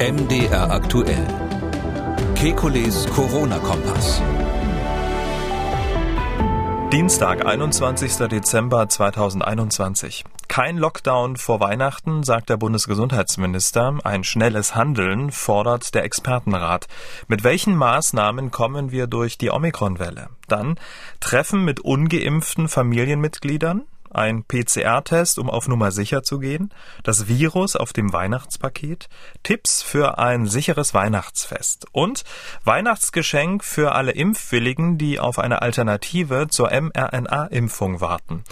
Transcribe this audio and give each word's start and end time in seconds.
MDR 0.00 0.72
aktuell. 0.72 1.24
Kekules 2.34 3.06
Corona-Kompass. 3.14 4.20
Dienstag, 6.90 7.46
21. 7.46 8.28
Dezember 8.28 8.88
2021. 8.88 10.24
Kein 10.48 10.78
Lockdown 10.78 11.36
vor 11.36 11.60
Weihnachten, 11.60 12.24
sagt 12.24 12.50
der 12.50 12.56
Bundesgesundheitsminister. 12.56 13.98
Ein 14.02 14.24
schnelles 14.24 14.74
Handeln 14.74 15.30
fordert 15.30 15.94
der 15.94 16.02
Expertenrat. 16.02 16.88
Mit 17.28 17.44
welchen 17.44 17.76
Maßnahmen 17.76 18.50
kommen 18.50 18.90
wir 18.90 19.06
durch 19.06 19.38
die 19.38 19.50
Omikron-Welle? 19.50 20.28
Dann 20.48 20.74
Treffen 21.20 21.64
mit 21.64 21.78
ungeimpften 21.78 22.66
Familienmitgliedern? 22.66 23.84
Ein 24.16 24.44
PCR-Test, 24.44 25.38
um 25.38 25.50
auf 25.50 25.68
Nummer 25.68 25.90
sicher 25.90 26.22
zu 26.22 26.38
gehen, 26.38 26.72
das 27.02 27.28
Virus 27.28 27.76
auf 27.76 27.92
dem 27.92 28.12
Weihnachtspaket, 28.12 29.08
Tipps 29.42 29.82
für 29.82 30.18
ein 30.18 30.46
sicheres 30.46 30.94
Weihnachtsfest 30.94 31.86
und 31.92 32.24
Weihnachtsgeschenk 32.64 33.64
für 33.64 33.92
alle 33.92 34.12
Impfwilligen, 34.12 34.98
die 34.98 35.20
auf 35.20 35.38
eine 35.38 35.62
Alternative 35.62 36.48
zur 36.48 36.70
mRNA-Impfung 36.70 38.00
warten. 38.00 38.44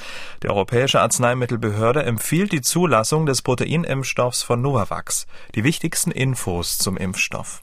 Die 0.42 0.48
Europäische 0.48 1.00
Arzneimittelbehörde 1.00 2.02
empfiehlt 2.02 2.52
die 2.52 2.62
Zulassung 2.62 3.26
des 3.26 3.42
Proteinimpfstoffs 3.42 4.42
von 4.42 4.60
Novavax. 4.62 5.26
Die 5.54 5.64
wichtigsten 5.64 6.10
Infos 6.10 6.78
zum 6.78 6.96
Impfstoff. 6.96 7.62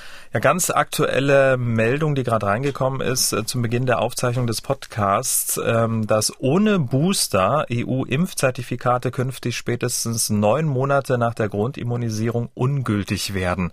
Ja, 0.33 0.39
ganz 0.39 0.69
aktuelle 0.69 1.57
Meldung, 1.57 2.15
die 2.15 2.23
gerade 2.23 2.45
reingekommen 2.45 3.01
ist 3.01 3.33
äh, 3.33 3.43
zum 3.43 3.61
Beginn 3.61 3.85
der 3.85 3.99
Aufzeichnung 3.99 4.47
des 4.47 4.61
Podcasts, 4.61 5.59
ähm, 5.61 6.07
dass 6.07 6.31
ohne 6.39 6.79
Booster 6.79 7.65
EU-Impfzertifikate 7.69 9.11
künftig 9.11 9.57
spätestens 9.57 10.29
neun 10.29 10.67
Monate 10.67 11.17
nach 11.17 11.33
der 11.33 11.49
Grundimmunisierung 11.49 12.47
ungültig 12.53 13.33
werden. 13.33 13.71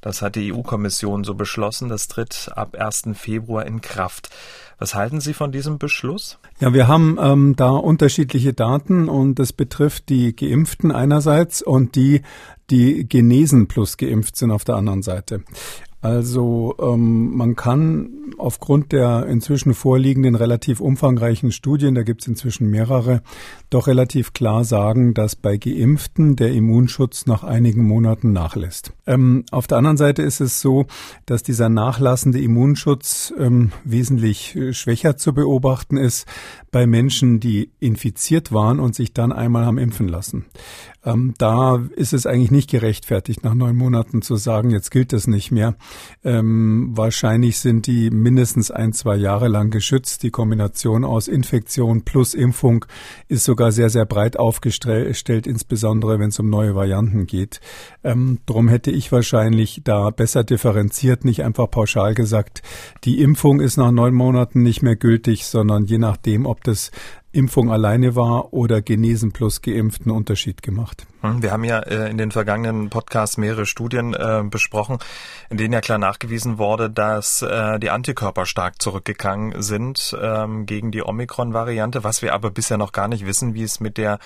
Das 0.00 0.22
hat 0.22 0.36
die 0.36 0.50
EU-Kommission 0.50 1.24
so 1.24 1.34
beschlossen. 1.34 1.90
Das 1.90 2.08
tritt 2.08 2.52
ab 2.56 2.74
1. 2.74 3.10
Februar 3.12 3.66
in 3.66 3.82
Kraft. 3.82 4.30
Was 4.78 4.94
halten 4.94 5.20
Sie 5.20 5.34
von 5.34 5.52
diesem 5.52 5.78
Beschluss? 5.78 6.38
Ja, 6.58 6.72
wir 6.72 6.88
haben 6.88 7.18
ähm, 7.20 7.54
da 7.54 7.70
unterschiedliche 7.70 8.54
Daten 8.54 9.10
und 9.10 9.34
das 9.34 9.52
betrifft 9.52 10.08
die 10.08 10.34
Geimpften 10.34 10.90
einerseits 10.90 11.60
und 11.60 11.96
die, 11.96 12.22
die 12.70 13.06
genesen 13.06 13.68
plus 13.68 13.98
geimpft 13.98 14.36
sind 14.36 14.52
auf 14.52 14.64
der 14.64 14.76
anderen 14.76 15.02
Seite. 15.02 15.42
Also 16.00 16.76
ähm, 16.80 17.36
man 17.36 17.56
kann 17.56 18.10
aufgrund 18.38 18.92
der 18.92 19.26
inzwischen 19.26 19.74
vorliegenden 19.74 20.36
relativ 20.36 20.80
umfangreichen 20.80 21.50
Studien, 21.50 21.96
da 21.96 22.04
gibt 22.04 22.20
es 22.20 22.28
inzwischen 22.28 22.70
mehrere, 22.70 23.22
doch 23.68 23.88
relativ 23.88 24.32
klar 24.32 24.64
sagen, 24.64 25.12
dass 25.12 25.34
bei 25.34 25.56
Geimpften 25.56 26.36
der 26.36 26.52
Immunschutz 26.52 27.26
nach 27.26 27.42
einigen 27.42 27.84
Monaten 27.84 28.32
nachlässt. 28.32 28.92
Ähm, 29.06 29.44
auf 29.50 29.66
der 29.66 29.78
anderen 29.78 29.96
Seite 29.96 30.22
ist 30.22 30.40
es 30.40 30.60
so, 30.60 30.86
dass 31.26 31.42
dieser 31.42 31.68
nachlassende 31.68 32.40
Immunschutz 32.40 33.32
ähm, 33.36 33.72
wesentlich 33.82 34.54
äh, 34.54 34.72
schwächer 34.72 35.16
zu 35.16 35.32
beobachten 35.32 35.96
ist 35.96 36.28
bei 36.70 36.86
Menschen, 36.86 37.40
die 37.40 37.70
infiziert 37.80 38.52
waren 38.52 38.78
und 38.78 38.94
sich 38.94 39.12
dann 39.14 39.32
einmal 39.32 39.66
haben 39.66 39.78
impfen 39.78 40.06
lassen. 40.06 40.46
Ähm, 41.04 41.34
da 41.38 41.76
ist 41.96 42.12
es 42.12 42.26
eigentlich 42.26 42.50
nicht 42.50 42.70
gerechtfertigt, 42.70 43.42
nach 43.42 43.54
neun 43.54 43.76
Monaten 43.76 44.22
zu 44.22 44.36
sagen, 44.36 44.70
jetzt 44.70 44.90
gilt 44.90 45.12
das 45.12 45.26
nicht 45.26 45.50
mehr. 45.50 45.76
Ähm, 46.24 46.90
wahrscheinlich 46.94 47.58
sind 47.58 47.86
die 47.86 48.10
mindestens 48.10 48.70
ein, 48.70 48.92
zwei 48.92 49.16
Jahre 49.16 49.48
lang 49.48 49.70
geschützt. 49.70 50.22
Die 50.22 50.30
Kombination 50.30 51.04
aus 51.04 51.28
Infektion 51.28 52.02
plus 52.02 52.34
Impfung 52.34 52.84
ist 53.28 53.44
sogar 53.44 53.72
sehr, 53.72 53.90
sehr 53.90 54.04
breit 54.04 54.38
aufgestellt, 54.38 55.46
insbesondere 55.46 56.18
wenn 56.18 56.30
es 56.30 56.38
um 56.38 56.50
neue 56.50 56.74
Varianten 56.74 57.26
geht. 57.26 57.60
Ähm, 58.02 58.40
drum 58.46 58.68
hätte 58.68 58.90
ich 58.90 59.12
wahrscheinlich 59.12 59.82
da 59.84 60.10
besser 60.10 60.44
differenziert, 60.44 61.24
nicht 61.24 61.44
einfach 61.44 61.70
pauschal 61.70 62.14
gesagt, 62.14 62.62
die 63.04 63.20
Impfung 63.20 63.60
ist 63.60 63.76
nach 63.76 63.92
neun 63.92 64.14
Monaten 64.14 64.62
nicht 64.62 64.82
mehr 64.82 64.96
gültig, 64.96 65.46
sondern 65.46 65.84
je 65.84 65.98
nachdem, 65.98 66.46
ob 66.46 66.64
das 66.64 66.90
Impfung 67.38 67.70
alleine 67.70 68.16
war 68.16 68.52
oder 68.52 68.82
genesen 68.82 69.30
plus 69.30 69.62
geimpft 69.62 70.02
einen 70.02 70.10
Unterschied 70.10 70.60
gemacht. 70.60 71.06
Hm, 71.20 71.42
wir 71.42 71.52
haben 71.52 71.64
ja 71.64 71.78
äh, 71.80 72.10
in 72.10 72.18
den 72.18 72.30
vergangenen 72.30 72.90
Podcasts 72.90 73.38
mehrere 73.38 73.64
Studien 73.66 74.14
äh, 74.14 74.42
besprochen, 74.48 74.98
in 75.50 75.56
denen 75.56 75.72
ja 75.72 75.80
klar 75.80 75.98
nachgewiesen 75.98 76.58
wurde, 76.58 76.90
dass 76.90 77.42
äh, 77.42 77.78
die 77.78 77.90
Antikörper 77.90 78.46
stark 78.46 78.80
zurückgegangen 78.80 79.62
sind 79.62 80.16
ähm, 80.20 80.66
gegen 80.66 80.90
die 80.90 81.02
Omikron-Variante, 81.02 82.04
was 82.04 82.22
wir 82.22 82.34
aber 82.34 82.50
bisher 82.50 82.76
noch 82.76 82.92
gar 82.92 83.08
nicht 83.08 83.26
wissen, 83.26 83.54
wie 83.54 83.62
es 83.62 83.80
mit 83.80 83.98
der 83.98 84.18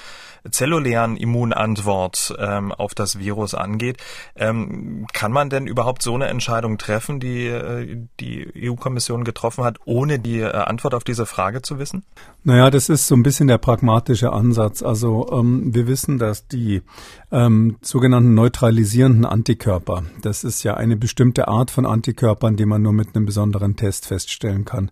zellulären 0.51 1.17
Immunantwort 1.17 2.35
ähm, 2.39 2.73
auf 2.73 2.95
das 2.95 3.19
Virus 3.19 3.55
angeht. 3.55 3.99
Ähm, 4.37 5.07
kann 5.13 5.33
man 5.33 5.51
denn 5.51 5.67
überhaupt 5.67 6.03
so 6.03 6.15
eine 6.15 6.29
Entscheidung 6.29 6.79
treffen, 6.79 7.21
die 7.21 8.09
die 8.21 8.71
EU-Kommission 8.71 9.25
getroffen 9.25 9.65
hat, 9.65 9.79
ohne 9.85 10.19
die 10.19 10.43
Antwort 10.45 10.95
auf 10.95 11.05
diese 11.05 11.27
Frage 11.27 11.63
zu 11.63 11.79
wissen? 11.79 12.05
Naja, 12.45 12.71
das 12.71 12.89
ist 12.89 13.02
so 13.07 13.15
ein 13.15 13.23
bisschen 13.23 13.49
der 13.49 13.59
pragmatische 13.59 14.33
Ansatz. 14.33 14.83
Also 14.83 15.29
ähm, 15.33 15.75
wir 15.75 15.87
wissen, 15.87 16.19
dass 16.19 16.47
die 16.49 16.83
ähm, 17.31 17.77
sogenannten 17.81 18.35
neutralisierenden 18.35 19.25
Antikörper, 19.25 20.05
das 20.21 20.45
ist 20.45 20.63
ja 20.63 20.75
eine 20.75 20.97
bestimmte 20.97 21.49
Art 21.49 21.71
von 21.71 21.87
Antikörpern, 21.87 22.57
die 22.57 22.67
man 22.67 22.83
nur 22.83 22.93
mit 22.93 23.15
einem 23.15 23.27
besonderen 23.27 23.77
Test 23.77 24.07
feststellen 24.07 24.65
kann. 24.65 24.91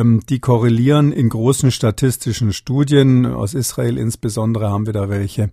Ähm, 0.00 0.20
die 0.28 0.40
korrelieren 0.40 1.12
in 1.12 1.28
großen 1.28 1.70
statistischen 1.70 2.52
Studien, 2.52 3.26
aus 3.26 3.54
Israel 3.54 3.98
insbesondere 3.98 4.70
haben 4.70 4.86
wir 4.86 4.92
da 4.92 5.08
welche, 5.08 5.50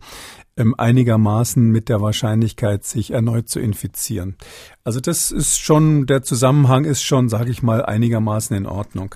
ähm, 0.56 0.74
einigermaßen 0.78 1.70
mit 1.70 1.90
der 1.90 2.02
Wahrscheinlichkeit, 2.02 2.84
sich 2.84 3.12
erneut 3.12 3.50
zu 3.50 3.60
infizieren. 3.60 4.36
Also 4.84 5.00
das 5.00 5.32
ist 5.32 5.60
schon, 5.60 6.06
der 6.06 6.24
Zusammenhang 6.24 6.86
ist 6.86 7.04
schon, 7.04 7.30
sage 7.30 7.52
ich 7.52 7.62
mal, 7.62 7.84
einigermaßen 7.86 8.56
in 8.56 8.66
Ordnung. 8.66 9.16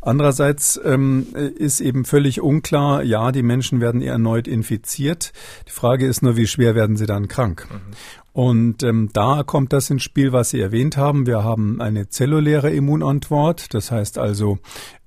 Andererseits 0.00 0.80
ähm, 0.82 1.26
ist 1.34 1.80
eben 1.80 2.04
völlig 2.04 2.40
unklar, 2.40 3.02
ja, 3.02 3.32
die 3.32 3.42
Menschen 3.42 3.80
werden 3.80 4.00
erneut 4.00 4.46
infiziert. 4.46 5.32
Die 5.66 5.72
Frage 5.72 6.06
ist 6.06 6.22
nur, 6.22 6.36
wie 6.36 6.46
schwer 6.46 6.74
werden 6.74 6.96
sie 6.96 7.06
dann 7.06 7.28
krank? 7.28 7.66
Mhm. 7.70 7.94
Und 8.38 8.84
ähm, 8.84 9.10
da 9.12 9.42
kommt 9.42 9.72
das 9.72 9.90
ins 9.90 10.04
Spiel, 10.04 10.32
was 10.32 10.50
Sie 10.50 10.60
erwähnt 10.60 10.96
haben. 10.96 11.26
Wir 11.26 11.42
haben 11.42 11.80
eine 11.80 12.08
zelluläre 12.08 12.70
Immunantwort, 12.70 13.74
das 13.74 13.90
heißt 13.90 14.16
also 14.16 14.60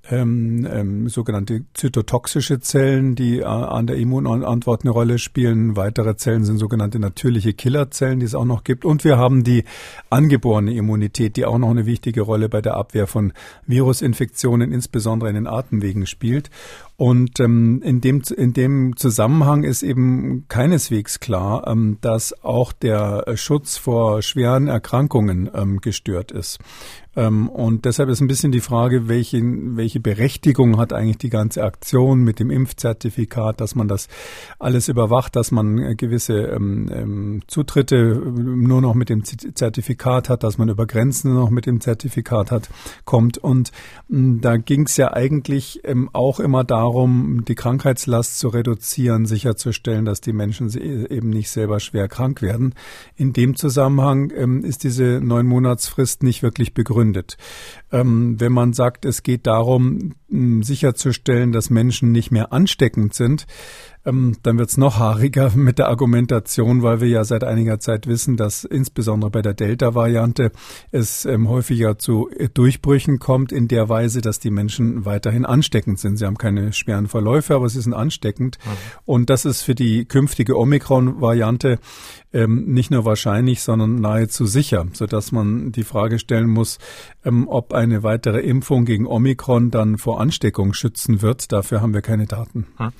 ähm, 0.09 0.67
ähm, 0.69 1.09
sogenannte 1.09 1.63
zytotoxische 1.73 2.59
Zellen, 2.59 3.15
die 3.15 3.39
äh, 3.39 3.43
an 3.43 3.85
der 3.87 3.97
Immunantwort 3.97 4.81
eine 4.81 4.89
Rolle 4.91 5.19
spielen. 5.19 5.75
Weitere 5.75 6.15
Zellen 6.15 6.43
sind 6.43 6.57
sogenannte 6.57 6.99
natürliche 6.99 7.53
Killerzellen, 7.53 8.19
die 8.19 8.25
es 8.25 8.33
auch 8.33 8.45
noch 8.45 8.63
gibt. 8.63 8.83
Und 8.83 9.03
wir 9.03 9.17
haben 9.17 9.43
die 9.43 9.63
angeborene 10.09 10.73
Immunität, 10.73 11.35
die 11.35 11.45
auch 11.45 11.59
noch 11.59 11.69
eine 11.69 11.85
wichtige 11.85 12.21
Rolle 12.21 12.49
bei 12.49 12.61
der 12.61 12.75
Abwehr 12.75 13.05
von 13.05 13.33
Virusinfektionen, 13.67 14.71
insbesondere 14.71 15.29
in 15.29 15.35
den 15.35 15.47
Atemwegen 15.47 16.07
spielt. 16.07 16.49
Und 16.97 17.39
ähm, 17.39 17.81
in, 17.83 18.01
dem, 18.01 18.21
in 18.35 18.53
dem 18.53 18.95
Zusammenhang 18.95 19.63
ist 19.63 19.81
eben 19.81 20.45
keineswegs 20.49 21.19
klar, 21.19 21.67
ähm, 21.67 21.97
dass 22.01 22.43
auch 22.43 22.73
der 22.73 23.25
Schutz 23.35 23.77
vor 23.77 24.21
schweren 24.21 24.67
Erkrankungen 24.67 25.49
ähm, 25.53 25.79
gestört 25.81 26.31
ist. 26.31 26.59
Ähm, 27.15 27.49
und 27.49 27.85
deshalb 27.85 28.09
ist 28.09 28.21
ein 28.21 28.27
bisschen 28.27 28.51
die 28.51 28.61
Frage, 28.61 29.09
welche, 29.09 29.41
welche 29.43 29.99
Berechtigung 29.99 30.77
hat 30.77 30.93
eigentlich 30.93 31.17
die 31.17 31.29
ganze 31.29 31.63
Aktion 31.63 32.23
mit 32.23 32.39
dem 32.39 32.49
Impfzertifikat, 32.49 33.59
dass 33.59 33.75
man 33.75 33.87
das 33.87 34.07
alles 34.59 34.87
überwacht, 34.87 35.35
dass 35.35 35.51
man 35.51 35.77
äh, 35.77 35.95
gewisse 35.95 36.33
ähm, 36.33 36.89
ähm, 36.91 37.41
Zutritte 37.47 38.15
nur 38.15 38.81
noch 38.81 38.93
mit 38.93 39.09
dem 39.09 39.23
Zertifikat 39.25 40.29
hat, 40.29 40.43
dass 40.43 40.57
man 40.57 40.69
über 40.69 40.85
Grenzen 40.85 41.33
noch 41.33 41.49
mit 41.49 41.65
dem 41.65 41.81
Zertifikat 41.81 42.49
hat, 42.51 42.69
kommt. 43.03 43.37
Und 43.37 43.71
da 44.07 44.57
ging 44.57 44.85
es 44.85 44.95
ja 44.97 45.13
eigentlich 45.13 45.81
ähm, 45.83 46.09
auch 46.13 46.39
immer 46.39 46.63
darum, 46.63 47.43
die 47.45 47.55
Krankheitslast 47.55 48.39
zu 48.39 48.47
reduzieren, 48.47 49.25
sicherzustellen, 49.25 50.05
dass 50.05 50.21
die 50.21 50.33
Menschen 50.33 50.69
eben 50.71 51.29
nicht 51.29 51.49
selber 51.49 51.79
schwer 51.79 52.07
krank 52.07 52.41
werden. 52.41 52.73
In 53.15 53.33
dem 53.33 53.55
Zusammenhang 53.55 54.29
ist 54.61 54.83
diese 54.83 55.19
neun 55.21 55.47
Monatsfrist 55.47 56.23
nicht 56.23 56.43
wirklich 56.43 56.73
begründet 56.73 57.00
begründet. 57.01 57.37
Ähm, 57.91 58.39
wenn 58.39 58.51
man 58.51 58.73
sagt, 58.73 59.05
es 59.05 59.23
geht 59.23 59.47
darum, 59.47 60.13
sicherzustellen, 60.29 61.51
dass 61.51 61.69
Menschen 61.69 62.11
nicht 62.11 62.31
mehr 62.31 62.53
ansteckend 62.53 63.13
sind, 63.13 63.45
ähm, 64.05 64.37
dann 64.43 64.57
wird's 64.57 64.77
noch 64.77 64.99
haariger 64.99 65.51
mit 65.55 65.79
der 65.79 65.89
Argumentation, 65.89 66.83
weil 66.83 67.01
wir 67.01 67.07
ja 67.07 67.23
seit 67.23 67.43
einiger 67.43 67.79
Zeit 67.79 68.07
wissen, 68.07 68.37
dass 68.37 68.63
insbesondere 68.63 69.31
bei 69.31 69.41
der 69.41 69.53
Delta-Variante 69.53 70.51
es 70.91 71.25
ähm, 71.25 71.49
häufiger 71.49 71.97
zu 71.97 72.29
Durchbrüchen 72.53 73.19
kommt, 73.19 73.51
in 73.51 73.67
der 73.67 73.89
Weise, 73.89 74.21
dass 74.21 74.39
die 74.39 74.51
Menschen 74.51 75.05
weiterhin 75.05 75.45
ansteckend 75.45 75.99
sind. 75.99 76.17
Sie 76.17 76.25
haben 76.25 76.37
keine 76.37 76.73
schweren 76.73 77.07
Verläufe, 77.07 77.55
aber 77.55 77.69
sie 77.69 77.81
sind 77.81 77.93
ansteckend. 77.93 78.57
Mhm. 78.63 78.69
Und 79.05 79.29
das 79.29 79.45
ist 79.45 79.61
für 79.61 79.75
die 79.75 80.05
künftige 80.05 80.57
Omikron-Variante 80.57 81.79
ähm, 82.33 82.65
nicht 82.67 82.91
nur 82.91 83.05
wahrscheinlich, 83.05 83.61
sondern 83.61 83.95
nahezu 83.95 84.45
sicher, 84.45 84.85
sodass 84.93 85.31
man 85.31 85.71
die 85.71 85.83
Frage 85.83 86.17
stellen 86.19 86.47
muss, 86.47 86.79
ähm, 87.25 87.47
ob 87.47 87.73
eine 87.73 88.03
weitere 88.03 88.39
Impfung 88.39 88.85
gegen 88.85 89.05
Omikron 89.05 89.71
dann 89.71 89.97
vor 89.97 90.21
Ansteckung 90.21 90.73
schützen 90.73 91.21
wird. 91.21 91.51
Dafür 91.51 91.81
haben 91.81 91.93
wir 91.93 92.01
keine 92.01 92.25
Daten. 92.25 92.67
Hm. 92.77 92.91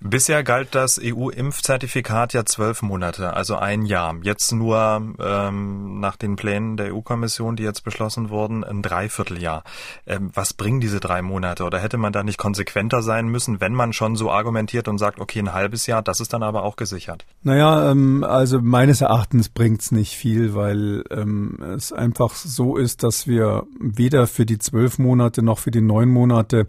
Bisher 0.00 0.42
galt 0.48 0.74
das 0.74 0.98
EU-Impfzertifikat 0.98 2.32
ja 2.32 2.46
zwölf 2.46 2.80
Monate, 2.80 3.34
also 3.34 3.56
ein 3.56 3.82
Jahr. 3.82 4.16
Jetzt 4.22 4.50
nur 4.50 5.02
ähm, 5.20 6.00
nach 6.00 6.16
den 6.16 6.36
Plänen 6.36 6.78
der 6.78 6.94
EU-Kommission, 6.94 7.54
die 7.54 7.64
jetzt 7.64 7.84
beschlossen 7.84 8.30
wurden, 8.30 8.64
ein 8.64 8.80
Dreivierteljahr. 8.80 9.62
Ähm, 10.06 10.30
was 10.32 10.54
bringen 10.54 10.80
diese 10.80 11.00
drei 11.00 11.20
Monate? 11.20 11.64
Oder 11.64 11.80
hätte 11.80 11.98
man 11.98 12.14
da 12.14 12.22
nicht 12.22 12.38
konsequenter 12.38 13.02
sein 13.02 13.28
müssen, 13.28 13.60
wenn 13.60 13.74
man 13.74 13.92
schon 13.92 14.16
so 14.16 14.30
argumentiert 14.30 14.88
und 14.88 14.96
sagt, 14.96 15.20
okay, 15.20 15.40
ein 15.40 15.52
halbes 15.52 15.86
Jahr, 15.86 16.00
das 16.00 16.18
ist 16.18 16.32
dann 16.32 16.42
aber 16.42 16.62
auch 16.62 16.76
gesichert? 16.76 17.26
Naja, 17.42 17.90
ähm, 17.90 18.24
also 18.24 18.58
meines 18.62 19.02
Erachtens 19.02 19.50
bringt 19.50 19.82
es 19.82 19.92
nicht 19.92 20.16
viel, 20.16 20.54
weil 20.54 21.04
ähm, 21.10 21.58
es 21.76 21.92
einfach 21.92 22.34
so 22.34 22.78
ist, 22.78 23.02
dass 23.02 23.26
wir 23.26 23.64
weder 23.78 24.26
für 24.26 24.46
die 24.46 24.56
zwölf 24.56 24.98
Monate 24.98 25.42
noch 25.42 25.58
für 25.58 25.70
die 25.70 25.82
neun 25.82 26.08
Monate 26.08 26.68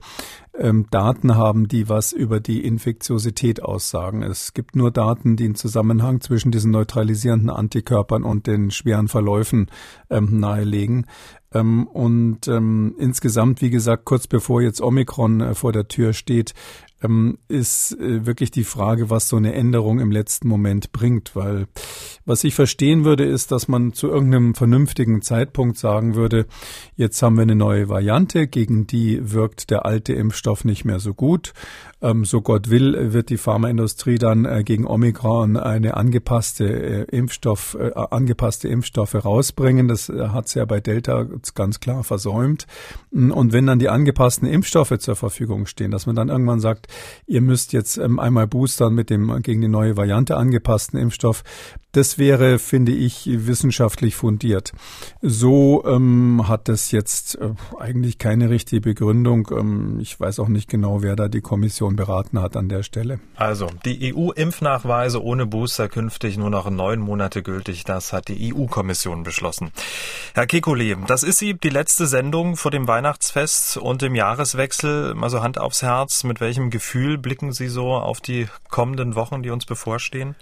ähm, 0.60 0.86
Daten 0.92 1.36
haben, 1.36 1.68
die 1.68 1.90
was 1.90 2.12
über 2.12 2.40
die 2.40 2.64
Infektiosität 2.64 3.64
aussagen. 3.64 4.22
Es 4.22 4.54
gibt 4.54 4.76
nur 4.76 4.92
Daten, 4.92 5.36
die 5.36 5.46
einen 5.46 5.56
Zusammenhang 5.56 6.22
zwischen 6.22 6.52
diesen 6.52 6.72
neutralisierenden 6.72 7.50
Antikörpern 7.50 8.24
und 8.24 8.46
den 8.46 8.70
schweren 8.70 9.08
Verläufen 9.08 9.72
ähm, 10.10 10.40
nahelegen. 10.40 11.08
Ähm, 11.54 11.88
und 11.88 12.48
ähm, 12.48 12.96
insgesamt, 13.00 13.62
wie 13.62 13.70
gesagt, 13.70 14.06
kurz 14.06 14.28
bevor 14.28 14.62
jetzt 14.62 14.82
Omikron 14.82 15.42
äh, 15.42 15.56
vor 15.56 15.72
der 15.72 15.88
Tür 15.88 16.14
steht, 16.14 16.54
ist 17.48 17.94
äh, 17.94 18.26
wirklich 18.26 18.52
die 18.52 18.66
Frage, 18.66 19.10
was 19.10 19.30
so 19.30 19.38
eine 19.38 19.54
Änderung 19.54 20.00
im 20.00 20.12
letzten 20.12 20.48
Moment 20.48 20.92
bringt. 20.92 21.36
Weil 21.36 21.68
was 22.26 22.44
ich 22.44 22.56
verstehen 22.56 23.06
würde, 23.06 23.24
ist, 23.24 23.52
dass 23.52 23.68
man 23.68 23.94
zu 23.94 24.08
irgendeinem 24.08 24.54
vernünftigen 24.54 25.22
Zeitpunkt 25.22 25.78
sagen 25.78 26.16
würde, 26.16 26.46
jetzt 26.96 27.22
haben 27.22 27.38
wir 27.38 27.44
eine 27.44 27.56
neue 27.56 27.88
Variante, 27.88 28.48
gegen 28.48 28.86
die 28.86 29.32
wirkt 29.32 29.70
der 29.70 29.86
alte 29.86 30.14
Impfstoff 30.14 30.66
nicht 30.66 30.84
mehr 30.84 31.00
so 31.00 31.14
gut. 31.14 31.54
Ähm, 32.02 32.26
so 32.26 32.42
Gott 32.42 32.70
will, 32.70 33.14
wird 33.14 33.30
die 33.30 33.38
Pharmaindustrie 33.38 34.18
dann 34.18 34.46
äh, 34.46 34.64
gegen 34.64 34.86
Omikron 34.86 35.56
eine 35.56 35.96
angepasste 35.96 36.66
äh, 36.66 37.04
Impfstoff, 37.16 37.78
angepasste 37.96 38.68
Impfstoffe 38.68 39.16
rausbringen. 39.16 39.88
Das 39.88 40.10
hat 40.10 40.48
sie 40.48 40.60
ja 40.60 40.66
bei 40.66 40.80
Delta 40.80 41.28
ganz 41.56 41.80
klar 41.80 42.04
versäumt. 42.04 42.68
Und 43.12 43.54
wenn 43.54 43.66
dann 43.66 43.80
die 43.80 43.90
angepassten 43.90 44.48
Impfstoffe 44.48 44.98
zur 45.00 45.16
Verfügung 45.16 45.66
stehen, 45.66 45.92
dass 45.92 46.06
man 46.06 46.16
dann 46.16 46.30
irgendwann 46.30 46.60
sagt, 46.60 46.89
ihr 47.28 47.42
müsst 47.42 47.74
jetzt 47.74 47.98
ähm, 47.98 48.20
einmal 48.20 48.48
boostern 48.48 48.94
mit 48.94 49.10
dem 49.10 49.42
gegen 49.42 49.62
die 49.62 49.68
neue 49.68 49.98
Variante 49.98 50.38
angepassten 50.38 51.00
Impfstoff. 51.00 51.44
Das 51.92 52.20
wäre, 52.20 52.60
finde 52.60 52.92
ich, 52.92 53.26
wissenschaftlich 53.26 54.16
fundiert. 54.16 54.74
So 55.24 55.84
ähm, 55.88 56.48
hat 56.48 56.70
es 56.70 56.92
jetzt 56.92 57.40
äh, 57.40 57.50
eigentlich 57.80 58.20
keine 58.20 58.52
richtige 58.52 58.82
Begründung. 58.82 59.48
Ähm, 59.52 60.00
ich 60.00 60.20
weiß 60.20 60.40
auch 60.40 60.50
nicht 60.50 60.70
genau, 60.70 61.02
wer 61.02 61.16
da 61.16 61.28
die 61.28 61.42
Kommission 61.42 61.96
beraten 61.96 62.40
hat 62.42 62.56
an 62.56 62.70
der 62.70 62.84
Stelle. 62.84 63.20
Also, 63.36 63.72
die 63.86 64.14
EU-Impfnachweise 64.14 65.24
ohne 65.24 65.48
Booster 65.48 65.90
künftig 65.90 66.38
nur 66.38 66.52
noch 66.52 66.70
neun 66.70 67.00
Monate 67.00 67.42
gültig. 67.42 67.86
Das 67.86 68.14
hat 68.14 68.28
die 68.28 68.54
EU-Kommission 68.54 69.24
beschlossen. 69.24 69.72
Herr 70.36 70.46
Kekulé, 70.46 70.96
das 71.08 71.24
ist 71.24 71.40
sie, 71.40 71.56
die 71.56 71.70
letzte 71.70 72.06
Sendung 72.06 72.56
vor 72.56 72.70
dem 72.70 72.88
Weihnachtsfest 72.88 73.78
und 73.78 74.04
dem 74.04 74.14
Jahreswechsel. 74.14 75.16
Also 75.20 75.42
Hand 75.42 75.58
aufs 75.58 75.82
Herz. 75.82 76.24
Mit 76.24 76.40
welchem 76.40 76.70
Gefühl 76.70 77.18
blicken 77.18 77.52
Sie 77.52 77.68
so 77.68 77.94
auf 77.94 78.22
die 78.22 78.48
kommenden 78.70 79.16
Wochen, 79.16 79.42
die 79.42 79.50
uns 79.50 79.66
bevorstehen? 79.66 80.36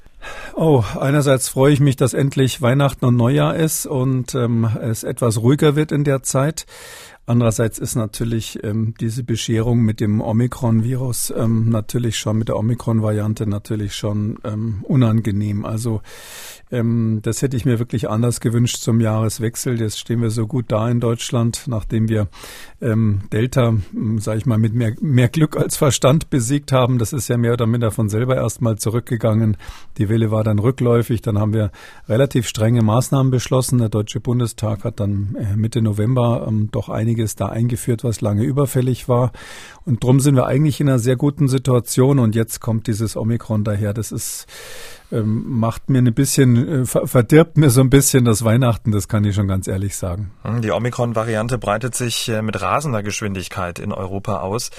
Oh, 0.55 0.83
einerseits 0.99 1.49
freue 1.49 1.71
ich 1.71 1.79
mich, 1.79 1.97
dass 1.97 2.13
endlich 2.13 2.61
Weihnachten 2.61 3.05
und 3.05 3.15
Neujahr 3.15 3.55
ist 3.55 3.85
und 3.85 4.33
ähm, 4.33 4.67
es 4.81 5.03
etwas 5.03 5.37
ruhiger 5.39 5.75
wird 5.75 5.91
in 5.91 6.03
der 6.03 6.23
Zeit. 6.23 6.65
Andererseits 7.29 7.77
ist 7.77 7.95
natürlich 7.95 8.63
ähm, 8.63 8.93
diese 9.01 9.21
Bescherung 9.21 9.81
mit 9.81 9.99
dem 9.99 10.21
Omikron-Virus 10.21 11.33
ähm, 11.35 11.69
natürlich 11.69 12.17
schon, 12.17 12.37
mit 12.37 12.47
der 12.47 12.55
Omikron-Variante 12.55 13.45
natürlich 13.45 13.95
schon 13.95 14.39
ähm, 14.45 14.79
unangenehm. 14.83 15.65
Also 15.65 16.01
ähm, 16.71 17.19
das 17.23 17.41
hätte 17.41 17.57
ich 17.57 17.65
mir 17.65 17.79
wirklich 17.79 18.09
anders 18.09 18.39
gewünscht 18.39 18.77
zum 18.77 19.01
Jahreswechsel. 19.01 19.79
Jetzt 19.79 19.99
stehen 19.99 20.21
wir 20.21 20.29
so 20.29 20.47
gut 20.47 20.65
da 20.69 20.89
in 20.89 21.01
Deutschland, 21.01 21.63
nachdem 21.67 22.07
wir 22.07 22.27
ähm, 22.81 23.21
Delta, 23.31 23.73
hm, 23.91 24.19
sage 24.19 24.39
ich 24.39 24.45
mal, 24.45 24.57
mit 24.57 24.73
mehr, 24.73 24.93
mehr 25.01 25.29
Glück 25.29 25.57
als 25.57 25.77
Verstand 25.77 26.29
besiegt 26.29 26.71
haben. 26.71 26.97
Das 26.97 27.11
ist 27.11 27.27
ja 27.27 27.37
mehr 27.37 27.53
oder 27.53 27.67
minder 27.67 27.91
von 27.91 28.09
selber 28.09 28.35
erstmal 28.35 28.77
zurückgegangen. 28.77 29.57
Die 29.97 30.09
Welle 30.09 30.31
war 30.31 30.43
dann 30.43 30.59
rückläufig. 30.59 31.21
Dann 31.21 31.39
haben 31.39 31.53
wir 31.53 31.71
relativ 32.07 32.47
strenge 32.47 32.81
Maßnahmen 32.81 33.31
beschlossen. 33.31 33.79
Der 33.79 33.89
Deutsche 33.89 34.19
Bundestag 34.19 34.83
hat 34.83 34.99
dann 34.99 35.35
äh, 35.39 35.55
Mitte 35.55 35.81
November 35.81 36.45
ähm, 36.47 36.69
doch 36.71 36.89
einiges 37.17 37.35
da 37.35 37.47
eingeführt, 37.47 38.03
was 38.03 38.21
lange 38.21 38.43
überfällig 38.43 39.09
war. 39.09 39.31
Und 39.85 40.03
drum 40.03 40.19
sind 40.19 40.35
wir 40.35 40.45
eigentlich 40.45 40.79
in 40.79 40.87
einer 40.87 40.99
sehr 40.99 41.15
guten 41.15 41.47
Situation. 41.47 42.19
Und 42.19 42.35
jetzt 42.35 42.61
kommt 42.61 42.87
dieses 42.87 43.17
Omikron 43.17 43.63
daher. 43.63 43.93
Das 43.93 44.11
ist 44.11 44.45
ähm, 45.11 45.45
macht 45.47 45.89
mir 45.89 45.99
ein 45.99 46.13
bisschen, 46.13 46.83
äh, 46.83 46.85
verdirbt 46.85 47.57
mir 47.57 47.69
so 47.69 47.81
ein 47.81 47.89
bisschen 47.89 48.25
das 48.25 48.43
Weihnachten, 48.43 48.91
das 48.91 49.07
kann 49.07 49.23
ich 49.23 49.35
schon 49.35 49.47
ganz 49.47 49.67
ehrlich 49.67 49.95
sagen. 49.95 50.31
Hm, 50.43 50.61
die 50.61 50.71
Omikron-Variante 50.71 51.57
breitet 51.57 51.95
sich 51.95 52.27
äh, 52.27 52.41
mit 52.41 52.61
rasender 52.61 53.03
Geschwindigkeit 53.03 53.79
in 53.79 53.93
Europa 53.93 54.39
aus. 54.39 54.69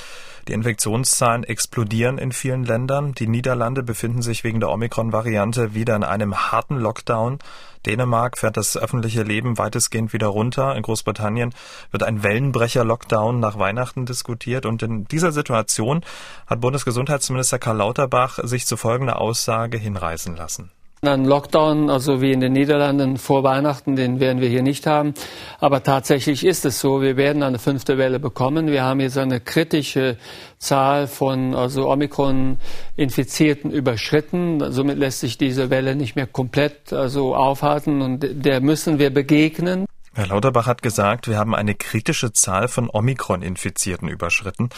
Die 0.48 0.54
Infektionszahlen 0.54 1.44
explodieren 1.44 2.16
in 2.16 2.32
vielen 2.32 2.64
Ländern. 2.64 3.12
Die 3.12 3.26
Niederlande 3.26 3.82
befinden 3.82 4.22
sich 4.22 4.44
wegen 4.44 4.60
der 4.60 4.70
Omikron-Variante 4.70 5.74
wieder 5.74 5.94
in 5.94 6.04
einem 6.04 6.50
harten 6.50 6.78
Lockdown. 6.78 7.38
Dänemark 7.84 8.38
fährt 8.38 8.56
das 8.56 8.78
öffentliche 8.78 9.22
Leben 9.22 9.58
weitestgehend 9.58 10.14
wieder 10.14 10.28
runter. 10.28 10.74
In 10.74 10.82
Großbritannien 10.82 11.54
wird 11.90 12.02
ein 12.02 12.22
Wellenbrecher-Lockdown 12.22 13.38
nach 13.40 13.58
Weihnachten 13.58 14.06
diskutiert. 14.06 14.64
Und 14.64 14.82
in 14.82 15.04
dieser 15.04 15.32
Situation 15.32 16.02
hat 16.46 16.62
Bundesgesundheitsminister 16.62 17.58
Karl 17.58 17.76
Lauterbach 17.76 18.38
sich 18.42 18.66
zu 18.66 18.78
folgender 18.78 19.20
Aussage 19.20 19.76
hinreißen 19.76 20.34
lassen. 20.34 20.70
Ein 21.00 21.26
Lockdown, 21.26 21.90
also 21.90 22.20
wie 22.20 22.32
in 22.32 22.40
den 22.40 22.54
Niederlanden 22.54 23.18
vor 23.18 23.44
Weihnachten, 23.44 23.94
den 23.94 24.18
werden 24.18 24.40
wir 24.40 24.48
hier 24.48 24.64
nicht 24.64 24.84
haben. 24.84 25.14
Aber 25.60 25.84
tatsächlich 25.84 26.44
ist 26.44 26.64
es 26.64 26.80
so, 26.80 27.00
wir 27.00 27.16
werden 27.16 27.44
eine 27.44 27.60
fünfte 27.60 27.98
Welle 27.98 28.18
bekommen. 28.18 28.66
Wir 28.66 28.82
haben 28.82 28.98
jetzt 28.98 29.16
eine 29.16 29.38
kritische 29.38 30.16
Zahl 30.58 31.06
von 31.06 31.54
also 31.54 31.88
Omikron-Infizierten 31.88 33.70
überschritten. 33.70 34.72
Somit 34.72 34.98
lässt 34.98 35.20
sich 35.20 35.38
diese 35.38 35.70
Welle 35.70 35.94
nicht 35.94 36.16
mehr 36.16 36.26
komplett 36.26 36.92
also 36.92 37.36
aufhalten 37.36 38.02
und 38.02 38.26
der 38.32 38.60
müssen 38.60 38.98
wir 38.98 39.10
begegnen. 39.10 39.86
Herr 40.18 40.26
Lauterbach 40.26 40.66
hat 40.66 40.82
gesagt, 40.82 41.28
wir 41.28 41.38
haben 41.38 41.54
eine 41.54 41.76
kritische 41.76 42.32
Zahl 42.32 42.66
von 42.66 42.90
Omikron-Infizierten 42.90 44.08
überschritten. 44.08 44.68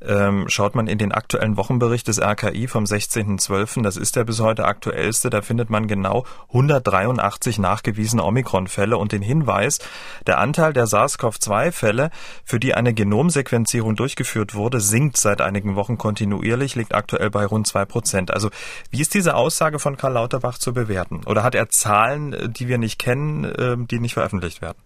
Ähm, 0.00 0.46
schaut 0.48 0.74
man 0.74 0.86
in 0.86 0.96
den 0.96 1.12
aktuellen 1.12 1.58
Wochenbericht 1.58 2.08
des 2.08 2.18
RKI 2.18 2.66
vom 2.66 2.84
16.12., 2.84 3.82
das 3.82 3.98
ist 3.98 4.16
der 4.16 4.24
bis 4.24 4.40
heute 4.40 4.64
aktuellste, 4.64 5.28
da 5.28 5.42
findet 5.42 5.68
man 5.68 5.86
genau 5.86 6.24
183 6.48 7.58
nachgewiesene 7.58 8.24
Omikron-Fälle 8.24 8.96
und 8.96 9.12
den 9.12 9.20
Hinweis, 9.20 9.80
der 10.26 10.38
Anteil 10.38 10.72
der 10.72 10.86
SARS-CoV-2-Fälle, 10.86 12.08
für 12.46 12.58
die 12.58 12.72
eine 12.72 12.94
Genomsequenzierung 12.94 13.96
durchgeführt 13.96 14.54
wurde, 14.54 14.80
sinkt 14.80 15.18
seit 15.18 15.42
einigen 15.42 15.76
Wochen 15.76 15.98
kontinuierlich, 15.98 16.74
liegt 16.74 16.94
aktuell 16.94 17.28
bei 17.28 17.44
rund 17.44 17.66
zwei 17.66 17.84
Prozent. 17.84 18.30
Also 18.30 18.48
wie 18.90 19.02
ist 19.02 19.12
diese 19.12 19.34
Aussage 19.34 19.78
von 19.78 19.98
Karl 19.98 20.14
Lauterbach 20.14 20.56
zu 20.56 20.72
bewerten? 20.72 21.20
Oder 21.26 21.42
hat 21.42 21.54
er 21.54 21.68
Zahlen, 21.68 22.54
die 22.54 22.66
wir 22.66 22.78
nicht 22.78 22.98
kennen, 22.98 23.52
ähm, 23.58 23.86
die 23.88 24.00
nicht 24.00 24.14
veröffentlicht 24.14 24.62
werden? 24.62 24.85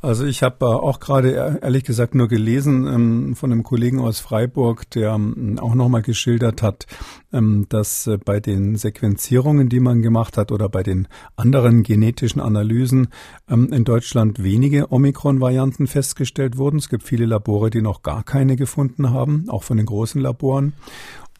Also 0.00 0.24
ich 0.24 0.42
habe 0.42 0.66
äh, 0.66 0.68
auch 0.68 1.00
gerade 1.00 1.34
äh, 1.34 1.58
ehrlich 1.62 1.84
gesagt 1.84 2.14
nur 2.14 2.28
gelesen 2.28 2.86
ähm, 2.86 3.36
von 3.36 3.52
einem 3.52 3.62
Kollegen 3.62 4.00
aus 4.00 4.20
Freiburg, 4.20 4.88
der 4.90 5.12
ähm, 5.14 5.58
auch 5.60 5.74
nochmal 5.74 6.02
geschildert 6.02 6.62
hat, 6.62 6.86
ähm, 7.32 7.66
dass 7.68 8.06
äh, 8.06 8.18
bei 8.18 8.40
den 8.40 8.76
Sequenzierungen, 8.76 9.68
die 9.68 9.80
man 9.80 10.02
gemacht 10.02 10.36
hat 10.36 10.52
oder 10.52 10.68
bei 10.68 10.82
den 10.82 11.08
anderen 11.36 11.82
genetischen 11.82 12.40
Analysen 12.40 13.08
in 13.48 13.84
Deutschland 13.84 14.42
wenige 14.42 14.92
Omikron-Varianten 14.92 15.86
festgestellt 15.86 16.56
wurden. 16.56 16.78
Es 16.78 16.88
gibt 16.88 17.02
viele 17.02 17.26
Labore, 17.26 17.70
die 17.70 17.82
noch 17.82 18.02
gar 18.02 18.22
keine 18.22 18.56
gefunden 18.56 19.10
haben, 19.10 19.46
auch 19.48 19.62
von 19.62 19.76
den 19.76 19.86
großen 19.86 20.20
Laboren. 20.20 20.72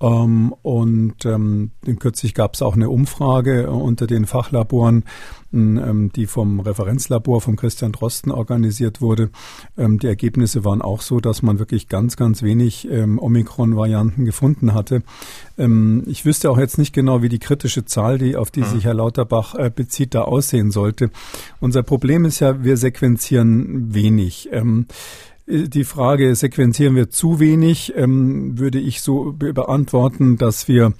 Ähm, 0.02 0.52
und 0.62 1.24
ähm, 1.24 1.70
kürzlich 2.00 2.34
gab 2.34 2.54
es 2.54 2.62
auch 2.62 2.74
eine 2.74 2.90
Umfrage 2.90 3.70
unter 3.70 4.06
den 4.08 4.26
Fachlaboren, 4.26 5.04
ähm, 5.52 6.10
die 6.14 6.26
vom 6.26 6.58
Referenzlabor 6.60 7.40
von 7.40 7.54
Christian 7.56 7.92
Drosten 7.92 8.32
organisiert 8.32 9.00
wurde. 9.00 9.30
Ähm, 9.78 10.00
die 10.00 10.08
Ergebnisse 10.08 10.64
waren 10.64 10.82
auch 10.82 11.02
so, 11.02 11.20
dass 11.20 11.42
man 11.42 11.60
wirklich 11.60 11.88
ganz, 11.88 12.16
ganz 12.16 12.42
wenig 12.42 12.90
ähm, 12.90 13.18
Omikron-Varianten 13.18 14.24
gefunden 14.24 14.74
hatte. 14.74 15.02
Ich 16.06 16.24
wüsste 16.24 16.50
auch 16.50 16.58
jetzt 16.58 16.78
nicht 16.78 16.94
genau, 16.94 17.22
wie 17.22 17.28
die 17.28 17.38
kritische 17.38 17.84
Zahl, 17.84 18.18
die 18.18 18.36
auf 18.36 18.50
die 18.50 18.64
sich 18.64 18.86
Herr 18.86 18.94
Lauterbach 18.94 19.54
äh, 19.54 19.70
bezieht, 19.72 20.14
da 20.14 20.22
aussehen 20.22 20.70
sollte. 20.70 21.10
Unser 21.60 21.82
Problem 21.82 22.24
ist 22.24 22.40
ja, 22.40 22.64
wir 22.64 22.78
sequenzieren 22.78 23.94
wenig. 23.94 24.48
Die 25.46 25.84
Frage, 25.84 26.34
sequenzieren 26.36 26.94
wir 26.94 27.10
zu 27.10 27.40
wenig, 27.40 27.92
ähm, 27.96 28.58
würde 28.58 28.78
ich 28.78 29.00
so 29.00 29.32
beantworten, 29.32 30.36
dass 30.36 30.68
wir 30.68 30.92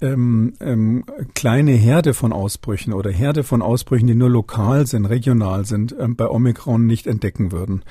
ähm, 0.00 0.54
ähm, 0.60 1.04
kleine 1.34 1.72
Herde 1.72 2.14
von 2.14 2.32
Ausbrüchen 2.32 2.92
oder 2.92 3.10
Herde 3.10 3.42
von 3.42 3.62
Ausbrüchen, 3.62 4.06
die 4.06 4.14
nur 4.14 4.30
lokal 4.30 4.86
sind, 4.86 5.06
regional 5.06 5.64
sind, 5.64 5.94
ähm, 5.98 6.14
bei 6.14 6.28
Omikron 6.28 6.86
nicht 6.86 7.08
entdecken 7.08 7.50
würden. 7.50 7.82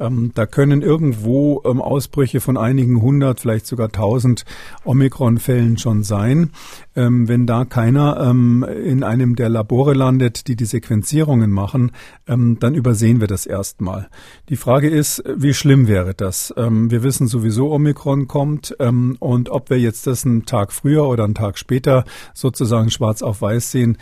Ähm, 0.00 0.32
da 0.34 0.46
können 0.46 0.82
irgendwo 0.82 1.62
ähm, 1.64 1.80
Ausbrüche 1.80 2.40
von 2.40 2.56
einigen 2.56 3.00
hundert, 3.00 3.40
vielleicht 3.40 3.66
sogar 3.66 3.92
tausend 3.92 4.44
Omikron-Fällen 4.84 5.78
schon 5.78 6.02
sein. 6.02 6.50
Ähm, 6.96 7.28
wenn 7.28 7.46
da 7.46 7.64
keiner 7.64 8.18
ähm, 8.20 8.64
in 8.64 9.04
einem 9.04 9.36
der 9.36 9.48
Labore 9.48 9.94
landet, 9.94 10.48
die 10.48 10.56
die 10.56 10.64
Sequenzierungen 10.64 11.50
machen, 11.50 11.92
ähm, 12.26 12.58
dann 12.58 12.74
übersehen 12.74 13.20
wir 13.20 13.28
das 13.28 13.46
erstmal. 13.46 14.08
Die 14.48 14.56
Frage 14.56 14.88
ist, 14.88 15.22
wie 15.36 15.54
schlimm 15.54 15.86
wäre 15.86 16.14
das? 16.14 16.52
Ähm, 16.56 16.90
wir 16.90 17.02
wissen 17.02 17.28
sowieso, 17.28 17.72
Omikron 17.72 18.26
kommt 18.26 18.74
und 18.78 19.50
ob 19.50 19.70
wir 19.70 19.78
jetzt 19.78 20.06
das 20.06 20.24
einen 20.24 20.46
Tag 20.46 20.72
früher 20.72 21.06
oder 21.06 21.24
einen 21.24 21.34
Tag 21.34 21.58
später 21.58 22.04
sozusagen 22.32 22.90
schwarz 22.90 23.22
auf 23.22 23.42
weiß 23.42 23.70
sehen, 23.70 23.98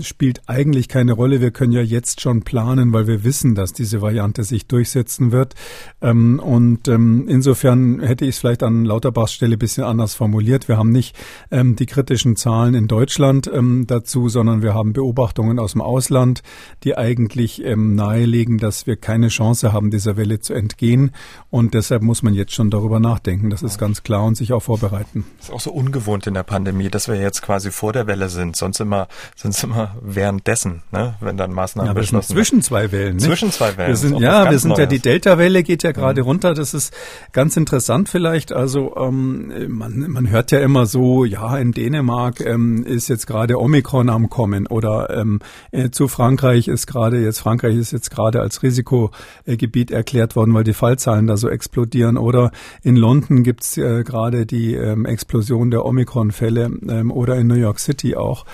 spielt 0.00 0.42
eigentlich 0.46 0.88
keine 0.88 1.12
Rolle. 1.12 1.40
Wir 1.40 1.50
können 1.50 1.72
ja 1.72 1.82
jetzt 1.82 2.20
schon 2.20 2.42
planen, 2.42 2.92
weil 2.92 3.06
wir 3.06 3.24
wissen, 3.24 3.54
dass 3.54 3.72
diese 3.72 4.00
Variante 4.00 4.44
sich 4.44 4.66
durchsetzt 4.66 5.19
umgesetzen 5.20 5.32
wird. 5.32 5.54
Ähm, 6.02 6.40
und 6.40 6.88
ähm, 6.88 7.26
insofern 7.28 8.00
hätte 8.00 8.24
ich 8.24 8.30
es 8.30 8.38
vielleicht 8.38 8.62
an 8.62 8.84
Lauterbachs 8.84 9.32
Stelle 9.32 9.56
ein 9.56 9.58
bisschen 9.58 9.84
anders 9.84 10.14
formuliert. 10.14 10.68
Wir 10.68 10.78
haben 10.78 10.90
nicht 10.90 11.14
ähm, 11.50 11.76
die 11.76 11.86
kritischen 11.86 12.36
Zahlen 12.36 12.74
in 12.74 12.88
Deutschland 12.88 13.50
ähm, 13.52 13.86
dazu, 13.86 14.28
sondern 14.28 14.62
wir 14.62 14.74
haben 14.74 14.92
Beobachtungen 14.92 15.58
aus 15.58 15.72
dem 15.72 15.82
Ausland, 15.82 16.42
die 16.84 16.96
eigentlich 16.96 17.64
ähm, 17.64 17.94
nahelegen, 17.94 18.58
dass 18.58 18.86
wir 18.86 18.96
keine 18.96 19.28
Chance 19.28 19.72
haben, 19.72 19.90
dieser 19.90 20.16
Welle 20.16 20.40
zu 20.40 20.54
entgehen. 20.54 21.12
Und 21.50 21.74
deshalb 21.74 22.02
muss 22.02 22.22
man 22.22 22.34
jetzt 22.34 22.54
schon 22.54 22.70
darüber 22.70 23.00
nachdenken. 23.00 23.50
Das 23.50 23.62
ist 23.62 23.78
ganz 23.78 24.02
klar 24.02 24.24
und 24.24 24.36
sich 24.36 24.52
auch 24.52 24.62
vorbereiten. 24.62 25.24
Das 25.38 25.48
ist 25.48 25.54
auch 25.54 25.60
so 25.60 25.72
ungewohnt 25.72 26.26
in 26.26 26.34
der 26.34 26.42
Pandemie, 26.42 26.88
dass 26.88 27.08
wir 27.08 27.16
jetzt 27.16 27.42
quasi 27.42 27.70
vor 27.70 27.92
der 27.92 28.06
Welle 28.06 28.28
sind. 28.28 28.56
Sonst 28.56 28.80
immer, 28.80 29.08
sonst 29.36 29.62
immer 29.62 29.96
währenddessen, 30.00 30.82
ne? 30.92 31.14
wenn 31.20 31.36
dann 31.36 31.52
Maßnahmen 31.52 31.88
ja, 31.88 31.92
beschlossen 31.92 32.28
sind. 32.28 32.36
Zwischen 32.36 32.62
zwei 32.62 32.92
Wellen. 32.92 33.16
Nicht? 33.16 33.26
Zwischen 33.26 33.50
zwei 33.50 33.76
Wellen. 33.76 33.88
Wir 33.88 33.96
sind, 33.96 34.18
ja, 34.18 34.50
wir 34.50 34.58
sind 34.58 34.78
ja 34.78 34.86
die 34.86 35.00
Delta-Welle 35.10 35.64
geht 35.64 35.82
ja 35.82 35.90
gerade 35.90 36.20
mhm. 36.20 36.28
runter. 36.28 36.54
Das 36.54 36.72
ist 36.72 36.94
ganz 37.32 37.56
interessant 37.56 38.08
vielleicht. 38.08 38.52
Also 38.52 38.94
ähm, 38.96 39.52
man, 39.68 40.08
man 40.08 40.30
hört 40.30 40.52
ja 40.52 40.60
immer 40.60 40.86
so, 40.86 41.24
ja, 41.24 41.58
in 41.58 41.72
Dänemark 41.72 42.40
ähm, 42.40 42.84
ist 42.84 43.08
jetzt 43.08 43.26
gerade 43.26 43.58
Omikron 43.58 44.08
am 44.08 44.30
Kommen 44.30 44.68
oder 44.68 45.10
ähm, 45.10 45.40
äh, 45.72 45.90
zu 45.90 46.06
Frankreich 46.06 46.68
ist 46.68 46.86
gerade 46.86 47.18
jetzt, 47.18 47.40
Frankreich 47.40 47.76
ist 47.76 47.90
jetzt 47.90 48.10
gerade 48.10 48.40
als 48.40 48.62
Risikogebiet 48.62 49.90
erklärt 49.90 50.36
worden, 50.36 50.54
weil 50.54 50.62
die 50.64 50.74
Fallzahlen 50.74 51.26
da 51.26 51.36
so 51.36 51.48
explodieren. 51.48 52.16
Oder 52.16 52.52
in 52.84 52.94
London 52.94 53.42
gibt's 53.42 53.76
äh, 53.78 54.04
gerade 54.04 54.46
die 54.46 54.74
ähm, 54.74 55.06
Explosion 55.06 55.72
der 55.72 55.84
Omikron-Fälle 55.84 56.70
ähm, 56.88 57.10
oder 57.10 57.34
in 57.36 57.48
New 57.48 57.54
York 57.54 57.80
City 57.80 58.14
auch. 58.14 58.44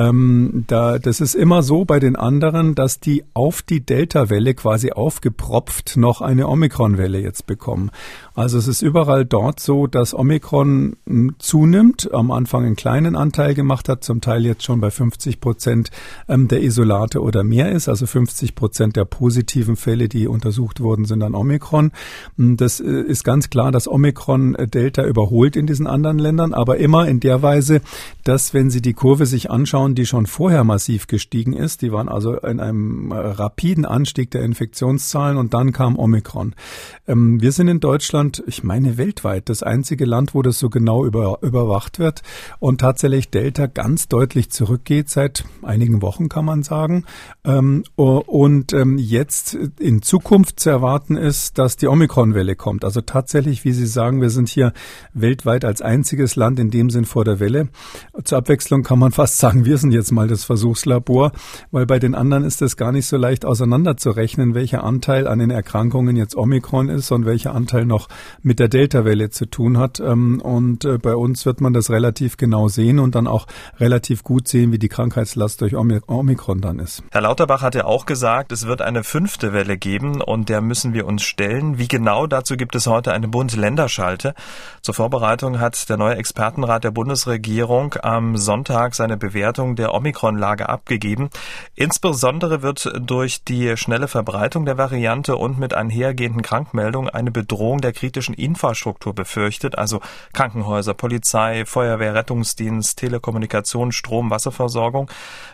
Ähm, 0.00 0.64
da, 0.66 0.98
das 0.98 1.20
ist 1.20 1.34
immer 1.34 1.62
so 1.62 1.84
bei 1.84 2.00
den 2.00 2.16
anderen, 2.16 2.74
dass 2.74 3.00
die 3.00 3.22
auf 3.34 3.60
die 3.60 3.84
Delta-Welle 3.84 4.54
quasi 4.54 4.92
aufgepropft 4.92 5.98
noch 5.98 6.22
eine 6.22 6.48
Omikron-Welle 6.48 7.20
jetzt 7.20 7.46
bekommen. 7.46 7.90
Also 8.34 8.56
es 8.56 8.66
ist 8.66 8.80
überall 8.80 9.26
dort 9.26 9.60
so, 9.60 9.86
dass 9.86 10.14
Omikron 10.14 10.96
hm, 11.06 11.34
zunimmt, 11.38 12.14
am 12.14 12.30
Anfang 12.30 12.64
einen 12.64 12.76
kleinen 12.76 13.14
Anteil 13.14 13.52
gemacht 13.52 13.90
hat, 13.90 14.02
zum 14.02 14.22
Teil 14.22 14.46
jetzt 14.46 14.62
schon 14.62 14.80
bei 14.80 14.90
50 14.90 15.38
Prozent 15.38 15.90
ähm, 16.28 16.48
der 16.48 16.62
Isolate 16.62 17.20
oder 17.20 17.44
mehr 17.44 17.70
ist. 17.70 17.86
Also 17.86 18.06
50 18.06 18.54
Prozent 18.54 18.96
der 18.96 19.04
positiven 19.04 19.76
Fälle, 19.76 20.08
die 20.08 20.26
untersucht 20.26 20.80
wurden, 20.80 21.04
sind 21.04 21.22
an 21.22 21.34
Omikron. 21.34 21.92
Hm, 22.38 22.56
das 22.56 22.80
äh, 22.80 23.02
ist 23.02 23.22
ganz 23.22 23.50
klar, 23.50 23.70
dass 23.70 23.86
Omikron 23.86 24.54
äh, 24.54 24.66
Delta 24.66 25.04
überholt 25.04 25.56
in 25.56 25.66
diesen 25.66 25.86
anderen 25.86 26.18
Ländern, 26.18 26.54
aber 26.54 26.78
immer 26.78 27.06
in 27.06 27.20
der 27.20 27.42
Weise, 27.42 27.82
dass 28.24 28.54
wenn 28.54 28.70
Sie 28.70 28.80
die 28.80 28.94
Kurve 28.94 29.26
sich 29.26 29.50
anschauen, 29.50 29.89
Region, 29.90 29.94
die 29.94 30.06
schon 30.06 30.26
vorher 30.26 30.64
massiv 30.64 31.06
gestiegen 31.06 31.52
ist. 31.52 31.82
Die 31.82 31.92
waren 31.92 32.08
also 32.08 32.36
in 32.36 32.60
einem 32.60 33.12
äh, 33.12 33.16
rapiden 33.16 33.84
Anstieg 33.84 34.30
der 34.30 34.42
Infektionszahlen 34.42 35.36
und 35.36 35.54
dann 35.54 35.72
kam 35.72 35.98
Omikron. 35.98 36.54
Ähm, 37.06 37.40
wir 37.40 37.52
sind 37.52 37.68
in 37.68 37.80
Deutschland, 37.80 38.42
ich 38.46 38.62
meine 38.62 38.96
weltweit, 38.96 39.48
das 39.48 39.62
einzige 39.62 40.04
Land, 40.04 40.34
wo 40.34 40.42
das 40.42 40.58
so 40.58 40.70
genau 40.70 41.04
über, 41.04 41.38
überwacht 41.42 41.98
wird 41.98 42.22
und 42.58 42.80
tatsächlich 42.80 43.30
Delta 43.30 43.66
ganz 43.66 44.08
deutlich 44.08 44.50
zurückgeht 44.50 45.08
seit 45.08 45.44
einigen 45.62 46.02
Wochen, 46.02 46.28
kann 46.28 46.44
man 46.44 46.62
sagen. 46.62 47.04
Ähm, 47.44 47.84
und 47.96 48.72
ähm, 48.72 48.98
jetzt 48.98 49.54
in 49.78 50.02
Zukunft 50.02 50.60
zu 50.60 50.70
erwarten 50.70 51.16
ist, 51.16 51.58
dass 51.58 51.76
die 51.76 51.88
Omikron-Welle 51.88 52.56
kommt. 52.56 52.84
Also 52.84 53.00
tatsächlich, 53.00 53.64
wie 53.64 53.72
Sie 53.72 53.86
sagen, 53.86 54.20
wir 54.20 54.30
sind 54.30 54.48
hier 54.48 54.72
weltweit 55.14 55.64
als 55.64 55.82
einziges 55.82 56.36
Land 56.36 56.58
in 56.58 56.70
dem 56.70 56.90
Sinn 56.90 57.04
vor 57.04 57.24
der 57.24 57.40
Welle. 57.40 57.68
Zur 58.24 58.38
Abwechslung 58.38 58.82
kann 58.82 58.98
man 58.98 59.12
fast 59.12 59.38
sagen, 59.38 59.64
wir 59.70 59.78
sind 59.78 59.92
jetzt 59.92 60.10
mal 60.10 60.26
das 60.26 60.42
Versuchslabor, 60.42 61.30
weil 61.70 61.86
bei 61.86 62.00
den 62.00 62.16
anderen 62.16 62.42
ist 62.42 62.60
es 62.60 62.76
gar 62.76 62.90
nicht 62.90 63.06
so 63.06 63.16
leicht 63.16 63.44
auseinanderzurechnen, 63.44 64.52
welcher 64.52 64.82
Anteil 64.82 65.28
an 65.28 65.38
den 65.38 65.50
Erkrankungen 65.50 66.16
jetzt 66.16 66.34
Omikron 66.34 66.88
ist 66.88 67.12
und 67.12 67.24
welcher 67.24 67.54
Anteil 67.54 67.86
noch 67.86 68.08
mit 68.42 68.58
der 68.58 68.66
Delta-Welle 68.66 69.30
zu 69.30 69.46
tun 69.46 69.78
hat. 69.78 70.00
Ähm, 70.00 70.40
und 70.42 70.84
äh, 70.84 70.98
bei 70.98 71.14
uns 71.14 71.46
wird 71.46 71.60
man 71.60 71.72
das 71.72 71.88
relativ 71.88 72.36
genau 72.36 72.66
sehen 72.66 72.98
und 72.98 73.14
dann 73.14 73.28
auch 73.28 73.46
relativ 73.78 74.24
gut 74.24 74.48
sehen, 74.48 74.72
wie 74.72 74.80
die 74.80 74.88
Krankheitslast 74.88 75.60
durch 75.60 75.76
Omikron 75.76 76.60
dann 76.60 76.80
ist. 76.80 77.04
Herr 77.12 77.20
Lauterbach 77.20 77.62
hat 77.62 77.76
ja 77.76 77.84
auch 77.84 78.06
gesagt, 78.06 78.50
es 78.50 78.66
wird 78.66 78.82
eine 78.82 79.04
fünfte 79.04 79.52
Welle 79.52 79.78
geben 79.78 80.20
und 80.20 80.48
der 80.48 80.62
müssen 80.62 80.94
wir 80.94 81.06
uns 81.06 81.22
stellen. 81.22 81.78
Wie 81.78 81.86
genau 81.86 82.26
dazu 82.26 82.56
gibt 82.56 82.74
es 82.74 82.88
heute 82.88 83.12
eine 83.12 83.28
Bund-Länder-Schalte. 83.28 84.34
Zur 84.82 84.94
Vorbereitung 84.94 85.60
hat 85.60 85.88
der 85.88 85.96
neue 85.96 86.16
Expertenrat 86.16 86.82
der 86.82 86.90
Bundesregierung 86.90 87.94
am 88.02 88.36
Sonntag 88.36 88.96
seine 88.96 89.16
Bewertung 89.16 89.59
Bewertung 89.60 89.76
der 89.76 89.94
Omikron-Lage 89.94 90.68
abgegeben. 90.68 91.28
Insbesondere 91.74 92.62
wird 92.62 92.90
durch 92.98 93.44
die 93.44 93.76
schnelle 93.76 94.08
Verbreitung 94.08 94.64
der 94.64 94.78
Variante 94.78 95.36
und 95.36 95.58
mit 95.58 95.74
einhergehenden 95.74 96.42
Krankmeldungen 96.42 97.10
eine 97.10 97.30
Bedrohung 97.30 97.80
der 97.80 97.92
kritischen 97.92 98.34
Infrastruktur 98.34 99.14
befürchtet, 99.14 99.76
also 99.76 100.00
Krankenhäuser, 100.32 100.94
Polizei, 100.94 101.64
Feuerwehr, 101.66 102.14
Rettungsdienst, 102.14 102.98
Telekommunikation, 102.98 103.92
Strom, 103.92 104.30
Wasserversorgung. 104.30 105.10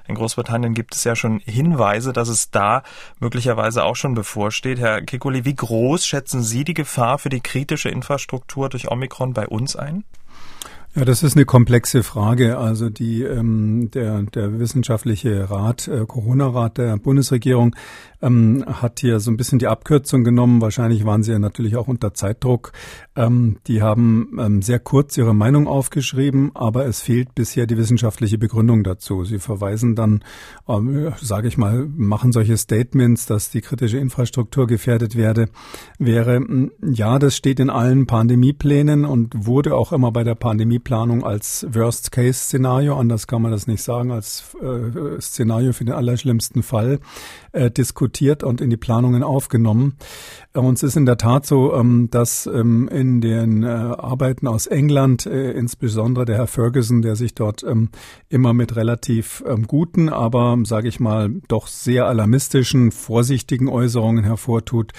In 0.07 0.15
Großbritannien 0.15 0.75
gibt 0.75 0.95
es 0.95 1.03
ja 1.03 1.17
schon 1.17 1.41
Hinweise, 1.41 2.13
dass 2.13 2.29
es 2.29 2.51
da 2.51 2.83
möglicherweise 3.19 3.83
auch 3.83 3.97
schon 3.97 4.15
bevorsteht. 4.15 4.79
Herr 4.79 5.03
Kikuli, 5.03 5.45
wie 5.45 5.57
groß 5.57 6.07
schätzen 6.07 6.43
Sie 6.43 6.63
die 6.63 6.75
Gefahr 6.75 7.19
für 7.19 7.29
die 7.29 7.41
kritische 7.41 7.89
Infrastruktur 7.89 8.69
durch 8.69 8.89
Omikron 8.89 9.33
bei 9.33 9.49
uns 9.49 9.75
ein? 9.75 10.05
Ja, 10.97 11.05
das 11.05 11.23
ist 11.23 11.37
eine 11.37 11.45
komplexe 11.45 12.03
Frage. 12.03 12.57
Also 12.57 12.89
die 12.89 13.23
ähm, 13.23 13.91
der 13.93 14.23
der 14.23 14.59
wissenschaftliche 14.59 15.51
Rat, 15.51 15.89
äh, 15.89 16.07
Corona-Rat 16.07 16.79
der 16.79 16.97
Bundesregierung 16.97 17.77
ähm, 18.23 18.65
hat 18.67 19.01
hier 19.01 19.21
so 19.21 19.31
ein 19.31 19.37
bisschen 19.37 19.59
die 19.59 19.67
Abkürzung 19.67 20.25
genommen. 20.25 20.61
Wahrscheinlich 20.61 21.05
waren 21.05 21.23
sie 21.23 21.33
ja 21.33 21.39
natürlich 21.39 21.77
auch 21.77 21.89
unter 21.89 22.15
Zeitdruck. 22.15 22.73
Ähm, 23.15 23.59
die 23.67 23.83
haben 23.83 24.37
ähm, 24.39 24.63
sehr 24.63 24.79
kurz 24.79 25.17
ihre 25.17 25.35
Meinung 25.35 25.67
aufgeschrieben, 25.67 26.51
aber 26.55 26.87
es 26.87 27.01
fehlt 27.01 27.35
bisher 27.35 27.67
die 27.67 27.77
wissenschaftliche 27.77 28.39
Begründung 28.39 28.85
dazu. 28.85 29.25
Sie 29.25 29.39
verweisen 29.39 29.95
dann, 29.95 30.25
ähm, 30.69 31.13
sage 31.21 31.49
ich 31.49 31.59
mal, 31.59 31.87
machen 31.95 32.33
solche 32.33 32.57
Statements, 32.57 33.27
dass 33.27 33.51
die 33.51 33.61
kritische 33.61 33.99
Infrastruktur 33.99 34.67
gefährdet 34.67 35.17
werde, 35.17 35.49
wäre. 35.99 36.41
Ja, 36.83 37.19
das 37.19 37.37
steht 37.37 37.61
in 37.61 37.71
allen 37.71 38.07
Pandemieplänen 38.07 39.05
und 39.05 39.47
wurde 39.47 39.75
auch 39.75 39.93
immer 39.93 40.13
bei 40.13 40.25
der 40.25 40.35
Pandemieplanung 40.35 41.25
als 41.25 41.67
Worst-Case-Szenario, 41.71 42.97
anders 42.97 43.27
kann 43.27 43.43
man 43.43 43.51
das 43.51 43.67
nicht 43.67 43.83
sagen, 43.83 44.11
als 44.11 44.57
äh, 44.63 45.21
Szenario 45.21 45.73
für 45.73 45.85
den 45.85 45.95
allerschlimmsten 45.95 46.63
Fall 46.63 47.01
äh, 47.53 47.71
diskutiert 47.71 48.06
und 48.43 48.61
in 48.61 48.71
die 48.71 48.77
Planungen 48.77 49.23
aufgenommen. 49.23 49.97
Äh, 50.57 50.61
und 50.61 50.75
es 50.75 50.83
ist 50.83 50.97
in 50.97 51.07
der 51.07 51.19
Tat 51.19 51.47
so, 51.47 51.75
ähm, 51.75 52.09
dass 52.11 52.47
ähm, 52.47 52.89
in 52.89 53.21
den 53.21 53.63
äh, 53.63 53.67
Arbeiten 53.67 54.47
aus 54.47 54.67
England, 54.67 55.27
äh, 55.27 55.53
insbesondere 55.53 56.25
der 56.25 56.37
Herr 56.37 56.47
Ferguson, 56.47 57.03
der 57.03 57.17
sich 57.17 57.35
dort 57.35 57.63
ähm, 57.63 57.91
immer 58.29 58.53
mit 58.53 58.77
relativ 58.77 59.43
guten, 59.67 60.09
aber 60.09 60.59
sage 60.65 60.89
ich 60.89 61.01
mal 61.01 61.31
doch 61.49 61.67
sehr 61.67 62.07
alarmistischen, 62.07 62.91
vorsichtigen 62.91 63.69
Äußerungen 63.69 64.25
hervortut. 64.25 64.93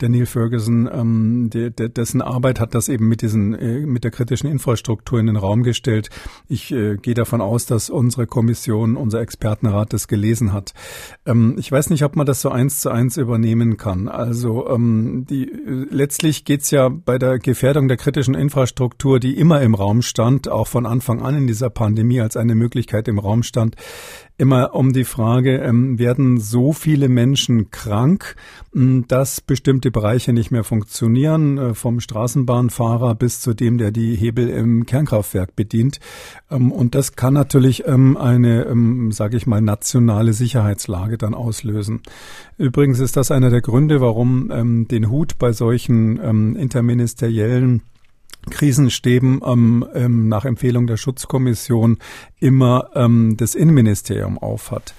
Der 0.00 0.08
Neil 0.08 0.26
Ferguson, 0.26 1.50
de, 1.50 1.70
de, 1.70 1.88
dessen 1.88 2.20
Arbeit 2.20 2.60
hat 2.60 2.74
das 2.74 2.88
eben 2.88 3.08
mit 3.08 3.22
diesen 3.22 3.50
mit 3.90 4.04
der 4.04 4.10
kritischen 4.10 4.50
Infrastruktur 4.50 5.18
in 5.18 5.26
den 5.26 5.36
Raum 5.36 5.62
gestellt. 5.62 6.10
Ich 6.48 6.68
gehe 6.68 7.14
davon 7.14 7.40
aus, 7.40 7.66
dass 7.66 7.90
unsere 7.90 8.26
Kommission, 8.26 8.96
unser 8.96 9.20
Expertenrat 9.20 9.92
das 9.92 10.08
gelesen 10.08 10.52
hat. 10.52 10.74
Ich 11.56 11.70
weiß 11.70 11.90
nicht, 11.90 12.04
ob 12.04 12.16
man 12.16 12.26
das 12.26 12.40
so 12.40 12.50
eins 12.54 12.80
zu 12.80 12.90
eins 12.90 13.16
übernehmen 13.16 13.76
kann. 13.76 14.08
Also 14.08 14.68
ähm, 14.68 15.26
die, 15.28 15.50
letztlich 15.90 16.44
geht's 16.44 16.70
ja 16.70 16.88
bei 16.88 17.18
der 17.18 17.38
Gefährdung 17.38 17.88
der 17.88 17.96
kritischen 17.96 18.34
Infrastruktur, 18.34 19.20
die 19.20 19.36
immer 19.36 19.60
im 19.60 19.74
Raum 19.74 20.00
stand, 20.00 20.48
auch 20.48 20.68
von 20.68 20.86
Anfang 20.86 21.20
an 21.20 21.36
in 21.36 21.46
dieser 21.46 21.68
Pandemie 21.68 22.20
als 22.20 22.36
eine 22.36 22.54
Möglichkeit 22.54 23.08
im 23.08 23.18
Raum 23.18 23.42
stand, 23.42 23.76
immer 24.36 24.74
um 24.74 24.92
die 24.92 25.04
Frage, 25.04 25.58
ähm, 25.58 25.98
werden 25.98 26.38
so 26.38 26.72
viele 26.72 27.08
Menschen 27.08 27.70
krank, 27.70 28.34
dass 28.72 29.40
bestimmte 29.40 29.92
Bereiche 29.92 30.32
nicht 30.32 30.50
mehr 30.50 30.64
funktionieren, 30.64 31.58
äh, 31.58 31.74
vom 31.74 32.00
Straßenbahnfahrer 32.00 33.14
bis 33.14 33.40
zu 33.40 33.54
dem, 33.54 33.78
der 33.78 33.92
die 33.92 34.16
Hebel 34.16 34.48
im 34.48 34.86
Kernkraftwerk 34.86 35.54
bedient. 35.54 36.00
Ähm, 36.50 36.72
und 36.72 36.96
das 36.96 37.14
kann 37.14 37.34
natürlich 37.34 37.86
ähm, 37.86 38.16
eine, 38.16 38.64
ähm, 38.64 39.12
sage 39.12 39.36
ich 39.36 39.46
mal, 39.46 39.60
nationale 39.60 40.32
Sicherheitslage 40.32 41.16
dann 41.16 41.34
auslösen. 41.34 42.02
Übrigens 42.58 42.98
ist 42.98 43.16
das 43.16 43.30
einer 43.30 43.50
der 43.50 43.60
Gründe, 43.60 44.00
warum 44.00 44.86
den 44.88 45.10
Hut 45.10 45.38
bei 45.38 45.52
solchen 45.52 46.56
interministeriellen 46.56 47.82
Krisenstäben 48.50 49.40
ähm, 49.44 49.84
ähm, 49.94 50.28
nach 50.28 50.44
Empfehlung 50.44 50.86
der 50.86 50.96
Schutzkommission 50.96 51.98
immer 52.40 52.90
ähm, 52.94 53.36
das 53.36 53.54
Innenministerium 53.54 54.38
aufhat. 54.38 54.94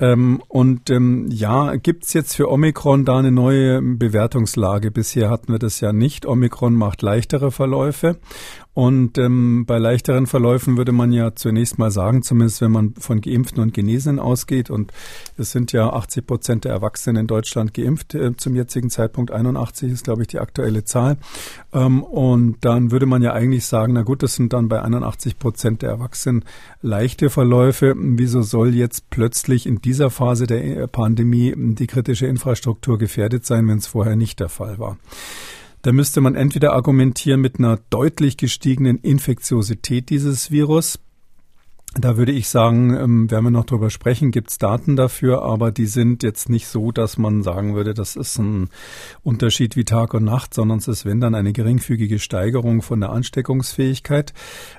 Ähm, 0.00 0.42
und 0.48 0.88
ähm, 0.90 1.28
ja, 1.30 1.76
gibt's 1.76 2.14
jetzt 2.14 2.34
für 2.34 2.50
Omikron 2.50 3.04
da 3.04 3.18
eine 3.18 3.30
neue 3.30 3.82
Bewertungslage? 3.82 4.90
Bisher 4.90 5.28
hatten 5.28 5.52
wir 5.52 5.58
das 5.58 5.80
ja 5.80 5.92
nicht. 5.92 6.24
Omikron 6.24 6.74
macht 6.74 7.02
leichtere 7.02 7.50
Verläufe. 7.50 8.16
Und 8.72 9.18
ähm, 9.18 9.66
bei 9.66 9.78
leichteren 9.78 10.26
Verläufen 10.26 10.76
würde 10.76 10.92
man 10.92 11.12
ja 11.12 11.34
zunächst 11.34 11.78
mal 11.78 11.90
sagen, 11.90 12.22
zumindest 12.22 12.60
wenn 12.60 12.70
man 12.70 12.94
von 12.94 13.20
Geimpften 13.20 13.60
und 13.60 13.74
Genesenen 13.74 14.20
ausgeht, 14.20 14.70
und 14.70 14.92
es 15.36 15.50
sind 15.50 15.72
ja 15.72 15.92
80 15.92 16.26
Prozent 16.26 16.64
der 16.64 16.72
Erwachsenen 16.72 17.22
in 17.22 17.26
Deutschland 17.26 17.74
geimpft, 17.74 18.14
äh, 18.14 18.36
zum 18.36 18.54
jetzigen 18.54 18.88
Zeitpunkt 18.88 19.32
81 19.32 19.90
ist, 19.90 20.04
glaube 20.04 20.22
ich, 20.22 20.28
die 20.28 20.38
aktuelle 20.38 20.84
Zahl. 20.84 21.18
Ähm, 21.72 22.04
und 22.04 22.64
dann 22.64 22.92
würde 22.92 23.06
man 23.06 23.22
ja 23.22 23.32
eigentlich 23.32 23.66
sagen, 23.66 23.94
na 23.94 24.02
gut, 24.02 24.22
das 24.22 24.36
sind 24.36 24.52
dann 24.52 24.68
bei 24.68 24.80
81 24.80 25.38
Prozent 25.38 25.82
der 25.82 25.90
Erwachsenen 25.90 26.44
leichte 26.80 27.28
Verläufe. 27.28 27.94
Wieso 27.98 28.42
soll 28.42 28.76
jetzt 28.76 29.10
plötzlich 29.10 29.66
in 29.66 29.82
dieser 29.90 30.10
Phase 30.10 30.46
der 30.46 30.86
Pandemie 30.86 31.52
die 31.56 31.88
kritische 31.88 32.26
Infrastruktur 32.26 32.96
gefährdet 32.96 33.44
sein, 33.44 33.66
wenn 33.66 33.78
es 33.78 33.88
vorher 33.88 34.14
nicht 34.14 34.38
der 34.38 34.48
Fall 34.48 34.78
war? 34.78 34.98
Da 35.82 35.90
müsste 35.90 36.20
man 36.20 36.36
entweder 36.36 36.74
argumentieren 36.74 37.40
mit 37.40 37.58
einer 37.58 37.80
deutlich 37.90 38.36
gestiegenen 38.36 38.98
Infektiosität 38.98 40.08
dieses 40.10 40.52
Virus, 40.52 41.00
da 41.98 42.16
würde 42.16 42.30
ich 42.30 42.48
sagen, 42.48 42.94
ähm, 42.94 43.30
werden 43.32 43.46
wir 43.46 43.50
noch 43.50 43.64
drüber 43.64 43.90
sprechen, 43.90 44.30
gibt 44.30 44.50
es 44.50 44.58
Daten 44.58 44.94
dafür, 44.94 45.42
aber 45.42 45.72
die 45.72 45.86
sind 45.86 46.22
jetzt 46.22 46.48
nicht 46.48 46.68
so, 46.68 46.92
dass 46.92 47.18
man 47.18 47.42
sagen 47.42 47.74
würde, 47.74 47.94
das 47.94 48.14
ist 48.14 48.38
ein 48.38 48.68
Unterschied 49.24 49.74
wie 49.74 49.84
Tag 49.84 50.14
und 50.14 50.22
Nacht, 50.22 50.54
sondern 50.54 50.78
es 50.78 50.86
ist, 50.86 51.04
wenn 51.04 51.20
dann, 51.20 51.34
eine 51.34 51.52
geringfügige 51.52 52.20
Steigerung 52.20 52.82
von 52.82 53.00
der 53.00 53.10
Ansteckungsfähigkeit. 53.10 54.32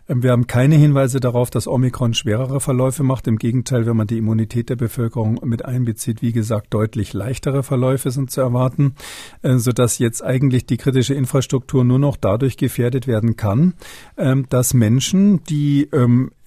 Ähm, 0.07 0.23
wir 0.23 0.31
haben 0.31 0.47
keine 0.47 0.75
Hinweise 0.75 1.19
darauf, 1.19 1.49
dass 1.49 1.67
Omikron 1.67 2.13
schwerere 2.13 2.61
Verläufe 2.61 3.03
macht. 3.03 3.27
Im 3.27 3.37
Gegenteil, 3.37 3.85
wenn 3.85 3.97
man 3.97 4.07
die 4.07 4.17
Immunität 4.17 4.69
der 4.69 4.77
Bevölkerung 4.77 5.41
mit 5.43 5.65
einbezieht, 5.65 6.21
wie 6.21 6.31
gesagt, 6.31 6.73
deutlich 6.73 7.11
leichtere 7.11 7.63
Verläufe 7.63 8.11
sind 8.11 8.31
zu 8.31 8.39
erwarten, 8.39 8.95
äh, 9.41 9.57
sodass 9.57 9.99
jetzt 9.99 10.23
eigentlich 10.23 10.65
die 10.65 10.77
kritische 10.77 11.13
Infrastruktur 11.13 11.83
nur 11.83 11.99
noch 11.99 12.15
dadurch 12.15 12.55
gefährdet 12.55 13.05
werden 13.05 13.35
kann, 13.35 13.73
ähm, 14.17 14.45
dass 14.47 14.73
Menschen, 14.73 15.43
die 15.43 15.89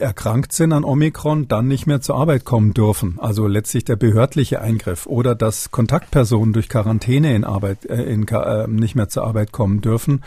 erkrankt 0.04 0.52
sind 0.52 0.72
an 0.72 0.84
Omikron, 0.84 1.48
dann 1.48 1.66
nicht 1.66 1.86
mehr 1.86 2.00
zur 2.00 2.16
Arbeit 2.16 2.44
kommen 2.44 2.74
dürfen. 2.74 3.16
Also 3.18 3.46
letztlich 3.46 3.84
der 3.84 3.96
behördliche 3.96 4.60
Eingriff 4.60 5.06
oder 5.06 5.34
dass 5.34 5.70
Kontaktpersonen 5.70 6.52
durch 6.52 6.68
Quarantäne 6.68 7.34
in 7.34 7.44
Arbeit 7.44 7.86
äh, 7.86 8.02
in, 8.02 8.28
äh, 8.28 8.68
nicht 8.68 8.94
mehr 8.94 9.08
zur 9.08 9.24
Arbeit 9.24 9.50
kommen 9.50 9.80
dürfen. 9.80 10.22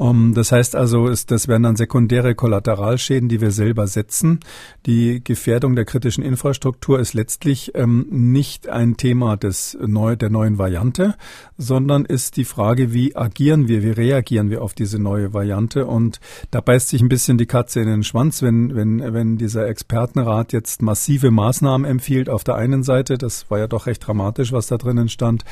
Um, 0.00 0.32
das 0.32 0.50
heißt 0.50 0.76
also, 0.76 1.08
ist, 1.08 1.30
das 1.30 1.46
wären 1.46 1.62
dann 1.62 1.76
sekundäre 1.76 2.34
Kollateralschäden, 2.34 3.28
die 3.28 3.42
wir 3.42 3.50
selber 3.50 3.86
setzen. 3.86 4.40
Die 4.86 5.22
Gefährdung 5.22 5.76
der 5.76 5.84
kritischen 5.84 6.24
Infrastruktur 6.24 6.98
ist 6.98 7.12
letztlich 7.12 7.72
ähm, 7.74 8.06
nicht 8.08 8.66
ein 8.66 8.96
Thema 8.96 9.36
des 9.36 9.76
neu, 9.78 10.16
der 10.16 10.30
neuen 10.30 10.56
Variante, 10.56 11.16
sondern 11.58 12.06
ist 12.06 12.38
die 12.38 12.46
Frage, 12.46 12.94
wie 12.94 13.14
agieren 13.14 13.68
wir, 13.68 13.82
wie 13.82 13.90
reagieren 13.90 14.48
wir 14.48 14.62
auf 14.62 14.72
diese 14.72 14.98
neue 14.98 15.34
Variante. 15.34 15.84
Und 15.84 16.18
da 16.50 16.62
beißt 16.62 16.88
sich 16.88 17.02
ein 17.02 17.10
bisschen 17.10 17.36
die 17.36 17.44
Katze 17.44 17.80
in 17.80 17.88
den 17.88 18.02
Schwanz, 18.02 18.40
wenn, 18.40 18.74
wenn, 18.74 19.12
wenn 19.12 19.36
dieser 19.36 19.68
Expertenrat 19.68 20.54
jetzt 20.54 20.80
massive 20.80 21.30
Maßnahmen 21.30 21.86
empfiehlt. 21.86 22.30
Auf 22.30 22.42
der 22.42 22.54
einen 22.54 22.84
Seite, 22.84 23.18
das 23.18 23.50
war 23.50 23.58
ja 23.58 23.66
doch 23.66 23.84
recht 23.84 24.06
dramatisch, 24.06 24.50
was 24.50 24.66
da 24.66 24.78
drinnen 24.78 25.10
stand, 25.10 25.44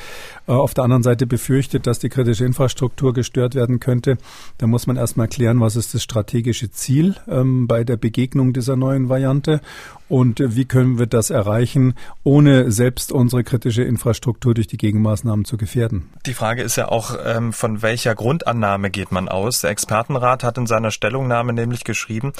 äh, 0.47 0.53
auf 0.53 0.73
der 0.73 0.85
anderen 0.85 1.03
Seite 1.03 1.27
befürchtet, 1.27 1.85
dass 1.85 1.99
die 1.99 2.09
kritische 2.09 2.45
Infrastruktur 2.45 3.13
gestört 3.13 3.53
werden 3.53 3.79
könnte. 3.79 4.17
Da 4.57 4.67
muss 4.67 4.87
man 4.87 4.97
erstmal 4.97 5.27
klären, 5.27 5.59
was 5.59 5.75
ist 5.75 5.93
das 5.93 6.03
strategische 6.03 6.71
Ziel 6.71 7.15
ähm, 7.27 7.67
bei 7.67 7.83
der 7.83 7.97
Begegnung 7.97 8.53
dieser 8.53 8.75
neuen 8.75 9.09
Variante 9.09 9.61
und 10.09 10.41
wie 10.43 10.65
können 10.65 10.99
wir 10.99 11.05
das 11.05 11.29
erreichen, 11.29 11.93
ohne 12.23 12.71
selbst 12.71 13.11
unsere 13.11 13.43
kritische 13.43 13.83
Infrastruktur 13.83 14.53
durch 14.53 14.67
die 14.67 14.77
Gegenmaßnahmen 14.77 15.45
zu 15.45 15.55
gefährden. 15.55 16.09
Die 16.25 16.33
Frage 16.33 16.63
ist 16.63 16.75
ja 16.75 16.89
auch, 16.89 17.15
ähm, 17.23 17.53
von 17.53 17.81
welcher 17.81 18.15
Grundannahme 18.15 18.89
geht 18.89 19.11
man 19.11 19.29
aus? 19.29 19.61
Der 19.61 19.69
Expertenrat 19.69 20.43
hat 20.43 20.57
in 20.57 20.67
seiner 20.67 20.91
Stellungnahme 20.91 21.53
nämlich 21.53 21.83
geschrieben, 21.83 22.33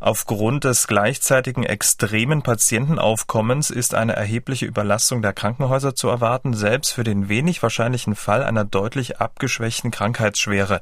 aufgrund 0.00 0.64
des 0.64 0.86
gleichzeitigen 0.86 1.62
extremen 1.62 2.42
Patientenaufkommens 2.42 3.70
ist 3.70 3.94
eine 3.94 4.14
erhebliche 4.14 4.66
Überlastung 4.66 5.22
der 5.22 5.34
Krankenhäuser 5.34 5.94
zu 5.94 6.08
erwarten, 6.08 6.54
selbst 6.54 6.92
für 6.92 7.04
den 7.04 7.28
wenig 7.28 7.62
wahrscheinlichen 7.62 8.14
Fall 8.16 8.42
einer 8.42 8.64
deutlich 8.64 9.20
abgeschwächten 9.20 9.90
Krankheitsschwere 9.90 10.80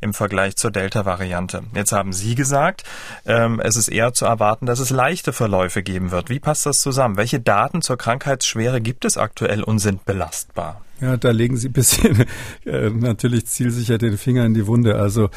im 0.00 0.14
Vergleich 0.14 0.56
zur 0.56 0.70
Delta-Variante. 0.70 1.64
Jetzt 1.74 1.92
haben 1.92 2.12
Sie 2.12 2.36
gesagt, 2.36 2.84
ähm, 3.26 3.60
es 3.60 3.76
ist 3.76 3.88
eher 3.88 4.12
zu 4.12 4.24
erwarten, 4.24 4.66
dass 4.66 4.78
es 4.78 4.90
leichte 4.90 5.32
Verläufe 5.32 5.79
Verläufe 5.80 5.82
geben 5.82 6.10
wird. 6.10 6.30
Wie 6.30 6.40
passt 6.40 6.66
das 6.66 6.80
zusammen? 6.80 7.16
Welche 7.16 7.40
Daten 7.40 7.82
zur 7.82 7.96
Krankheitsschwere 7.96 8.80
gibt 8.80 9.04
es 9.04 9.16
aktuell 9.16 9.62
und 9.62 9.78
sind 9.78 10.04
belastbar? 10.04 10.80
Ja, 11.00 11.16
da 11.16 11.30
legen 11.30 11.56
Sie 11.56 11.68
ein 11.68 11.72
bisschen 11.72 12.26
äh, 12.66 12.90
natürlich 12.90 13.46
zielsicher 13.46 13.96
den 13.96 14.18
Finger 14.18 14.44
in 14.44 14.54
die 14.54 14.66
Wunde. 14.66 14.96
Also 14.96 15.30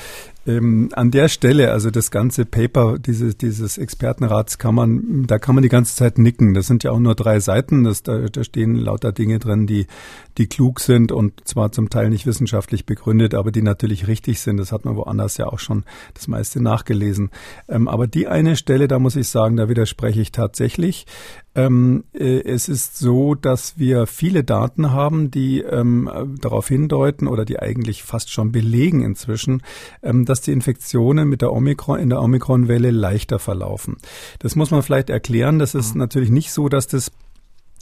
ähm, 0.46 0.90
an 0.92 1.10
der 1.10 1.30
Stelle, 1.30 1.72
also 1.72 1.90
das 1.90 2.12
ganze 2.12 2.44
Paper 2.46 3.00
dieses, 3.00 3.38
dieses 3.38 3.78
Expertenrats 3.78 4.58
kann 4.58 4.76
man, 4.76 5.26
da 5.26 5.40
kann 5.40 5.56
man 5.56 5.62
die 5.62 5.70
ganze 5.70 5.96
Zeit 5.96 6.18
nicken. 6.18 6.54
Das 6.54 6.68
sind 6.68 6.84
ja 6.84 6.92
auch 6.92 7.00
nur 7.00 7.16
drei 7.16 7.40
Seiten. 7.40 7.86
Das, 7.86 8.04
da, 8.04 8.20
da 8.20 8.44
stehen 8.44 8.76
lauter 8.76 9.14
Dinge 9.14 9.40
drin, 9.40 9.66
die, 9.66 9.88
die 10.38 10.48
klug 10.48 10.82
sind 10.82 11.14
und 11.14 11.48
zwar 11.48 11.72
zum 11.72 11.90
Teil 11.90 12.10
nicht 12.10 12.26
wissenschaftlich 12.26 12.86
begründet, 12.86 13.34
aber 13.34 13.52
die 13.52 13.62
natürlich 13.62 14.08
richtig 14.08 14.42
sind. 14.42 14.58
Das 14.58 14.74
hat 14.74 14.84
man 14.84 14.98
woanders 14.98 15.38
ja 15.38 15.48
auch 15.48 15.60
schon 15.60 15.86
das 16.14 16.28
meiste 16.28 16.62
nachgelesen. 16.62 17.30
Ähm, 17.70 17.88
aber 17.88 18.08
die 18.08 18.28
eine 18.28 18.58
Stelle, 18.58 18.90
da 18.90 19.00
muss 19.00 19.16
ich 19.16 19.30
sagen, 19.30 19.56
da 19.56 19.70
widerspreche 19.70 20.20
ich 20.20 20.34
tatsächlich. 20.34 21.06
Ähm, 21.56 22.04
äh, 22.14 22.42
es 22.42 22.68
ist 22.68 22.98
so, 22.98 23.36
dass 23.36 23.78
wir 23.78 24.08
viele 24.08 24.44
Daten 24.44 24.92
haben, 24.92 25.30
die 25.30 25.62
ähm, 25.62 26.10
darauf 26.42 26.68
hindeuten 26.68 27.28
oder 27.28 27.46
die 27.46 27.60
eigentlich 27.60 28.04
fast 28.04 28.32
schon 28.32 28.52
belegen 28.52 29.04
inzwischen, 29.04 29.62
ähm, 30.02 30.26
dass 30.26 30.42
die 30.42 30.52
Infektionen 30.52 31.28
mit 31.28 31.42
der 31.42 31.52
Omikron 31.52 32.00
in 32.00 32.10
der 32.10 32.22
Omikron-Welle 32.22 32.92
leichter 32.92 33.40
verlaufen. 33.40 33.98
Das 34.40 34.56
muss 34.56 34.72
man 34.72 34.82
vielleicht 34.82 35.10
erklären. 35.10 35.60
Das 35.60 35.76
ist 35.76 35.94
mhm. 35.94 36.00
natürlich 36.00 36.32
nicht 36.32 36.52
so, 36.52 36.70
dass 36.70 36.88
das 36.88 37.12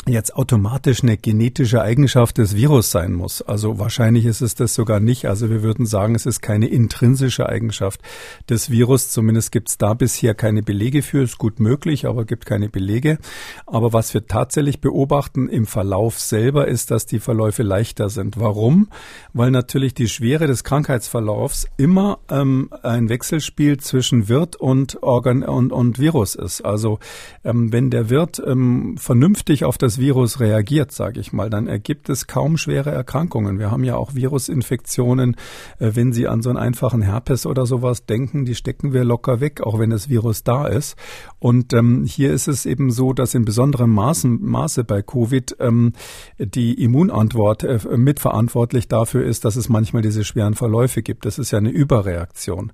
jetzt 0.08 0.36
automatisch 0.36 1.04
eine 1.04 1.16
genetische 1.16 1.82
Eigenschaft 1.82 2.40
des 2.40 2.56
Virus 2.56 2.90
sein 2.90 3.14
muss. 3.14 3.44
Also 3.44 3.78
wahrscheinlich 3.78 4.26
ist 4.26 4.42
es 4.42 4.56
das 4.56 4.74
sogar 4.74 5.00
nicht. 5.00 5.26
Also 5.28 5.52
wir 5.52 5.62
würden 5.62 5.86
sagen, 5.86 6.16
es 6.16 6.26
ist 6.26 6.42
keine 6.42 6.68
intrinsische 6.68 7.48
Eigenschaft 7.48 8.02
des 8.50 8.72
Virus. 8.72 9.10
Zumindest 9.10 9.52
gibt 9.52 9.70
es 9.70 9.78
da 9.78 9.94
bisher 9.94 10.34
keine 10.34 10.64
Belege 10.64 11.04
für. 11.04 11.22
Ist 11.22 11.38
gut 11.38 11.60
möglich, 11.60 12.08
aber 12.08 12.26
gibt 12.26 12.48
keine 12.48 12.68
Belege. 12.68 13.20
Aber 13.68 13.94
was 13.94 14.14
wir 14.16 14.26
tatsächlich 14.26 14.82
beobachten 14.82 15.48
im 15.48 15.68
Verlauf 15.68 16.20
selber 16.20 16.68
ist, 16.68 16.90
dass 16.90 17.06
die 17.06 17.20
Verläufe 17.20 17.62
leichter 17.62 18.10
sind. 18.10 18.40
Warum? 18.40 18.90
Weil 19.34 19.52
natürlich 19.52 19.94
die 19.94 20.10
Schwere 20.10 20.48
des 20.48 20.64
Krankheitsverlaufs 20.64 21.68
immer 21.78 22.18
ähm, 22.30 22.72
ein 22.82 23.10
Wechselspiel 23.10 23.78
zwischen 23.78 24.30
Wirt 24.30 24.56
und 24.56 25.04
Organ 25.04 25.44
und, 25.44 25.72
und 25.72 26.00
Virus 26.00 26.34
ist. 26.34 26.62
Also 26.62 26.98
ähm, 27.44 27.72
wenn 27.72 27.92
der 27.92 28.10
Wirt 28.10 28.42
ähm, 28.44 28.98
vernünftig 28.98 29.64
auf 29.64 29.78
das 29.78 29.90
das 29.91 29.99
Virus 29.99 30.39
reagiert, 30.39 30.93
sage 30.93 31.19
ich 31.19 31.34
mal, 31.34 31.49
dann 31.49 31.67
ergibt 31.67 32.08
es 32.08 32.25
kaum 32.25 32.56
schwere 32.56 32.91
Erkrankungen. 32.91 33.60
Wir 33.60 33.71
haben 33.71 33.84
ja 33.84 33.97
auch 33.97 34.15
Virusinfektionen, 34.15 35.36
äh, 35.80 35.91
wenn 35.95 36.13
Sie 36.13 36.30
an 36.30 36.41
so 36.41 36.49
einen 36.49 36.58
einfachen 36.58 37.01
Herpes 37.01 37.45
oder 37.45 37.65
sowas 37.65 38.06
denken, 38.06 38.45
die 38.45 38.56
stecken 38.56 38.93
wir 38.93 39.04
locker 39.04 39.41
weg, 39.41 39.60
auch 39.60 39.80
wenn 39.80 39.89
das 39.89 40.08
Virus 40.08 40.45
da 40.45 40.65
ist. 40.65 40.95
Und 41.39 41.73
ähm, 41.73 42.06
hier 42.06 42.32
ist 42.32 42.47
es 42.47 42.65
eben 42.65 42.89
so, 42.89 43.12
dass 43.12 43.34
in 43.34 43.43
besonderem 43.43 43.89
Maßen, 43.89 44.41
Maße 44.41 44.86
bei 44.86 45.01
Covid 45.01 45.58
ähm, 45.60 45.91
die 46.38 46.82
Immunantwort 46.82 47.63
äh, 47.63 47.80
mitverantwortlich 47.97 48.88
dafür 48.88 49.25
ist, 49.25 49.43
dass 49.43 49.58
es 49.58 49.67
manchmal 49.67 50.04
diese 50.04 50.23
schweren 50.23 50.54
Verläufe 50.54 51.01
gibt. 51.01 51.25
Das 51.25 51.38
ist 51.38 51.51
ja 51.51 51.58
eine 51.58 51.71
Überreaktion. 51.71 52.71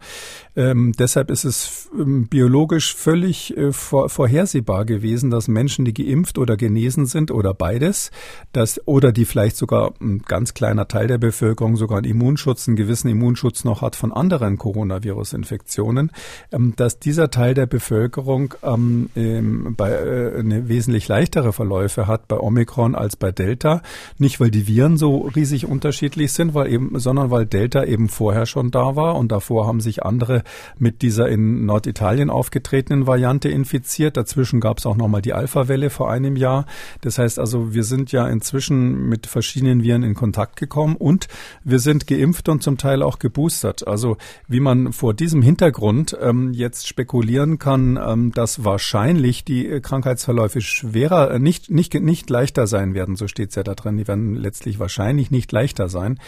Ähm, 0.56 0.92
deshalb 1.00 1.32
ist 1.32 1.46
es 1.46 1.90
ähm, 1.98 2.28
biologisch 2.28 2.96
völlig 2.96 3.58
äh, 3.58 3.72
vor, 3.72 4.10
vorhersehbar 4.10 4.86
gewesen, 4.86 5.32
dass 5.32 5.48
Menschen, 5.48 5.84
die 5.84 5.96
geimpft 5.96 6.38
oder 6.38 6.58
genesen 6.58 7.07
sind 7.08 7.32
oder 7.32 7.54
beides, 7.54 8.12
dass, 8.54 8.80
oder 8.86 9.12
die 9.12 9.26
vielleicht 9.26 9.58
sogar 9.58 9.94
ein 10.00 10.20
ganz 10.20 10.54
kleiner 10.54 10.88
Teil 10.88 11.08
der 11.08 11.18
Bevölkerung 11.18 11.76
sogar 11.76 11.98
einen 11.98 12.10
Immunschutz, 12.10 12.68
einen 12.68 12.78
gewissen 12.78 13.10
Immunschutz 13.10 13.64
noch 13.64 13.82
hat 13.82 13.96
von 13.96 14.12
anderen 14.12 14.58
Coronavirus-Infektionen, 14.58 16.12
ähm, 16.52 16.74
dass 16.76 17.00
dieser 17.00 17.30
Teil 17.30 17.54
der 17.54 17.66
Bevölkerung 17.66 18.54
ähm, 18.64 19.10
ähm, 19.16 19.76
bei, 19.76 19.92
äh, 19.92 20.40
eine 20.40 20.68
wesentlich 20.68 21.08
leichtere 21.08 21.54
Verläufe 21.54 22.08
hat 22.08 22.28
bei 22.28 22.40
Omikron 22.40 22.96
als 22.96 23.16
bei 23.16 23.32
Delta. 23.32 23.82
Nicht, 24.18 24.40
weil 24.40 24.52
die 24.52 24.68
Viren 24.68 24.98
so 24.98 25.30
riesig 25.36 25.66
unterschiedlich 25.66 26.34
sind, 26.34 26.54
weil 26.54 26.72
eben, 26.72 27.00
sondern 27.00 27.32
weil 27.32 27.46
Delta 27.46 27.84
eben 27.84 28.10
vorher 28.10 28.46
schon 28.46 28.72
da 28.72 28.96
war 28.96 29.16
und 29.16 29.32
davor 29.32 29.68
haben 29.68 29.82
sich 29.82 30.04
andere 30.04 30.44
mit 30.78 31.02
dieser 31.02 31.28
in 31.30 31.66
Norditalien 31.66 32.30
aufgetretenen 32.30 33.08
Variante 33.08 33.50
infiziert. 33.50 34.18
Dazwischen 34.18 34.60
gab 34.60 34.80
es 34.80 34.86
auch 34.86 34.98
nochmal 34.98 35.22
die 35.22 35.34
Alpha-Welle 35.34 35.90
vor 35.90 36.12
einem 36.12 36.36
Jahr. 36.36 36.66
Das 37.02 37.18
heißt 37.18 37.40
also, 37.40 37.74
wir 37.74 37.84
sind 37.84 38.12
ja 38.12 38.28
inzwischen 38.28 39.08
mit 39.10 39.28
verschiedenen 39.28 39.84
Viren 39.84 40.04
in 40.04 40.16
Kontakt 40.16 40.58
gekommen 40.58 40.96
und 40.96 41.28
wir 41.64 41.80
sind 41.80 42.08
geimpft 42.08 42.50
und 42.50 42.64
zum 42.64 42.78
Teil 42.78 43.02
auch 43.02 43.20
geboostert. 43.20 43.88
Also 43.88 44.18
wie 44.48 44.60
man 44.60 44.94
vor 44.94 45.14
diesem 45.14 45.42
Hintergrund 45.42 46.18
ähm, 46.20 46.54
jetzt 46.54 46.88
spekulieren 46.88 47.60
kann, 47.60 48.00
ähm, 48.04 48.32
dass 48.32 48.64
wahrscheinlich 48.64 49.44
die 49.44 49.80
Krankheitsverläufe 49.82 50.62
schwerer, 50.62 51.32
äh, 51.32 51.40
nicht, 51.40 51.70
nicht, 51.70 51.94
nicht 51.94 52.30
leichter 52.30 52.68
sein 52.68 52.94
werden, 52.94 53.16
so 53.16 53.28
steht 53.28 53.50
es 53.50 53.56
ja 53.56 53.64
da 53.64 53.76
drin, 53.76 53.98
die 53.98 54.08
werden 54.08 54.36
letztlich 54.36 54.80
wahrscheinlich 54.80 55.32
nicht 55.32 55.52
leichter 55.52 55.90
sein. 55.90 56.20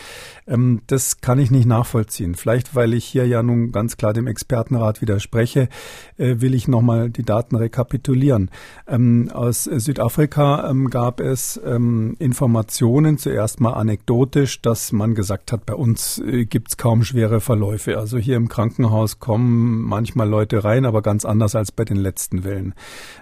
Ähm, 0.47 0.81
das 0.87 1.21
kann 1.21 1.39
ich 1.39 1.51
nicht 1.51 1.65
nachvollziehen. 1.65 2.35
Vielleicht, 2.35 2.75
weil 2.75 2.93
ich 2.93 3.05
hier 3.05 3.27
ja 3.27 3.43
nun 3.43 3.71
ganz 3.71 3.97
klar 3.97 4.13
dem 4.13 4.27
Expertenrat 4.27 5.01
widerspreche, 5.01 5.69
äh, 6.17 6.35
will 6.39 6.53
ich 6.53 6.67
nochmal 6.67 7.09
die 7.09 7.23
Daten 7.23 7.55
rekapitulieren. 7.55 8.51
Ähm, 8.87 9.29
aus 9.33 9.63
Südafrika 9.63 10.58
ähm, 10.67 10.89
gab 10.89 11.19
es 11.19 11.59
ähm, 11.63 12.15
Informationen, 12.19 13.17
zuerst 13.17 13.59
mal 13.59 13.73
anekdotisch, 13.73 14.61
dass 14.61 14.91
man 14.91 15.15
gesagt 15.15 15.51
hat, 15.51 15.65
bei 15.65 15.75
uns 15.75 16.19
äh, 16.19 16.45
gibt 16.45 16.69
es 16.69 16.77
kaum 16.77 17.03
schwere 17.03 17.41
Verläufe. 17.41 17.97
Also 17.97 18.17
hier 18.17 18.37
im 18.37 18.49
Krankenhaus 18.49 19.19
kommen 19.19 19.81
manchmal 19.81 20.27
Leute 20.27 20.63
rein, 20.63 20.85
aber 20.85 21.01
ganz 21.01 21.25
anders 21.25 21.55
als 21.55 21.71
bei 21.71 21.85
den 21.85 21.97
letzten 21.97 22.43
Wellen. 22.43 22.73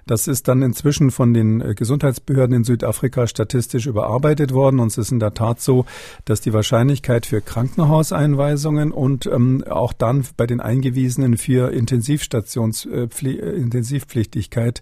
Das 0.05 0.27
ist 0.27 0.47
dann 0.47 0.61
inzwischen 0.61 1.11
von 1.11 1.33
den 1.33 1.61
äh, 1.61 1.73
Gesundheitsbehörden 1.75 2.55
in 2.55 2.63
Südafrika 2.63 3.27
statistisch 3.27 3.85
überarbeitet 3.85 4.53
worden 4.53 4.79
und 4.79 4.87
es 4.87 4.97
ist 4.97 5.11
in 5.11 5.19
der 5.19 5.33
Tat 5.33 5.61
so, 5.61 5.85
dass 6.25 6.41
die 6.41 6.53
Wahrscheinlichkeit 6.53 7.25
für 7.25 7.41
Krankenhauseinweisungen 7.41 8.91
und 8.91 9.25
ähm, 9.25 9.63
auch 9.69 9.93
dann 9.93 10.25
bei 10.37 10.47
den 10.47 10.59
Eingewiesenen 10.59 11.37
für 11.37 11.71
Intensivstations 11.71 12.85
äh, 12.85 13.07
äh, 13.23 14.73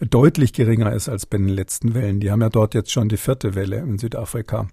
deutlich 0.00 0.52
geringer 0.52 0.92
ist 0.92 1.08
als 1.08 1.26
bei 1.26 1.38
den 1.38 1.48
letzten 1.48 1.94
Wellen. 1.94 2.01
Die 2.02 2.30
haben 2.30 2.40
ja 2.40 2.48
dort 2.48 2.74
jetzt 2.74 2.90
schon 2.90 3.08
die 3.08 3.16
vierte 3.16 3.54
Welle 3.54 3.78
in 3.78 3.98
Südafrika. 3.98 4.68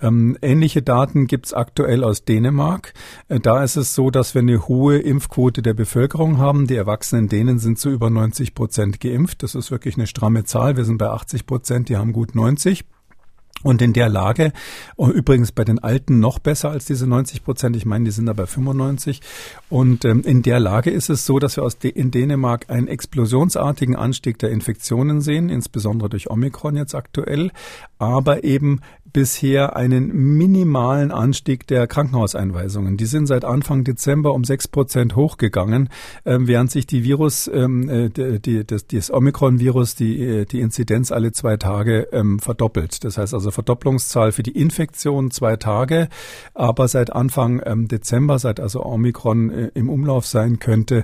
Ähm, 0.00 0.36
ähnliche 0.42 0.82
Daten 0.82 1.26
gibt's 1.26 1.52
aktuell 1.52 2.04
aus 2.04 2.24
Dänemark. 2.24 2.92
Äh, 3.28 3.40
da 3.40 3.64
ist 3.64 3.76
es 3.76 3.94
so, 3.94 4.10
dass 4.10 4.34
wir 4.34 4.42
eine 4.42 4.68
hohe 4.68 4.98
Impfquote 4.98 5.62
der 5.62 5.74
Bevölkerung 5.74 6.38
haben. 6.38 6.66
Die 6.66 6.76
Erwachsenen 6.76 7.28
Dänen 7.28 7.58
sind 7.58 7.78
zu 7.78 7.90
über 7.90 8.10
90 8.10 8.54
Prozent 8.54 9.00
geimpft. 9.00 9.42
Das 9.42 9.54
ist 9.54 9.70
wirklich 9.70 9.96
eine 9.96 10.06
stramme 10.06 10.44
Zahl. 10.44 10.76
Wir 10.76 10.84
sind 10.84 10.98
bei 10.98 11.08
80 11.08 11.46
Prozent, 11.46 11.88
die 11.88 11.96
haben 11.96 12.12
gut 12.12 12.34
90. 12.34 12.84
Und 13.64 13.82
in 13.82 13.92
der 13.92 14.08
Lage, 14.08 14.52
übrigens 14.96 15.50
bei 15.50 15.64
den 15.64 15.80
Alten 15.80 16.20
noch 16.20 16.38
besser 16.38 16.70
als 16.70 16.84
diese 16.84 17.08
90 17.08 17.42
Prozent, 17.42 17.74
ich 17.74 17.86
meine, 17.86 18.04
die 18.04 18.12
sind 18.12 18.26
da 18.26 18.32
bei 18.32 18.46
95. 18.46 19.20
Und 19.68 20.04
ähm, 20.04 20.22
in 20.22 20.42
der 20.42 20.60
Lage 20.60 20.90
ist 20.90 21.10
es 21.10 21.26
so, 21.26 21.40
dass 21.40 21.56
wir 21.56 21.64
aus 21.64 21.78
de 21.78 21.90
in 21.90 22.12
Dänemark 22.12 22.70
einen 22.70 22.86
explosionsartigen 22.86 23.96
Anstieg 23.96 24.38
der 24.38 24.50
Infektionen 24.50 25.20
sehen, 25.20 25.48
insbesondere 25.48 26.08
durch 26.08 26.30
Omikron 26.30 26.76
jetzt 26.76 26.94
aktuell, 26.94 27.50
aber 27.98 28.44
eben 28.44 28.80
bisher 29.18 29.74
einen 29.74 30.36
minimalen 30.36 31.10
Anstieg 31.10 31.66
der 31.66 31.88
Krankenhauseinweisungen. 31.88 32.96
Die 32.96 33.06
sind 33.06 33.26
seit 33.26 33.44
Anfang 33.44 33.82
Dezember 33.82 34.32
um 34.32 34.44
sechs 34.44 34.68
Prozent 34.68 35.16
hochgegangen, 35.16 35.88
äh, 36.22 36.38
während 36.38 36.70
sich 36.70 36.86
die 36.86 37.02
Virus, 37.02 37.50
ähm, 37.52 37.88
äh, 37.88 38.10
die, 38.38 38.64
das, 38.64 38.86
das 38.86 39.12
Omikron-Virus, 39.12 39.96
die, 39.96 40.22
äh, 40.22 40.44
die 40.44 40.60
Inzidenz 40.60 41.10
alle 41.10 41.32
zwei 41.32 41.56
Tage 41.56 42.06
ähm, 42.12 42.38
verdoppelt. 42.38 43.02
Das 43.02 43.18
heißt 43.18 43.34
also 43.34 43.50
Verdopplungszahl 43.50 44.30
für 44.30 44.44
die 44.44 44.52
Infektion 44.52 45.32
zwei 45.32 45.56
Tage, 45.56 46.08
aber 46.54 46.86
seit 46.86 47.12
Anfang 47.12 47.60
ähm, 47.66 47.88
Dezember, 47.88 48.38
seit 48.38 48.60
also 48.60 48.84
Omikron 48.84 49.50
äh, 49.50 49.70
im 49.74 49.88
Umlauf 49.88 50.26
sein 50.26 50.60
könnte, 50.60 51.02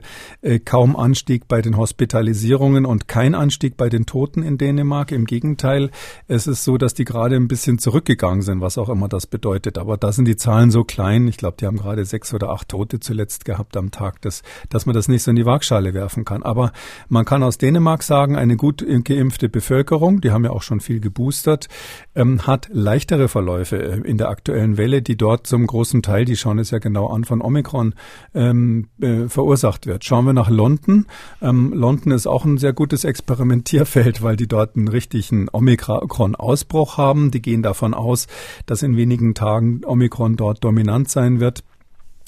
kaum 0.65 0.95
Anstieg 0.95 1.49
bei 1.49 1.63
den 1.63 1.77
Hospitalisierungen 1.77 2.87
und 2.87 3.09
kein 3.09 3.35
Anstieg 3.35 3.77
bei 3.77 3.89
den 3.89 4.07
Toten 4.07 4.45
in 4.45 4.57
Dänemark. 4.57 5.11
Im 5.11 5.25
Gegenteil, 5.25 5.91
es 6.29 6.47
ist 6.47 6.63
so, 6.63 6.77
dass 6.79 6.95
die 6.95 7.05
gerade 7.05 7.35
ein 7.35 7.49
bisschen 7.49 7.79
zurück 7.79 8.04
zurückgegangen 8.05 8.43
sind, 8.43 8.61
was 8.61 8.79
auch 8.79 8.89
immer 8.89 9.09
das 9.09 9.27
bedeutet. 9.27 9.79
Aber 9.79 9.97
da 9.97 10.13
sind 10.13 10.27
die 10.27 10.37
Zahlen 10.37 10.71
so 10.71 10.85
klein. 10.85 11.27
Ich 11.27 11.37
glaube, 11.37 11.57
die 11.59 11.67
haben 11.67 11.79
gerade 11.79 12.05
sechs 12.05 12.35
oder 12.35 12.51
acht 12.51 12.69
Tote 12.69 13.01
zuletzt 13.01 13.45
gehabt 13.45 13.77
am 13.77 13.91
Tag, 13.91 14.21
dass, 14.23 14.43
dass 14.69 14.87
man 14.87 14.95
das 14.95 15.09
nicht 15.09 15.23
so 15.23 15.31
in 15.31 15.37
die 15.37 15.47
Waagschale 15.47 15.95
werfen 15.95 16.25
kann. 16.25 16.43
Aber 16.43 16.73
man 17.09 17.25
kann 17.25 17.43
aus 17.43 17.59
Dänemark 17.59 18.03
sagen, 18.03 18.37
eine 18.37 18.57
gut 18.57 18.85
geimpfte 19.05 19.49
Bevölkerung, 19.49 20.21
die 20.21 20.31
haben 20.31 20.45
ja 20.45 20.51
auch 20.51 20.63
schon 20.63 20.81
viel 20.81 21.01
geboostert, 21.01 21.69
ähm, 22.15 22.47
hat 22.47 22.69
leichtere 22.73 23.29
Verläufe 23.29 23.83
äh, 23.83 24.01
in 24.01 24.19
der 24.19 24.29
aktuellen 24.29 24.77
Welle, 24.77 25.03
die 25.03 25.17
dort 25.17 25.47
zum 25.47 25.67
großen 25.67 26.03
Teil, 26.03 26.25
die 26.25 26.37
schauen 26.37 26.59
es 26.59 26.71
ja 26.71 26.79
genau 26.79 27.09
an, 27.09 27.25
von 27.25 27.41
Omikron 27.41 27.95
ähm, 28.35 28.89
äh, 29.01 29.29
verursacht 29.29 29.87
wird. 29.87 30.05
Schauen 30.05 30.27
wir 30.27 30.33
nach 30.33 30.51
London. 30.51 31.07
Ähm, 31.41 31.73
London 31.75 32.13
ist 32.13 32.27
auch 32.27 32.45
ein 32.45 32.59
sehr 32.59 32.73
gutes 32.73 33.05
Experimentierfeld, 33.05 34.23
weil 34.23 34.37
die 34.37 34.49
dort 34.49 34.77
einen 34.77 34.89
richtigen 34.89 35.49
Omikron-Ausbruch 35.51 36.99
haben. 36.99 37.31
Die 37.31 37.41
gehen 37.41 37.63
davon 37.63 37.84
davon 37.85 37.95
aus, 37.95 38.27
dass 38.67 38.83
in 38.83 38.97
wenigen 38.97 39.35
Tagen 39.35 39.83
Omikron 39.85 40.37
dort 40.37 40.65
dominant 40.65 41.09
sein 41.11 41.41
wird. 41.41 41.63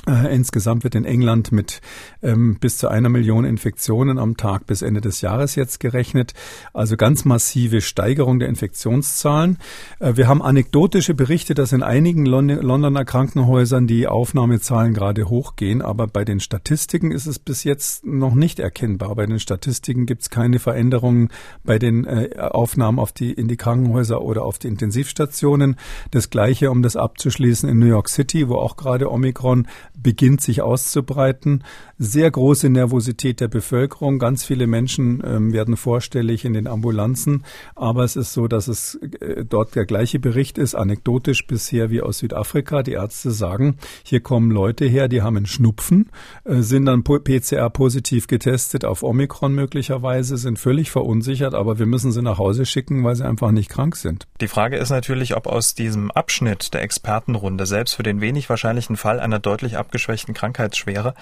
Äh, 0.09 0.33
insgesamt 0.33 0.85
wird 0.85 0.95
in 0.95 1.05
England 1.05 1.51
mit 1.51 1.81
ähm, 2.23 2.59
bis 2.61 2.79
zu 2.79 2.89
einer 2.89 3.09
Million 3.09 3.45
Infektionen 3.45 4.19
am 4.19 4.37
Tag 4.37 4.67
bis 4.67 4.83
Ende 4.83 5.01
des 5.01 5.21
Jahres 5.21 5.57
jetzt 5.57 5.81
gerechnet. 5.81 6.33
Also 6.73 6.97
ganz 6.97 7.25
massive 7.25 7.81
Steigerung 7.81 8.39
der 8.39 8.49
Infektionszahlen. 8.49 9.59
Äh, 9.99 10.13
wir 10.15 10.29
haben 10.29 10.43
anekdotische 10.43 11.15
Berichte, 11.15 11.55
dass 11.55 11.73
in 11.73 11.83
einigen 11.83 12.25
Lon 12.25 12.47
Londoner 12.49 13.05
Krankenhäusern 13.05 13.89
die 13.89 14.07
Aufnahmezahlen 14.07 14.95
gerade 14.95 15.29
hochgehen, 15.29 15.83
aber 15.83 16.07
bei 16.07 16.25
den 16.25 16.39
Statistiken 16.39 17.11
ist 17.11 17.27
es 17.27 17.41
bis 17.41 17.65
jetzt 17.65 18.07
noch 18.07 18.35
nicht 18.35 18.61
erkennbar. 18.61 19.17
Bei 19.17 19.27
den 19.27 19.41
Statistiken 19.41 20.07
gibt 20.07 20.23
es 20.23 20.31
keine 20.31 20.61
Veränderungen 20.61 21.31
bei 21.65 21.81
den 21.81 22.05
äh, 22.05 22.31
Aufnahmen 22.39 23.01
auf 23.01 23.11
die, 23.11 23.33
in 23.33 23.49
die 23.49 23.57
Krankenhäuser 23.57 24.23
oder 24.23 24.45
auf 24.45 24.59
die 24.59 24.69
Intensivstationen. 24.69 25.75
Das 26.13 26.31
gleiche, 26.31 26.71
um 26.71 26.83
das 26.83 26.95
abzuschließen, 26.95 27.69
in 27.69 27.81
New 27.81 27.87
York 27.87 28.09
City, 28.09 28.49
wo 28.49 28.55
auch 28.55 28.77
gerade 28.77 29.11
Omikron 29.11 29.67
beginnt 30.07 30.41
sich 30.41 30.63
auszubreiten. 30.63 31.65
Sehr 31.99 32.31
große 32.31 32.69
Nervosität 32.69 33.41
der 33.41 33.49
Bevölkerung. 33.49 34.21
Ganz 34.21 34.45
viele 34.45 34.69
Menschen 34.69 35.21
ähm, 35.27 35.53
werden 35.53 35.77
vorstellig 35.77 36.45
in 36.45 36.53
den 36.53 36.69
Ambulanzen. 36.69 37.43
Aber 37.75 38.05
es 38.05 38.15
ist 38.15 38.33
so, 38.33 38.47
dass 38.47 38.69
es 38.69 38.95
äh, 38.95 39.45
dort 39.45 39.75
der 39.75 39.85
gleiche 39.85 40.21
Bericht 40.21 40.59
ist, 40.59 40.77
anekdotisch 40.77 41.49
bisher 41.49 41.91
wie 41.91 42.03
aus 42.03 42.19
Südafrika. 42.19 42.85
Die 42.85 42.93
Ärzte 42.93 43.33
sagen, 43.33 43.79
hier 44.05 44.21
kommen 44.21 44.53
Leute 44.53 44.85
her, 44.85 45.09
die 45.09 45.23
haben 45.23 45.39
einen 45.39 45.47
Schnupfen, 45.47 46.11
äh, 46.45 46.61
sind 46.61 46.87
dann 46.87 47.03
PCR 47.03 47.69
positiv 47.71 48.29
getestet 48.29 48.85
auf 48.85 49.03
Omikron 49.03 49.57
möglicherweise, 49.57 50.37
sind 50.37 50.61
völlig 50.61 50.93
verunsichert, 50.93 51.55
aber 51.55 51.81
wir 51.81 51.87
müssen 51.87 52.13
sie 52.13 52.23
nach 52.23 52.39
Hause 52.39 52.65
schicken, 52.65 53.03
weil 53.03 53.17
sie 53.17 53.27
einfach 53.27 53.51
nicht 53.51 53.71
krank 53.71 53.97
sind. 53.97 54.29
Die 54.41 54.47
Frage 54.47 54.77
ist 54.77 54.91
natürlich, 54.91 55.37
ob 55.37 55.49
aus 55.49 55.75
diesem 55.75 56.13
Abschnitt 56.13 56.75
der 56.75 56.83
Expertenrunde 56.83 57.67
selbst 57.67 57.95
für 57.95 58.05
den 58.05 58.21
wenig 58.21 58.49
wahrscheinlichen 58.49 58.97
Fall 58.97 59.19
einer 59.19 59.41
deutlich 59.41 59.77
abgeschwächten 59.97 60.35
Krankheitsschwere 60.35 61.15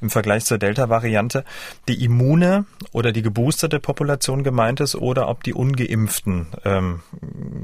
im 0.00 0.08
Vergleich 0.08 0.46
zur 0.46 0.56
Delta-Variante, 0.56 1.44
die 1.86 2.02
immune 2.02 2.64
oder 2.92 3.12
die 3.12 3.20
geboosterte 3.20 3.78
Population 3.78 4.42
gemeint 4.42 4.80
ist 4.80 4.94
oder 4.94 5.28
ob 5.28 5.44
die 5.44 5.52
ungeimpften 5.52 6.46
ähm, 6.64 7.00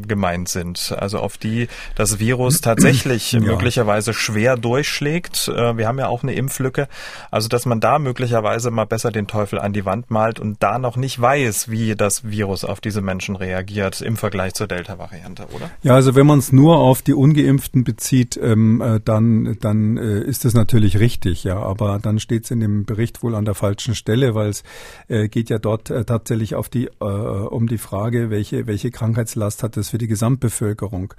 gemeint 0.07 0.51
sind. 0.51 0.95
Also 0.99 1.21
auf 1.21 1.39
die 1.39 1.69
das 1.95 2.19
Virus 2.19 2.61
tatsächlich 2.61 3.33
ja. 3.33 3.41
möglicherweise 3.41 4.13
schwer 4.13 4.57
durchschlägt. 4.59 5.49
Äh, 5.49 5.79
wir 5.79 5.89
haben 5.89 5.99
ja 5.99 6.09
auch 6.09 6.23
eine 6.23 6.35
Impflücke. 6.35 6.87
Also 7.31 7.49
dass 7.49 7.65
man 7.65 7.81
da 7.81 7.99
möglicherweise 7.99 8.71
mal 8.71 8.85
besser 8.85 9.11
den 9.11 9.27
Teufel 9.27 9.59
an 9.59 9.73
die 9.73 9.87
Wand 9.87 10.11
malt 10.11 10.39
und 10.39 10.63
da 10.63 10.79
noch 10.79 10.97
nicht 10.97 11.19
weiß, 11.19 11.71
wie 11.71 11.95
das 11.97 12.29
Virus 12.29 12.65
auf 12.65 12.83
diese 12.83 13.01
Menschen 13.01 13.37
reagiert 13.37 14.03
im 14.03 14.19
Vergleich 14.19 14.53
zur 14.53 14.67
Delta-Variante, 14.67 15.47
oder? 15.55 15.71
Ja, 15.83 15.95
also 15.95 16.15
wenn 16.15 16.27
man 16.27 16.41
es 16.41 16.53
nur 16.53 16.77
auf 16.77 17.01
die 17.01 17.15
Ungeimpften 17.15 17.85
bezieht, 17.85 18.39
ähm, 18.43 18.83
äh, 18.83 19.01
dann, 19.03 19.57
dann 19.61 19.97
äh, 19.97 20.21
ist 20.21 20.45
es 20.45 20.55
natürlich 20.59 20.99
richtig, 20.99 21.45
ja. 21.45 21.59
Aber 21.59 21.99
dann 21.99 22.19
steht 22.19 22.45
es 22.45 22.51
in 22.51 22.61
dem 22.61 22.85
Bericht 22.85 23.23
wohl 23.23 23.35
an 23.35 23.47
der 23.47 23.55
falschen 23.55 23.95
Stelle, 23.95 24.35
weil 24.35 24.51
es 24.51 24.63
äh, 25.09 25.29
geht 25.29 25.49
ja 25.49 25.59
dort 25.59 25.89
äh, 25.89 26.05
tatsächlich 26.05 26.55
auf 26.55 26.69
die, 26.69 26.87
äh, 27.01 27.05
um 27.05 27.67
die 27.67 27.79
Frage, 27.79 28.29
welche, 28.29 28.67
welche 28.67 28.91
Krankheitslast 28.91 29.63
hat 29.63 29.77
es 29.79 29.89
für 29.89 29.99
die 29.99 30.09
Gesamtbevölkerung. 30.09 31.15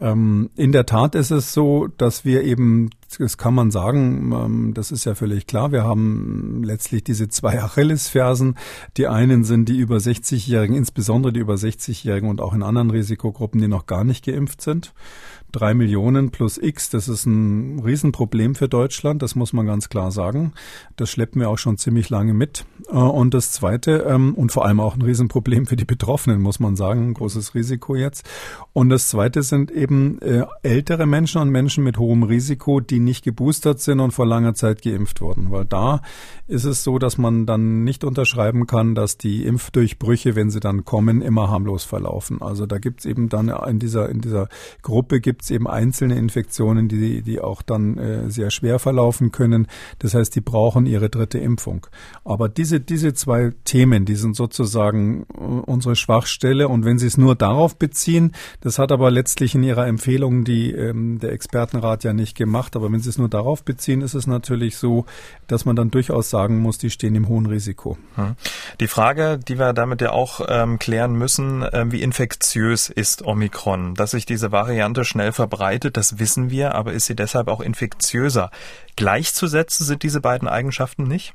Ähm, 0.00 0.50
in 0.56 0.72
der 0.72 0.84
Tat 0.84 1.14
ist 1.14 1.30
es 1.30 1.54
so, 1.54 1.86
dass 1.96 2.24
wir 2.26 2.42
eben 2.42 2.90
das 3.18 3.36
kann 3.36 3.54
man 3.54 3.70
sagen, 3.70 4.32
ähm, 4.32 4.74
das 4.74 4.92
ist 4.92 5.04
ja 5.04 5.14
völlig 5.14 5.46
klar. 5.46 5.72
Wir 5.72 5.84
haben 5.84 6.62
letztlich 6.64 7.04
diese 7.04 7.28
zwei 7.28 7.62
Achillesfersen. 7.62 8.56
Die 8.96 9.06
einen 9.06 9.44
sind 9.44 9.68
die 9.68 9.78
über 9.78 9.96
60-Jährigen, 9.96 10.76
insbesondere 10.76 11.32
die 11.32 11.40
über 11.40 11.54
60-Jährigen 11.54 12.28
und 12.28 12.40
auch 12.40 12.54
in 12.54 12.62
anderen 12.62 12.90
Risikogruppen, 12.90 13.60
die 13.60 13.68
noch 13.68 13.86
gar 13.86 14.04
nicht 14.04 14.24
geimpft 14.24 14.62
sind 14.62 14.92
drei 15.52 15.74
Millionen 15.74 16.30
plus 16.30 16.58
X, 16.58 16.90
das 16.90 17.08
ist 17.08 17.26
ein 17.26 17.80
Riesenproblem 17.80 18.54
für 18.54 18.68
Deutschland, 18.68 19.22
das 19.22 19.34
muss 19.34 19.52
man 19.52 19.66
ganz 19.66 19.88
klar 19.88 20.10
sagen. 20.10 20.52
Das 20.96 21.10
schleppen 21.10 21.40
wir 21.40 21.48
auch 21.48 21.58
schon 21.58 21.76
ziemlich 21.76 22.10
lange 22.10 22.34
mit. 22.34 22.64
Äh, 22.88 22.96
und 22.96 23.34
das 23.34 23.52
Zweite, 23.52 24.06
ähm, 24.08 24.34
und 24.34 24.52
vor 24.52 24.66
allem 24.66 24.80
auch 24.80 24.94
ein 24.94 25.02
Riesenproblem 25.02 25.66
für 25.66 25.76
die 25.76 25.84
Betroffenen, 25.84 26.40
muss 26.40 26.60
man 26.60 26.76
sagen, 26.76 27.08
ein 27.08 27.14
großes 27.14 27.54
Risiko 27.54 27.96
jetzt. 27.96 28.28
Und 28.72 28.90
das 28.90 29.08
Zweite 29.08 29.42
sind 29.42 29.70
eben 29.70 30.20
äh, 30.22 30.44
ältere 30.62 31.06
Menschen 31.06 31.40
und 31.40 31.50
Menschen 31.50 31.84
mit 31.84 31.98
hohem 31.98 32.22
Risiko, 32.22 32.80
die 32.80 32.99
nicht 33.04 33.24
geboostert 33.24 33.80
sind 33.80 34.00
und 34.00 34.12
vor 34.12 34.26
langer 34.26 34.54
Zeit 34.54 34.82
geimpft 34.82 35.20
wurden. 35.20 35.50
Weil 35.50 35.64
da 35.64 36.02
ist 36.46 36.64
es 36.64 36.82
so, 36.84 36.98
dass 36.98 37.18
man 37.18 37.46
dann 37.46 37.84
nicht 37.84 38.04
unterschreiben 38.04 38.66
kann, 38.66 38.94
dass 38.94 39.16
die 39.16 39.44
Impfdurchbrüche, 39.44 40.36
wenn 40.36 40.50
sie 40.50 40.60
dann 40.60 40.84
kommen, 40.84 41.22
immer 41.22 41.50
harmlos 41.50 41.84
verlaufen. 41.84 42.42
Also 42.42 42.66
da 42.66 42.78
gibt 42.78 43.00
es 43.00 43.06
eben 43.06 43.28
dann 43.28 43.48
in 43.48 43.78
dieser, 43.78 44.08
in 44.08 44.20
dieser 44.20 44.48
Gruppe 44.82 45.20
gibt 45.20 45.42
es 45.42 45.50
eben 45.50 45.66
einzelne 45.66 46.16
Infektionen, 46.16 46.88
die, 46.88 47.22
die 47.22 47.40
auch 47.40 47.62
dann 47.62 47.96
äh, 47.98 48.30
sehr 48.30 48.50
schwer 48.50 48.78
verlaufen 48.78 49.32
können. 49.32 49.66
Das 49.98 50.14
heißt, 50.14 50.34
die 50.34 50.40
brauchen 50.40 50.86
ihre 50.86 51.08
dritte 51.08 51.38
Impfung. 51.38 51.86
Aber 52.24 52.48
diese, 52.48 52.80
diese 52.80 53.14
zwei 53.14 53.52
Themen, 53.64 54.04
die 54.04 54.16
sind 54.16 54.36
sozusagen 54.36 55.26
äh, 55.34 55.40
unsere 55.40 55.96
Schwachstelle. 55.96 56.68
Und 56.68 56.84
wenn 56.84 56.98
Sie 56.98 57.06
es 57.06 57.16
nur 57.16 57.34
darauf 57.34 57.76
beziehen, 57.76 58.32
das 58.60 58.78
hat 58.78 58.92
aber 58.92 59.10
letztlich 59.10 59.54
in 59.54 59.62
Ihrer 59.62 59.86
Empfehlung 59.86 60.44
die, 60.44 60.72
ähm, 60.72 61.18
der 61.18 61.32
Expertenrat 61.32 62.04
ja 62.04 62.12
nicht 62.12 62.36
gemacht. 62.36 62.76
Aber 62.76 62.89
wenn 62.92 63.00
Sie 63.00 63.08
es 63.08 63.18
nur 63.18 63.28
darauf 63.28 63.62
beziehen, 63.62 64.02
ist 64.02 64.14
es 64.14 64.26
natürlich 64.26 64.76
so, 64.76 65.06
dass 65.46 65.64
man 65.64 65.76
dann 65.76 65.90
durchaus 65.90 66.30
sagen 66.30 66.58
muss, 66.58 66.78
die 66.78 66.90
stehen 66.90 67.14
im 67.14 67.28
hohen 67.28 67.46
Risiko. 67.46 67.98
Hm. 68.16 68.36
Die 68.80 68.88
Frage, 68.88 69.38
die 69.38 69.58
wir 69.58 69.72
damit 69.72 70.00
ja 70.00 70.10
auch 70.12 70.40
ähm, 70.48 70.78
klären 70.78 71.14
müssen, 71.14 71.62
äh, 71.62 71.86
wie 71.90 72.02
infektiös 72.02 72.88
ist 72.88 73.24
Omikron? 73.24 73.94
Dass 73.94 74.12
sich 74.12 74.26
diese 74.26 74.52
Variante 74.52 75.04
schnell 75.04 75.32
verbreitet, 75.32 75.96
das 75.96 76.18
wissen 76.18 76.50
wir, 76.50 76.74
aber 76.74 76.92
ist 76.92 77.06
sie 77.06 77.16
deshalb 77.16 77.48
auch 77.48 77.60
infektiöser. 77.60 78.50
Gleichzusetzen 78.96 79.86
sind 79.86 80.02
diese 80.02 80.20
beiden 80.20 80.48
Eigenschaften 80.48 81.04
nicht? 81.04 81.34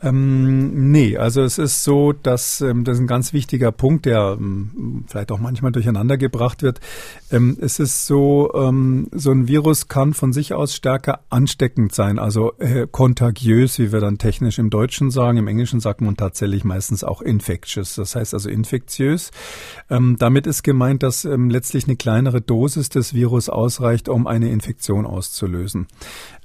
Ähm, 0.00 0.92
nee, 0.92 1.16
also 1.16 1.42
es 1.42 1.58
ist 1.58 1.82
so, 1.82 2.12
dass 2.12 2.60
ähm, 2.60 2.84
das 2.84 2.96
ist 2.96 3.00
ein 3.00 3.08
ganz 3.08 3.32
wichtiger 3.32 3.72
Punkt, 3.72 4.06
der 4.06 4.36
ähm, 4.38 5.04
vielleicht 5.08 5.32
auch 5.32 5.40
manchmal 5.40 5.72
durcheinander 5.72 6.16
gebracht 6.16 6.62
wird. 6.62 6.78
Ähm, 7.32 7.56
es 7.60 7.80
ist 7.80 8.06
so, 8.06 8.52
ähm, 8.54 9.08
so 9.10 9.32
ein 9.32 9.48
Virus 9.48 9.88
kann 9.88 10.14
von 10.14 10.32
sich 10.32 10.54
aus 10.54 10.76
stärker 10.76 11.20
ansteckend 11.30 11.92
sein, 11.92 12.20
also 12.20 12.52
äh, 12.58 12.86
kontagiös, 12.88 13.80
wie 13.80 13.90
wir 13.90 13.98
dann 13.98 14.18
technisch 14.18 14.60
im 14.60 14.70
Deutschen 14.70 15.10
sagen. 15.10 15.38
Im 15.38 15.48
Englischen 15.48 15.80
sagt 15.80 16.00
man 16.00 16.16
tatsächlich 16.16 16.62
meistens 16.62 17.02
auch 17.02 17.20
infectious, 17.20 17.96
das 17.96 18.14
heißt 18.14 18.34
also 18.34 18.48
infektiös. 18.48 19.32
Ähm, 19.90 20.14
damit 20.16 20.46
ist 20.46 20.62
gemeint, 20.62 21.02
dass 21.02 21.24
letztlich 21.24 21.86
eine 21.86 21.96
kleinere 21.96 22.40
Dosis 22.40 22.88
des 22.88 23.14
Virus 23.14 23.48
ausreicht, 23.48 24.08
um 24.08 24.26
eine 24.26 24.50
Infektion 24.50 25.06
auszulösen. 25.06 25.88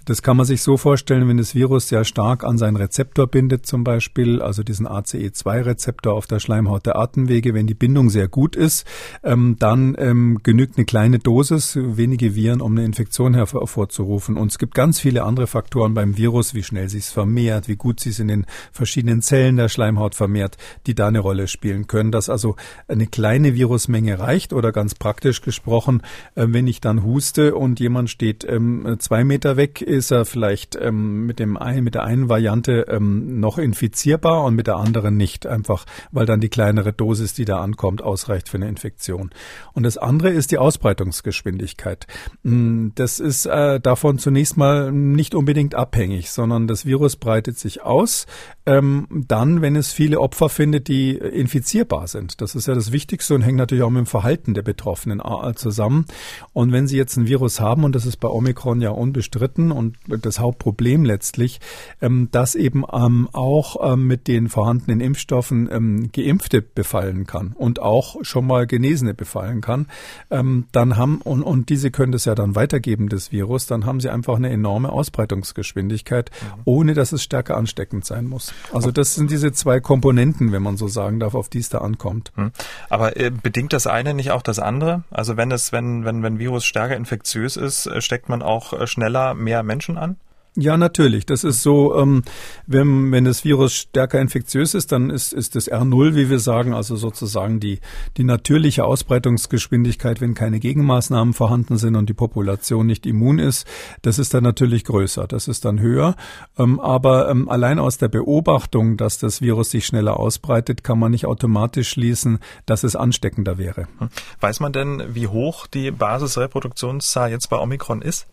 Das 0.06 0.22
kann 0.22 0.36
man 0.36 0.46
sich 0.46 0.62
so 0.62 0.76
vorstellen, 0.76 1.30
wenn 1.30 1.38
das 1.38 1.56
Virus 1.56 1.88
sehr 1.88 2.04
stark 2.04 2.44
an 2.44 2.58
seinen 2.58 2.76
Rezeptor 2.76 3.26
bindet, 3.26 3.66
zum 3.66 3.86
Beispiel, 3.86 4.42
also 4.42 4.62
diesen 4.62 4.86
ACE2-Rezeptor 4.86 6.14
auf 6.14 6.28
der 6.28 6.40
Schleimhaut 6.40 6.86
der 6.86 6.98
Atemwege. 6.98 7.54
Wenn 7.54 7.68
die 7.68 7.74
Bindung 7.74 8.10
sehr 8.10 8.28
gut 8.28 8.58
ist, 8.58 8.86
ähm, 9.24 9.56
dann 9.60 9.96
ähm, 9.98 10.42
genügt 10.44 10.78
eine 10.78 10.86
kleine 10.86 11.20
Dosis, 11.20 11.78
wenige 11.80 12.36
Viren, 12.36 12.60
um 12.60 12.74
eine 12.74 12.84
Infektion 12.84 13.34
hervorzurufen. 13.34 14.36
Und 14.36 14.52
es 14.52 14.58
gibt 14.58 14.76
ganz 14.76 15.00
viele 15.00 15.24
andere 15.24 15.48
Faktoren 15.48 15.94
beim 15.94 16.18
Virus, 16.18 16.54
wie 16.54 16.64
schnell 16.64 16.90
sich 16.90 17.06
es 17.06 17.12
vermehrt, 17.12 17.70
wie 17.70 17.78
gut 17.78 18.02
sich 18.02 18.14
es 18.14 18.20
in 18.20 18.28
den 18.28 18.46
verschiedenen 18.74 19.22
Zellen 19.22 19.56
der 19.56 19.70
Schleimhaut 19.70 20.16
vermehrt, 20.16 20.58
die 20.86 20.96
da 20.96 21.08
eine 21.08 21.20
Rolle 21.20 21.48
spielen 21.48 21.88
können. 21.88 22.12
Dass 22.12 22.30
also 22.30 22.58
eine 22.90 23.08
kleine 23.08 23.56
Virusmenge 23.56 24.20
reicht 24.20 24.52
oder 24.52 24.74
ganz 24.74 24.96
praktisch 24.96 25.42
gesprochen, 25.42 26.02
äh, 26.36 26.46
wenn 26.50 26.68
ich 26.68 26.82
dann 26.82 27.04
huste 27.04 27.56
und 27.56 27.80
jemand 27.80 28.10
steht 28.10 28.44
ähm, 28.44 28.98
zwei 29.00 29.24
Meter 29.24 29.56
weg, 29.56 29.82
ist 29.94 30.12
er 30.12 30.26
vielleicht 30.26 30.76
ähm, 30.76 31.26
mit, 31.26 31.40
dem 31.40 31.58
ein, 31.58 31.84
mit 31.84 31.96
der 31.96 32.04
einen 32.04 32.30
Variante 32.30 32.86
ähm, 32.90 33.40
noch 33.40 33.58
infizierbar 33.58 34.44
und 34.44 34.56
mit 34.56 34.68
der 34.68 34.78
anderen 34.78 35.18
nicht, 35.18 35.46
einfach 35.46 35.86
weil 36.12 36.26
dann 36.26 36.42
die 36.42 36.50
kleinere 36.50 36.94
Dosis, 36.94 37.34
die 37.34 37.46
da 37.46 37.60
ankommt, 37.60 38.02
ausreicht 38.02 38.50
für 38.50 38.58
eine 38.58 38.68
Infektion. 38.68 39.30
Und 39.74 39.84
das 39.84 39.98
andere 39.98 40.30
ist 40.30 40.52
die 40.52 40.58
Ausbreitungsgeschwindigkeit. 40.58 42.08
Mm, 42.44 42.90
das 42.96 43.20
ist 43.20 43.46
äh, 43.46 43.80
davon 43.80 44.18
zunächst 44.18 44.58
mal 44.58 44.92
nicht 44.92 45.36
unbedingt 45.36 45.76
abhängig, 45.76 46.32
sondern 46.32 46.68
das 46.68 46.86
Virus 46.86 47.16
breitet 47.16 47.58
sich 47.58 47.84
aus, 47.84 48.26
ähm, 48.66 49.08
dann, 49.28 49.62
wenn 49.62 49.76
es 49.76 49.92
viele 49.92 50.20
Opfer 50.20 50.50
findet, 50.50 50.88
die 50.88 51.12
infizierbar 51.18 52.08
sind. 52.08 52.42
Das 52.42 52.56
ist 52.56 52.68
ja 52.68 52.74
das 52.74 52.92
Wichtigste 52.92 53.36
und 53.36 53.42
hängt 53.42 53.58
natürlich 53.58 53.84
auch 53.84 53.90
mit 53.90 54.00
dem 54.00 54.06
Verhalten 54.06 54.54
der 54.54 54.62
Betroffenen 54.62 55.20
äh, 55.20 55.54
zusammen. 55.54 56.06
Und 56.54 56.72
wenn 56.72 56.88
Sie 56.88 56.98
jetzt 56.98 57.18
ein 57.18 57.28
Virus 57.28 57.60
haben, 57.60 57.84
und 57.84 57.96
das 57.96 58.06
ist 58.06 58.18
bei 58.18 58.28
Omikron 58.28 58.82
ja 58.82 58.90
unbestritten 58.92 59.72
und 59.84 60.26
das 60.26 60.40
Hauptproblem 60.40 61.04
letztlich, 61.04 61.60
ähm, 62.02 62.30
dass 62.32 62.56
eben 62.56 62.84
ähm, 62.92 63.30
auch 63.34 63.94
ähm, 63.94 64.08
mit 64.08 64.28
den 64.28 64.50
vorhandenen 64.50 65.02
Impfstoffen 65.02 66.12
Geimpfte 66.12 66.62
befallen 66.62 67.26
kann 67.26 67.54
und 67.58 67.82
auch 67.82 68.18
schon 68.22 68.48
mal 68.48 68.68
Genesene 68.68 69.14
befallen 69.14 69.62
kann, 69.62 69.88
dann 70.30 70.98
haben, 70.98 71.22
und, 71.22 71.44
und 71.44 71.70
diese 71.70 71.92
können 71.92 72.12
das 72.12 72.26
ja 72.26 72.36
dann 72.36 72.56
weitergeben, 72.56 73.10
das 73.10 73.32
Virus, 73.32 73.66
dann 73.66 73.86
haben 73.86 74.00
sie 74.00 74.10
einfach 74.10 74.36
eine 74.36 74.50
enorme 74.50 74.92
Ausbreitungsgeschwindigkeit, 74.92 76.32
mhm. 76.32 76.62
ohne 76.66 76.94
dass 76.94 77.12
es 77.12 77.24
stärker 77.24 77.58
ansteckend 77.58 78.06
sein 78.06 78.26
muss. 78.26 78.54
Also 78.72 78.92
das 78.92 79.16
sind 79.16 79.32
diese 79.32 79.52
zwei 79.52 79.80
Komponenten, 79.80 80.52
wenn 80.52 80.64
man 80.64 80.78
so 80.78 80.88
sagen 80.88 81.20
darf, 81.20 81.36
auf 81.36 81.50
die 81.50 81.60
es 81.60 81.70
da 81.70 81.80
ankommt. 81.80 82.32
Hm. 82.36 82.52
Aber 82.90 83.18
äh, 83.18 83.32
bedingt 83.32 83.74
das 83.74 83.88
eine 83.88 84.14
nicht 84.14 84.32
auch 84.32 84.42
das 84.42 84.60
andere? 84.60 85.04
Also 85.12 85.38
wenn 85.38 85.52
es, 85.52 85.72
wenn, 85.72 86.06
wenn, 86.06 86.24
wenn 86.24 86.40
Virus 86.40 86.66
stärker 86.66 86.96
infektiös 86.96 87.58
ist, 87.58 87.88
äh, 87.88 88.02
steckt 88.02 88.30
man 88.30 88.42
auch 88.42 88.74
äh, 88.74 88.88
schneller 88.88 89.34
mehr 89.34 89.64
Menschen 89.64 89.73
an? 89.98 90.18
Ja, 90.56 90.78
natürlich. 90.78 91.26
Das 91.26 91.44
ist 91.44 91.64
so, 91.64 91.98
ähm, 91.98 92.22
wenn, 92.68 93.12
wenn 93.12 93.26
das 93.26 93.44
Virus 93.44 93.74
stärker 93.74 94.22
infektiös 94.22 94.76
ist, 94.76 94.92
dann 94.92 95.10
ist, 95.10 95.34
ist 95.34 95.56
das 95.56 95.68
R0, 95.68 96.14
wie 96.14 96.30
wir 96.30 96.38
sagen, 96.38 96.76
also 96.76 96.96
sozusagen 96.96 97.60
die, 97.60 97.80
die 98.18 98.24
natürliche 98.24 98.86
Ausbreitungsgeschwindigkeit, 98.86 100.22
wenn 100.22 100.36
keine 100.36 100.60
Gegenmaßnahmen 100.60 101.34
vorhanden 101.34 101.78
sind 101.78 101.96
und 101.96 102.08
die 102.08 102.14
Population 102.14 102.86
nicht 102.86 103.08
immun 103.08 103.40
ist, 103.40 103.66
das 104.04 104.20
ist 104.20 104.36
dann 104.36 104.44
natürlich 104.44 104.84
größer, 104.84 105.26
das 105.26 105.48
ist 105.48 105.66
dann 105.66 105.80
höher. 105.80 106.16
Ähm, 106.60 106.80
aber 106.80 107.30
ähm, 107.30 107.50
allein 107.50 107.80
aus 107.80 107.98
der 107.98 108.10
Beobachtung, 108.10 108.96
dass 108.96 109.18
das 109.18 109.42
Virus 109.42 109.72
sich 109.72 109.88
schneller 109.88 110.20
ausbreitet, 110.20 110.84
kann 110.84 111.00
man 111.00 111.10
nicht 111.10 111.26
automatisch 111.26 111.90
schließen, 111.90 112.38
dass 112.68 112.84
es 112.84 112.96
ansteckender 112.96 113.58
wäre. 113.58 113.88
Hm. 113.98 114.10
Weiß 114.40 114.60
man 114.60 114.72
denn, 114.72 115.02
wie 115.16 115.26
hoch 115.26 115.66
die 115.66 115.90
Basisreproduktionszahl 115.90 117.32
jetzt 117.32 117.50
bei 117.50 117.58
Omikron 117.58 118.04
ist? 118.04 118.28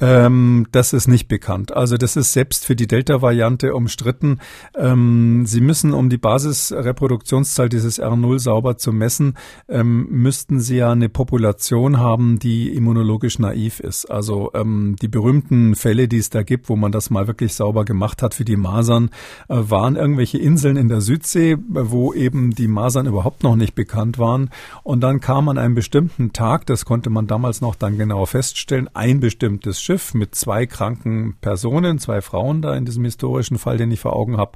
Ähm, 0.00 0.66
das 0.72 0.92
ist 0.92 1.08
nicht 1.08 1.28
bekannt. 1.28 1.76
Also 1.76 1.96
das 1.96 2.16
ist 2.16 2.32
selbst 2.32 2.64
für 2.64 2.74
die 2.74 2.86
Delta-Variante 2.86 3.74
umstritten. 3.74 4.38
Ähm, 4.74 5.44
Sie 5.46 5.60
müssen, 5.60 5.92
um 5.92 6.08
die 6.08 6.16
Basisreproduktionszahl 6.16 7.68
dieses 7.68 8.00
R0 8.00 8.38
sauber 8.38 8.78
zu 8.78 8.92
messen, 8.92 9.34
ähm, 9.68 10.06
müssten 10.10 10.60
Sie 10.60 10.76
ja 10.76 10.92
eine 10.92 11.10
Population 11.10 11.98
haben, 11.98 12.38
die 12.38 12.74
immunologisch 12.74 13.38
naiv 13.38 13.80
ist. 13.80 14.10
Also 14.10 14.50
ähm, 14.54 14.96
die 15.00 15.08
berühmten 15.08 15.74
Fälle, 15.74 16.08
die 16.08 16.18
es 16.18 16.30
da 16.30 16.42
gibt, 16.42 16.70
wo 16.70 16.76
man 16.76 16.92
das 16.92 17.10
mal 17.10 17.26
wirklich 17.26 17.54
sauber 17.54 17.84
gemacht 17.84 18.22
hat 18.22 18.34
für 18.34 18.44
die 18.44 18.56
Masern, 18.56 19.10
äh, 19.48 19.56
waren 19.58 19.96
irgendwelche 19.96 20.38
Inseln 20.38 20.76
in 20.76 20.88
der 20.88 21.02
Südsee, 21.02 21.58
wo 21.68 22.14
eben 22.14 22.52
die 22.52 22.68
Masern 22.68 23.06
überhaupt 23.06 23.42
noch 23.42 23.56
nicht 23.56 23.74
bekannt 23.74 24.18
waren. 24.18 24.48
Und 24.82 25.00
dann 25.02 25.20
kam 25.20 25.48
an 25.50 25.58
einem 25.58 25.74
bestimmten 25.74 26.32
Tag, 26.32 26.64
das 26.66 26.86
konnte 26.86 27.10
man 27.10 27.26
damals 27.26 27.60
noch 27.60 27.74
dann 27.74 27.98
genau 27.98 28.24
feststellen, 28.24 28.88
ein 28.94 29.20
bestimmtes 29.20 29.80
Schiff 29.90 30.14
mit 30.14 30.36
zwei 30.36 30.66
kranken 30.66 31.34
Personen, 31.40 31.98
zwei 31.98 32.20
Frauen 32.20 32.62
da 32.62 32.76
in 32.76 32.84
diesem 32.84 33.04
historischen 33.04 33.58
Fall, 33.58 33.76
den 33.76 33.90
ich 33.90 33.98
vor 33.98 34.14
Augen 34.14 34.36
habe. 34.36 34.52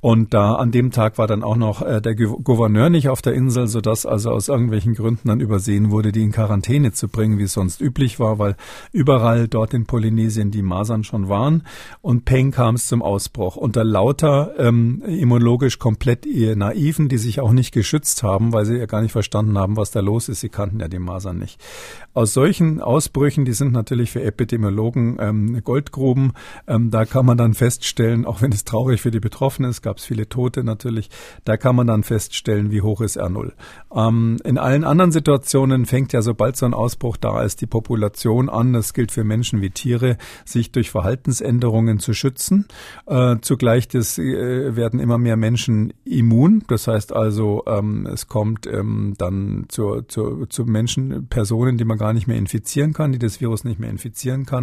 Und 0.00 0.34
da 0.34 0.56
an 0.56 0.72
dem 0.72 0.90
Tag 0.90 1.18
war 1.18 1.28
dann 1.28 1.44
auch 1.44 1.54
noch 1.54 1.82
äh, 1.82 2.00
der 2.00 2.16
Gouverneur 2.16 2.90
nicht 2.90 3.08
auf 3.08 3.22
der 3.22 3.32
Insel, 3.32 3.68
sodass 3.68 4.06
also 4.06 4.32
aus 4.32 4.48
irgendwelchen 4.48 4.94
Gründen 4.94 5.28
dann 5.28 5.38
übersehen 5.38 5.92
wurde, 5.92 6.10
die 6.10 6.24
in 6.24 6.32
Quarantäne 6.32 6.90
zu 6.90 7.06
bringen, 7.06 7.38
wie 7.38 7.44
es 7.44 7.52
sonst 7.52 7.80
üblich 7.80 8.18
war, 8.18 8.40
weil 8.40 8.56
überall 8.90 9.46
dort 9.46 9.72
in 9.72 9.86
Polynesien 9.86 10.50
die 10.50 10.62
Masern 10.62 11.04
schon 11.04 11.28
waren. 11.28 11.62
Und 12.00 12.24
Peng 12.24 12.50
kam 12.50 12.74
es 12.74 12.88
zum 12.88 13.02
Ausbruch. 13.02 13.54
Unter 13.54 13.84
lauter 13.84 14.54
ähm, 14.58 15.00
immunologisch 15.06 15.78
komplett 15.78 16.26
naiven, 16.26 17.08
die 17.08 17.18
sich 17.18 17.38
auch 17.38 17.52
nicht 17.52 17.70
geschützt 17.70 18.24
haben, 18.24 18.52
weil 18.52 18.64
sie 18.64 18.78
ja 18.78 18.86
gar 18.86 19.00
nicht 19.00 19.12
verstanden 19.12 19.56
haben, 19.58 19.76
was 19.76 19.92
da 19.92 20.00
los 20.00 20.28
ist. 20.28 20.40
Sie 20.40 20.48
kannten 20.48 20.80
ja 20.80 20.88
die 20.88 20.98
Masern 20.98 21.38
nicht. 21.38 21.62
Aus 22.14 22.34
solchen 22.34 22.80
Ausbrüchen, 22.80 23.44
die 23.44 23.52
sind 23.52 23.72
natürlich 23.72 24.10
für 24.10 24.24
Epidemiologen 24.24 24.71
ähm, 24.78 25.60
Goldgruben. 25.64 26.32
Ähm, 26.66 26.90
da 26.90 27.04
kann 27.04 27.26
man 27.26 27.38
dann 27.38 27.54
feststellen, 27.54 28.24
auch 28.24 28.42
wenn 28.42 28.52
es 28.52 28.64
traurig 28.64 29.00
für 29.00 29.10
die 29.10 29.20
Betroffenen 29.20 29.70
ist, 29.70 29.82
gab 29.82 29.98
es 29.98 30.04
viele 30.04 30.28
Tote 30.28 30.64
natürlich, 30.64 31.10
da 31.44 31.56
kann 31.56 31.76
man 31.76 31.86
dann 31.86 32.02
feststellen, 32.02 32.70
wie 32.70 32.82
hoch 32.82 33.00
ist 33.00 33.20
R0. 33.20 33.52
Ähm, 33.94 34.38
in 34.44 34.58
allen 34.58 34.84
anderen 34.84 35.12
Situationen 35.12 35.86
fängt 35.86 36.12
ja, 36.12 36.22
sobald 36.22 36.56
so 36.56 36.66
ein 36.66 36.74
Ausbruch 36.74 37.16
da 37.16 37.42
ist, 37.42 37.60
die 37.60 37.66
Population 37.66 38.48
an, 38.48 38.72
das 38.72 38.94
gilt 38.94 39.12
für 39.12 39.24
Menschen 39.24 39.60
wie 39.60 39.70
Tiere, 39.70 40.16
sich 40.44 40.72
durch 40.72 40.90
Verhaltensänderungen 40.90 41.98
zu 41.98 42.14
schützen. 42.14 42.66
Äh, 43.06 43.36
zugleich 43.40 43.88
das, 43.88 44.18
äh, 44.18 44.76
werden 44.76 45.00
immer 45.00 45.18
mehr 45.18 45.36
Menschen 45.36 45.92
immun. 46.04 46.64
Das 46.68 46.86
heißt 46.86 47.12
also, 47.12 47.64
ähm, 47.66 48.06
es 48.06 48.28
kommt 48.28 48.66
ähm, 48.66 49.14
dann 49.18 49.66
zu, 49.68 50.02
zu, 50.02 50.46
zu 50.46 50.64
Menschen, 50.64 51.26
Personen, 51.28 51.78
die 51.78 51.84
man 51.84 51.98
gar 51.98 52.12
nicht 52.12 52.26
mehr 52.26 52.36
infizieren 52.36 52.92
kann, 52.92 53.12
die 53.12 53.18
das 53.18 53.40
Virus 53.40 53.64
nicht 53.64 53.78
mehr 53.78 53.90
infizieren 53.90 54.46
kann, 54.46 54.61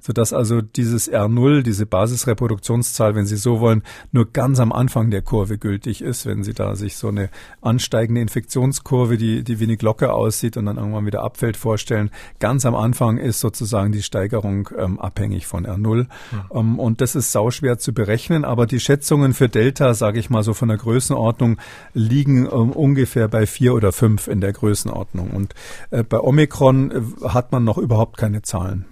sodass 0.00 0.32
also 0.32 0.60
dieses 0.60 1.10
R0, 1.10 1.62
diese 1.62 1.86
Basisreproduktionszahl, 1.86 3.14
wenn 3.14 3.26
Sie 3.26 3.36
so 3.36 3.60
wollen, 3.60 3.82
nur 4.12 4.30
ganz 4.30 4.60
am 4.60 4.72
Anfang 4.72 5.10
der 5.10 5.22
Kurve 5.22 5.58
gültig 5.58 6.02
ist, 6.02 6.26
wenn 6.26 6.44
Sie 6.44 6.54
da 6.54 6.76
sich 6.76 6.96
so 6.96 7.08
eine 7.08 7.30
ansteigende 7.60 8.20
Infektionskurve, 8.20 9.16
die, 9.16 9.42
die 9.42 9.60
wie 9.60 9.64
eine 9.64 9.76
Glocke 9.76 10.12
aussieht 10.12 10.56
und 10.56 10.66
dann 10.66 10.76
irgendwann 10.76 11.06
wieder 11.06 11.22
abfällt, 11.22 11.56
vorstellen. 11.56 12.10
Ganz 12.38 12.64
am 12.66 12.74
Anfang 12.74 13.18
ist 13.18 13.40
sozusagen 13.40 13.92
die 13.92 14.02
Steigerung 14.02 14.68
ähm, 14.76 14.98
abhängig 14.98 15.46
von 15.46 15.66
R0. 15.66 16.06
Ja. 16.32 16.60
Ähm, 16.60 16.78
und 16.78 17.00
das 17.00 17.14
ist 17.14 17.32
sauschwer 17.32 17.78
zu 17.78 17.92
berechnen, 17.92 18.44
aber 18.44 18.66
die 18.66 18.80
Schätzungen 18.80 19.34
für 19.34 19.48
Delta, 19.48 19.94
sage 19.94 20.18
ich 20.18 20.30
mal 20.30 20.42
so 20.42 20.54
von 20.54 20.68
der 20.68 20.78
Größenordnung, 20.78 21.58
liegen 21.94 22.46
ähm, 22.46 22.72
ungefähr 22.72 23.28
bei 23.28 23.46
vier 23.46 23.74
oder 23.74 23.92
fünf 23.92 24.28
in 24.28 24.40
der 24.40 24.52
Größenordnung. 24.52 25.30
Und 25.30 25.54
äh, 25.90 26.02
bei 26.02 26.20
Omikron 26.20 26.90
äh, 26.90 27.28
hat 27.28 27.52
man 27.52 27.64
noch 27.64 27.78
überhaupt 27.78 28.16
keine 28.16 28.42
Zahlen. 28.42 28.84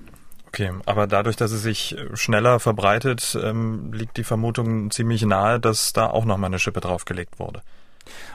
Okay, 0.49 0.73
aber 0.87 1.07
dadurch, 1.07 1.37
dass 1.37 1.53
es 1.53 1.63
sich 1.63 1.95
schneller 2.15 2.59
verbreitet, 2.59 3.39
ähm, 3.41 3.93
liegt 3.93 4.17
die 4.17 4.25
Vermutung 4.25 4.91
ziemlich 4.91 5.23
nahe, 5.23 5.61
dass 5.61 5.93
da 5.93 6.07
auch 6.07 6.25
noch 6.25 6.39
mal 6.39 6.47
eine 6.47 6.59
Schippe 6.59 6.81
draufgelegt 6.81 7.39
wurde. 7.39 7.61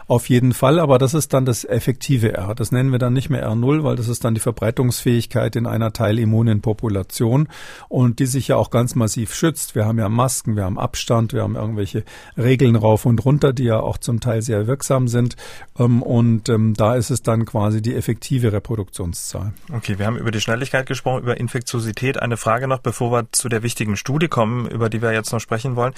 Auf 0.08 0.30
jeden 0.30 0.54
Fall, 0.54 0.80
aber 0.80 0.98
das 0.98 1.14
ist 1.14 1.34
dann 1.34 1.46
das 1.46 1.64
effektive 1.64 2.34
R. 2.34 2.56
Das 2.56 2.72
nennen 2.72 2.92
wir 2.92 3.00
dann 3.00 3.14
nicht 3.14 3.30
mehr 3.30 3.48
R0, 3.48 3.84
weil 3.84 3.96
das 3.96 4.10
ist 4.10 4.26
dann 4.26 4.34
die 4.34 4.42
Verbreitungsfähigkeit 4.42 5.56
in 5.56 5.66
einer 5.66 5.94
teilimmunen 5.94 6.62
Population 6.62 7.48
und 7.88 8.20
die 8.20 8.26
sich 8.26 8.50
ja 8.50 8.58
auch 8.58 8.70
ganz 8.70 8.96
massiv 8.96 9.34
schützt. 9.34 9.76
Wir 9.76 9.86
haben 9.86 10.00
ja 10.00 10.10
Masken, 10.10 10.56
wir 10.56 10.66
haben 10.66 10.78
Abstand, 10.78 11.34
wir 11.34 11.44
haben 11.44 11.56
irgendwelche 11.56 12.04
Regeln 12.38 12.76
rauf 12.76 13.06
und 13.06 13.24
runter, 13.24 13.54
die 13.54 13.64
ja 13.64 13.80
auch 13.80 13.98
zum 13.98 14.20
Teil 14.20 14.42
sehr 14.42 14.68
wirksam 14.68 15.08
sind. 15.08 15.38
Ähm, 15.80 16.02
und 16.02 16.50
ähm, 16.50 16.74
da 16.74 16.96
ist 16.96 17.10
es 17.10 17.22
dann 17.22 17.46
quasi 17.46 17.82
die 17.82 17.96
effektive 17.96 18.52
Reproduktionszahl. 18.52 19.54
Okay, 19.72 20.00
wir 20.00 20.06
haben 20.06 20.18
über 20.18 20.32
die 20.32 20.42
Schnelligkeit 20.42 20.86
gesprochen, 20.86 21.24
über 21.24 21.38
Infektiosität. 21.38 22.22
Eine 22.22 22.38
Frage 22.38 22.68
noch, 22.68 22.80
bevor 22.80 23.12
wir 23.12 23.32
zu 23.32 23.48
der 23.48 23.64
wichtigen 23.64 23.96
Studie 23.96 24.28
kommen, 24.28 24.68
über 24.68 24.90
die 24.90 25.02
wir 25.02 25.14
jetzt 25.14 25.32
noch 25.32 25.40
sprechen 25.40 25.76
wollen. 25.76 25.94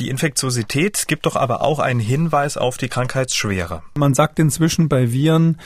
Die 0.00 0.08
Infektiosität 0.08 1.06
gibt 1.08 1.26
doch 1.26 1.36
aber 1.36 1.62
auch 1.62 1.78
einen 1.78 2.00
Hinweis 2.00 2.56
auf 2.56 2.76
die 2.76 2.88
Krankheitsschwere. 2.98 3.84
Man 3.94 4.12
sagt 4.12 4.40
inzwischen 4.40 4.88
bei 4.88 5.12
Viren, 5.12 5.58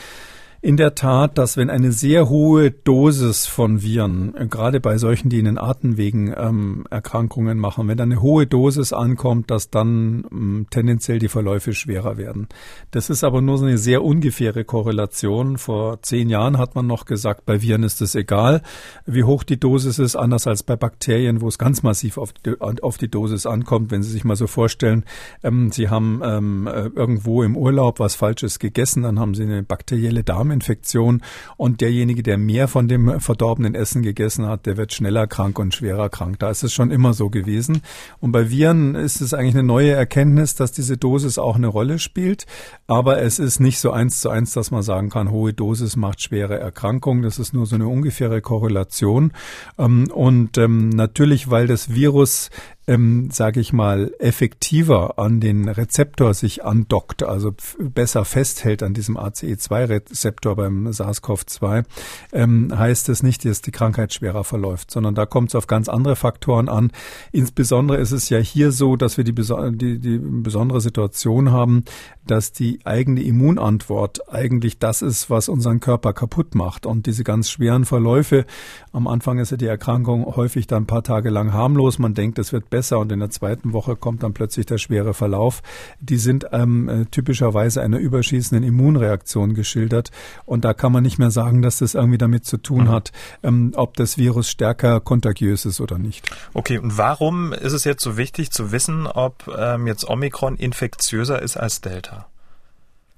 in 0.63 0.77
der 0.77 0.95
Tat, 0.95 1.37
dass 1.37 1.57
wenn 1.57 1.69
eine 1.69 1.91
sehr 1.91 2.29
hohe 2.29 2.71
Dosis 2.71 3.45
von 3.45 3.81
Viren, 3.81 4.33
äh, 4.37 4.47
gerade 4.47 4.79
bei 4.79 4.97
solchen, 4.97 5.27
die 5.27 5.39
in 5.39 5.43
den 5.43 5.57
Atemwegen 5.57 6.33
ähm, 6.37 6.85
Erkrankungen 6.89 7.59
machen, 7.59 7.89
wenn 7.89 7.99
eine 7.99 8.21
hohe 8.21 8.47
Dosis 8.47 8.93
ankommt, 8.93 9.51
dass 9.51 9.69
dann 9.69 10.23
ähm, 10.31 10.67
tendenziell 10.69 11.19
die 11.19 11.27
Verläufe 11.27 11.73
schwerer 11.73 12.15
werden. 12.15 12.47
Das 12.91 13.09
ist 13.09 13.25
aber 13.25 13.41
nur 13.41 13.57
so 13.57 13.65
eine 13.65 13.77
sehr 13.77 14.05
ungefähre 14.05 14.63
Korrelation. 14.63 15.57
Vor 15.57 16.01
zehn 16.01 16.29
Jahren 16.29 16.57
hat 16.57 16.75
man 16.75 16.87
noch 16.87 17.03
gesagt, 17.03 17.45
bei 17.45 17.61
Viren 17.61 17.83
ist 17.83 18.01
es 18.01 18.15
egal, 18.15 18.61
wie 19.05 19.25
hoch 19.25 19.43
die 19.43 19.59
Dosis 19.59 19.99
ist, 19.99 20.15
anders 20.15 20.47
als 20.47 20.63
bei 20.63 20.77
Bakterien, 20.77 21.41
wo 21.41 21.49
es 21.49 21.57
ganz 21.57 21.83
massiv 21.83 22.17
auf 22.17 22.31
die, 22.31 22.55
auf 22.61 22.97
die 22.97 23.11
Dosis 23.11 23.45
ankommt. 23.45 23.91
Wenn 23.91 24.01
Sie 24.01 24.11
sich 24.11 24.23
mal 24.23 24.37
so 24.37 24.47
vorstellen, 24.47 25.03
ähm, 25.43 25.73
Sie 25.73 25.89
haben 25.89 26.21
ähm, 26.23 26.67
äh, 26.67 26.87
irgendwo 26.95 27.43
im 27.43 27.57
Urlaub 27.57 27.99
was 27.99 28.15
Falsches 28.15 28.59
gegessen, 28.59 29.03
dann 29.03 29.19
haben 29.19 29.35
Sie 29.35 29.43
eine 29.43 29.61
bakterielle 29.61 30.23
Darm 30.23 30.52
Darminfektion 30.53 31.21
und 31.57 31.81
derjenige, 31.81 32.23
der 32.23 32.37
mehr 32.37 32.67
von 32.67 32.87
dem 32.87 33.19
verdorbenen 33.19 33.75
Essen 33.75 34.01
gegessen 34.03 34.47
hat, 34.47 34.65
der 34.65 34.77
wird 34.77 34.93
schneller 34.93 35.27
krank 35.27 35.59
und 35.59 35.73
schwerer 35.73 36.09
krank. 36.09 36.39
Da 36.39 36.49
ist 36.49 36.63
es 36.63 36.73
schon 36.73 36.91
immer 36.91 37.13
so 37.13 37.29
gewesen. 37.29 37.81
Und 38.19 38.31
bei 38.31 38.49
Viren 38.49 38.95
ist 38.95 39.21
es 39.21 39.33
eigentlich 39.33 39.55
eine 39.55 39.63
neue 39.63 39.91
Erkenntnis, 39.91 40.55
dass 40.55 40.71
diese 40.71 40.97
Dosis 40.97 41.37
auch 41.37 41.55
eine 41.55 41.67
Rolle 41.67 41.99
spielt. 41.99 42.45
Aber 42.87 43.21
es 43.21 43.39
ist 43.39 43.59
nicht 43.59 43.79
so 43.79 43.91
eins 43.91 44.21
zu 44.21 44.29
eins, 44.29 44.53
dass 44.53 44.71
man 44.71 44.83
sagen 44.83 45.09
kann, 45.09 45.31
hohe 45.31 45.53
Dosis 45.53 45.95
macht 45.95 46.21
schwere 46.21 46.59
Erkrankung. 46.59 47.21
Das 47.21 47.39
ist 47.39 47.53
nur 47.53 47.65
so 47.65 47.75
eine 47.75 47.87
ungefähre 47.87 48.41
Korrelation. 48.41 49.31
Ähm, 49.77 50.09
und 50.11 50.57
ähm, 50.57 50.89
natürlich, 50.89 51.49
weil 51.49 51.67
das 51.67 51.93
Virus 51.93 52.49
ähm, 52.87 53.29
sage 53.31 53.59
ich 53.59 53.71
mal, 53.71 54.13
effektiver 54.19 55.17
an 55.17 55.39
den 55.39 55.69
Rezeptor 55.69 56.33
sich 56.33 56.65
andockt, 56.65 57.23
also 57.23 57.53
besser 57.79 58.25
festhält 58.25 58.83
an 58.83 58.93
diesem 58.93 59.17
ACE2-Rezeptor 59.17 60.55
beim 60.55 60.87
SARS-CoV-2, 60.87 61.85
ähm, 62.33 62.77
heißt 62.77 63.09
es 63.09 63.23
nicht, 63.23 63.45
dass 63.45 63.61
die 63.61 63.71
Krankheit 63.71 64.13
schwerer 64.13 64.43
verläuft, 64.43 64.91
sondern 64.91 65.15
da 65.15 65.25
kommt 65.25 65.49
es 65.49 65.55
auf 65.55 65.67
ganz 65.67 65.87
andere 65.87 66.15
Faktoren 66.15 66.67
an. 66.67 66.91
Insbesondere 67.31 67.97
ist 67.99 68.11
es 68.11 68.29
ja 68.29 68.39
hier 68.39 68.71
so, 68.71 68.95
dass 68.95 69.17
wir 69.17 69.23
die, 69.23 69.33
die, 69.33 69.99
die 69.99 70.17
besondere 70.19 70.81
Situation 70.81 71.51
haben, 71.51 71.85
dass 72.25 72.51
die 72.51 72.79
eigene 72.85 73.21
Immunantwort 73.21 74.33
eigentlich 74.33 74.79
das 74.79 75.01
ist, 75.01 75.29
was 75.29 75.49
unseren 75.49 75.79
Körper 75.79 76.13
kaputt 76.13 76.55
macht. 76.55 76.85
Und 76.85 77.05
diese 77.05 77.23
ganz 77.23 77.49
schweren 77.49 77.85
Verläufe, 77.85 78.45
am 78.91 79.07
Anfang 79.07 79.39
ist 79.39 79.51
ja 79.51 79.57
die 79.57 79.65
Erkrankung 79.65 80.25
häufig 80.35 80.67
dann 80.67 80.83
ein 80.83 80.87
paar 80.87 81.03
Tage 81.03 81.29
lang 81.29 81.53
harmlos. 81.53 81.99
Man 81.99 82.13
denkt, 82.13 82.39
es 82.39 82.53
wird 82.53 82.69
besser 82.69 82.99
und 82.99 83.11
in 83.11 83.19
der 83.19 83.29
zweiten 83.29 83.73
Woche 83.73 83.95
kommt 83.95 84.23
dann 84.23 84.33
plötzlich 84.33 84.65
der 84.65 84.77
schwere 84.77 85.13
Verlauf. 85.13 85.61
Die 85.99 86.17
sind 86.17 86.45
ähm, 86.51 86.89
äh, 86.89 87.05
typischerweise 87.05 87.81
einer 87.81 87.97
überschießenden 87.97 88.65
Immunreaktion 88.67 89.53
geschildert 89.53 90.11
und 90.45 90.65
da 90.65 90.73
kann 90.73 90.91
man 90.91 91.03
nicht 91.03 91.19
mehr 91.19 91.31
sagen, 91.31 91.61
dass 91.61 91.79
das 91.79 91.95
irgendwie 91.95 92.17
damit 92.17 92.45
zu 92.45 92.57
tun 92.57 92.85
mhm. 92.85 92.89
hat, 92.89 93.11
ähm, 93.41 93.73
ob 93.75 93.95
das 93.97 94.17
Virus 94.17 94.49
stärker 94.49 94.99
kontagiös 94.99 95.65
ist 95.65 95.81
oder 95.81 95.97
nicht. 95.97 96.29
Okay, 96.53 96.77
und 96.77 96.97
warum 96.97 97.53
ist 97.53 97.73
es 97.73 97.83
jetzt 97.83 98.03
so 98.03 98.17
wichtig 98.17 98.51
zu 98.51 98.71
wissen, 98.71 99.07
ob 99.07 99.47
ähm, 99.57 99.87
jetzt 99.87 100.07
Omikron 100.07 100.55
infektiöser 100.55 101.41
ist 101.41 101.57
als 101.57 101.81
Delta? 101.81 102.12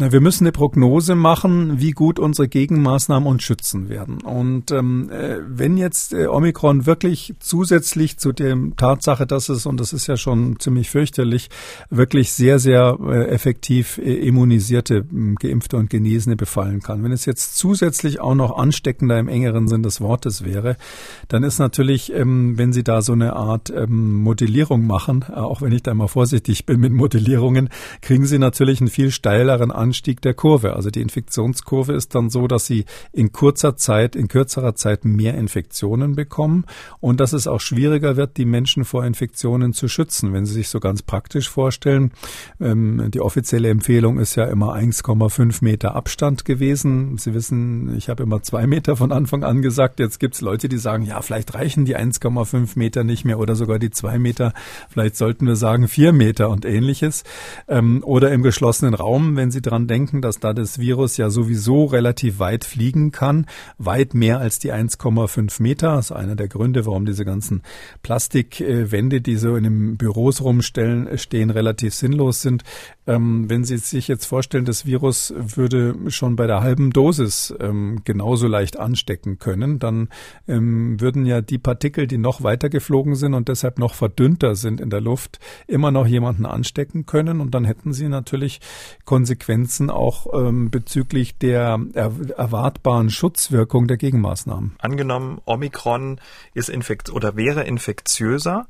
Na, 0.00 0.10
wir 0.12 0.22
müssen 0.22 0.44
eine 0.44 0.52
Prognose 0.52 1.14
machen, 1.14 1.78
wie 1.78 1.90
gut 1.90 2.18
unsere 2.18 2.48
Gegenmaßnahmen 2.48 3.28
uns 3.28 3.42
schützen 3.42 3.90
werden. 3.90 4.22
Und 4.22 4.70
ähm, 4.70 5.10
äh, 5.10 5.40
wenn 5.46 5.76
jetzt 5.76 6.14
äh, 6.14 6.26
Omikron 6.26 6.86
wirklich 6.86 7.34
zusätzlich 7.38 8.16
zu 8.16 8.32
der 8.32 8.56
Tatsache, 8.78 9.26
dass 9.26 9.50
es, 9.50 9.66
und 9.66 9.78
das 9.78 9.92
ist 9.92 10.06
ja 10.06 10.16
schon 10.16 10.58
ziemlich 10.58 10.88
fürchterlich, 10.88 11.50
wirklich 11.90 12.32
sehr, 12.32 12.58
sehr 12.58 12.96
äh, 12.98 13.26
effektiv 13.26 13.98
äh, 13.98 14.26
immunisierte, 14.26 15.04
geimpfte 15.38 15.76
und 15.76 15.90
Genesene 15.90 16.34
befallen 16.34 16.80
kann. 16.80 17.04
Wenn 17.04 17.12
es 17.12 17.26
jetzt 17.26 17.58
zusätzlich 17.58 18.20
auch 18.20 18.34
noch 18.34 18.56
ansteckender 18.56 19.18
im 19.18 19.28
engeren 19.28 19.68
Sinn 19.68 19.82
des 19.82 20.00
Wortes 20.00 20.46
wäre, 20.46 20.78
dann 21.28 21.42
ist 21.42 21.58
natürlich, 21.58 22.10
ähm, 22.14 22.56
wenn 22.56 22.72
Sie 22.72 22.84
da 22.84 23.02
so 23.02 23.12
eine 23.12 23.36
Art 23.36 23.68
ähm, 23.68 24.16
Modellierung 24.16 24.86
machen, 24.86 25.26
äh, 25.28 25.34
auch 25.34 25.60
wenn 25.60 25.72
ich 25.72 25.82
da 25.82 25.92
mal 25.92 26.08
vorsichtig 26.08 26.64
bin 26.64 26.80
mit 26.80 26.94
Modellierungen, 26.94 27.68
kriegen 28.00 28.24
Sie 28.24 28.38
natürlich 28.38 28.80
einen 28.80 28.88
viel 28.88 29.10
steileren 29.10 29.70
An 29.70 29.89
Anstieg 29.90 30.22
der 30.22 30.34
Kurve. 30.34 30.76
Also 30.76 30.90
die 30.90 31.00
Infektionskurve 31.00 31.94
ist 31.94 32.14
dann 32.14 32.30
so, 32.30 32.46
dass 32.46 32.64
sie 32.64 32.84
in 33.12 33.32
kurzer 33.32 33.76
Zeit, 33.76 34.14
in 34.14 34.28
kürzerer 34.28 34.76
Zeit 34.76 35.04
mehr 35.04 35.34
Infektionen 35.34 36.14
bekommen 36.14 36.64
und 37.00 37.18
dass 37.18 37.32
es 37.32 37.48
auch 37.48 37.60
schwieriger 37.60 38.14
wird, 38.14 38.36
die 38.36 38.44
Menschen 38.44 38.84
vor 38.84 39.04
Infektionen 39.04 39.72
zu 39.72 39.88
schützen. 39.88 40.32
Wenn 40.32 40.46
Sie 40.46 40.52
sich 40.52 40.68
so 40.68 40.78
ganz 40.78 41.02
praktisch 41.02 41.50
vorstellen, 41.50 42.12
ähm, 42.60 43.10
die 43.10 43.20
offizielle 43.20 43.68
Empfehlung 43.68 44.20
ist 44.20 44.36
ja 44.36 44.44
immer 44.44 44.76
1,5 44.76 45.64
Meter 45.64 45.96
Abstand 45.96 46.44
gewesen. 46.44 47.18
Sie 47.18 47.34
wissen, 47.34 47.96
ich 47.96 48.08
habe 48.08 48.22
immer 48.22 48.42
zwei 48.42 48.68
Meter 48.68 48.94
von 48.94 49.10
Anfang 49.10 49.42
an 49.42 49.60
gesagt. 49.60 49.98
Jetzt 49.98 50.20
gibt 50.20 50.36
es 50.36 50.40
Leute, 50.40 50.68
die 50.68 50.78
sagen, 50.78 51.04
ja, 51.04 51.20
vielleicht 51.20 51.54
reichen 51.54 51.84
die 51.84 51.96
1,5 51.96 52.78
Meter 52.78 53.02
nicht 53.02 53.24
mehr 53.24 53.40
oder 53.40 53.56
sogar 53.56 53.80
die 53.80 53.90
zwei 53.90 54.20
Meter. 54.20 54.52
Vielleicht 54.88 55.16
sollten 55.16 55.48
wir 55.48 55.56
sagen 55.56 55.88
vier 55.88 56.12
Meter 56.12 56.48
und 56.48 56.64
ähnliches. 56.64 57.24
Ähm, 57.66 58.04
oder 58.04 58.30
im 58.30 58.44
geschlossenen 58.44 58.94
Raum, 58.94 59.34
wenn 59.34 59.50
Sie 59.50 59.60
dran 59.60 59.79
dran 59.80 59.86
denken, 59.86 60.20
dass 60.20 60.40
da 60.40 60.52
das 60.52 60.78
Virus 60.78 61.16
ja 61.16 61.30
sowieso 61.30 61.86
relativ 61.86 62.38
weit 62.38 62.64
fliegen 62.64 63.12
kann, 63.12 63.46
weit 63.78 64.14
mehr 64.14 64.38
als 64.38 64.58
die 64.58 64.72
1,5 64.72 65.62
Meter. 65.62 65.96
Das 65.96 66.06
ist 66.06 66.16
einer 66.16 66.36
der 66.36 66.48
Gründe, 66.48 66.86
warum 66.86 67.06
diese 67.06 67.24
ganzen 67.24 67.62
Plastikwände, 68.02 69.20
die 69.20 69.36
so 69.36 69.56
in 69.56 69.64
den 69.64 69.96
Büros 69.96 70.42
rumstellen, 70.42 71.18
stehen, 71.18 71.50
relativ 71.50 71.94
sinnlos 71.94 72.42
sind. 72.42 72.62
Ähm, 73.06 73.48
wenn 73.48 73.64
Sie 73.64 73.76
sich 73.78 74.08
jetzt 74.08 74.26
vorstellen, 74.26 74.64
das 74.64 74.86
Virus 74.86 75.32
würde 75.36 75.94
schon 76.08 76.36
bei 76.36 76.46
der 76.46 76.60
halben 76.60 76.90
Dosis 76.90 77.54
ähm, 77.58 78.02
genauso 78.04 78.46
leicht 78.46 78.78
anstecken 78.78 79.38
können, 79.38 79.78
dann 79.78 80.08
ähm, 80.46 81.00
würden 81.00 81.26
ja 81.26 81.40
die 81.40 81.58
Partikel, 81.58 82.06
die 82.06 82.18
noch 82.18 82.42
weiter 82.42 82.68
geflogen 82.68 83.14
sind 83.14 83.34
und 83.34 83.48
deshalb 83.48 83.78
noch 83.78 83.94
verdünnter 83.94 84.54
sind 84.54 84.80
in 84.80 84.90
der 84.90 85.00
Luft, 85.00 85.40
immer 85.66 85.90
noch 85.90 86.06
jemanden 86.06 86.46
anstecken 86.46 87.06
können 87.06 87.40
und 87.40 87.54
dann 87.54 87.64
hätten 87.64 87.92
Sie 87.92 88.08
natürlich 88.08 88.60
Konsequenzen 89.04 89.69
auch 89.90 90.26
ähm, 90.34 90.70
bezüglich 90.70 91.38
der 91.38 91.78
er 91.94 92.12
erwartbaren 92.36 93.10
Schutzwirkung 93.10 93.86
der 93.86 93.96
Gegenmaßnahmen. 93.96 94.76
Angenommen, 94.78 95.40
Omikron 95.44 96.20
ist 96.54 96.68
infekt 96.68 97.10
oder 97.10 97.36
wäre 97.36 97.62
infektiöser, 97.62 98.66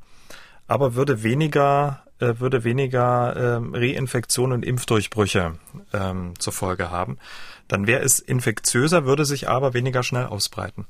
aber 0.66 0.94
würde 0.94 1.22
weniger 1.22 2.02
äh, 2.20 2.38
würde 2.38 2.64
weniger 2.64 3.56
ähm, 3.56 3.74
Reinfektionen 3.74 4.52
und 4.52 4.64
Impfdurchbrüche 4.64 5.54
ähm, 5.92 6.34
zur 6.38 6.52
Folge 6.52 6.90
haben. 6.90 7.18
Dann 7.66 7.86
wäre 7.86 8.02
es 8.02 8.20
infektiöser, 8.20 9.06
würde 9.06 9.24
sich 9.24 9.48
aber 9.48 9.72
weniger 9.74 10.02
schnell 10.02 10.26
ausbreiten. 10.26 10.86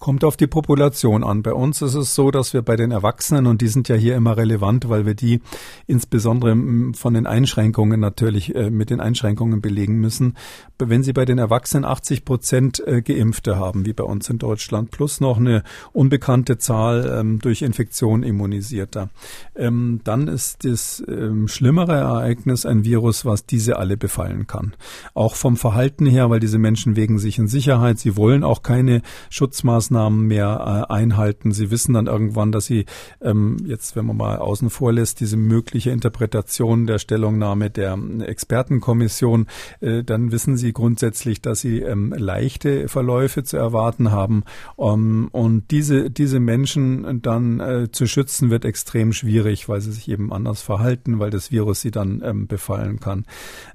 Kommt 0.00 0.22
auf 0.22 0.36
die 0.36 0.46
Population 0.46 1.24
an. 1.24 1.42
Bei 1.42 1.52
uns 1.52 1.82
ist 1.82 1.94
es 1.94 2.14
so, 2.14 2.30
dass 2.30 2.52
wir 2.52 2.62
bei 2.62 2.76
den 2.76 2.92
Erwachsenen, 2.92 3.46
und 3.46 3.60
die 3.60 3.66
sind 3.66 3.88
ja 3.88 3.96
hier 3.96 4.14
immer 4.14 4.36
relevant, 4.36 4.88
weil 4.88 5.06
wir 5.06 5.14
die 5.14 5.40
insbesondere 5.88 6.56
von 6.94 7.14
den 7.14 7.26
Einschränkungen 7.26 7.98
natürlich 7.98 8.54
äh, 8.54 8.70
mit 8.70 8.90
den 8.90 9.00
Einschränkungen 9.00 9.60
belegen 9.60 9.96
müssen. 9.96 10.36
Wenn 10.78 11.02
Sie 11.02 11.12
bei 11.12 11.24
den 11.24 11.38
Erwachsenen 11.38 11.84
80 11.84 12.24
Prozent 12.24 12.80
äh, 12.86 13.02
Geimpfte 13.02 13.56
haben, 13.56 13.86
wie 13.86 13.92
bei 13.92 14.04
uns 14.04 14.30
in 14.30 14.38
Deutschland, 14.38 14.92
plus 14.92 15.20
noch 15.20 15.38
eine 15.38 15.64
unbekannte 15.92 16.58
Zahl 16.58 17.18
ähm, 17.18 17.40
durch 17.40 17.62
Infektion 17.62 18.22
immunisierter, 18.22 19.10
ähm, 19.56 20.00
dann 20.04 20.28
ist 20.28 20.64
das 20.64 21.02
ähm, 21.08 21.48
schlimmere 21.48 21.96
Ereignis 21.96 22.66
ein 22.66 22.84
Virus, 22.84 23.24
was 23.24 23.46
diese 23.46 23.78
alle 23.78 23.96
befallen 23.96 24.46
kann. 24.46 24.74
Auch 25.14 25.34
vom 25.34 25.56
Verhalten 25.56 26.06
her, 26.06 26.30
weil 26.30 26.38
diese 26.38 26.58
Menschen 26.58 26.94
wegen 26.94 27.18
sich 27.18 27.38
in 27.38 27.48
Sicherheit, 27.48 27.98
sie 27.98 28.16
wollen 28.16 28.44
auch 28.44 28.62
keine 28.62 29.02
Schutzmaßnahmen 29.30 29.87
Maßnahmen 29.88 30.26
mehr 30.26 30.86
äh, 30.88 30.92
einhalten. 30.92 31.52
Sie 31.52 31.70
wissen 31.70 31.94
dann 31.94 32.06
irgendwann, 32.06 32.52
dass 32.52 32.66
sie 32.66 32.84
ähm, 33.20 33.56
jetzt, 33.64 33.96
wenn 33.96 34.06
man 34.06 34.16
mal 34.16 34.38
außen 34.38 34.70
vor 34.70 34.92
lässt, 34.92 35.20
diese 35.20 35.36
mögliche 35.36 35.90
Interpretation 35.90 36.86
der 36.86 36.98
Stellungnahme 36.98 37.70
der 37.70 37.92
ähm, 37.92 38.20
Expertenkommission, 38.20 39.46
äh, 39.80 40.04
dann 40.04 40.30
wissen 40.32 40.56
sie 40.56 40.72
grundsätzlich, 40.72 41.40
dass 41.40 41.60
sie 41.60 41.80
ähm, 41.80 42.14
leichte 42.16 42.88
Verläufe 42.88 43.42
zu 43.44 43.56
erwarten 43.56 44.10
haben. 44.10 44.44
Um, 44.76 45.28
und 45.32 45.70
diese, 45.70 46.10
diese 46.10 46.40
Menschen 46.40 47.22
dann 47.22 47.60
äh, 47.60 47.88
zu 47.90 48.06
schützen, 48.06 48.50
wird 48.50 48.64
extrem 48.64 49.12
schwierig, 49.12 49.68
weil 49.68 49.80
sie 49.80 49.92
sich 49.92 50.08
eben 50.08 50.32
anders 50.32 50.62
verhalten, 50.62 51.18
weil 51.18 51.30
das 51.30 51.50
Virus 51.50 51.80
sie 51.80 51.90
dann 51.90 52.22
ähm, 52.24 52.46
befallen 52.46 53.00
kann. 53.00 53.24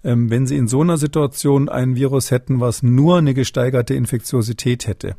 Ähm, 0.04 0.30
wenn 0.30 0.46
sie 0.48 0.58
in 0.58 0.68
so 0.68 0.82
einer 0.82 0.98
Situation 0.98 1.70
ein 1.70 1.96
Virus 1.96 2.32
hätten, 2.32 2.60
was 2.60 2.84
nur 2.84 3.18
eine 3.18 3.34
gesteigerte 3.34 3.94
Infektiosität 3.94 4.88
hätte, 4.88 5.16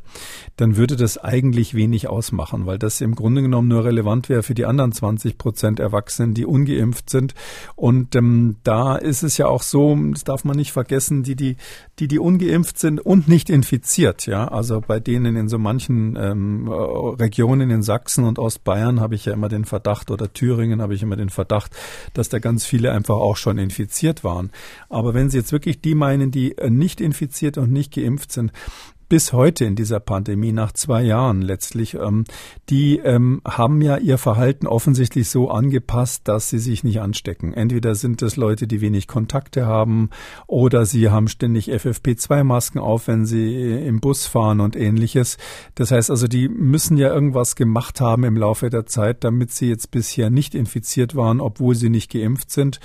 dann 0.55 0.77
würde 0.77 0.84
würde 0.85 0.97
das 0.97 1.17
eigentlich 1.17 1.73
wenig 1.73 2.07
ausmachen, 2.07 2.67
weil 2.67 2.77
das 2.77 3.01
im 3.01 3.15
Grunde 3.15 3.41
genommen 3.41 3.69
nur 3.69 3.85
relevant 3.85 4.29
wäre 4.29 4.43
für 4.43 4.53
die 4.53 4.67
anderen 4.67 4.91
20 4.91 5.39
Prozent 5.39 5.79
Erwachsenen, 5.79 6.35
die 6.35 6.45
ungeimpft 6.45 7.09
sind. 7.09 7.33
Und 7.75 8.15
ähm, 8.15 8.57
da 8.63 8.95
ist 8.95 9.23
es 9.23 9.39
ja 9.39 9.47
auch 9.47 9.63
so, 9.63 9.97
das 10.11 10.25
darf 10.25 10.43
man 10.43 10.55
nicht 10.55 10.71
vergessen, 10.71 11.23
die, 11.23 11.35
die, 11.35 11.55
die, 11.97 12.07
die 12.07 12.19
ungeimpft 12.19 12.77
sind 12.77 13.03
und 13.03 13.27
nicht 13.27 13.49
infiziert, 13.49 14.27
ja, 14.27 14.47
also 14.47 14.79
bei 14.79 14.99
denen 14.99 15.35
in 15.35 15.49
so 15.49 15.57
manchen 15.57 16.15
ähm, 16.21 16.67
Regionen 16.67 17.71
in 17.71 17.81
Sachsen 17.81 18.23
und 18.23 18.37
Ostbayern 18.37 18.99
habe 18.99 19.15
ich 19.15 19.25
ja 19.25 19.33
immer 19.33 19.49
den 19.49 19.65
Verdacht 19.65 20.11
oder 20.11 20.31
Thüringen 20.31 20.83
habe 20.83 20.93
ich 20.93 21.01
immer 21.01 21.15
den 21.15 21.31
Verdacht, 21.31 21.75
dass 22.13 22.29
da 22.29 22.37
ganz 22.37 22.63
viele 22.63 22.91
einfach 22.91 23.15
auch 23.15 23.37
schon 23.37 23.57
infiziert 23.57 24.23
waren. 24.23 24.51
Aber 24.87 25.15
wenn 25.15 25.31
Sie 25.31 25.37
jetzt 25.37 25.51
wirklich 25.51 25.81
die 25.81 25.95
meinen, 25.95 26.29
die 26.29 26.55
äh, 26.59 26.69
nicht 26.69 27.01
infiziert 27.01 27.57
und 27.57 27.71
nicht 27.71 27.91
geimpft 27.91 28.31
sind, 28.31 28.51
bis 29.07 29.33
heute 29.33 29.65
in 29.65 29.75
dieser 29.75 29.99
Pandemie, 29.99 30.51
nach 30.51 30.71
zwei 30.71 31.03
Jahren 31.03 31.41
letztlich, 31.41 31.95
ähm, 31.95 32.23
die 32.69 32.97
ähm, 32.97 33.41
haben 33.45 33.81
ja 33.81 33.97
ihr 33.97 34.17
Verhalten 34.17 34.67
offensichtlich 34.67 35.29
so 35.29 35.49
angepasst, 35.49 36.27
dass 36.27 36.49
sie 36.49 36.59
sich 36.59 36.83
nicht 36.83 37.01
anstecken. 37.01 37.53
Entweder 37.53 37.95
sind 37.95 38.21
es 38.21 38.35
Leute, 38.35 38.67
die 38.67 38.81
wenig 38.81 39.07
Kontakte 39.07 39.65
haben, 39.65 40.09
oder 40.47 40.85
sie 40.85 41.09
haben 41.09 41.27
ständig 41.27 41.69
FFP2-Masken 41.69 42.79
auf, 42.79 43.07
wenn 43.07 43.25
sie 43.25 43.73
im 43.85 43.99
Bus 43.99 44.25
fahren 44.25 44.59
und 44.59 44.75
ähnliches. 44.75 45.37
Das 45.75 45.91
heißt 45.91 46.09
also, 46.09 46.27
die 46.27 46.49
müssen 46.49 46.97
ja 46.97 47.13
irgendwas 47.13 47.55
gemacht 47.55 48.01
haben 48.01 48.23
im 48.23 48.37
Laufe 48.37 48.69
der 48.69 48.85
Zeit, 48.85 49.23
damit 49.23 49.51
sie 49.51 49.69
jetzt 49.69 49.91
bisher 49.91 50.29
nicht 50.29 50.55
infiziert 50.55 51.15
waren, 51.15 51.41
obwohl 51.41 51.75
sie 51.75 51.89
nicht 51.89 52.11
geimpft 52.11 52.49
sind. 52.49 52.79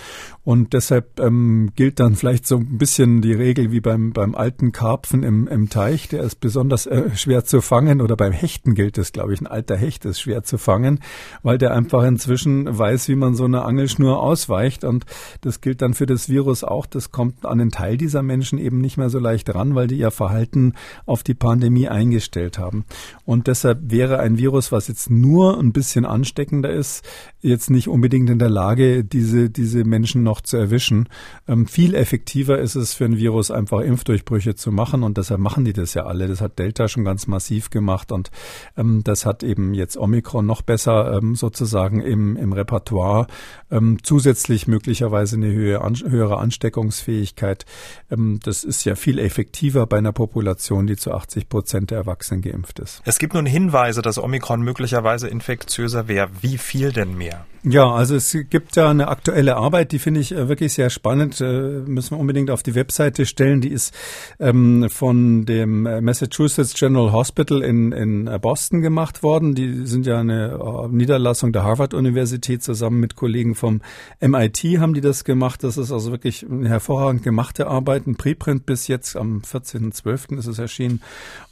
Und 0.45 0.75
deshalb 0.75 1.19
ähm, 1.21 1.71
gilt 1.77 2.01
dann 2.01 2.15
vielleicht 2.21 2.47
so 2.47 2.59
ein 2.59 2.79
bisschen 2.79 3.23
die 3.23 3.33
Regel 3.33 3.73
wie 3.73 3.81
beim, 3.81 4.13
beim 4.13 4.35
alten 4.35 4.73
Karpfen 4.73 5.23
im, 5.23 5.49
im 5.49 5.71
Teich 5.71 6.10
der 6.13 6.23
ist 6.23 6.41
besonders 6.41 6.87
äh, 6.87 7.15
schwer 7.15 7.45
zu 7.45 7.61
fangen 7.61 8.01
oder 8.01 8.17
beim 8.17 8.33
Hechten 8.33 8.75
gilt 8.75 8.99
es, 8.99 9.13
glaube 9.13 9.35
ich, 9.35 9.41
ein 9.41 9.47
alter 9.47 9.77
Hecht 9.77 10.05
ist 10.05 10.21
schwer 10.21 10.43
zu 10.43 10.59
fangen, 10.59 11.01
weil 11.43 11.59
der 11.59 11.75
einfach 11.75 12.05
inzwischen 12.05 12.67
weiß, 12.79 13.09
wie 13.09 13.15
man 13.15 13.35
so 13.35 13.45
eine 13.45 13.63
Angelschnur 13.63 14.21
ausweicht 14.21 14.85
und 14.85 15.07
das 15.41 15.61
gilt 15.61 15.83
dann 15.83 15.95
für 15.95 16.07
das 16.07 16.29
Virus 16.29 16.65
auch. 16.65 16.87
Das 16.87 17.11
kommt 17.11 17.45
an 17.47 17.59
den 17.59 17.71
Teil 17.71 17.97
dieser 17.97 18.23
Menschen 18.23 18.59
eben 18.59 18.81
nicht 18.81 18.97
mehr 18.97 19.11
so 19.11 19.19
leicht 19.19 19.55
ran, 19.55 19.75
weil 19.75 19.87
die 19.87 19.99
ihr 19.99 20.11
Verhalten 20.11 20.75
auf 21.07 21.23
die 21.23 21.35
Pandemie 21.35 21.89
eingestellt 21.89 22.59
haben. 22.59 22.85
Und 23.25 23.47
deshalb 23.47 23.91
wäre 23.91 24.19
ein 24.21 24.39
Virus, 24.39 24.73
was 24.73 24.89
jetzt 24.89 25.11
nur 25.11 25.59
ein 25.59 25.73
bisschen 25.73 26.05
ansteckender 26.05 26.71
ist, 26.71 27.05
jetzt 27.41 27.71
nicht 27.71 27.89
unbedingt 27.89 28.31
in 28.31 28.39
der 28.39 28.51
Lage, 28.51 29.05
diese, 29.05 29.51
diese 29.51 29.85
Menschen 29.85 30.23
noch 30.23 30.41
zu 30.41 30.57
erwischen. 30.57 31.09
Ähm, 31.49 31.67
viel 31.67 31.95
effektiver 31.95 32.59
ist 32.59 32.75
es 32.75 32.95
für 32.95 33.05
ein 33.05 33.17
Virus 33.17 33.51
einfach 33.51 33.81
Impfdurchbrüche 33.81 34.55
zu 34.55 34.73
machen 34.73 35.03
und 35.03 35.17
deshalb 35.17 35.41
machen 35.41 35.65
die 35.65 35.73
das 35.73 35.95
ja 35.95 36.00
alle. 36.07 36.29
Das 36.29 36.41
hat 36.41 36.59
Delta 36.59 36.89
schon 36.89 37.05
ganz 37.05 37.27
massiv 37.27 37.71
gemacht 37.71 38.13
und 38.13 38.31
ähm, 38.77 39.03
das 39.05 39.27
hat 39.27 39.43
eben 39.43 39.75
jetzt 39.75 39.97
Omikron 39.97 40.47
noch 40.47 40.63
besser 40.63 41.17
ähm, 41.17 41.37
sozusagen 41.37 42.01
im, 42.01 42.37
im 42.37 42.53
Repertoire. 42.53 43.27
Ähm, 43.71 43.99
zusätzlich 44.03 44.67
möglicherweise 44.67 45.37
eine 45.37 45.53
höhere, 45.53 45.85
an, 45.85 45.97
höhere 45.97 46.39
Ansteckungsfähigkeit. 46.39 47.67
Ähm, 48.11 48.41
das 48.43 48.65
ist 48.65 48.85
ja 48.85 48.95
viel 48.95 49.19
effektiver 49.19 49.87
bei 49.87 49.99
einer 49.99 50.13
Population, 50.13 50.87
die 50.87 50.97
zu 50.97 51.13
80 51.13 51.49
Prozent 51.49 51.91
der 51.91 51.99
Erwachsenen 51.99 52.43
geimpft 52.43 52.79
ist. 52.79 53.03
Es 53.05 53.19
gibt 53.19 53.35
nun 53.35 53.47
Hinweise, 53.47 54.03
dass 54.03 54.19
Omikron 54.19 54.63
möglicherweise 54.63 55.29
infektiöser 55.29 56.09
wäre. 56.09 56.29
Wie 56.41 56.59
viel 56.59 56.93
denn 56.93 57.17
mehr? 57.17 57.47
Ja, 57.63 57.91
also 57.91 58.17
es 58.17 58.35
gibt 58.49 58.77
ja 58.77 58.89
eine 58.89 59.09
aktuelle 59.09 59.57
Arbeit, 59.57 59.93
die 59.93 59.99
finde 59.99 60.21
ich 60.21 60.33
äh, 60.33 60.49
wirklich 60.49 60.73
sehr 60.73 60.89
spannend. 60.89 61.43
Äh, 61.43 61.45
müssen 61.45 62.13
wir 62.17 62.19
unbedingt 62.19 62.51
auf 62.51 62.63
die 62.63 62.75
Webseite 62.75 63.27
stellen. 63.27 63.61
Die 63.61 63.69
ist 63.69 63.95
ähm, 64.39 64.89
von 64.89 65.45
dem 65.45 65.85
Massachusetts 66.01 66.75
General 66.75 67.13
Hospital 67.13 67.63
in, 67.63 67.93
in 67.93 68.25
Boston 68.41 68.81
gemacht 68.81 69.23
worden. 69.23 69.55
Die 69.55 69.87
sind 69.87 70.07
ja 70.07 70.21
eine 70.21 70.89
Niederlassung 70.91 71.53
der 71.53 71.65
Harvard-Universität 71.65 72.63
zusammen 72.63 73.01
mit 73.01 73.17
Kollegen 73.17 73.55
vom 73.55 73.81
MIT 74.21 74.59
haben 74.79 74.95
die 74.95 75.01
das 75.01 75.25
gemacht. 75.25 75.65
Das 75.65 75.77
ist 75.77 75.93
also 75.93 76.11
wirklich 76.11 76.45
eine 76.49 76.69
hervorragend 76.69 77.23
gemachte 77.23 77.67
Arbeit. 77.67 78.07
Ein 78.07 78.17
Preprint 78.17 78.67
bis 78.67 78.89
jetzt 78.89 79.17
am 79.17 79.41
14.12. 79.41 80.39
ist 80.39 80.47
es 80.47 80.59
erschienen. 80.59 81.03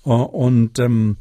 Und 0.02 0.78
ähm, 0.78 1.16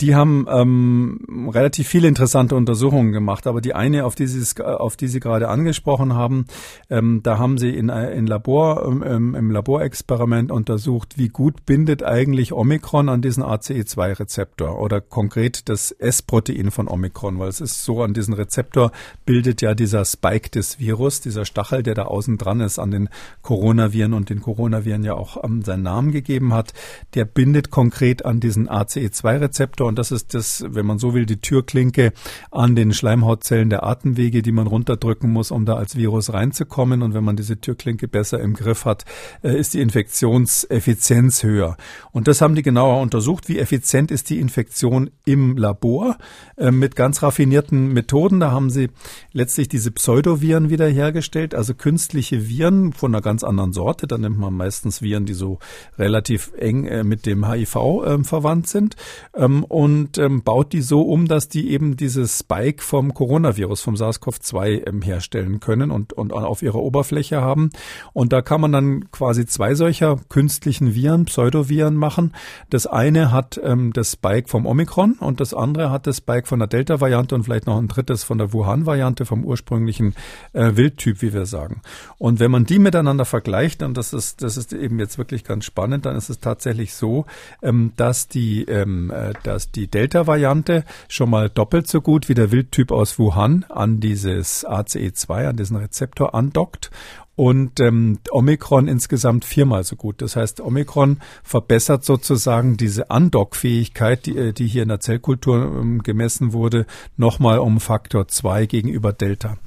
die 0.00 0.16
haben 0.16 0.46
ähm, 0.50 1.48
relativ 1.52 1.86
viele 1.86 2.08
interessante 2.08 2.56
Untersuchungen 2.56 3.12
gemacht, 3.12 3.46
aber 3.46 3.60
die 3.60 3.74
eine, 3.74 4.04
auf 4.04 4.16
die 4.16 4.26
Sie, 4.26 4.64
auf 4.64 4.96
die 4.96 5.06
Sie 5.06 5.20
gerade 5.20 5.48
angesprochen 5.48 6.14
haben, 6.14 6.46
ähm, 6.90 7.20
da 7.22 7.38
haben 7.38 7.56
Sie 7.56 7.70
in, 7.70 7.88
äh, 7.88 8.12
in 8.12 8.26
Labor, 8.26 8.84
ähm, 8.84 9.34
im 9.36 9.50
Laborexperiment 9.50 10.50
untersucht, 10.50 11.18
wie 11.18 11.28
gut 11.28 11.66
bindet 11.66 12.02
eigentlich 12.02 12.52
Omikron 12.52 13.08
an 13.08 13.22
diesen 13.22 13.44
ACE2-Rezeptor 13.44 14.80
oder 14.80 15.00
konkret 15.00 15.68
das 15.68 15.92
S-Protein 15.92 16.72
von 16.72 16.88
Omikron, 16.88 17.38
weil 17.38 17.48
es 17.48 17.60
ist 17.60 17.84
so, 17.84 18.02
an 18.02 18.12
diesen 18.12 18.34
Rezeptor 18.34 18.90
bildet 19.24 19.62
ja 19.62 19.74
dieser 19.74 20.04
Spike 20.04 20.50
des 20.50 20.80
Virus, 20.80 21.20
dieser 21.20 21.44
Stachel, 21.44 21.84
der 21.84 21.94
da 21.94 22.04
außen 22.04 22.38
dran 22.38 22.60
ist 22.60 22.80
an 22.80 22.90
den 22.90 23.08
Coronaviren 23.42 24.14
und 24.14 24.30
den 24.30 24.40
Coronaviren 24.40 25.04
ja 25.04 25.14
auch 25.14 25.44
ähm, 25.44 25.62
seinen 25.62 25.84
Namen 25.84 26.10
gegeben 26.10 26.52
hat, 26.52 26.72
der 27.14 27.24
bindet 27.24 27.70
konkret 27.70 28.24
an 28.24 28.40
diesen 28.40 28.68
ACE2-Rezeptor 28.68 29.91
Und 29.92 29.98
das 29.98 30.10
ist 30.10 30.32
das, 30.32 30.64
wenn 30.66 30.86
man 30.86 30.98
so 30.98 31.12
will, 31.12 31.26
die 31.26 31.36
Türklinke 31.36 32.14
an 32.50 32.74
den 32.74 32.94
Schleimhautzellen 32.94 33.68
der 33.68 33.82
Atemwege, 33.82 34.40
die 34.40 34.50
man 34.50 34.66
runterdrücken 34.66 35.30
muss, 35.30 35.50
um 35.50 35.66
da 35.66 35.74
als 35.74 35.96
Virus 35.96 36.32
reinzukommen. 36.32 37.02
Und 37.02 37.12
wenn 37.12 37.22
man 37.22 37.36
diese 37.36 37.60
Türklinke 37.60 38.08
besser 38.08 38.40
im 38.40 38.54
Griff 38.54 38.86
hat, 38.86 39.04
äh, 39.42 39.54
ist 39.54 39.74
die 39.74 39.82
Infektionseffizienz 39.82 41.42
höher. 41.42 41.76
Und 42.10 42.26
das 42.26 42.40
haben 42.40 42.54
die 42.54 42.62
genauer 42.62 43.02
untersucht. 43.02 43.50
Wie 43.50 43.58
effizient 43.58 44.10
ist 44.10 44.30
die 44.30 44.40
Infektion 44.40 45.10
im 45.26 45.58
Labor 45.58 46.16
äh, 46.56 46.70
mit 46.70 46.96
ganz 46.96 47.22
raffinierten 47.22 47.92
Methoden? 47.92 48.40
Da 48.40 48.50
haben 48.50 48.70
sie 48.70 48.88
letztlich 49.34 49.68
diese 49.68 49.90
Pseudoviren 49.90 50.70
wiederhergestellt, 50.70 51.54
also 51.54 51.74
künstliche 51.74 52.48
Viren 52.48 52.94
von 52.94 53.14
einer 53.14 53.20
ganz 53.20 53.44
anderen 53.44 53.74
Sorte. 53.74 54.06
Da 54.06 54.16
nimmt 54.16 54.38
man 54.38 54.54
meistens 54.54 55.02
Viren, 55.02 55.26
die 55.26 55.34
so 55.34 55.58
relativ 55.98 56.50
eng 56.56 56.86
äh, 56.86 57.04
mit 57.04 57.26
dem 57.26 57.46
HIV 57.46 57.76
äh, 57.76 58.24
verwandt 58.24 58.68
sind 58.68 58.96
ähm, 59.34 59.64
und 59.72 60.18
ähm, 60.18 60.42
baut 60.42 60.74
die 60.74 60.82
so 60.82 61.00
um, 61.00 61.26
dass 61.26 61.48
die 61.48 61.70
eben 61.70 61.96
dieses 61.96 62.40
Spike 62.40 62.82
vom 62.82 63.14
Coronavirus, 63.14 63.80
vom 63.80 63.94
SARS-CoV-2 63.94 64.86
ähm, 64.86 65.00
herstellen 65.00 65.60
können 65.60 65.90
und, 65.90 66.12
und 66.12 66.30
auf 66.30 66.60
ihrer 66.60 66.80
Oberfläche 66.80 67.40
haben. 67.40 67.70
Und 68.12 68.34
da 68.34 68.42
kann 68.42 68.60
man 68.60 68.72
dann 68.72 69.10
quasi 69.12 69.46
zwei 69.46 69.74
solcher 69.74 70.18
künstlichen 70.28 70.94
Viren, 70.94 71.24
Pseudoviren 71.24 71.96
machen. 71.96 72.34
Das 72.68 72.86
eine 72.86 73.32
hat 73.32 73.58
ähm, 73.64 73.94
das 73.94 74.12
Spike 74.12 74.46
vom 74.46 74.66
Omikron 74.66 75.14
und 75.14 75.40
das 75.40 75.54
andere 75.54 75.90
hat 75.90 76.06
das 76.06 76.18
Spike 76.18 76.46
von 76.46 76.58
der 76.58 76.68
Delta-Variante 76.68 77.34
und 77.34 77.44
vielleicht 77.44 77.66
noch 77.66 77.78
ein 77.78 77.88
drittes 77.88 78.24
von 78.24 78.36
der 78.36 78.52
Wuhan-Variante 78.52 79.24
vom 79.24 79.42
ursprünglichen 79.42 80.14
äh, 80.52 80.76
Wildtyp, 80.76 81.22
wie 81.22 81.32
wir 81.32 81.46
sagen. 81.46 81.80
Und 82.18 82.40
wenn 82.40 82.50
man 82.50 82.66
die 82.66 82.78
miteinander 82.78 83.24
vergleicht, 83.24 83.82
und 83.82 83.96
das 83.96 84.12
ist, 84.12 84.42
das 84.42 84.58
ist 84.58 84.74
eben 84.74 84.98
jetzt 84.98 85.16
wirklich 85.16 85.44
ganz 85.44 85.64
spannend, 85.64 86.04
dann 86.04 86.14
ist 86.14 86.28
es 86.28 86.40
tatsächlich 86.40 86.92
so, 86.92 87.24
ähm, 87.62 87.92
dass 87.96 88.28
die, 88.28 88.64
ähm, 88.64 89.10
äh, 89.10 89.32
dass 89.62 89.70
die 89.70 89.86
Delta-Variante 89.86 90.84
schon 91.08 91.30
mal 91.30 91.48
doppelt 91.48 91.86
so 91.86 92.00
gut 92.00 92.28
wie 92.28 92.34
der 92.34 92.50
Wildtyp 92.50 92.90
aus 92.90 93.18
Wuhan 93.18 93.64
an 93.68 94.00
dieses 94.00 94.66
ACE2, 94.66 95.48
an 95.48 95.56
diesen 95.56 95.76
Rezeptor 95.76 96.34
andockt 96.34 96.90
und 97.36 97.78
ähm, 97.78 98.18
Omikron 98.30 98.88
insgesamt 98.88 99.44
viermal 99.44 99.84
so 99.84 99.94
gut. 99.94 100.20
Das 100.20 100.34
heißt, 100.34 100.60
Omikron 100.60 101.18
verbessert 101.44 102.04
sozusagen 102.04 102.76
diese 102.76 103.10
Andockfähigkeit, 103.10 104.26
die, 104.26 104.36
äh, 104.36 104.52
die 104.52 104.66
hier 104.66 104.82
in 104.82 104.88
der 104.88 105.00
Zellkultur 105.00 105.62
ähm, 105.80 106.02
gemessen 106.02 106.52
wurde, 106.52 106.86
nochmal 107.16 107.58
um 107.60 107.78
Faktor 107.78 108.26
zwei 108.28 108.66
gegenüber 108.66 109.12
Delta. 109.12 109.58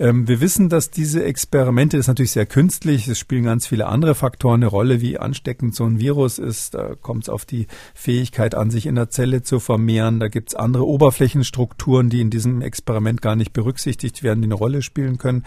Ähm, 0.00 0.28
wir 0.28 0.40
wissen, 0.40 0.68
dass 0.68 0.90
diese 0.90 1.24
Experimente, 1.24 1.96
das 1.96 2.04
ist 2.04 2.08
natürlich 2.08 2.30
sehr 2.30 2.46
künstlich, 2.46 3.08
es 3.08 3.18
spielen 3.18 3.44
ganz 3.44 3.66
viele 3.66 3.86
andere 3.86 4.14
Faktoren 4.14 4.62
eine 4.62 4.66
Rolle, 4.66 5.00
wie 5.00 5.18
ansteckend 5.18 5.74
so 5.74 5.84
ein 5.84 5.98
Virus 5.98 6.38
ist. 6.38 6.74
Da 6.74 6.94
kommt 6.94 7.24
es 7.24 7.28
auf 7.28 7.44
die 7.44 7.66
Fähigkeit 7.94 8.54
an, 8.54 8.70
sich 8.70 8.86
in 8.86 8.94
der 8.94 9.10
Zelle 9.10 9.42
zu 9.42 9.58
vermehren. 9.58 10.20
Da 10.20 10.28
gibt 10.28 10.50
es 10.50 10.54
andere 10.54 10.86
Oberflächenstrukturen, 10.86 12.10
die 12.10 12.20
in 12.20 12.30
diesem 12.30 12.62
Experiment 12.62 13.20
gar 13.22 13.34
nicht 13.34 13.52
berücksichtigt 13.52 14.22
werden, 14.22 14.40
die 14.40 14.46
eine 14.46 14.54
Rolle 14.54 14.82
spielen 14.82 15.18
können. 15.18 15.44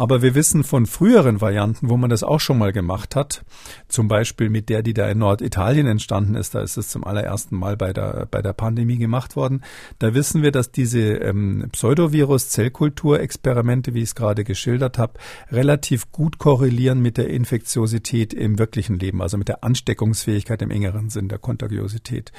Aber 0.00 0.22
wir 0.22 0.34
wissen 0.34 0.64
von 0.64 0.86
früheren 0.86 1.42
Varianten, 1.42 1.90
wo 1.90 1.98
man 1.98 2.08
das 2.08 2.22
auch 2.22 2.40
schon 2.40 2.56
mal 2.56 2.72
gemacht 2.72 3.14
hat, 3.14 3.44
zum 3.86 4.08
Beispiel 4.08 4.48
mit 4.48 4.70
der, 4.70 4.82
die 4.82 4.94
da 4.94 5.06
in 5.10 5.18
Norditalien 5.18 5.86
entstanden 5.86 6.36
ist, 6.36 6.54
da 6.54 6.62
ist 6.62 6.78
es 6.78 6.88
zum 6.88 7.04
allerersten 7.04 7.54
Mal 7.54 7.76
bei 7.76 7.92
der, 7.92 8.26
bei 8.30 8.40
der 8.40 8.54
Pandemie 8.54 8.96
gemacht 8.96 9.36
worden, 9.36 9.62
da 9.98 10.14
wissen 10.14 10.42
wir, 10.42 10.52
dass 10.52 10.72
diese 10.72 11.00
ähm, 11.00 11.66
Pseudovirus-Zellkulturexperimente, 11.70 13.92
wie 13.92 13.98
ich 13.98 14.08
es 14.08 14.14
gerade 14.14 14.42
geschildert 14.42 14.96
habe, 14.96 15.18
relativ 15.52 16.10
gut 16.12 16.38
korrelieren 16.38 17.02
mit 17.02 17.18
der 17.18 17.28
Infektiosität 17.28 18.32
im 18.32 18.58
wirklichen 18.58 18.98
Leben, 18.98 19.20
also 19.20 19.36
mit 19.36 19.48
der 19.48 19.64
Ansteckungsfähigkeit 19.64 20.62
im 20.62 20.70
engeren 20.70 21.10
Sinn 21.10 21.28
der 21.28 21.36
Kontagiosität. 21.36 22.32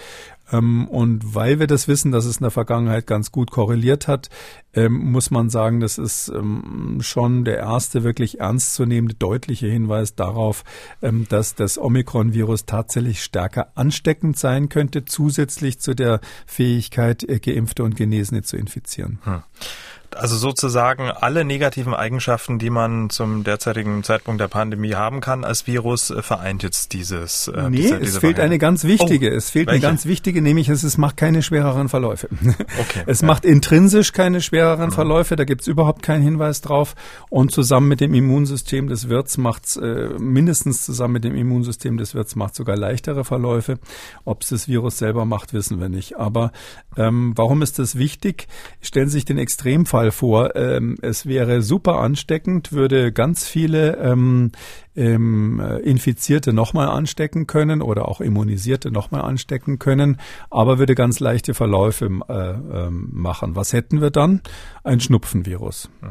Ähm, 0.52 0.88
und 0.88 1.36
weil 1.36 1.60
wir 1.60 1.68
das 1.68 1.88
wissen, 1.88 2.12
dass 2.12 2.26
es 2.26 2.38
in 2.38 2.44
der 2.44 2.52
Vergangenheit 2.52 3.08
ganz 3.08 3.32
gut 3.32 3.52
korreliert 3.52 4.08
hat, 4.08 4.30
ähm, 4.74 5.12
muss 5.12 5.32
man 5.32 5.50
sagen, 5.50 5.80
das 5.80 5.98
ist 5.98 6.30
ähm, 6.30 7.00
schon 7.02 7.46
der 7.46 7.58
erste 7.58 8.04
wirklich 8.04 8.40
ernstzunehmende 8.40 9.16
deutliche 9.16 9.68
Hinweis 9.68 10.16
darauf, 10.16 10.64
dass 11.30 11.56
das 11.56 11.78
Omikron-Virus 11.78 12.66
tatsächlich 12.66 13.24
stärker 13.24 13.72
ansteckend 13.76 14.38
sein 14.38 14.70
könnte, 14.70 15.06
zusätzlich 15.06 15.80
zu 15.80 15.94
der 15.94 16.22
Fähigkeit, 16.46 17.24
äh, 17.24 17.40
Geimpfte 17.40 17.84
und 17.84 17.96
Genesene 17.96 18.44
zu 18.44 18.58
infizieren. 18.58 19.20
Hm 19.24 19.44
also 20.16 20.36
sozusagen 20.36 21.10
alle 21.10 21.46
negativen 21.46 21.94
Eigenschaften, 21.94 22.60
die 22.60 22.70
man 22.70 23.10
zum 23.10 23.44
derzeitigen 23.44 24.04
Zeitpunkt 24.04 24.42
der 24.42 24.48
Pandemie 24.48 24.94
haben 24.94 25.22
kann 25.22 25.44
als 25.44 25.68
Virus, 25.68 26.10
äh, 26.10 26.22
vereint 26.22 26.64
jetzt 26.64 26.94
dieses. 26.94 27.48
Äh, 27.48 27.70
nee, 27.70 27.78
diese, 27.78 28.00
diese 28.00 28.02
es 28.02 28.18
fehlt 28.18 28.38
Variante. 28.38 28.42
eine 28.42 28.58
ganz 28.60 28.84
wichtige. 28.84 29.32
Oh, 29.32 29.36
es 29.36 29.50
fehlt 29.50 29.68
welche? 29.68 29.86
eine 29.86 29.94
ganz 29.94 30.06
wichtige, 30.06 30.42
nämlich 30.42 30.70
es, 30.70 30.84
es 30.84 30.98
macht 30.98 31.18
keine 31.18 31.44
schwereren 31.44 31.90
Verläufe. 31.90 32.30
Okay, 32.80 33.04
es 33.06 33.22
ja. 33.22 33.28
macht 33.28 33.46
intrinsisch 33.46 34.12
keine 34.12 34.42
schwereren 34.42 34.88
mhm. 34.88 34.94
Verläufe, 34.94 35.36
da 35.36 35.44
gibt 35.44 35.62
es 35.62 35.68
überhaupt 35.68 36.04
keinen 36.04 36.24
Hinweis 36.24 36.62
drauf. 36.62 36.96
Und 37.30 37.52
zusammen 37.52 37.88
mit 37.88 38.02
dem 38.02 38.14
Immunsystem 38.14 38.88
des 38.88 39.10
Wirts 39.10 39.38
macht 39.38 39.78
äh, 39.78 40.10
mindestens 40.18 40.86
zusammen 40.86 41.14
mit 41.14 41.24
dem 41.24 41.36
Immunsystem 41.36 41.98
des 41.98 42.16
Wirts 42.16 42.36
macht 42.36 42.56
sogar 42.56 42.78
leichtere 42.78 43.24
Verläufe. 43.24 43.78
Ob 44.26 44.42
es 44.42 44.50
das 44.50 44.68
Virus 44.68 44.98
selber 44.98 45.26
macht, 45.26 45.54
wissen 45.54 45.80
wir 45.80 45.90
nicht. 45.90 46.18
Aber 46.18 46.52
ähm, 46.98 47.34
warum 47.36 47.62
ist 47.62 47.80
das 47.80 47.98
wichtig? 47.98 48.48
Stellen 48.82 49.10
Sie 49.10 49.14
sich 49.14 49.26
den 49.26 49.38
Extremfall 49.38 50.01
Fall 50.02 50.12
vor. 50.12 50.56
Ähm, 50.56 50.98
es 51.02 51.28
wäre 51.28 51.62
super 51.62 52.00
ansteckend, 52.00 52.72
würde 52.72 53.12
ganz 53.12 53.48
viele 53.48 53.98
ähm, 53.98 54.52
ähm, 54.96 55.60
Infizierte 55.84 56.54
nochmal 56.54 56.90
anstecken 56.90 57.48
können 57.48 57.82
oder 57.82 58.08
auch 58.08 58.22
Immunisierte 58.22 58.92
nochmal 58.92 59.22
anstecken 59.22 59.80
können, 59.80 60.18
aber 60.50 60.80
würde 60.80 60.96
ganz 60.96 61.20
leichte 61.20 61.54
Verläufe 61.54 62.06
äh, 62.28 62.34
äh, 62.34 62.90
machen. 62.90 63.56
Was 63.56 63.74
hätten 63.74 64.02
wir 64.02 64.12
dann? 64.12 64.42
Ein 64.84 65.00
Schnupfenvirus. 65.00 65.90
Mhm. 66.02 66.08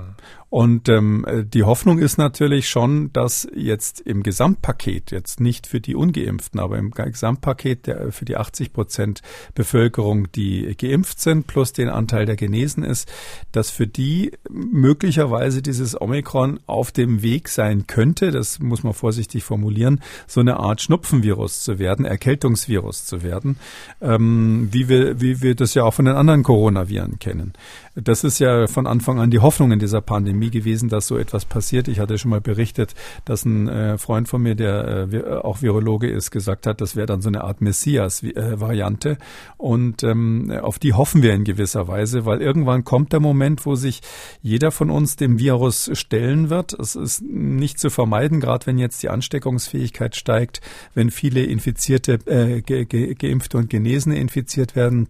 Und 0.50 0.88
ähm, 0.88 1.24
die 1.54 1.62
Hoffnung 1.62 2.00
ist 2.00 2.18
natürlich 2.18 2.68
schon, 2.68 3.12
dass 3.12 3.46
jetzt 3.54 4.00
im 4.00 4.24
Gesamtpaket, 4.24 5.12
jetzt 5.12 5.38
nicht 5.38 5.68
für 5.68 5.80
die 5.80 5.94
Ungeimpften, 5.94 6.58
aber 6.58 6.76
im 6.76 6.90
Gesamtpaket 6.90 7.86
der, 7.86 8.10
für 8.10 8.24
die 8.24 8.36
80 8.36 8.72
Prozent 8.72 9.22
Bevölkerung, 9.54 10.30
die 10.32 10.74
geimpft 10.76 11.20
sind, 11.20 11.46
plus 11.46 11.72
den 11.72 11.88
Anteil 11.88 12.26
der 12.26 12.34
Genesen 12.34 12.82
ist, 12.82 13.10
dass 13.52 13.70
für 13.70 13.86
die 13.86 14.32
möglicherweise 14.50 15.62
dieses 15.62 16.00
Omikron 16.00 16.58
auf 16.66 16.90
dem 16.90 17.22
Weg 17.22 17.48
sein 17.48 17.86
könnte. 17.86 18.32
Das 18.32 18.58
muss 18.70 18.82
man 18.82 18.94
vorsichtig 18.94 19.44
formulieren, 19.44 20.00
so 20.26 20.40
eine 20.40 20.56
Art 20.58 20.80
Schnupfenvirus 20.80 21.62
zu 21.62 21.78
werden, 21.78 22.06
Erkältungsvirus 22.06 23.04
zu 23.04 23.22
werden, 23.22 23.58
ähm, 24.00 24.68
wie, 24.72 24.88
wir, 24.88 25.20
wie 25.20 25.42
wir 25.42 25.54
das 25.54 25.74
ja 25.74 25.84
auch 25.84 25.92
von 25.92 26.06
den 26.06 26.14
anderen 26.14 26.42
Coronaviren 26.42 27.18
kennen. 27.18 27.52
Das 27.96 28.22
ist 28.22 28.38
ja 28.38 28.68
von 28.68 28.86
Anfang 28.86 29.18
an 29.18 29.32
die 29.32 29.40
Hoffnung 29.40 29.72
in 29.72 29.80
dieser 29.80 30.00
Pandemie 30.00 30.50
gewesen, 30.50 30.88
dass 30.88 31.08
so 31.08 31.18
etwas 31.18 31.44
passiert. 31.44 31.88
Ich 31.88 31.98
hatte 31.98 32.18
schon 32.18 32.30
mal 32.30 32.40
berichtet, 32.40 32.94
dass 33.24 33.44
ein 33.44 33.68
äh, 33.68 33.98
Freund 33.98 34.28
von 34.28 34.40
mir, 34.42 34.54
der 34.54 35.08
äh, 35.12 35.32
auch 35.42 35.60
Virologe 35.60 36.08
ist, 36.08 36.30
gesagt 36.30 36.68
hat, 36.68 36.80
das 36.80 36.94
wäre 36.94 37.06
dann 37.06 37.20
so 37.20 37.28
eine 37.28 37.42
Art 37.42 37.60
Messias-Variante. 37.60 39.18
Und 39.56 40.04
ähm, 40.04 40.52
auf 40.62 40.78
die 40.78 40.92
hoffen 40.92 41.24
wir 41.24 41.34
in 41.34 41.42
gewisser 41.42 41.88
Weise, 41.88 42.24
weil 42.26 42.40
irgendwann 42.40 42.84
kommt 42.84 43.12
der 43.12 43.18
Moment, 43.18 43.66
wo 43.66 43.74
sich 43.74 44.02
jeder 44.40 44.70
von 44.70 44.88
uns 44.88 45.16
dem 45.16 45.40
Virus 45.40 45.90
stellen 45.94 46.48
wird. 46.48 46.72
Es 46.74 46.94
ist 46.94 47.22
nicht 47.22 47.80
zu 47.80 47.90
vermeiden, 47.90 48.38
gerade 48.38 48.66
wenn 48.66 48.78
jetzt 48.78 49.02
die 49.02 49.08
Ansteckungsfähigkeit 49.08 50.14
steigt, 50.14 50.60
wenn 50.94 51.10
viele 51.10 51.42
Infizierte, 51.42 52.20
äh, 52.26 52.62
ge 52.62 52.84
ge 52.84 53.14
Geimpfte 53.14 53.58
und 53.58 53.68
Genesene 53.68 54.16
infiziert 54.16 54.76
werden 54.76 55.08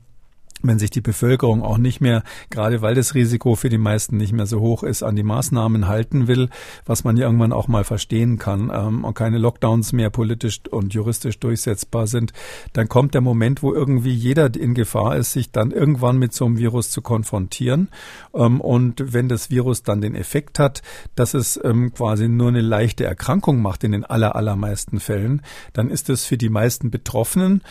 wenn 0.63 0.79
sich 0.79 0.91
die 0.91 1.01
Bevölkerung 1.01 1.63
auch 1.63 1.79
nicht 1.79 2.01
mehr, 2.01 2.23
gerade 2.51 2.83
weil 2.83 2.95
das 2.95 3.15
Risiko 3.15 3.55
für 3.55 3.69
die 3.69 3.79
meisten 3.79 4.17
nicht 4.17 4.33
mehr 4.33 4.47
so 4.47 4.61
hoch 4.61 4.83
ist, 4.83 5.03
an 5.03 5.17
die 5.17 5.23
Maßnahmen 5.23 5.89
halten 5.89 6.29
will, 6.29 6.49
was 6.85 7.05
man 7.05 7.17
ja 7.17 7.27
irgendwann 7.27 7.53
auch 7.53 7.69
mal 7.69 7.85
verstehen 7.85 8.39
kann, 8.39 8.71
ähm, 8.73 9.05
und 9.05 9.15
keine 9.15 9.39
Lockdowns 9.39 9.93
mehr 9.93 10.11
politisch 10.11 10.61
und 10.71 10.95
juristisch 10.95 11.39
durchsetzbar 11.39 12.07
sind, 12.07 12.33
dann 12.73 12.89
kommt 12.89 13.15
der 13.15 13.21
Moment, 13.21 13.63
wo 13.63 13.73
irgendwie 13.73 14.13
jeder 14.13 14.55
in 14.55 14.75
Gefahr 14.75 15.17
ist, 15.17 15.33
sich 15.33 15.51
dann 15.51 15.71
irgendwann 15.71 16.19
mit 16.19 16.35
so 16.35 16.45
einem 16.45 16.59
Virus 16.59 16.91
zu 16.91 17.03
konfrontieren. 17.03 17.89
Ähm, 18.35 18.61
und 18.61 19.13
wenn 19.13 19.29
das 19.29 19.51
Virus 19.51 19.83
dann 19.83 20.01
den 20.01 20.15
Effekt 20.15 20.59
hat, 20.59 20.83
dass 21.15 21.35
es 21.35 21.59
ähm, 21.63 21.93
quasi 21.93 22.29
nur 22.29 22.49
eine 22.49 22.61
leichte 22.61 23.05
Erkrankung 23.05 23.63
macht 23.63 23.85
in 23.85 23.93
den 23.93 24.05
aller, 24.05 24.37
allermeisten 24.37 25.01
Fällen, 25.01 25.43
dann 25.73 25.91
ist 25.91 26.11
es 26.11 26.25
für 26.25 26.37
die 26.37 26.49
meisten 26.49 26.91
Betroffenen 26.91 27.63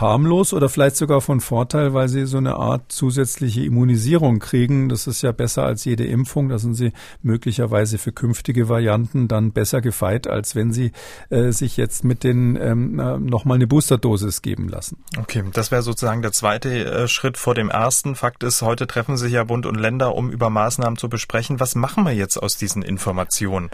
harmlos 0.00 0.52
oder 0.52 0.68
vielleicht 0.68 0.96
sogar 0.96 1.20
von 1.20 1.40
Vorteil, 1.40 1.94
weil 1.94 2.08
sie 2.08 2.26
so 2.26 2.38
eine 2.38 2.56
Art 2.56 2.90
zusätzliche 2.92 3.64
Immunisierung 3.64 4.38
kriegen. 4.38 4.88
Das 4.88 5.06
ist 5.06 5.22
ja 5.22 5.32
besser 5.32 5.64
als 5.64 5.84
jede 5.84 6.04
Impfung. 6.04 6.48
Da 6.48 6.58
sind 6.58 6.74
sie 6.74 6.92
möglicherweise 7.22 7.98
für 7.98 8.12
künftige 8.12 8.68
Varianten 8.68 9.28
dann 9.28 9.52
besser 9.52 9.80
gefeit, 9.80 10.26
als 10.26 10.54
wenn 10.54 10.72
sie 10.72 10.92
äh, 11.30 11.50
sich 11.52 11.76
jetzt 11.76 12.04
mit 12.04 12.24
den 12.24 12.56
ähm, 12.56 12.98
äh, 12.98 13.18
nochmal 13.18 13.56
eine 13.56 13.66
Boosterdosis 13.66 14.42
geben 14.42 14.68
lassen. 14.68 14.98
Okay, 15.18 15.44
das 15.52 15.70
wäre 15.70 15.82
sozusagen 15.82 16.22
der 16.22 16.32
zweite 16.32 16.84
äh, 16.84 17.08
Schritt 17.08 17.36
vor 17.36 17.54
dem 17.54 17.70
ersten. 17.70 18.14
Fakt 18.14 18.42
ist, 18.42 18.62
heute 18.62 18.86
treffen 18.86 19.16
sich 19.16 19.32
ja 19.32 19.44
Bund 19.44 19.66
und 19.66 19.76
Länder, 19.76 20.14
um 20.14 20.30
über 20.30 20.50
Maßnahmen 20.50 20.96
zu 20.96 21.08
besprechen. 21.08 21.60
Was 21.60 21.74
machen 21.74 22.04
wir 22.04 22.12
jetzt 22.12 22.36
aus 22.36 22.56
diesen 22.56 22.82
Informationen 22.82 23.70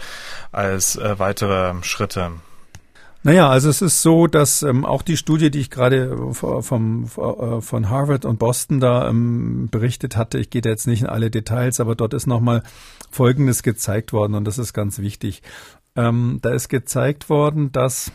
als 0.51 0.95
äh, 0.95 1.19
weitere 1.19 1.73
Schritte? 1.83 2.31
Naja, 3.25 3.49
also 3.49 3.69
es 3.71 3.81
ist 3.81 4.03
so, 4.03 4.27
dass 4.27 4.61
ähm, 4.61 4.85
auch 4.85 5.01
die 5.01 5.17
Studie, 5.17 5.49
die 5.49 5.61
ich 5.61 5.71
gerade 5.71 6.31
vom, 6.31 7.05
äh, 7.05 7.59
von 7.59 7.89
Harvard 7.89 8.23
und 8.23 8.37
Boston 8.37 8.79
da 8.79 9.09
ähm, 9.09 9.67
berichtet 9.71 10.15
hatte, 10.15 10.37
ich 10.37 10.51
gehe 10.51 10.61
da 10.61 10.69
jetzt 10.69 10.85
nicht 10.85 11.01
in 11.01 11.07
alle 11.07 11.31
Details, 11.31 11.79
aber 11.79 11.95
dort 11.95 12.13
ist 12.13 12.27
nochmal 12.27 12.61
Folgendes 13.09 13.63
gezeigt 13.63 14.13
worden 14.13 14.35
und 14.35 14.45
das 14.45 14.59
ist 14.59 14.73
ganz 14.73 14.99
wichtig. 14.99 15.41
Ähm, 15.95 16.37
da 16.43 16.51
ist 16.51 16.69
gezeigt 16.69 17.27
worden, 17.27 17.71
dass 17.71 18.11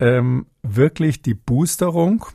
ähm, 0.00 0.46
wirklich 0.64 1.22
die 1.22 1.34
Boosterung 1.34 2.26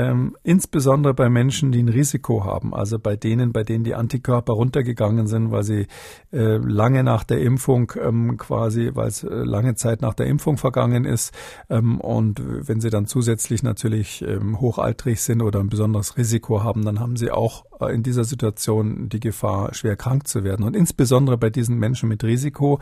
ähm, 0.00 0.36
insbesondere 0.42 1.14
bei 1.14 1.28
Menschen, 1.28 1.72
die 1.72 1.82
ein 1.82 1.88
Risiko 1.88 2.44
haben, 2.44 2.74
also 2.74 2.98
bei 2.98 3.16
denen, 3.16 3.52
bei 3.52 3.64
denen 3.64 3.84
die 3.84 3.94
Antikörper 3.94 4.54
runtergegangen 4.54 5.26
sind, 5.26 5.50
weil 5.50 5.62
sie 5.62 5.86
äh, 6.32 6.56
lange 6.56 7.04
nach 7.04 7.24
der 7.24 7.40
Impfung 7.40 7.92
ähm, 8.00 8.36
quasi, 8.38 8.90
weil 8.94 9.08
es 9.08 9.22
äh, 9.22 9.28
lange 9.28 9.74
Zeit 9.74 10.00
nach 10.00 10.14
der 10.14 10.26
Impfung 10.26 10.56
vergangen 10.56 11.04
ist 11.04 11.34
ähm, 11.68 12.00
und 12.00 12.40
wenn 12.44 12.80
sie 12.80 12.90
dann 12.90 13.06
zusätzlich 13.06 13.62
natürlich 13.62 14.22
ähm, 14.22 14.60
hochaltrig 14.60 15.20
sind 15.20 15.42
oder 15.42 15.60
ein 15.60 15.68
besonderes 15.68 16.16
Risiko 16.16 16.64
haben, 16.64 16.84
dann 16.84 17.00
haben 17.00 17.16
sie 17.16 17.30
auch 17.30 17.64
äh, 17.80 17.94
in 17.94 18.02
dieser 18.02 18.24
Situation 18.24 19.08
die 19.08 19.20
Gefahr, 19.20 19.74
schwer 19.74 19.96
krank 19.96 20.26
zu 20.28 20.44
werden. 20.44 20.64
Und 20.64 20.76
insbesondere 20.76 21.36
bei 21.36 21.50
diesen 21.50 21.78
Menschen 21.78 22.08
mit 22.08 22.24
Risiko 22.24 22.80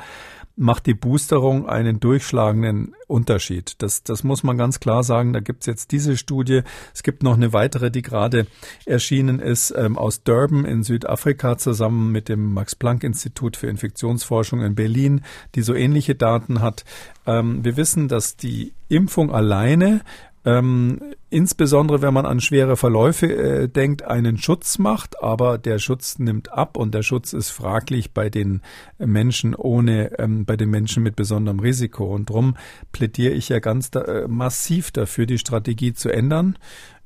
macht 0.58 0.86
die 0.86 0.94
Boosterung 0.94 1.68
einen 1.68 2.00
durchschlagenden 2.00 2.94
Unterschied. 3.06 3.76
Das, 3.78 4.02
das 4.02 4.24
muss 4.24 4.42
man 4.42 4.58
ganz 4.58 4.80
klar 4.80 5.04
sagen. 5.04 5.32
Da 5.32 5.40
gibt's 5.40 5.66
jetzt 5.66 5.92
diese 5.92 6.16
Studie. 6.16 6.62
Es 6.92 7.04
gibt 7.04 7.22
noch 7.22 7.34
eine 7.34 7.52
weitere, 7.52 7.90
die 7.90 8.02
gerade 8.02 8.46
erschienen 8.84 9.38
ist, 9.38 9.72
ähm, 9.76 9.96
aus 9.96 10.24
Durban 10.24 10.64
in 10.64 10.82
Südafrika 10.82 11.56
zusammen 11.58 12.10
mit 12.10 12.28
dem 12.28 12.52
Max-Planck-Institut 12.52 13.56
für 13.56 13.68
Infektionsforschung 13.68 14.60
in 14.60 14.74
Berlin, 14.74 15.22
die 15.54 15.62
so 15.62 15.74
ähnliche 15.74 16.16
Daten 16.16 16.60
hat. 16.60 16.84
Ähm, 17.24 17.64
wir 17.64 17.76
wissen, 17.76 18.08
dass 18.08 18.36
die 18.36 18.72
Impfung 18.88 19.32
alleine 19.32 20.00
ähm, 20.44 21.00
insbesondere 21.30 22.02
wenn 22.02 22.14
man 22.14 22.26
an 22.26 22.40
schwere 22.40 22.76
Verläufe 22.76 23.26
äh, 23.26 23.68
denkt, 23.68 24.02
einen 24.02 24.38
Schutz 24.38 24.78
macht, 24.78 25.22
aber 25.22 25.58
der 25.58 25.78
Schutz 25.78 26.18
nimmt 26.18 26.52
ab 26.52 26.76
und 26.76 26.94
der 26.94 27.02
Schutz 27.02 27.32
ist 27.32 27.50
fraglich 27.50 28.12
bei 28.12 28.30
den 28.30 28.62
Menschen 28.98 29.54
ohne, 29.54 30.18
ähm, 30.18 30.44
bei 30.44 30.56
den 30.56 30.70
Menschen 30.70 31.02
mit 31.02 31.16
besonderem 31.16 31.60
Risiko. 31.60 32.04
Und 32.14 32.30
darum 32.30 32.56
plädiere 32.92 33.34
ich 33.34 33.48
ja 33.48 33.58
ganz 33.58 33.90
da, 33.90 34.02
äh, 34.02 34.28
massiv 34.28 34.90
dafür, 34.90 35.26
die 35.26 35.38
Strategie 35.38 35.92
zu 35.92 36.10
ändern. 36.10 36.56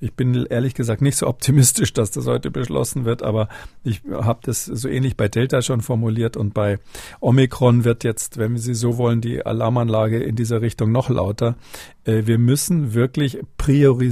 Ich 0.02 0.14
bin 0.14 0.34
ehrlich 0.34 0.74
gesagt 0.74 1.00
nicht 1.00 1.16
so 1.16 1.28
optimistisch, 1.28 1.92
dass 1.92 2.10
das 2.10 2.26
heute 2.26 2.50
beschlossen 2.50 3.04
wird, 3.04 3.22
aber 3.22 3.48
ich 3.84 4.02
habe 4.10 4.40
das 4.42 4.64
so 4.64 4.88
ähnlich 4.88 5.16
bei 5.16 5.28
Delta 5.28 5.62
schon 5.62 5.80
formuliert 5.80 6.36
und 6.36 6.54
bei 6.54 6.80
Omikron 7.20 7.84
wird 7.84 8.02
jetzt, 8.02 8.36
wenn 8.36 8.56
Sie 8.56 8.74
so 8.74 8.98
wollen, 8.98 9.20
die 9.20 9.46
Alarmanlage 9.46 10.20
in 10.20 10.34
dieser 10.34 10.60
Richtung 10.60 10.90
noch 10.90 11.08
lauter. 11.08 11.56
Äh, 12.04 12.22
wir 12.26 12.38
müssen 12.38 12.94
wirklich 12.94 13.38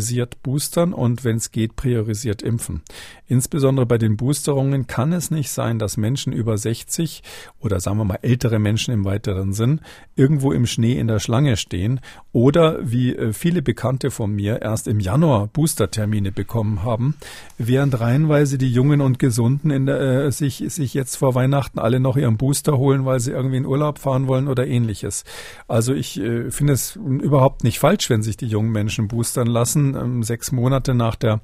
priorisiert 0.00 0.42
boostern 0.42 0.94
und 0.94 1.24
wenn 1.24 1.36
es 1.36 1.52
geht, 1.52 1.76
priorisiert 1.76 2.42
impfen. 2.42 2.82
Insbesondere 3.26 3.86
bei 3.86 3.98
den 3.98 4.16
Boosterungen 4.16 4.86
kann 4.86 5.12
es 5.12 5.30
nicht 5.30 5.50
sein, 5.50 5.78
dass 5.78 5.96
Menschen 5.96 6.32
über 6.32 6.56
60 6.56 7.22
oder 7.60 7.78
sagen 7.80 7.98
wir 7.98 8.04
mal 8.04 8.18
ältere 8.22 8.58
Menschen 8.58 8.94
im 8.94 9.04
weiteren 9.04 9.52
Sinn 9.52 9.80
irgendwo 10.16 10.52
im 10.52 10.66
Schnee 10.66 10.98
in 10.98 11.06
der 11.06 11.20
Schlange 11.20 11.56
stehen 11.56 12.00
oder 12.32 12.78
wie 12.82 13.14
äh, 13.14 13.32
viele 13.32 13.62
Bekannte 13.62 14.10
von 14.10 14.32
mir 14.32 14.62
erst 14.62 14.88
im 14.88 15.00
Januar 15.00 15.46
Booster 15.46 15.60
Boostertermine 15.70 16.32
bekommen 16.32 16.82
haben, 16.82 17.14
während 17.58 18.00
reihenweise 18.00 18.58
die 18.58 18.72
Jungen 18.72 19.00
und 19.00 19.18
Gesunden 19.18 19.70
in 19.70 19.86
der, 19.86 20.00
äh, 20.00 20.32
sich, 20.32 20.64
sich 20.68 20.94
jetzt 20.94 21.16
vor 21.16 21.34
Weihnachten 21.34 21.78
alle 21.78 22.00
noch 22.00 22.16
ihren 22.16 22.36
Booster 22.36 22.78
holen, 22.78 23.04
weil 23.04 23.20
sie 23.20 23.30
irgendwie 23.30 23.58
in 23.58 23.66
Urlaub 23.66 23.98
fahren 23.98 24.26
wollen 24.26 24.48
oder 24.48 24.66
ähnliches. 24.66 25.24
Also 25.68 25.94
ich 25.94 26.18
äh, 26.18 26.50
finde 26.50 26.72
es 26.72 26.96
überhaupt 26.96 27.64
nicht 27.64 27.78
falsch, 27.78 28.10
wenn 28.10 28.22
sich 28.22 28.36
die 28.36 28.46
jungen 28.46 28.72
Menschen 28.72 29.08
boostern 29.08 29.46
lassen. 29.46 29.89
Ähm, 29.94 30.22
sechs 30.22 30.52
Monate 30.52 30.94
nach 30.94 31.16
der, 31.16 31.40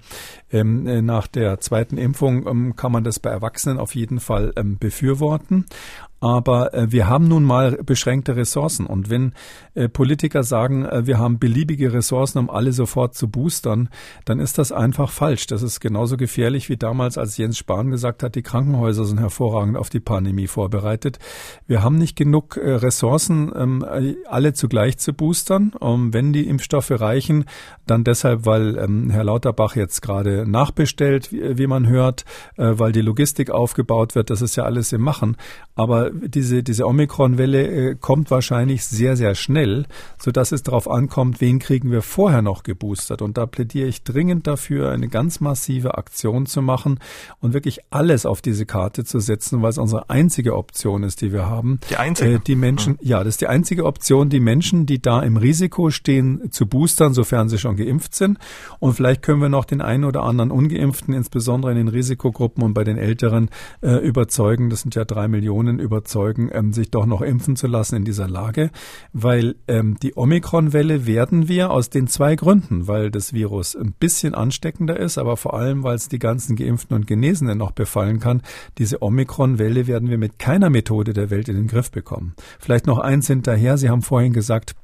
ähm, 0.50 0.86
äh, 0.86 1.02
nach 1.02 1.26
der 1.26 1.60
zweiten 1.60 1.98
Impfung 1.98 2.46
ähm, 2.46 2.76
kann 2.76 2.92
man 2.92 3.04
das 3.04 3.18
bei 3.20 3.30
Erwachsenen 3.30 3.78
auf 3.78 3.94
jeden 3.94 4.20
Fall 4.20 4.52
befürworten. 4.56 5.66
Aber 6.20 6.72
äh, 6.72 6.90
wir 6.90 7.08
haben 7.08 7.28
nun 7.28 7.44
mal 7.44 7.78
beschränkte 7.84 8.36
Ressourcen. 8.36 8.86
Und 8.86 9.10
wenn 9.10 9.32
äh, 9.74 9.88
Politiker 9.88 10.42
sagen, 10.44 10.86
äh, 10.86 11.06
wir 11.06 11.18
haben 11.18 11.38
beliebige 11.38 11.92
Ressourcen, 11.92 12.38
um 12.38 12.50
alle 12.50 12.72
sofort 12.72 13.14
zu 13.14 13.28
boostern, 13.28 13.90
dann 14.24 14.40
ist 14.40 14.58
das 14.58 14.72
einfach 14.72 15.10
falsch. 15.10 15.46
Das 15.46 15.62
ist 15.62 15.80
genauso 15.80 16.16
gefährlich 16.16 16.68
wie 16.68 16.76
damals, 16.76 17.18
als 17.18 17.36
Jens 17.36 17.58
Spahn 17.58 17.90
gesagt 17.90 18.22
hat, 18.22 18.34
die 18.34 18.42
Krankenhäuser 18.42 19.04
sind 19.04 19.20
hervorragend 19.20 19.76
auf 19.76 19.90
die 19.90 20.00
Pandemie 20.00 20.46
vorbereitet. 20.46 21.18
Wir 21.66 21.82
haben 21.82 21.98
nicht 21.98 22.16
genug 22.16 22.56
äh, 22.56 22.70
Ressourcen, 22.70 23.52
ähm, 23.54 23.84
alle 24.28 24.54
zugleich 24.54 24.98
zu 24.98 25.12
boostern. 25.12 25.72
Um, 25.78 26.14
wenn 26.14 26.32
die 26.32 26.48
Impfstoffe 26.48 26.90
reichen, 26.90 27.44
dann 27.86 28.04
deshalb, 28.04 28.46
weil 28.46 28.78
ähm, 28.78 29.10
Herr 29.10 29.24
Lauterbach 29.24 29.76
jetzt 29.76 30.00
gerade 30.00 30.48
nachbestellt, 30.48 31.32
wie, 31.32 31.58
wie 31.58 31.66
man 31.66 31.86
hört, 31.86 32.24
äh, 32.56 32.72
weil 32.76 32.92
die 32.92 33.02
Logistik 33.02 33.50
aufgebaut 33.50 34.14
wird. 34.14 34.30
Das 34.30 34.42
ist 34.42 34.56
ja 34.56 34.64
alles 34.64 34.92
im 34.92 35.02
Machen. 35.02 35.36
Aber 35.74 36.05
diese, 36.12 36.62
diese 36.62 36.86
Omikron-Welle 36.86 37.66
äh, 37.66 37.94
kommt 37.94 38.30
wahrscheinlich 38.30 38.84
sehr, 38.84 39.16
sehr 39.16 39.34
schnell, 39.34 39.86
sodass 40.18 40.52
es 40.52 40.62
darauf 40.62 40.90
ankommt, 40.90 41.40
wen 41.40 41.58
kriegen 41.58 41.90
wir 41.90 42.02
vorher 42.02 42.42
noch 42.42 42.62
geboostert. 42.62 43.22
Und 43.22 43.36
da 43.36 43.46
plädiere 43.46 43.88
ich 43.88 44.02
dringend 44.02 44.46
dafür, 44.46 44.90
eine 44.90 45.08
ganz 45.08 45.40
massive 45.40 45.98
Aktion 45.98 46.46
zu 46.46 46.62
machen 46.62 46.98
und 47.40 47.52
wirklich 47.52 47.80
alles 47.90 48.26
auf 48.26 48.42
diese 48.42 48.66
Karte 48.66 49.04
zu 49.04 49.20
setzen, 49.20 49.62
weil 49.62 49.70
es 49.70 49.78
unsere 49.78 50.10
einzige 50.10 50.56
Option 50.56 51.02
ist, 51.02 51.20
die 51.20 51.32
wir 51.32 51.46
haben. 51.46 51.80
Die 51.90 51.96
einzige? 51.96 52.34
Äh, 52.34 52.40
die 52.46 52.56
Menschen, 52.56 52.94
mhm. 52.94 52.98
ja, 53.02 53.18
das 53.18 53.34
ist 53.34 53.40
die 53.40 53.48
einzige 53.48 53.84
Option, 53.84 54.28
die 54.28 54.40
Menschen, 54.40 54.86
die 54.86 55.00
da 55.00 55.20
im 55.20 55.36
Risiko 55.36 55.90
stehen, 55.90 56.50
zu 56.50 56.66
boostern, 56.66 57.14
sofern 57.14 57.48
sie 57.48 57.58
schon 57.58 57.76
geimpft 57.76 58.14
sind. 58.14 58.38
Und 58.78 58.94
vielleicht 58.94 59.22
können 59.22 59.40
wir 59.40 59.48
noch 59.48 59.64
den 59.64 59.80
einen 59.80 60.04
oder 60.04 60.22
anderen 60.22 60.50
Ungeimpften, 60.50 61.14
insbesondere 61.14 61.72
in 61.72 61.76
den 61.76 61.88
Risikogruppen 61.88 62.62
und 62.62 62.74
bei 62.74 62.84
den 62.84 62.98
Älteren, 62.98 63.50
äh, 63.82 63.96
überzeugen. 63.96 64.70
Das 64.70 64.82
sind 64.82 64.94
ja 64.94 65.04
drei 65.04 65.28
Millionen 65.28 65.78
über 65.78 65.95
überzeugen, 65.96 66.50
ähm, 66.52 66.72
sich 66.72 66.90
doch 66.90 67.06
noch 67.06 67.22
impfen 67.22 67.56
zu 67.56 67.66
lassen 67.66 67.96
in 67.96 68.04
dieser 68.04 68.28
Lage, 68.28 68.70
weil 69.12 69.56
ähm, 69.66 69.96
die 70.02 70.16
Omikron-Welle 70.16 71.06
werden 71.06 71.48
wir 71.48 71.70
aus 71.70 71.88
den 71.88 72.06
zwei 72.06 72.36
Gründen, 72.36 72.86
weil 72.86 73.10
das 73.10 73.32
Virus 73.32 73.74
ein 73.74 73.94
bisschen 73.98 74.34
ansteckender 74.34 74.98
ist, 74.98 75.16
aber 75.16 75.36
vor 75.38 75.54
allem, 75.54 75.82
weil 75.82 75.96
es 75.96 76.08
die 76.08 76.18
ganzen 76.18 76.54
Geimpften 76.54 76.94
und 76.94 77.06
Genesenen 77.06 77.56
noch 77.56 77.72
befallen 77.72 78.20
kann. 78.20 78.42
Diese 78.76 79.02
Omikron-Welle 79.02 79.86
werden 79.86 80.10
wir 80.10 80.18
mit 80.18 80.38
keiner 80.38 80.68
Methode 80.68 81.14
der 81.14 81.30
Welt 81.30 81.48
in 81.48 81.56
den 81.56 81.66
Griff 81.66 81.90
bekommen. 81.90 82.34
Vielleicht 82.58 82.86
noch 82.86 82.98
eins 82.98 83.26
hinterher. 83.26 83.78
Sie 83.78 83.88
haben 83.88 84.02
vorhin 84.02 84.34
gesagt, 84.34 84.74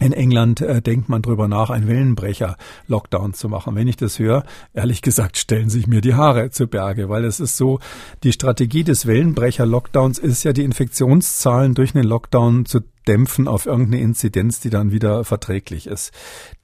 in 0.00 0.12
England 0.12 0.60
äh, 0.60 0.82
denkt 0.82 1.08
man 1.08 1.22
drüber 1.22 1.48
nach, 1.48 1.70
einen 1.70 1.86
Wellenbrecher-Lockdown 1.86 3.34
zu 3.34 3.48
machen. 3.48 3.74
Wenn 3.74 3.88
ich 3.88 3.96
das 3.96 4.18
höre, 4.18 4.44
ehrlich 4.74 5.02
gesagt, 5.02 5.38
stellen 5.38 5.70
sich 5.70 5.86
mir 5.86 6.00
die 6.00 6.14
Haare 6.14 6.50
zu 6.50 6.66
Berge, 6.66 7.08
weil 7.08 7.24
es 7.24 7.40
ist 7.40 7.56
so, 7.56 7.78
die 8.24 8.32
Strategie 8.32 8.84
des 8.84 9.06
Wellenbrecher-Lockdowns 9.06 10.18
ist 10.18 10.44
ja, 10.44 10.52
die 10.52 10.64
Infektionszahlen 10.64 11.74
durch 11.74 11.94
einen 11.94 12.04
Lockdown 12.04 12.64
zu 12.66 12.80
dämpfen 13.08 13.48
auf 13.48 13.66
irgendeine 13.66 14.02
Inzidenz, 14.02 14.60
die 14.60 14.70
dann 14.70 14.92
wieder 14.92 15.24
verträglich 15.24 15.86
ist. 15.86 16.12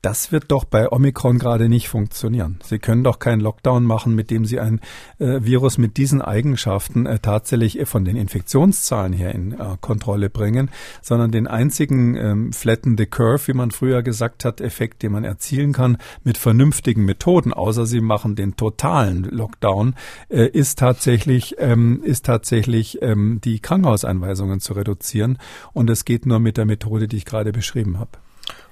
Das 0.00 0.30
wird 0.30 0.52
doch 0.52 0.64
bei 0.64 0.92
Omikron 0.92 1.38
gerade 1.38 1.68
nicht 1.68 1.88
funktionieren. 1.88 2.60
Sie 2.62 2.78
können 2.78 3.02
doch 3.02 3.18
keinen 3.18 3.40
Lockdown 3.40 3.84
machen, 3.84 4.14
mit 4.14 4.30
dem 4.30 4.44
Sie 4.44 4.60
ein 4.60 4.80
äh, 5.18 5.40
Virus 5.42 5.76
mit 5.76 5.96
diesen 5.96 6.22
Eigenschaften 6.22 7.04
äh, 7.06 7.18
tatsächlich 7.18 7.80
von 7.84 8.04
den 8.04 8.16
Infektionszahlen 8.16 9.12
her 9.12 9.34
in 9.34 9.52
äh, 9.52 9.76
Kontrolle 9.80 10.30
bringen, 10.30 10.70
sondern 11.02 11.32
den 11.32 11.48
einzigen 11.48 12.14
ähm, 12.14 12.52
flatten 12.52 12.96
the 12.96 13.06
curve, 13.06 13.48
wie 13.48 13.54
man 13.54 13.72
früher 13.72 14.02
gesagt 14.02 14.44
hat, 14.44 14.60
Effekt, 14.60 15.02
den 15.02 15.12
man 15.12 15.24
erzielen 15.24 15.72
kann 15.72 15.98
mit 16.22 16.38
vernünftigen 16.38 17.04
Methoden, 17.04 17.52
außer 17.52 17.84
Sie 17.84 18.00
machen 18.00 18.36
den 18.36 18.54
totalen 18.54 19.24
Lockdown, 19.24 19.96
äh, 20.28 20.46
ist 20.46 20.78
tatsächlich 20.78 21.56
ähm, 21.58 22.02
ist 22.04 22.24
tatsächlich 22.24 23.02
ähm, 23.02 23.40
die 23.42 23.58
Krankenhauseinweisungen 23.58 24.60
zu 24.60 24.74
reduzieren 24.74 25.38
und 25.72 25.90
es 25.90 26.04
geht 26.04 26.26
nur 26.28 26.38
mit 26.38 26.56
der 26.56 26.66
Methode, 26.66 27.08
die 27.08 27.16
ich 27.16 27.24
gerade 27.24 27.52
beschrieben 27.52 27.98
habe. 27.98 28.10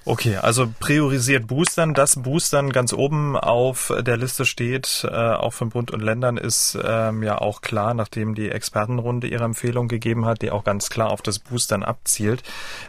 Okay, 0.09 0.37
also 0.37 0.73
priorisiert 0.79 1.47
Boostern. 1.47 1.93
Das 1.93 2.15
Boostern 2.15 2.71
ganz 2.71 2.93
oben 2.93 3.35
auf 3.35 3.93
der 3.99 4.15
Liste 4.15 4.45
steht, 4.45 5.05
äh, 5.05 5.13
auch 5.13 5.51
von 5.51 5.67
Bund 5.67 5.91
und 5.91 6.01
Ländern, 6.01 6.37
ist 6.37 6.79
ähm, 6.81 7.23
ja 7.23 7.37
auch 7.39 7.59
klar, 7.59 7.93
nachdem 7.93 8.33
die 8.33 8.49
Expertenrunde 8.49 9.27
ihre 9.27 9.43
Empfehlung 9.43 9.89
gegeben 9.89 10.25
hat, 10.25 10.41
die 10.41 10.49
auch 10.49 10.63
ganz 10.63 10.89
klar 10.89 11.11
auf 11.11 11.21
das 11.21 11.39
Boostern 11.39 11.83
abzielt. 11.83 12.43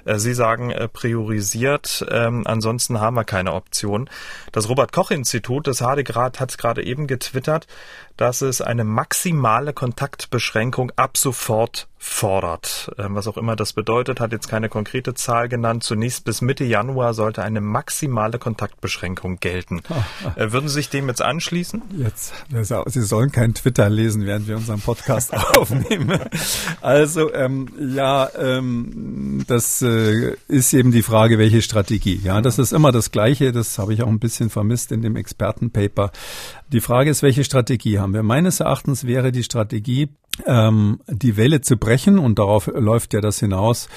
Äh, 0.05 0.19
Sie 0.19 0.33
sagen 0.33 0.71
äh, 0.71 0.87
priorisiert, 0.87 2.07
ähm, 2.09 2.47
ansonsten 2.47 3.01
haben 3.01 3.17
wir 3.17 3.25
keine 3.25 3.53
Option. 3.53 4.09
Das 4.53 4.69
Robert-Koch-Institut, 4.69 5.67
das 5.67 5.81
Hadegrad, 5.81 6.39
hat 6.39 6.57
gerade 6.57 6.85
eben 6.85 7.09
getwittert, 7.09 7.67
dass 8.19 8.43
es 8.43 8.61
eine 8.61 8.85
maximale 8.85 9.73
Kontaktbeschränkung 9.73 10.93
ab 10.97 11.17
sofort 11.17 11.89
fordert. 11.99 12.91
Ähm, 12.97 13.15
was 13.15 13.27
auch 13.27 13.37
immer 13.37 13.57
das 13.57 13.73
bedeutet, 13.73 14.21
hat 14.21 14.33
jetzt 14.33 14.49
keine 14.49 14.69
konkrete 14.69 15.15
Zahl 15.15 15.49
genannt. 15.49 15.83
Zunächst 15.83 16.25
bis 16.25 16.41
Mitte 16.41 16.65
Januar 16.65 17.13
sollte 17.13 17.43
eine 17.43 17.61
maximale 17.61 18.39
Kontaktbeschränkung 18.39 19.41
gelten. 19.41 19.83
Äh, 20.37 20.53
würden 20.53 20.69
Sie 20.69 20.75
sich 20.75 20.91
dem 20.91 21.09
jetzt 21.09 21.23
anschließen? 21.23 21.83
Jetzt, 21.97 22.33
Sie 22.51 23.03
sollen 23.03 23.33
kein 23.33 23.55
Twitter 23.55 23.89
lesen, 23.89 24.27
während 24.27 24.47
wir 24.47 24.57
unseren 24.57 24.81
Podcast 24.81 25.33
aufnehmen. 25.57 26.21
Also 26.81 27.33
ähm, 27.33 27.69
ja, 27.79 28.29
ähm, 28.37 29.45
das 29.47 29.81
äh, 29.83 30.37
ist 30.49 30.75
eben 30.75 30.93
die 30.93 31.03
Frage, 31.03 31.39
welche 31.39 31.63
Strategie. 31.63 32.21
Ja, 32.23 32.41
das 32.41 32.59
ist 32.59 32.73
immer 32.73 32.93
das 32.93 33.11
Gleiche. 33.11 33.53
Das 33.53 33.79
habe 33.79 33.95
ich 33.95 34.03
auch 34.03 34.09
ein 34.09 34.19
bisschen 34.19 34.51
vermisst 34.51 34.93
in 34.93 35.03
dem 35.03 35.17
Expertenpaper. 35.17 36.11
Die 36.73 36.81
Frage 36.81 37.11
ist, 37.11 37.23
welche 37.23 37.45
Strategie 37.45 37.99
haben 37.99 38.13
wir? 38.13 38.23
Meines 38.23 38.61
Erachtens 38.61 39.07
wäre 39.07 39.33
die 39.33 39.43
Strategie, 39.43 40.11
ähm, 40.47 41.01
die 41.09 41.37
Welle 41.37 41.63
zu 41.63 41.79
brechen 41.79 42.19
und 42.19 42.39
darauf 42.39 42.67
läuft 42.67 43.15
ja 43.15 43.21
das 43.21 43.41
hinaus, 43.41 43.89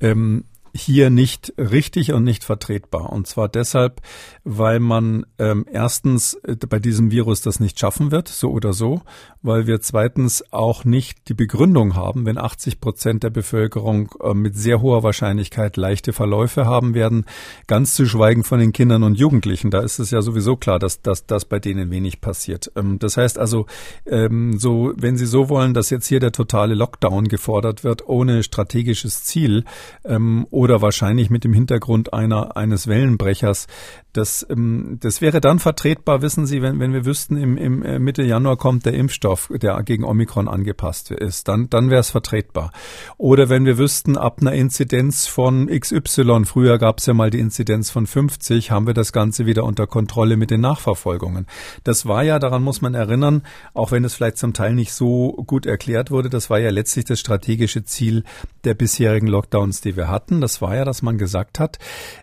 ähm, 0.00 0.44
hier 0.74 1.10
nicht 1.10 1.52
richtig 1.58 2.12
und 2.12 2.24
nicht 2.24 2.44
vertretbar. 2.44 3.10
Und 3.10 3.26
zwar 3.26 3.48
deshalb, 3.48 4.00
weil 4.44 4.80
man 4.80 5.26
ähm, 5.38 5.66
erstens 5.70 6.34
äh, 6.34 6.56
bei 6.68 6.78
diesem 6.78 7.10
Virus 7.10 7.40
das 7.40 7.60
nicht 7.60 7.78
schaffen 7.78 8.10
wird, 8.10 8.28
so 8.28 8.50
oder 8.50 8.72
so, 8.72 9.02
weil 9.42 9.66
wir 9.66 9.80
zweitens 9.80 10.44
auch 10.52 10.84
nicht 10.84 11.28
die 11.28 11.34
Begründung 11.34 11.94
haben, 11.94 12.26
wenn 12.26 12.38
80 12.38 12.80
Prozent 12.80 13.22
der 13.22 13.30
Bevölkerung 13.30 14.10
äh, 14.22 14.34
mit 14.34 14.56
sehr 14.56 14.80
hoher 14.80 15.02
Wahrscheinlichkeit 15.02 15.76
leichte 15.76 16.12
Verläufe 16.12 16.66
haben 16.66 16.94
werden, 16.94 17.24
ganz 17.66 17.94
zu 17.94 18.06
schweigen 18.06 18.44
von 18.44 18.60
den 18.60 18.72
Kindern 18.72 19.02
und 19.02 19.18
Jugendlichen. 19.18 19.70
Da 19.70 19.80
ist 19.80 19.98
es 19.98 20.10
ja 20.10 20.22
sowieso 20.22 20.56
klar, 20.56 20.78
dass, 20.78 21.02
dass, 21.02 21.26
dass 21.26 21.44
bei 21.44 21.58
denen 21.58 21.90
wenig 21.90 22.20
passiert. 22.20 22.70
Ähm, 22.76 22.98
das 22.98 23.16
heißt 23.16 23.38
also, 23.38 23.66
ähm, 24.06 24.58
so, 24.58 24.92
wenn 24.96 25.16
Sie 25.16 25.26
so 25.26 25.48
wollen, 25.48 25.74
dass 25.74 25.90
jetzt 25.90 26.06
hier 26.06 26.20
der 26.20 26.32
totale 26.32 26.74
Lockdown 26.74 27.28
gefordert 27.28 27.84
wird, 27.84 28.06
ohne 28.08 28.42
strategisches 28.42 29.24
Ziel, 29.24 29.64
ähm, 30.04 30.46
oder 30.60 30.82
wahrscheinlich 30.82 31.30
mit 31.30 31.42
dem 31.42 31.54
Hintergrund 31.54 32.12
einer, 32.12 32.54
eines 32.54 32.86
Wellenbrechers. 32.86 33.66
Das, 34.12 34.46
ähm, 34.50 34.98
das 35.00 35.20
wäre 35.20 35.40
dann 35.40 35.58
vertretbar, 35.58 36.22
wissen 36.22 36.46
Sie, 36.46 36.62
wenn, 36.62 36.80
wenn 36.80 36.92
wir 36.92 37.04
wüssten, 37.04 37.36
im, 37.36 37.56
im 37.56 37.82
äh, 37.82 37.98
Mitte 37.98 38.22
Januar 38.22 38.56
kommt 38.56 38.86
der 38.86 38.94
Impfstoff, 38.94 39.50
der 39.54 39.82
gegen 39.82 40.04
Omikron 40.04 40.48
angepasst 40.48 41.10
ist, 41.10 41.48
dann, 41.48 41.70
dann 41.70 41.90
wäre 41.90 42.00
es 42.00 42.10
vertretbar. 42.10 42.72
Oder 43.18 43.48
wenn 43.48 43.64
wir 43.64 43.78
wüssten, 43.78 44.16
ab 44.16 44.38
einer 44.40 44.52
Inzidenz 44.52 45.26
von 45.26 45.66
XY, 45.68 46.44
früher 46.44 46.78
gab 46.78 46.98
es 46.98 47.06
ja 47.06 47.14
mal 47.14 47.30
die 47.30 47.38
Inzidenz 47.38 47.90
von 47.90 48.06
50, 48.06 48.70
haben 48.70 48.86
wir 48.86 48.94
das 48.94 49.12
Ganze 49.12 49.46
wieder 49.46 49.64
unter 49.64 49.86
Kontrolle 49.86 50.36
mit 50.36 50.50
den 50.50 50.60
Nachverfolgungen. 50.60 51.46
Das 51.84 52.06
war 52.06 52.22
ja, 52.22 52.38
daran 52.38 52.62
muss 52.62 52.80
man 52.80 52.94
erinnern, 52.94 53.42
auch 53.74 53.92
wenn 53.92 54.04
es 54.04 54.14
vielleicht 54.14 54.38
zum 54.38 54.52
Teil 54.52 54.74
nicht 54.74 54.92
so 54.92 55.32
gut 55.46 55.66
erklärt 55.66 56.10
wurde, 56.10 56.30
das 56.30 56.50
war 56.50 56.58
ja 56.58 56.70
letztlich 56.70 57.04
das 57.04 57.20
strategische 57.20 57.84
Ziel 57.84 58.24
der 58.64 58.74
bisherigen 58.74 59.26
Lockdowns, 59.26 59.80
die 59.80 59.96
wir 59.96 60.08
hatten. 60.08 60.40
Das 60.40 60.60
war 60.60 60.74
ja, 60.74 60.84
dass 60.84 61.02
man 61.02 61.18
gesagt 61.18 61.58
hat, 61.58 61.78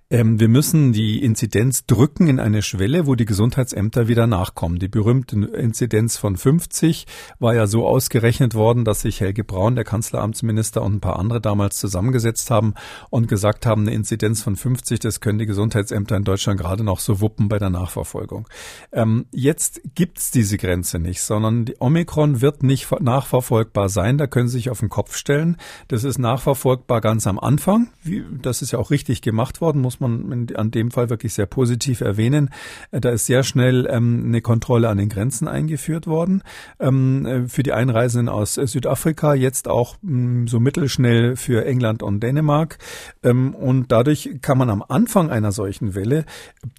ähm, 0.09 0.39
wir 0.39 0.47
müssen 0.47 0.93
die 0.93 1.21
Inzidenz 1.21 1.85
drücken 1.85 2.27
in 2.27 2.39
eine 2.39 2.61
Schwelle, 2.61 3.07
wo 3.07 3.15
die 3.15 3.25
Gesundheitsämter 3.25 4.07
wieder 4.07 4.25
nachkommen. 4.25 4.79
Die 4.79 4.87
berühmte 4.87 5.35
Inzidenz 5.35 6.15
von 6.15 6.37
50 6.37 7.05
war 7.39 7.53
ja 7.53 7.67
so 7.67 7.85
ausgerechnet 7.85 8.53
worden, 8.53 8.85
dass 8.85 9.01
sich 9.01 9.19
Helge 9.19 9.43
Braun, 9.43 9.75
der 9.75 9.83
Kanzleramtsminister 9.83 10.81
und 10.81 10.95
ein 10.95 10.99
paar 11.01 11.19
andere 11.19 11.41
damals 11.41 11.77
zusammengesetzt 11.77 12.49
haben 12.49 12.73
und 13.09 13.27
gesagt 13.27 13.65
haben, 13.65 13.81
eine 13.81 13.93
Inzidenz 13.93 14.43
von 14.43 14.55
50, 14.55 14.99
das 15.01 15.19
können 15.19 15.39
die 15.39 15.45
Gesundheitsämter 15.45 16.15
in 16.15 16.23
Deutschland 16.23 16.57
gerade 16.57 16.85
noch 16.85 16.99
so 16.99 17.19
wuppen 17.19 17.49
bei 17.49 17.59
der 17.59 17.69
Nachverfolgung. 17.69 18.47
Ähm, 18.93 19.25
jetzt 19.31 19.81
gibt's 19.93 20.31
diese 20.31 20.57
Grenze 20.57 20.99
nicht, 20.99 21.21
sondern 21.21 21.65
die 21.65 21.75
Omikron 21.79 22.39
wird 22.39 22.63
nicht 22.63 22.89
nachverfolgbar 23.01 23.89
sein. 23.89 24.17
Da 24.17 24.27
können 24.27 24.47
Sie 24.47 24.57
sich 24.57 24.69
auf 24.69 24.79
den 24.79 24.89
Kopf 24.89 25.17
stellen. 25.17 25.57
Das 25.89 26.05
ist 26.05 26.17
nachverfolgbar 26.17 27.01
ganz 27.01 27.27
am 27.27 27.39
Anfang. 27.39 27.89
Das 28.41 28.61
ist 28.61 28.71
ja 28.71 28.79
auch 28.79 28.89
richtig 28.89 29.21
gemacht 29.21 29.59
worden, 29.59 29.81
muss 29.81 29.96
man 29.99 30.47
an 30.55 30.71
dem 30.71 30.91
Fall 30.91 31.09
wirklich 31.09 31.33
sehr 31.33 31.45
positiv 31.45 32.01
erwähnen. 32.01 32.49
Äh, 32.91 33.01
da 33.01 33.09
ist 33.11 33.25
sehr 33.25 33.43
schnell 33.43 33.87
ähm, 33.89 34.23
eine 34.27 34.41
Kontrolle 34.41 34.89
an 34.89 34.97
den 34.97 35.09
Grenzen 35.09 35.47
eingeführt 35.47 36.07
worden 36.07 36.43
ähm, 36.79 37.25
äh, 37.25 37.47
für 37.47 37.63
die 37.63 37.73
Einreisenden 37.73 38.29
aus 38.29 38.57
äh, 38.57 38.67
Südafrika, 38.67 39.33
jetzt 39.33 39.67
auch 39.67 39.97
mh, 40.01 40.43
mm, 40.43 40.47
so 40.47 40.59
mittelschnell 40.59 41.35
für 41.35 41.65
England 41.65 42.03
und 42.03 42.21
Dänemark. 42.21 42.77
Ähm, 43.23 43.55
und 43.55 43.91
dadurch 43.91 44.39
kann 44.41 44.57
man 44.57 44.69
am 44.69 44.83
Anfang 44.87 45.29
einer 45.29 45.51
solchen 45.51 45.95
Welle 45.95 46.25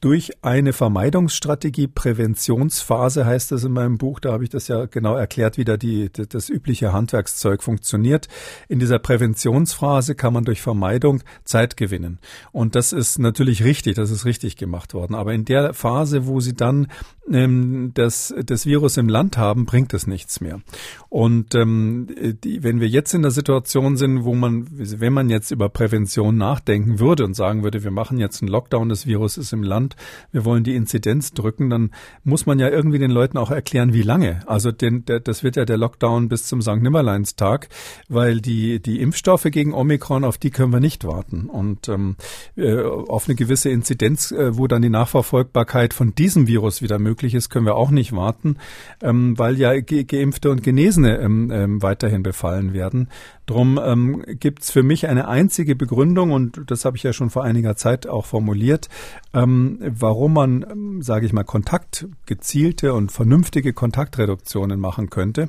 durch 0.00 0.32
eine 0.42 0.72
Vermeidungsstrategie, 0.72 1.88
Präventionsphase 1.88 3.26
heißt 3.26 3.52
das 3.52 3.64
in 3.64 3.72
meinem 3.72 3.98
Buch, 3.98 4.20
da 4.20 4.32
habe 4.32 4.44
ich 4.44 4.50
das 4.50 4.68
ja 4.68 4.86
genau 4.86 5.16
erklärt, 5.16 5.56
wie 5.56 5.64
da 5.64 5.76
die, 5.76 6.10
das 6.10 6.48
übliche 6.48 6.92
Handwerkszeug 6.92 7.62
funktioniert. 7.62 8.28
In 8.68 8.78
dieser 8.78 8.98
Präventionsphase 8.98 10.14
kann 10.14 10.32
man 10.32 10.44
durch 10.44 10.60
Vermeidung 10.60 11.22
Zeit 11.44 11.76
gewinnen. 11.76 12.18
Und 12.52 12.74
das 12.74 12.92
ist 12.92 13.07
ist 13.10 13.18
natürlich 13.18 13.64
richtig, 13.64 13.96
das 13.96 14.10
ist 14.10 14.24
richtig 14.24 14.56
gemacht 14.56 14.94
worden. 14.94 15.14
Aber 15.14 15.32
in 15.34 15.44
der 15.44 15.74
Phase, 15.74 16.26
wo 16.26 16.40
sie 16.40 16.54
dann 16.54 16.88
ähm, 17.30 17.92
das, 17.94 18.34
das 18.44 18.66
Virus 18.66 18.96
im 18.96 19.08
Land 19.08 19.36
haben, 19.36 19.66
bringt 19.66 19.94
es 19.94 20.06
nichts 20.06 20.40
mehr. 20.40 20.60
Und 21.08 21.54
ähm, 21.54 22.08
die, 22.44 22.62
wenn 22.62 22.80
wir 22.80 22.88
jetzt 22.88 23.14
in 23.14 23.22
der 23.22 23.30
Situation 23.30 23.96
sind, 23.96 24.24
wo 24.24 24.34
man, 24.34 24.66
wenn 24.70 25.12
man 25.12 25.30
jetzt 25.30 25.50
über 25.50 25.68
Prävention 25.68 26.36
nachdenken 26.36 26.98
würde 26.98 27.24
und 27.24 27.34
sagen 27.34 27.62
würde, 27.62 27.84
wir 27.84 27.90
machen 27.90 28.18
jetzt 28.18 28.42
einen 28.42 28.50
Lockdown, 28.50 28.88
das 28.88 29.06
Virus 29.06 29.36
ist 29.36 29.52
im 29.52 29.62
Land, 29.62 29.96
wir 30.32 30.44
wollen 30.44 30.64
die 30.64 30.74
Inzidenz 30.74 31.32
drücken, 31.32 31.70
dann 31.70 31.90
muss 32.24 32.46
man 32.46 32.58
ja 32.58 32.68
irgendwie 32.68 32.98
den 32.98 33.10
Leuten 33.10 33.38
auch 33.38 33.50
erklären, 33.50 33.92
wie 33.92 34.02
lange. 34.02 34.40
Also 34.46 34.72
den, 34.72 35.04
der, 35.04 35.20
das 35.20 35.42
wird 35.42 35.56
ja 35.56 35.64
der 35.64 35.78
Lockdown 35.78 36.28
bis 36.28 36.44
zum 36.44 36.62
St. 36.62 36.76
Nimmerleinstag, 36.76 37.68
weil 38.08 38.40
die, 38.40 38.80
die 38.80 39.00
Impfstoffe 39.00 39.46
gegen 39.50 39.74
Omikron, 39.74 40.24
auf 40.24 40.38
die 40.38 40.50
können 40.50 40.72
wir 40.72 40.80
nicht 40.80 41.04
warten. 41.04 41.48
Und 41.48 41.88
ähm, 41.88 42.16
äh, 42.56 42.82
auf 43.08 43.28
eine 43.28 43.34
gewisse 43.34 43.70
Inzidenz, 43.70 44.32
äh, 44.32 44.56
wo 44.56 44.66
dann 44.66 44.82
die 44.82 44.90
Nachverfolgbarkeit 44.90 45.94
von 45.94 46.14
diesem 46.14 46.46
Virus 46.46 46.82
wieder 46.82 46.98
möglich 46.98 47.34
ist, 47.34 47.50
können 47.50 47.66
wir 47.66 47.76
auch 47.76 47.90
nicht 47.90 48.14
warten, 48.14 48.56
ähm, 49.02 49.38
weil 49.38 49.58
ja 49.58 49.78
Ge 49.80 50.04
Geimpfte 50.04 50.50
und 50.50 50.62
Genesene 50.62 51.18
ähm, 51.18 51.50
ähm, 51.52 51.82
weiterhin 51.82 52.22
befallen 52.22 52.72
werden. 52.72 53.08
Drum 53.48 53.80
ähm, 53.82 54.24
gibt 54.26 54.62
es 54.62 54.70
für 54.70 54.82
mich 54.82 55.08
eine 55.08 55.26
einzige 55.26 55.74
Begründung, 55.74 56.32
und 56.32 56.70
das 56.70 56.84
habe 56.84 56.98
ich 56.98 57.02
ja 57.02 57.14
schon 57.14 57.30
vor 57.30 57.44
einiger 57.44 57.76
Zeit 57.76 58.06
auch 58.06 58.26
formuliert, 58.26 58.90
ähm, 59.32 59.78
warum 59.80 60.34
man, 60.34 60.66
ähm, 60.70 61.00
sage 61.00 61.24
ich 61.24 61.32
mal, 61.32 61.44
Kontakt, 61.44 62.06
gezielte 62.26 62.92
und 62.92 63.10
vernünftige 63.10 63.72
Kontaktreduktionen 63.72 64.78
machen 64.78 65.08
könnte. 65.08 65.48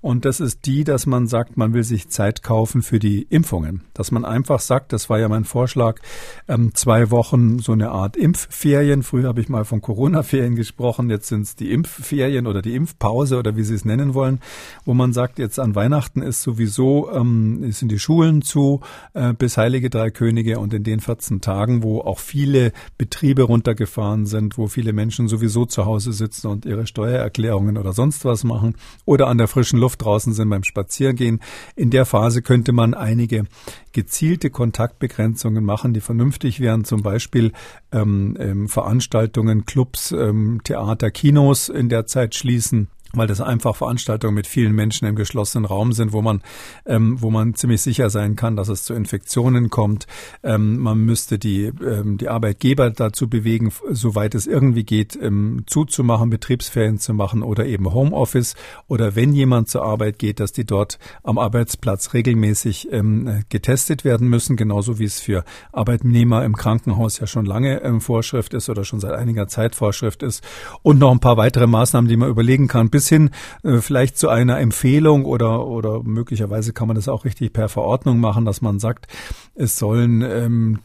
Und 0.00 0.24
das 0.24 0.40
ist 0.40 0.64
die, 0.64 0.84
dass 0.84 1.04
man 1.04 1.26
sagt, 1.26 1.58
man 1.58 1.74
will 1.74 1.84
sich 1.84 2.08
Zeit 2.08 2.42
kaufen 2.42 2.80
für 2.80 2.98
die 2.98 3.26
Impfungen. 3.28 3.82
Dass 3.92 4.10
man 4.10 4.24
einfach 4.24 4.60
sagt, 4.60 4.94
das 4.94 5.10
war 5.10 5.18
ja 5.18 5.28
mein 5.28 5.44
Vorschlag, 5.44 6.00
ähm, 6.48 6.74
zwei 6.74 7.10
Wochen 7.10 7.58
so 7.58 7.72
eine 7.72 7.90
Art 7.90 8.16
Impfferien. 8.16 9.02
Früher 9.02 9.28
habe 9.28 9.42
ich 9.42 9.50
mal 9.50 9.66
von 9.66 9.82
Corona-Ferien 9.82 10.56
gesprochen, 10.56 11.10
jetzt 11.10 11.28
sind 11.28 11.42
es 11.42 11.56
die 11.56 11.72
Impfferien 11.72 12.46
oder 12.46 12.62
die 12.62 12.74
Impfpause 12.74 13.38
oder 13.38 13.54
wie 13.54 13.64
Sie 13.64 13.74
es 13.74 13.84
nennen 13.84 14.14
wollen, 14.14 14.40
wo 14.86 14.94
man 14.94 15.12
sagt, 15.12 15.38
jetzt 15.38 15.58
an 15.58 15.74
Weihnachten 15.74 16.22
ist 16.22 16.40
sowieso, 16.40 17.12
ähm, 17.12 17.33
sind 17.72 17.90
die 17.90 17.98
Schulen 17.98 18.42
zu 18.42 18.80
äh, 19.12 19.32
bis 19.32 19.56
Heilige 19.56 19.90
Drei 19.90 20.10
Könige 20.10 20.58
und 20.58 20.74
in 20.74 20.84
den 20.84 21.00
14 21.00 21.40
Tagen, 21.40 21.82
wo 21.82 22.00
auch 22.00 22.18
viele 22.18 22.72
Betriebe 22.98 23.42
runtergefahren 23.42 24.26
sind, 24.26 24.58
wo 24.58 24.66
viele 24.66 24.92
Menschen 24.92 25.28
sowieso 25.28 25.66
zu 25.66 25.84
Hause 25.84 26.12
sitzen 26.12 26.48
und 26.48 26.66
ihre 26.66 26.86
Steuererklärungen 26.86 27.78
oder 27.78 27.92
sonst 27.92 28.24
was 28.24 28.44
machen 28.44 28.76
oder 29.04 29.28
an 29.28 29.38
der 29.38 29.48
frischen 29.48 29.78
Luft 29.78 30.02
draußen 30.02 30.32
sind 30.32 30.48
beim 30.48 30.64
Spaziergehen. 30.64 31.40
In 31.76 31.90
der 31.90 32.06
Phase 32.06 32.42
könnte 32.42 32.72
man 32.72 32.94
einige 32.94 33.44
gezielte 33.92 34.50
Kontaktbegrenzungen 34.50 35.64
machen, 35.64 35.94
die 35.94 36.00
vernünftig 36.00 36.60
wären, 36.60 36.84
zum 36.84 37.02
Beispiel 37.02 37.52
ähm, 37.92 38.36
ähm, 38.38 38.68
Veranstaltungen, 38.68 39.64
Clubs, 39.64 40.12
ähm, 40.12 40.60
Theater, 40.64 41.10
Kinos 41.10 41.68
in 41.68 41.88
der 41.88 42.06
Zeit 42.06 42.34
schließen 42.34 42.88
weil 43.16 43.26
das 43.26 43.40
einfach 43.40 43.76
Veranstaltungen 43.76 44.34
mit 44.34 44.46
vielen 44.46 44.72
Menschen 44.72 45.06
im 45.06 45.16
geschlossenen 45.16 45.64
Raum 45.64 45.92
sind, 45.92 46.12
wo 46.12 46.22
man, 46.22 46.42
ähm, 46.86 47.20
wo 47.20 47.30
man 47.30 47.54
ziemlich 47.54 47.82
sicher 47.82 48.10
sein 48.10 48.36
kann, 48.36 48.56
dass 48.56 48.68
es 48.68 48.84
zu 48.84 48.94
Infektionen 48.94 49.70
kommt. 49.70 50.06
Ähm, 50.42 50.78
man 50.78 50.98
müsste 50.98 51.38
die, 51.38 51.64
ähm, 51.64 52.18
die 52.18 52.28
Arbeitgeber 52.28 52.90
dazu 52.90 53.28
bewegen, 53.28 53.72
soweit 53.90 54.34
es 54.34 54.46
irgendwie 54.46 54.84
geht, 54.84 55.18
ähm, 55.20 55.64
zuzumachen, 55.66 56.30
Betriebsferien 56.30 56.98
zu 56.98 57.14
machen 57.14 57.42
oder 57.42 57.66
eben 57.66 57.92
Homeoffice. 57.92 58.54
Oder 58.88 59.16
wenn 59.16 59.32
jemand 59.32 59.68
zur 59.68 59.84
Arbeit 59.84 60.18
geht, 60.18 60.40
dass 60.40 60.52
die 60.52 60.64
dort 60.64 60.98
am 61.22 61.38
Arbeitsplatz 61.38 62.14
regelmäßig 62.14 62.88
ähm, 62.92 63.44
getestet 63.48 64.04
werden 64.04 64.28
müssen, 64.28 64.56
genauso 64.56 64.98
wie 64.98 65.04
es 65.04 65.20
für 65.20 65.44
Arbeitnehmer 65.72 66.44
im 66.44 66.56
Krankenhaus 66.56 67.18
ja 67.20 67.26
schon 67.26 67.46
lange 67.46 67.82
ähm, 67.82 68.00
Vorschrift 68.00 68.54
ist 68.54 68.68
oder 68.68 68.84
schon 68.84 69.00
seit 69.00 69.12
einiger 69.12 69.48
Zeit 69.48 69.74
Vorschrift 69.74 70.22
ist. 70.22 70.44
Und 70.82 70.98
noch 70.98 71.10
ein 71.10 71.20
paar 71.20 71.36
weitere 71.36 71.66
Maßnahmen, 71.66 72.08
die 72.08 72.16
man 72.16 72.28
überlegen 72.28 72.68
kann, 72.68 72.90
bis 72.90 73.03
bis 73.04 73.08
hin 73.10 73.30
äh, 73.62 73.78
vielleicht 73.78 74.16
zu 74.16 74.30
einer 74.30 74.58
Empfehlung 74.58 75.26
oder, 75.26 75.66
oder 75.66 76.02
möglicherweise 76.02 76.72
kann 76.72 76.88
man 76.88 76.94
das 76.94 77.08
auch 77.08 77.26
richtig 77.26 77.52
per 77.52 77.68
Verordnung 77.68 78.18
machen, 78.18 78.46
dass 78.46 78.62
man 78.62 78.78
sagt, 78.78 79.08
es 79.54 79.78
sollen 79.78 80.22
ähm, 80.22 80.78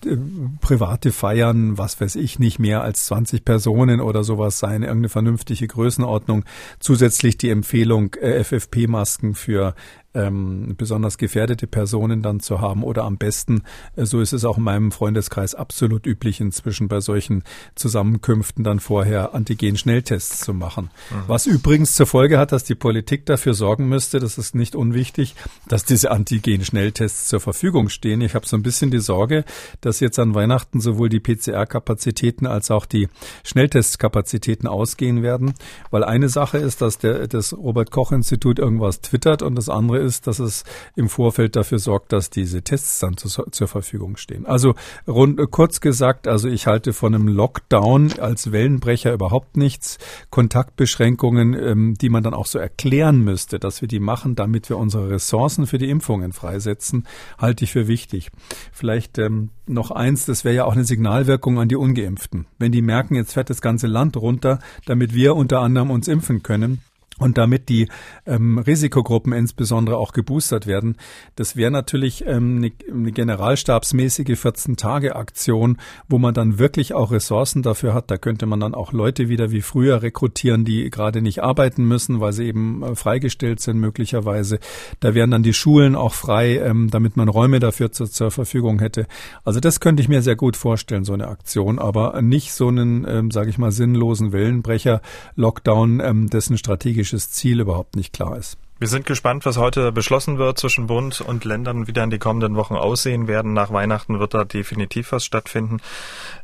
private 0.59 1.11
Feiern, 1.13 1.77
was 1.77 1.99
weiß 2.01 2.15
ich, 2.17 2.37
nicht 2.37 2.59
mehr 2.59 2.81
als 2.81 3.05
20 3.05 3.45
Personen 3.45 4.01
oder 4.01 4.23
sowas 4.25 4.59
sein, 4.59 4.83
irgendeine 4.83 5.09
vernünftige 5.09 5.67
Größenordnung. 5.67 6.43
Zusätzlich 6.79 7.37
die 7.37 7.49
Empfehlung, 7.49 8.13
äh, 8.15 8.43
FFP-Masken 8.43 9.35
für 9.35 9.75
ähm, 10.13 10.75
besonders 10.77 11.17
gefährdete 11.17 11.67
Personen 11.67 12.21
dann 12.21 12.39
zu 12.39 12.61
haben 12.61 12.83
oder 12.83 13.03
am 13.03 13.17
besten, 13.17 13.63
äh, 13.95 14.05
so 14.05 14.21
ist 14.21 14.33
es 14.33 14.43
auch 14.43 14.57
in 14.57 14.63
meinem 14.63 14.91
Freundeskreis 14.91 15.53
absolut 15.53 16.07
üblich 16.07 16.41
inzwischen 16.41 16.87
bei 16.87 16.99
solchen 16.99 17.43
Zusammenkünften 17.75 18.63
dann 18.63 18.79
vorher 18.79 19.35
Antigen-Schnelltests 19.35 20.39
zu 20.39 20.53
machen. 20.53 20.89
Mhm. 21.11 21.15
Was 21.27 21.45
übrigens 21.45 21.93
zur 21.95 22.07
Folge 22.07 22.39
hat, 22.39 22.51
dass 22.51 22.63
die 22.63 22.75
Politik 22.75 23.25
dafür 23.27 23.53
sorgen 23.53 23.87
müsste, 23.87 24.19
das 24.19 24.37
ist 24.37 24.55
nicht 24.55 24.75
unwichtig, 24.75 25.35
dass 25.67 25.85
diese 25.85 26.09
Antigen-Schnelltests 26.11 27.27
zur 27.27 27.39
Verfügung 27.39 27.89
stehen. 27.89 28.21
Ich 28.21 28.33
habe 28.33 28.47
so 28.47 28.57
ein 28.57 28.63
bisschen 28.63 28.89
die 28.89 28.99
Sorge, 28.99 29.45
dass 29.81 29.99
jetzt 29.99 30.17
an 30.17 30.33
Weihnachten 30.33 30.81
sowohl 30.81 31.09
die 31.09 31.19
PCR-Kapazitäten 31.19 32.47
als 32.47 32.71
auch 32.71 32.85
die 32.87 33.09
Schnelltestkapazitäten 33.43 34.67
ausgehen 34.67 35.21
werden, 35.21 35.53
weil 35.91 36.03
eine 36.03 36.29
Sache 36.29 36.57
ist, 36.57 36.81
dass 36.81 36.97
der, 36.97 37.27
das 37.27 37.53
Robert-Koch-Institut 37.53 38.57
irgendwas 38.57 39.01
twittert 39.01 39.43
und 39.43 39.55
das 39.55 39.69
andere 39.69 39.98
ist, 39.99 40.27
dass 40.27 40.39
es 40.39 40.63
im 40.95 41.09
Vorfeld 41.09 41.55
dafür 41.55 41.79
sorgt, 41.79 42.13
dass 42.13 42.29
diese 42.29 42.61
Tests 42.61 42.99
dann 42.99 43.17
zu, 43.17 43.27
zur 43.27 43.67
Verfügung 43.67 44.17
stehen. 44.17 44.45
Also 44.45 44.75
rund, 45.07 45.39
kurz 45.51 45.81
gesagt, 45.81 46.27
also 46.27 46.47
ich 46.47 46.67
halte 46.67 46.93
von 46.93 47.13
einem 47.13 47.27
Lockdown 47.27 48.19
als 48.19 48.51
Wellenbrecher 48.51 49.13
überhaupt 49.13 49.57
nichts. 49.57 49.97
Kontaktbeschränkungen, 50.29 51.53
ähm, 51.53 51.93
die 51.99 52.09
man 52.09 52.23
dann 52.23 52.33
auch 52.33 52.45
so 52.45 52.59
erklären 52.59 53.23
müsste, 53.23 53.59
dass 53.59 53.81
wir 53.81 53.87
die 53.87 53.99
machen, 53.99 54.35
damit 54.35 54.69
wir 54.69 54.77
unsere 54.77 55.09
Ressourcen 55.09 55.67
für 55.67 55.77
die 55.77 55.89
Impfungen 55.89 56.33
freisetzen, 56.33 57.07
halte 57.37 57.63
ich 57.63 57.71
für 57.71 57.87
wichtig. 57.87 58.29
Vielleicht 58.71 59.17
ähm, 59.17 59.49
noch 59.67 59.91
eins, 59.91 60.25
das 60.25 60.43
wäre 60.43 60.55
ja 60.55 60.65
auch 60.65 60.73
eine 60.73 60.83
Signalwirkung 60.83 61.59
an 61.59 61.69
die 61.69 61.75
Ungeimpften. 61.75 62.47
Wenn 62.57 62.71
die 62.71 62.81
merken, 62.81 63.15
jetzt 63.15 63.33
fährt 63.33 63.49
das 63.49 63.61
ganze 63.61 63.87
Land 63.87 64.17
runter, 64.17 64.59
damit 64.85 65.13
wir 65.13 65.35
unter 65.35 65.59
anderem 65.59 65.91
uns 65.91 66.07
impfen 66.07 66.43
können, 66.43 66.81
und 67.19 67.37
damit 67.37 67.69
die 67.69 67.87
ähm, 68.25 68.57
Risikogruppen 68.57 69.33
insbesondere 69.33 69.97
auch 69.97 70.13
geboostert 70.13 70.65
werden, 70.65 70.95
das 71.35 71.55
wäre 71.55 71.71
natürlich 71.71 72.25
ähm, 72.25 72.57
eine, 72.57 72.71
eine 72.91 73.11
generalstabsmäßige 73.11 74.29
14-Tage-Aktion, 74.29 75.77
wo 76.07 76.17
man 76.17 76.33
dann 76.33 76.57
wirklich 76.57 76.93
auch 76.93 77.11
Ressourcen 77.11 77.61
dafür 77.61 77.93
hat. 77.93 78.09
Da 78.09 78.17
könnte 78.17 78.45
man 78.45 78.59
dann 78.59 78.73
auch 78.73 78.93
Leute 78.93 79.29
wieder 79.29 79.51
wie 79.51 79.61
früher 79.61 80.01
rekrutieren, 80.01 80.65
die 80.65 80.89
gerade 80.89 81.21
nicht 81.21 81.43
arbeiten 81.43 81.83
müssen, 81.85 82.19
weil 82.19 82.33
sie 82.33 82.45
eben 82.45 82.83
äh, 82.83 82.95
freigestellt 82.95 83.59
sind 83.59 83.77
möglicherweise. 83.79 84.59
Da 84.99 85.13
wären 85.13 85.31
dann 85.31 85.43
die 85.43 85.53
Schulen 85.53 85.95
auch 85.95 86.13
frei, 86.13 86.57
ähm, 86.57 86.89
damit 86.89 87.17
man 87.17 87.27
Räume 87.27 87.59
dafür 87.59 87.91
zu, 87.91 88.05
zur 88.05 88.31
Verfügung 88.31 88.79
hätte. 88.79 89.07
Also 89.43 89.59
das 89.59 89.79
könnte 89.79 90.01
ich 90.01 90.09
mir 90.09 90.21
sehr 90.21 90.35
gut 90.35 90.55
vorstellen, 90.55 91.03
so 91.03 91.13
eine 91.13 91.27
Aktion, 91.27 91.79
aber 91.79 92.21
nicht 92.21 92.53
so 92.53 92.69
einen, 92.69 93.05
ähm, 93.07 93.31
sage 93.31 93.49
ich 93.49 93.57
mal, 93.57 93.71
sinnlosen 93.71 94.31
Wellenbrecher-Lockdown, 94.31 95.99
ähm, 95.99 96.29
dessen 96.29 96.57
strategisch 96.57 97.08
politisches 97.09 97.31
Ziel 97.31 97.59
überhaupt 97.59 97.95
nicht 97.95 98.13
klar 98.13 98.37
ist. 98.37 98.57
Wir 98.79 98.87
sind 98.87 99.05
gespannt, 99.05 99.45
was 99.45 99.57
heute 99.57 99.91
beschlossen 99.91 100.37
wird 100.37 100.57
zwischen 100.57 100.87
Bund 100.87 101.19
und 101.19 101.43
Ländern, 101.43 101.87
wie 101.87 101.91
dann 101.91 102.09
die 102.09 102.17
kommenden 102.17 102.55
Wochen 102.55 102.75
aussehen 102.75 103.27
werden. 103.27 103.51
Nach 103.51 103.73
Weihnachten 103.73 104.21
wird 104.21 104.33
da 104.33 104.45
definitiv 104.45 105.11
was 105.11 105.25
stattfinden. 105.25 105.81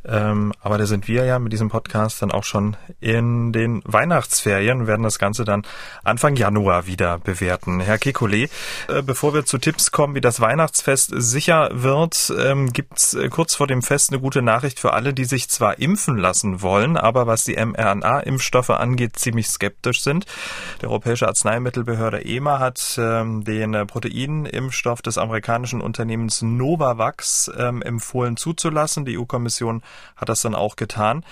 Ähm, 0.04 0.52
aber 0.60 0.76
da 0.76 0.84
sind 0.84 1.08
wir 1.08 1.24
ja 1.24 1.38
mit 1.38 1.54
diesem 1.54 1.70
Podcast 1.70 2.20
dann 2.20 2.30
auch 2.30 2.44
schon 2.44 2.76
in 3.00 3.54
den 3.54 3.80
Weihnachtsferien 3.86 4.86
werden 4.86 5.02
das 5.02 5.18
Ganze 5.18 5.46
dann 5.46 5.62
Anfang 6.04 6.36
Januar 6.36 6.86
wieder 6.86 7.18
bewerten. 7.18 7.80
Herr 7.80 7.96
Kekulé, 7.96 8.50
äh, 8.88 9.00
bevor 9.00 9.32
wir 9.32 9.46
zu 9.46 9.56
Tipps 9.56 9.90
kommen, 9.90 10.14
wie 10.14 10.20
das 10.20 10.38
Weihnachtsfest 10.38 11.12
sicher 11.16 11.70
wird, 11.72 12.30
ähm, 12.38 12.70
gibt's 12.70 13.14
äh, 13.14 13.30
kurz 13.30 13.54
vor 13.54 13.66
dem 13.66 13.80
Fest 13.80 14.10
eine 14.10 14.20
gute 14.20 14.42
Nachricht 14.42 14.78
für 14.78 14.92
alle, 14.92 15.14
die 15.14 15.24
sich 15.24 15.48
zwar 15.48 15.78
impfen 15.78 16.18
lassen 16.18 16.60
wollen, 16.60 16.98
aber 16.98 17.26
was 17.26 17.44
die 17.44 17.56
mRNA-Impfstoffe 17.56 18.68
angeht, 18.68 19.18
ziemlich 19.18 19.48
skeptisch 19.48 20.02
sind. 20.02 20.26
Die 20.82 20.86
Europäische 20.86 21.28
Arzneimittelbehörde 21.28 22.25
EMA 22.26 22.58
hat 22.58 22.96
ähm, 22.98 23.44
den 23.44 23.74
äh, 23.74 23.86
Proteinimpfstoff 23.86 25.02
des 25.02 25.18
amerikanischen 25.18 25.80
Unternehmens 25.80 26.42
Novavax 26.42 27.50
ähm, 27.56 27.82
empfohlen 27.82 28.36
zuzulassen. 28.36 29.04
Die 29.04 29.18
EU-Kommission 29.18 29.82
hat 30.16 30.28
das 30.28 30.42
dann 30.42 30.54
auch 30.54 30.76
getan. 30.76 31.24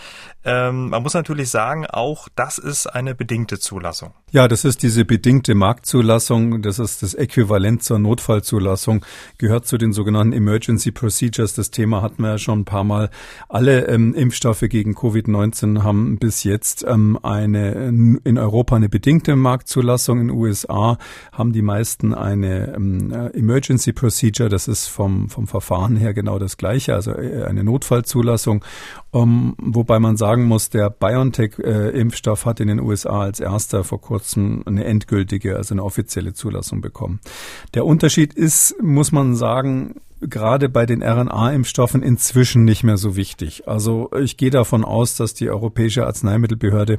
Ähm, 0.45 0.91
man 0.91 1.03
muss 1.03 1.15
natürlich 1.15 1.51
sagen, 1.51 1.87
auch 1.87 2.29
das 2.37 2.59
ist 2.59 2.87
eine 2.87 3.15
bedingte 3.15 3.59
Zulassung. 3.59 4.13
Ja, 4.31 4.49
das 4.49 4.65
ist 4.65 4.83
diese 4.83 5.05
bedingte 5.05 5.55
Marktzulassung. 5.55 6.61
Das 6.61 6.79
ist 6.79 7.03
das 7.03 7.15
Äquivalent 7.15 7.83
zur 7.83 7.99
Notfallzulassung. 7.99 9.05
Gehört 9.39 9.67
zu 9.67 9.79
den 9.79 9.93
sogenannten 9.93 10.33
Emergency 10.33 10.91
Procedures. 10.91 11.55
Das 11.55 11.71
Thema 11.71 12.03
hatten 12.03 12.23
wir 12.23 12.31
ja 12.31 12.39
schon 12.39 12.61
ein 12.61 12.65
paar 12.65 12.85
Mal. 12.85 13.11
Alle 13.49 13.87
ähm, 13.87 14.13
Impfstoffe 14.13 14.65
gegen 14.69 14.95
Covid-19 14.95 15.83
haben 15.83 16.19
bis 16.19 16.45
jetzt 16.45 16.85
ähm, 16.87 17.19
eine 17.23 17.73
in 18.25 18.39
Europa 18.39 18.77
eine 18.77 18.89
bedingte 18.89 19.37
Marktzulassung. 19.37 20.21
In 20.21 20.29
den 20.29 20.37
USA 20.37 20.84
haben 21.32 21.53
die 21.53 21.62
meisten 21.62 22.14
eine 22.14 22.74
ähm, 22.74 23.12
äh, 23.12 23.28
Emergency 23.39 23.93
Procedure. 23.93 24.49
Das 24.49 24.68
ist 24.68 24.87
vom, 24.87 25.28
vom 25.28 25.47
Verfahren 25.47 25.97
her 25.97 26.14
genau 26.14 26.39
das 26.39 26.57
Gleiche, 26.57 26.95
also 26.95 27.12
äh, 27.12 27.45
eine 27.45 27.64
Notfallzulassung. 27.64 28.64
Um, 29.11 29.55
wobei 29.59 30.01
man 30.01 30.16
sagen 30.16 30.45
muss, 30.45 30.70
der 30.70 30.91
BioNTech-Impfstoff 30.91 32.43
äh, 32.43 32.47
hat 32.47 32.61
in 32.61 32.68
den 32.68 32.80
USA 32.80 33.20
als 33.20 33.39
erster 33.39 33.85
vor 33.85 34.01
kurzem 34.01 34.62
eine 34.66 34.85
endgültige, 34.85 35.57
also 35.57 35.74
eine 35.74 35.85
offizielle 35.85 36.32
Zulassung 36.35 36.80
bekommen. 36.80 37.20
Der 37.74 37.87
Unterschied 37.87 38.35
ist, 38.35 38.74
muss 38.82 39.12
man 39.12 39.37
sagen, 39.37 39.95
gerade 40.21 40.69
bei 40.69 40.87
den 40.87 41.03
RNA-Impfstoffen 41.03 42.03
inzwischen 42.03 42.65
nicht 42.65 42.85
mehr 42.85 42.97
so 42.97 43.17
wichtig. 43.17 43.69
Also 43.69 44.11
ich 44.19 44.37
gehe 44.37 44.51
davon 44.51 44.85
aus, 44.85 45.17
dass 45.17 45.35
die 45.35 45.51
Europäische 45.51 46.07
Arzneimittelbehörde 46.07 46.99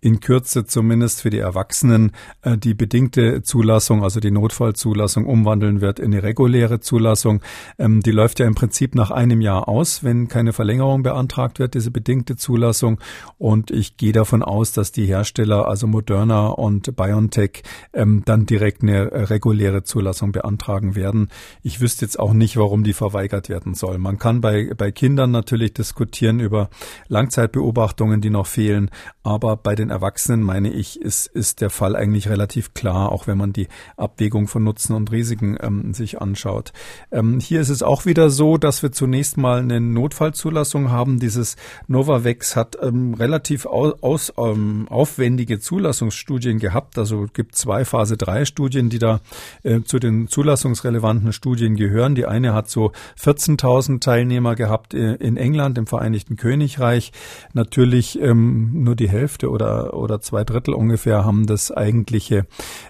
in 0.00 0.20
Kürze 0.20 0.66
zumindest 0.66 1.22
für 1.22 1.30
die 1.30 1.38
Erwachsenen 1.38 2.12
äh, 2.42 2.58
die 2.58 2.74
bedingte 2.74 3.42
Zulassung, 3.42 4.02
also 4.02 4.20
die 4.20 4.30
Notfallzulassung 4.30 5.26
umwandeln 5.26 5.80
wird 5.80 5.98
in 5.98 6.12
eine 6.12 6.22
reguläre 6.22 6.80
Zulassung. 6.80 7.40
Ähm, 7.78 8.00
die 8.00 8.10
läuft 8.10 8.40
ja 8.40 8.46
im 8.46 8.54
Prinzip 8.54 8.94
nach 8.94 9.10
einem 9.10 9.40
Jahr 9.40 9.68
aus, 9.68 10.04
wenn 10.04 10.28
keine 10.28 10.52
Verlängerung 10.52 11.02
beantragt 11.02 11.58
wird, 11.58 11.74
diese 11.74 11.90
bedingte 11.90 12.36
Zulassung. 12.36 13.00
Und 13.38 13.70
ich 13.70 13.96
gehe 13.96 14.12
davon 14.12 14.42
aus, 14.42 14.72
dass 14.72 14.92
die 14.92 15.06
Hersteller, 15.06 15.68
also 15.68 15.86
Moderna 15.86 16.48
und 16.48 16.96
BioNTech, 16.96 17.62
ähm, 17.92 18.22
dann 18.24 18.46
direkt 18.46 18.82
eine 18.82 19.10
äh, 19.10 19.22
reguläre 19.22 19.84
Zulassung 19.84 20.32
beantragen 20.32 20.94
werden. 20.94 21.28
Ich 21.62 21.80
wüsste 21.80 22.04
jetzt 22.04 22.18
auch 22.18 22.32
nicht, 22.32 22.55
warum 22.56 22.84
die 22.84 22.92
verweigert 22.92 23.48
werden 23.48 23.74
soll. 23.74 23.98
Man 23.98 24.18
kann 24.18 24.40
bei, 24.40 24.72
bei 24.76 24.92
Kindern 24.92 25.30
natürlich 25.30 25.74
diskutieren 25.74 26.40
über 26.40 26.70
Langzeitbeobachtungen, 27.08 28.20
die 28.20 28.30
noch 28.30 28.46
fehlen, 28.46 28.90
aber 29.22 29.56
bei 29.56 29.74
den 29.74 29.90
Erwachsenen, 29.90 30.42
meine 30.42 30.70
ich, 30.70 31.00
ist, 31.00 31.26
ist 31.26 31.60
der 31.60 31.70
Fall 31.70 31.96
eigentlich 31.96 32.28
relativ 32.28 32.74
klar, 32.74 33.10
auch 33.10 33.26
wenn 33.26 33.36
man 33.36 33.52
die 33.52 33.66
Abwägung 33.96 34.46
von 34.46 34.62
Nutzen 34.62 34.94
und 34.94 35.10
Risiken 35.10 35.56
ähm, 35.60 35.94
sich 35.94 36.20
anschaut. 36.20 36.72
Ähm, 37.10 37.40
hier 37.40 37.60
ist 37.60 37.68
es 37.68 37.82
auch 37.82 38.06
wieder 38.06 38.30
so, 38.30 38.56
dass 38.56 38.82
wir 38.82 38.92
zunächst 38.92 39.36
mal 39.36 39.58
eine 39.58 39.80
Notfallzulassung 39.80 40.92
haben. 40.92 41.18
Dieses 41.18 41.56
Novavax 41.88 42.54
hat 42.54 42.78
ähm, 42.80 43.14
relativ 43.14 43.66
aus, 43.66 43.94
aus, 44.02 44.32
ähm, 44.38 44.86
aufwendige 44.88 45.58
Zulassungsstudien 45.58 46.58
gehabt. 46.58 46.96
Also 46.96 47.26
gibt 47.32 47.56
zwei 47.56 47.84
Phase 47.84 48.16
3 48.16 48.44
Studien, 48.44 48.90
die 48.90 48.98
da 48.98 49.20
äh, 49.64 49.80
zu 49.82 49.98
den 49.98 50.28
zulassungsrelevanten 50.28 51.32
Studien 51.32 51.76
gehören. 51.76 52.14
Die 52.14 52.26
eine 52.26 52.45
hat 52.54 52.68
so 52.68 52.92
14.000 53.20 54.00
Teilnehmer 54.00 54.54
gehabt 54.54 54.94
äh, 54.94 55.14
in 55.14 55.36
England, 55.36 55.78
im 55.78 55.86
Vereinigten 55.86 56.36
Königreich. 56.36 57.12
Natürlich 57.52 58.20
ähm, 58.20 58.84
nur 58.84 58.96
die 58.96 59.08
Hälfte 59.08 59.50
oder, 59.50 59.94
oder 59.94 60.20
zwei 60.20 60.44
Drittel 60.44 60.74
ungefähr 60.74 61.24
haben 61.24 61.46
das 61.46 61.70
eigentliche 61.70 62.46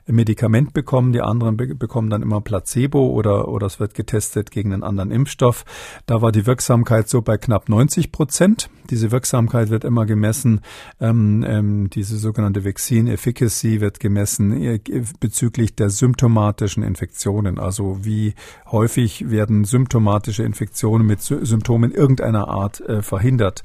Medikament 0.06 0.72
bekommen. 0.72 1.12
Die 1.12 1.20
anderen 1.20 1.56
be 1.56 1.74
bekommen 1.74 2.10
dann 2.10 2.22
immer 2.22 2.40
Placebo 2.40 3.10
oder, 3.10 3.48
oder 3.48 3.66
es 3.66 3.80
wird 3.80 3.94
getestet 3.94 4.50
gegen 4.50 4.72
einen 4.72 4.82
anderen 4.82 5.10
Impfstoff. 5.10 5.64
Da 6.06 6.22
war 6.22 6.32
die 6.32 6.46
Wirksamkeit 6.46 7.08
so 7.08 7.22
bei 7.22 7.36
knapp 7.36 7.68
90 7.68 8.12
Prozent. 8.12 8.70
Diese 8.90 9.10
Wirksamkeit 9.10 9.70
wird 9.70 9.84
immer 9.84 10.06
gemessen. 10.06 10.60
Ähm, 11.00 11.44
ähm, 11.46 11.90
diese 11.90 12.16
sogenannte 12.16 12.64
Vaccine 12.64 13.12
Efficacy 13.12 13.80
wird 13.80 14.00
gemessen 14.00 14.62
äh, 14.62 14.80
bezüglich 15.20 15.74
der 15.74 15.90
symptomatischen 15.90 16.82
Infektionen. 16.82 17.58
Also 17.58 18.04
wie 18.04 18.34
häufig 18.70 19.30
werden 19.46 19.64
symptomatische 19.64 20.42
Infektionen 20.42 21.06
mit 21.06 21.22
Symptomen 21.22 21.92
irgendeiner 21.92 22.48
Art 22.48 22.80
äh, 22.80 23.00
verhindert. 23.00 23.62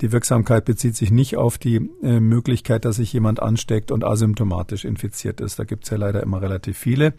Die 0.00 0.10
Wirksamkeit 0.10 0.64
bezieht 0.64 0.96
sich 0.96 1.10
nicht 1.10 1.36
auf 1.36 1.56
die 1.56 1.76
äh, 2.02 2.18
Möglichkeit, 2.18 2.84
dass 2.84 2.96
sich 2.96 3.12
jemand 3.12 3.40
ansteckt 3.40 3.90
und 3.92 4.04
asymptomatisch 4.04 4.84
infiziert 4.84 5.40
ist. 5.40 5.58
Da 5.58 5.64
gibt 5.64 5.84
es 5.84 5.90
ja 5.90 5.96
leider 5.96 6.22
immer 6.22 6.42
relativ 6.42 6.76
viele. 6.76 7.14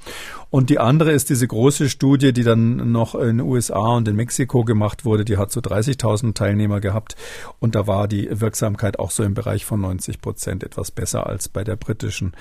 Und 0.50 0.70
die 0.70 0.80
andere 0.80 1.12
ist 1.12 1.30
diese 1.30 1.48
große 1.48 1.90
Studie, 1.90 2.34
die 2.34 2.44
dann 2.44 2.92
noch 2.92 3.16
in 3.16 3.38
den 3.38 3.42
USA 3.42 3.96
und 3.96 4.08
in 4.08 4.16
Mexiko 4.16 4.66
gemacht 4.66 5.06
wurde. 5.06 5.24
Die 5.24 5.38
hat 5.38 5.52
so 5.52 5.62
30.000 5.62 6.34
Teilnehmer 6.34 6.82
gehabt. 6.82 7.16
Und 7.60 7.76
da 7.76 7.88
war 7.88 8.08
die 8.08 8.28
Wirksamkeit 8.30 9.00
auch 9.00 9.12
so 9.12 9.24
im 9.24 9.34
Bereich 9.34 9.64
von 9.66 9.80
90 9.80 10.20
Prozent 10.22 10.64
etwas 10.64 10.92
besser 10.92 11.28
als 11.28 11.48
bei 11.48 11.64
der 11.64 11.78
britischen. 11.78 12.34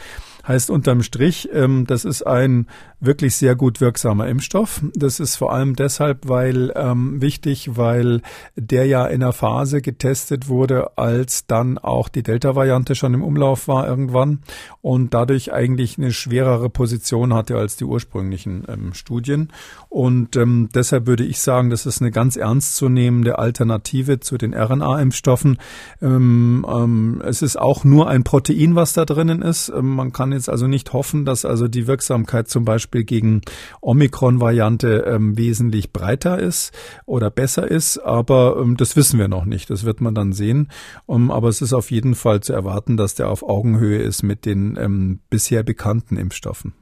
Heißt 0.46 0.68
unterm 0.68 1.02
Strich, 1.02 1.48
ähm, 1.52 1.86
das 1.86 2.04
ist 2.04 2.22
ein 2.22 2.66
wirklich 3.00 3.36
sehr 3.36 3.54
gut 3.54 3.80
wirksamer 3.80 4.28
Impfstoff. 4.28 4.82
Das 4.94 5.20
ist 5.20 5.36
vor 5.36 5.52
allem 5.52 5.76
deshalb, 5.76 6.28
weil 6.28 6.72
ähm, 6.74 7.22
wichtig, 7.22 7.76
weil 7.76 8.20
der 8.56 8.86
ja 8.86 9.06
in 9.06 9.22
einer 9.22 9.32
Phase 9.32 9.80
getestet 9.80 10.33
getestet 10.34 10.48
wurde, 10.48 10.96
als 10.96 11.46
dann 11.46 11.78
auch 11.78 12.08
die 12.08 12.22
Delta-Variante 12.22 12.94
schon 12.94 13.14
im 13.14 13.22
Umlauf 13.22 13.68
war 13.68 13.86
irgendwann 13.86 14.40
und 14.82 15.14
dadurch 15.14 15.52
eigentlich 15.52 15.98
eine 15.98 16.12
schwerere 16.12 16.70
Position 16.70 17.34
hatte 17.34 17.56
als 17.56 17.76
die 17.76 17.84
ursprünglichen 17.84 18.64
ähm, 18.68 18.94
Studien. 18.94 19.52
Und 19.88 20.36
ähm, 20.36 20.68
deshalb 20.74 21.06
würde 21.06 21.24
ich 21.24 21.40
sagen, 21.40 21.70
das 21.70 21.86
ist 21.86 22.00
eine 22.00 22.10
ganz 22.10 22.36
ernstzunehmende 22.36 23.38
Alternative 23.38 24.20
zu 24.20 24.38
den 24.38 24.54
RNA-Impfstoffen. 24.54 25.58
Ähm, 26.02 26.66
ähm, 26.68 27.22
es 27.24 27.42
ist 27.42 27.58
auch 27.58 27.84
nur 27.84 28.08
ein 28.08 28.24
Protein, 28.24 28.74
was 28.74 28.92
da 28.92 29.04
drinnen 29.04 29.42
ist. 29.42 29.68
Ähm, 29.68 29.94
man 29.94 30.12
kann 30.12 30.32
jetzt 30.32 30.48
also 30.48 30.66
nicht 30.66 30.92
hoffen, 30.92 31.24
dass 31.24 31.44
also 31.44 31.68
die 31.68 31.86
Wirksamkeit 31.86 32.48
zum 32.48 32.64
Beispiel 32.64 33.04
gegen 33.04 33.42
Omikron-Variante 33.80 35.04
ähm, 35.06 35.38
wesentlich 35.38 35.92
breiter 35.92 36.38
ist 36.38 36.72
oder 37.06 37.30
besser 37.30 37.70
ist, 37.70 37.98
aber 37.98 38.64
das 38.76 38.96
wissen 38.96 39.18
wir 39.18 39.28
noch 39.28 39.44
nicht. 39.44 39.70
Das 39.70 39.84
wird 39.84 40.00
man 40.00 40.13
dann 40.14 40.32
sehen. 40.32 40.70
Um, 41.06 41.30
aber 41.30 41.48
es 41.48 41.62
ist 41.62 41.72
auf 41.72 41.90
jeden 41.90 42.14
Fall 42.14 42.40
zu 42.40 42.52
erwarten, 42.52 42.96
dass 42.96 43.14
der 43.14 43.28
auf 43.28 43.42
Augenhöhe 43.42 43.98
ist 43.98 44.22
mit 44.22 44.46
den 44.46 44.76
ähm, 44.76 45.20
bisher 45.30 45.62
bekannten 45.62 46.16
Impfstoffen. 46.16 46.74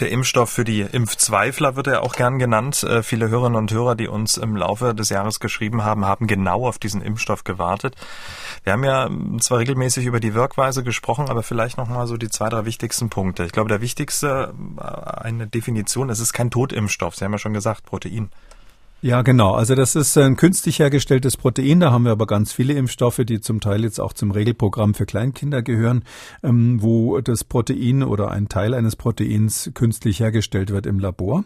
Der 0.00 0.10
Impfstoff 0.10 0.50
für 0.50 0.64
die 0.64 0.82
Impfzweifler 0.82 1.74
wird 1.74 1.86
ja 1.88 2.00
auch 2.00 2.14
gern 2.14 2.38
genannt. 2.38 2.84
Äh, 2.84 3.02
viele 3.02 3.30
Hörerinnen 3.30 3.56
und 3.58 3.72
Hörer, 3.72 3.96
die 3.96 4.06
uns 4.06 4.36
im 4.36 4.54
Laufe 4.54 4.94
des 4.94 5.08
Jahres 5.08 5.40
geschrieben 5.40 5.82
haben, 5.82 6.04
haben 6.04 6.26
genau 6.26 6.68
auf 6.68 6.78
diesen 6.78 7.00
Impfstoff 7.00 7.42
gewartet. 7.42 7.96
Wir 8.64 8.74
haben 8.74 8.84
ja 8.84 9.08
zwar 9.40 9.58
regelmäßig 9.58 10.06
über 10.06 10.20
die 10.20 10.34
Wirkweise 10.34 10.84
gesprochen, 10.84 11.28
aber 11.28 11.42
vielleicht 11.42 11.78
noch 11.78 11.88
mal 11.88 12.06
so 12.06 12.16
die 12.16 12.28
zwei, 12.28 12.48
drei 12.48 12.64
wichtigsten 12.64 13.08
Punkte. 13.08 13.44
Ich 13.44 13.52
glaube, 13.52 13.70
der 13.70 13.80
wichtigste, 13.80 14.54
äh, 14.78 14.82
eine 14.82 15.48
Definition, 15.48 16.10
es 16.10 16.20
ist 16.20 16.32
kein 16.32 16.50
Totimpfstoff. 16.50 17.16
Sie 17.16 17.24
haben 17.24 17.32
ja 17.32 17.38
schon 17.38 17.54
gesagt, 17.54 17.84
Protein. 17.84 18.30
Ja, 19.00 19.22
genau. 19.22 19.52
Also 19.54 19.76
das 19.76 19.94
ist 19.94 20.18
ein 20.18 20.34
künstlich 20.34 20.80
hergestelltes 20.80 21.36
Protein. 21.36 21.78
Da 21.78 21.92
haben 21.92 22.04
wir 22.04 22.10
aber 22.10 22.26
ganz 22.26 22.52
viele 22.52 22.72
Impfstoffe, 22.72 23.20
die 23.24 23.40
zum 23.40 23.60
Teil 23.60 23.84
jetzt 23.84 24.00
auch 24.00 24.12
zum 24.12 24.32
Regelprogramm 24.32 24.92
für 24.92 25.06
Kleinkinder 25.06 25.62
gehören, 25.62 26.02
ähm, 26.42 26.82
wo 26.82 27.20
das 27.20 27.44
Protein 27.44 28.02
oder 28.02 28.32
ein 28.32 28.48
Teil 28.48 28.74
eines 28.74 28.96
Proteins 28.96 29.70
künstlich 29.74 30.18
hergestellt 30.18 30.70
wird 30.70 30.86
im 30.86 30.98
Labor. 30.98 31.44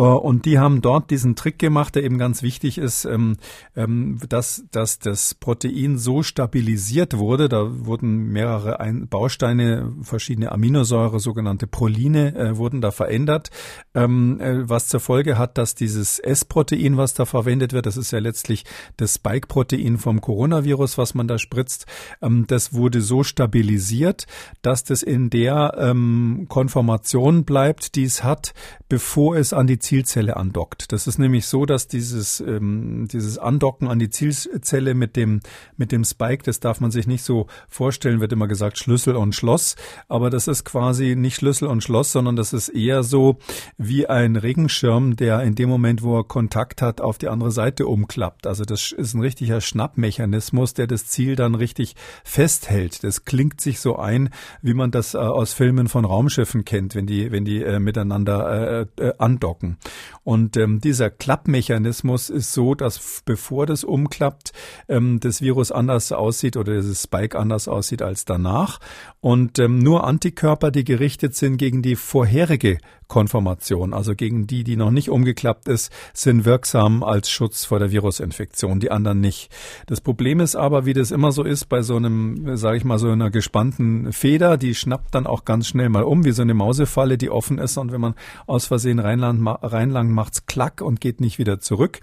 Äh, 0.00 0.02
und 0.02 0.44
die 0.46 0.58
haben 0.58 0.80
dort 0.80 1.10
diesen 1.10 1.36
Trick 1.36 1.58
gemacht, 1.58 1.94
der 1.94 2.04
eben 2.04 2.18
ganz 2.18 2.42
wichtig 2.42 2.78
ist, 2.78 3.04
ähm, 3.04 3.36
ähm, 3.76 4.18
dass, 4.28 4.64
dass 4.70 4.98
das 4.98 5.34
Protein 5.34 5.98
so 5.98 6.22
stabilisiert 6.22 7.16
wurde. 7.16 7.48
Da 7.48 7.86
wurden 7.86 8.32
mehrere 8.32 8.78
Bausteine, 9.08 9.92
verschiedene 10.02 10.52
Aminosäure, 10.52 11.20
sogenannte 11.20 11.66
Proline, 11.66 12.34
äh, 12.34 12.56
wurden 12.56 12.80
da 12.80 12.90
verändert, 12.90 13.50
äh, 13.92 14.06
was 14.08 14.88
zur 14.88 15.00
Folge 15.00 15.38
hat, 15.38 15.58
dass 15.58 15.74
dieses 15.74 16.18
S-Protein 16.18 16.70
Protein, 16.70 16.96
was 16.96 17.14
da 17.14 17.24
verwendet 17.24 17.72
wird. 17.72 17.86
Das 17.86 17.96
ist 17.96 18.10
ja 18.10 18.18
letztlich 18.18 18.64
das 18.96 19.14
Spike-Protein 19.14 19.98
vom 19.98 20.20
Coronavirus, 20.20 20.98
was 20.98 21.14
man 21.14 21.26
da 21.26 21.38
spritzt. 21.38 21.86
Ähm, 22.22 22.44
das 22.46 22.72
wurde 22.72 23.00
so 23.00 23.22
stabilisiert, 23.22 24.26
dass 24.62 24.84
das 24.84 25.02
in 25.02 25.30
der 25.30 25.74
ähm, 25.78 26.46
Konformation 26.48 27.44
bleibt, 27.44 27.96
die 27.96 28.04
es 28.04 28.24
hat, 28.24 28.54
bevor 28.88 29.36
es 29.36 29.52
an 29.52 29.66
die 29.66 29.78
Zielzelle 29.90 30.36
andockt. 30.36 30.92
Das 30.92 31.08
ist 31.08 31.18
nämlich 31.18 31.46
so, 31.46 31.66
dass 31.66 31.88
dieses, 31.88 32.38
ähm, 32.38 33.08
dieses 33.10 33.38
Andocken 33.38 33.88
an 33.88 33.98
die 33.98 34.08
Zielzelle 34.08 34.94
mit 34.94 35.16
dem, 35.16 35.40
mit 35.76 35.90
dem 35.90 36.04
Spike, 36.04 36.44
das 36.44 36.60
darf 36.60 36.80
man 36.80 36.92
sich 36.92 37.08
nicht 37.08 37.24
so 37.24 37.48
vorstellen, 37.68 38.20
wird 38.20 38.32
immer 38.32 38.46
gesagt 38.46 38.78
Schlüssel 38.78 39.16
und 39.16 39.34
Schloss. 39.34 39.74
Aber 40.06 40.30
das 40.30 40.46
ist 40.46 40.64
quasi 40.64 41.16
nicht 41.16 41.34
Schlüssel 41.34 41.66
und 41.66 41.82
Schloss, 41.82 42.12
sondern 42.12 42.36
das 42.36 42.52
ist 42.52 42.68
eher 42.68 43.02
so 43.02 43.38
wie 43.78 44.06
ein 44.06 44.36
Regenschirm, 44.36 45.16
der 45.16 45.42
in 45.42 45.56
dem 45.56 45.68
Moment, 45.68 46.04
wo 46.04 46.20
er 46.20 46.24
Kontakt 46.24 46.82
hat, 46.82 47.00
auf 47.00 47.18
die 47.18 47.26
andere 47.26 47.50
Seite 47.50 47.88
umklappt. 47.88 48.46
Also 48.46 48.64
das 48.64 48.92
ist 48.92 49.14
ein 49.14 49.20
richtiger 49.20 49.60
Schnappmechanismus, 49.60 50.72
der 50.72 50.86
das 50.86 51.06
Ziel 51.06 51.34
dann 51.34 51.56
richtig 51.56 51.96
festhält. 52.22 53.02
Das 53.02 53.24
klingt 53.24 53.60
sich 53.60 53.80
so 53.80 53.96
ein, 53.96 54.30
wie 54.62 54.74
man 54.74 54.92
das 54.92 55.14
äh, 55.14 55.18
aus 55.18 55.52
Filmen 55.52 55.88
von 55.88 56.04
Raumschiffen 56.04 56.64
kennt, 56.64 56.94
wenn 56.94 57.06
die, 57.06 57.32
wenn 57.32 57.44
die 57.44 57.60
äh, 57.64 57.80
miteinander 57.80 58.86
äh, 58.98 59.04
äh, 59.04 59.14
andocken. 59.18 59.78
Und 60.22 60.56
ähm, 60.56 60.80
dieser 60.80 61.10
Klappmechanismus 61.10 62.30
ist 62.30 62.52
so, 62.52 62.74
dass 62.74 63.22
bevor 63.24 63.66
das 63.66 63.84
umklappt, 63.84 64.52
ähm, 64.88 65.20
das 65.20 65.40
Virus 65.40 65.72
anders 65.72 66.12
aussieht 66.12 66.56
oder 66.56 66.74
dieses 66.74 67.02
Spike 67.02 67.38
anders 67.38 67.68
aussieht 67.68 68.02
als 68.02 68.24
danach. 68.24 68.80
Und 69.20 69.58
ähm, 69.58 69.78
nur 69.78 70.04
Antikörper, 70.04 70.70
die 70.70 70.84
gerichtet 70.84 71.34
sind 71.34 71.56
gegen 71.56 71.82
die 71.82 71.96
vorherige 71.96 72.78
Konformation, 73.10 73.92
also 73.92 74.14
gegen 74.14 74.46
die, 74.46 74.64
die 74.64 74.76
noch 74.76 74.92
nicht 74.92 75.10
umgeklappt 75.10 75.68
ist, 75.68 75.92
sind 76.14 76.46
wirksam 76.46 77.02
als 77.02 77.28
Schutz 77.28 77.66
vor 77.66 77.78
der 77.80 77.90
Virusinfektion, 77.90 78.80
die 78.80 78.90
anderen 78.90 79.20
nicht. 79.20 79.50
Das 79.86 80.00
Problem 80.00 80.40
ist 80.40 80.54
aber, 80.56 80.86
wie 80.86 80.94
das 80.94 81.10
immer 81.10 81.32
so 81.32 81.42
ist, 81.42 81.68
bei 81.68 81.82
so 81.82 81.96
einem, 81.96 82.56
sage 82.56 82.78
ich 82.78 82.84
mal, 82.84 82.98
so 82.98 83.10
einer 83.10 83.30
gespannten 83.30 84.12
Feder, 84.12 84.56
die 84.56 84.74
schnappt 84.74 85.14
dann 85.14 85.26
auch 85.26 85.44
ganz 85.44 85.66
schnell 85.66 85.88
mal 85.88 86.04
um, 86.04 86.24
wie 86.24 86.30
so 86.30 86.42
eine 86.42 86.54
Mausefalle, 86.54 87.18
die 87.18 87.30
offen 87.30 87.58
ist 87.58 87.76
und 87.76 87.90
wenn 87.92 88.00
man 88.00 88.14
aus 88.46 88.66
Versehen 88.66 89.00
reinlang, 89.00 89.46
reinlang 89.46 90.10
macht's 90.12 90.46
klack 90.46 90.80
und 90.80 91.00
geht 91.00 91.20
nicht 91.20 91.38
wieder 91.38 91.58
zurück. 91.58 92.00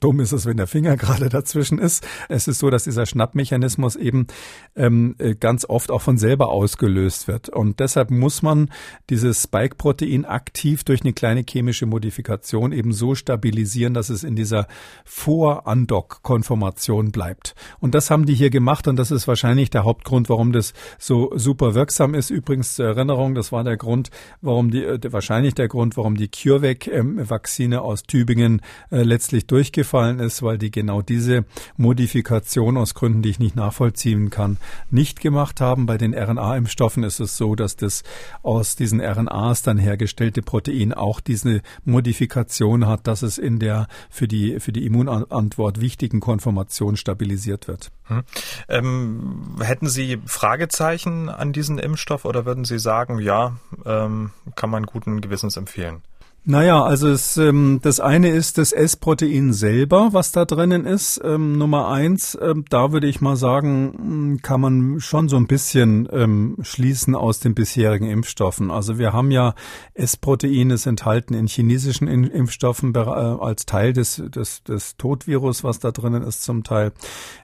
Dumm 0.00 0.18
ist 0.18 0.32
es, 0.32 0.44
wenn 0.44 0.56
der 0.56 0.66
Finger 0.66 0.96
gerade 0.98 1.28
dazwischen 1.28 1.78
ist. 1.78 2.04
Es 2.28 2.48
ist 2.48 2.58
so, 2.58 2.68
dass 2.68 2.82
dieser 2.82 3.06
Schnappmechanismus 3.06 3.94
eben 3.94 4.26
ähm, 4.74 5.14
ganz 5.38 5.64
oft 5.64 5.92
auch 5.92 6.02
von 6.02 6.18
selber 6.18 6.48
ausgelöst 6.48 7.28
wird 7.28 7.48
und 7.48 7.78
deshalb 7.78 8.10
muss 8.10 8.42
man 8.42 8.70
dieses 9.08 9.44
Spike-Protein 9.44 10.24
aktiv 10.32 10.84
durch 10.84 11.02
eine 11.02 11.12
kleine 11.12 11.44
chemische 11.48 11.86
Modifikation 11.86 12.72
eben 12.72 12.92
so 12.92 13.14
stabilisieren, 13.14 13.94
dass 13.94 14.08
es 14.08 14.24
in 14.24 14.36
dieser 14.36 14.66
Vor-Andock-Konformation 15.04 17.12
bleibt. 17.12 17.54
Und 17.80 17.94
das 17.94 18.10
haben 18.10 18.26
die 18.26 18.34
hier 18.34 18.50
gemacht 18.50 18.88
und 18.88 18.96
das 18.96 19.10
ist 19.10 19.28
wahrscheinlich 19.28 19.70
der 19.70 19.84
Hauptgrund, 19.84 20.28
warum 20.28 20.52
das 20.52 20.74
so 20.98 21.32
super 21.36 21.74
wirksam 21.74 22.14
ist. 22.14 22.30
Übrigens 22.30 22.74
zur 22.74 22.86
Erinnerung, 22.86 23.34
das 23.34 23.52
war 23.52 23.64
der 23.64 23.76
Grund, 23.76 24.10
warum 24.40 24.70
die, 24.70 24.84
äh, 24.84 24.98
wahrscheinlich 25.12 25.54
der 25.54 25.68
Grund, 25.68 25.96
warum 25.96 26.16
die 26.16 26.28
CureVac-Vakzine 26.28 27.76
ähm, 27.76 27.82
aus 27.82 28.02
Tübingen 28.04 28.62
äh, 28.90 29.02
letztlich 29.02 29.46
durchgefallen 29.46 30.18
ist, 30.18 30.42
weil 30.42 30.58
die 30.58 30.70
genau 30.70 31.02
diese 31.02 31.44
Modifikation 31.76 32.76
aus 32.76 32.94
Gründen, 32.94 33.22
die 33.22 33.30
ich 33.30 33.38
nicht 33.38 33.56
nachvollziehen 33.56 34.30
kann, 34.30 34.56
nicht 34.90 35.20
gemacht 35.20 35.60
haben. 35.60 35.86
Bei 35.86 35.98
den 35.98 36.14
RNA-Impfstoffen 36.14 37.04
ist 37.04 37.20
es 37.20 37.36
so, 37.36 37.54
dass 37.54 37.76
das 37.76 38.02
aus 38.42 38.76
diesen 38.76 39.00
RNAs 39.00 39.62
dann 39.62 39.78
hergestellt 39.78 40.21
hergestellte 40.22 40.42
Protein 40.42 40.92
auch 40.92 41.20
diese 41.20 41.62
Modifikation 41.84 42.86
hat, 42.86 43.06
dass 43.06 43.22
es 43.22 43.38
in 43.38 43.58
der 43.58 43.88
für 44.10 44.28
die, 44.28 44.60
für 44.60 44.72
die 44.72 44.86
Immunantwort 44.86 45.80
wichtigen 45.80 46.20
Konformation 46.20 46.96
stabilisiert 46.96 47.68
wird. 47.68 47.90
Hm. 48.04 48.22
Ähm, 48.68 49.56
hätten 49.60 49.88
Sie 49.88 50.20
Fragezeichen 50.26 51.28
an 51.28 51.52
diesen 51.52 51.78
Impfstoff 51.78 52.24
oder 52.24 52.46
würden 52.46 52.64
Sie 52.64 52.78
sagen, 52.78 53.18
ja, 53.18 53.56
ähm, 53.84 54.30
kann 54.54 54.70
man 54.70 54.84
guten 54.84 55.20
Gewissens 55.20 55.56
empfehlen? 55.56 56.02
Naja, 56.44 56.82
also 56.82 57.08
es, 57.08 57.36
ähm, 57.36 57.78
das 57.84 58.00
eine 58.00 58.30
ist 58.30 58.58
das 58.58 58.72
S-Protein 58.72 59.52
selber, 59.52 60.08
was 60.12 60.32
da 60.32 60.44
drinnen 60.44 60.86
ist. 60.86 61.20
Ähm, 61.22 61.56
Nummer 61.56 61.86
eins, 61.86 62.36
ähm, 62.42 62.64
da 62.68 62.90
würde 62.90 63.06
ich 63.06 63.20
mal 63.20 63.36
sagen, 63.36 63.94
hm, 63.96 64.42
kann 64.42 64.60
man 64.60 64.98
schon 64.98 65.28
so 65.28 65.36
ein 65.36 65.46
bisschen 65.46 66.08
ähm, 66.10 66.56
schließen 66.62 67.14
aus 67.14 67.38
den 67.38 67.54
bisherigen 67.54 68.10
Impfstoffen. 68.10 68.72
Also 68.72 68.98
wir 68.98 69.12
haben 69.12 69.30
ja 69.30 69.54
S-Protein 69.94 70.70
ist 70.70 70.86
enthalten 70.86 71.34
in 71.34 71.46
chinesischen 71.46 72.08
in 72.08 72.24
Impfstoffen 72.24 72.92
äh, 72.92 72.98
als 72.98 73.64
Teil 73.64 73.92
des, 73.92 74.16
des, 74.16 74.64
des 74.64 74.96
Todvirus, 74.96 75.62
was 75.62 75.78
da 75.78 75.92
drinnen 75.92 76.24
ist 76.24 76.42
zum 76.42 76.64
Teil. 76.64 76.90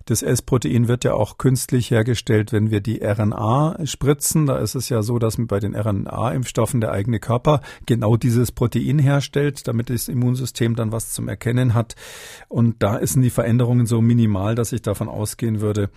Das 0.09 0.22
S-Protein 0.22 0.88
wird 0.88 1.04
ja 1.04 1.12
auch 1.12 1.36
künstlich 1.36 1.90
hergestellt, 1.90 2.50
wenn 2.50 2.70
wir 2.70 2.80
die 2.80 3.02
RNA 3.04 3.80
spritzen. 3.84 4.46
Da 4.46 4.56
ist 4.56 4.74
es 4.74 4.88
ja 4.88 5.02
so, 5.02 5.18
dass 5.18 5.36
bei 5.38 5.61
den 5.61 5.76
RNA-Impfstoffen 5.76 6.80
der 6.80 6.92
eigene 6.92 7.20
Körper 7.20 7.61
genau 7.84 8.16
dieses 8.16 8.50
Protein 8.50 8.98
herstellt, 8.98 9.68
damit 9.68 9.90
das 9.90 10.09
Immunsystem 10.09 10.76
dann 10.76 10.92
was 10.92 11.11
zum 11.11 11.28
Erkennen 11.28 11.74
hat. 11.74 11.94
Und 12.48 12.82
da 12.82 13.06
sind 13.06 13.20
die 13.20 13.28
Veränderungen 13.28 13.84
so 13.84 14.00
minimal, 14.00 14.54
dass 14.54 14.72
ich 14.72 14.80
davon 14.80 15.11
ausgehen 15.11 15.61
würde, 15.61 15.90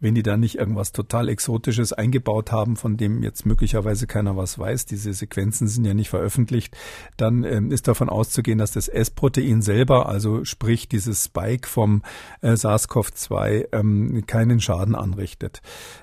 wenn 0.00 0.14
die 0.14 0.22
da 0.22 0.38
nicht 0.38 0.54
irgendwas 0.54 0.92
total 0.92 1.28
Exotisches 1.28 1.92
eingebaut 1.92 2.50
haben, 2.50 2.74
von 2.74 2.96
dem 2.96 3.22
jetzt 3.22 3.44
möglicherweise 3.44 4.06
keiner 4.06 4.34
was 4.34 4.58
weiß, 4.58 4.86
diese 4.86 5.12
Sequenzen 5.12 5.68
sind 5.68 5.84
ja 5.84 5.92
nicht 5.92 6.08
veröffentlicht, 6.08 6.74
dann 7.18 7.44
ähm, 7.44 7.70
ist 7.70 7.86
davon 7.86 8.08
auszugehen, 8.08 8.56
dass 8.56 8.72
das 8.72 8.88
S-Protein 8.88 9.60
selber, 9.60 10.08
also 10.08 10.46
sprich 10.46 10.88
dieses 10.88 11.26
Spike 11.26 11.68
vom 11.68 12.00
äh, 12.40 12.52
SARS-CoV-2, 12.52 13.57
ähm, 13.72 14.24
keinen 14.26 14.60
Schaden 14.60 14.94
anrichtet. 14.94 15.60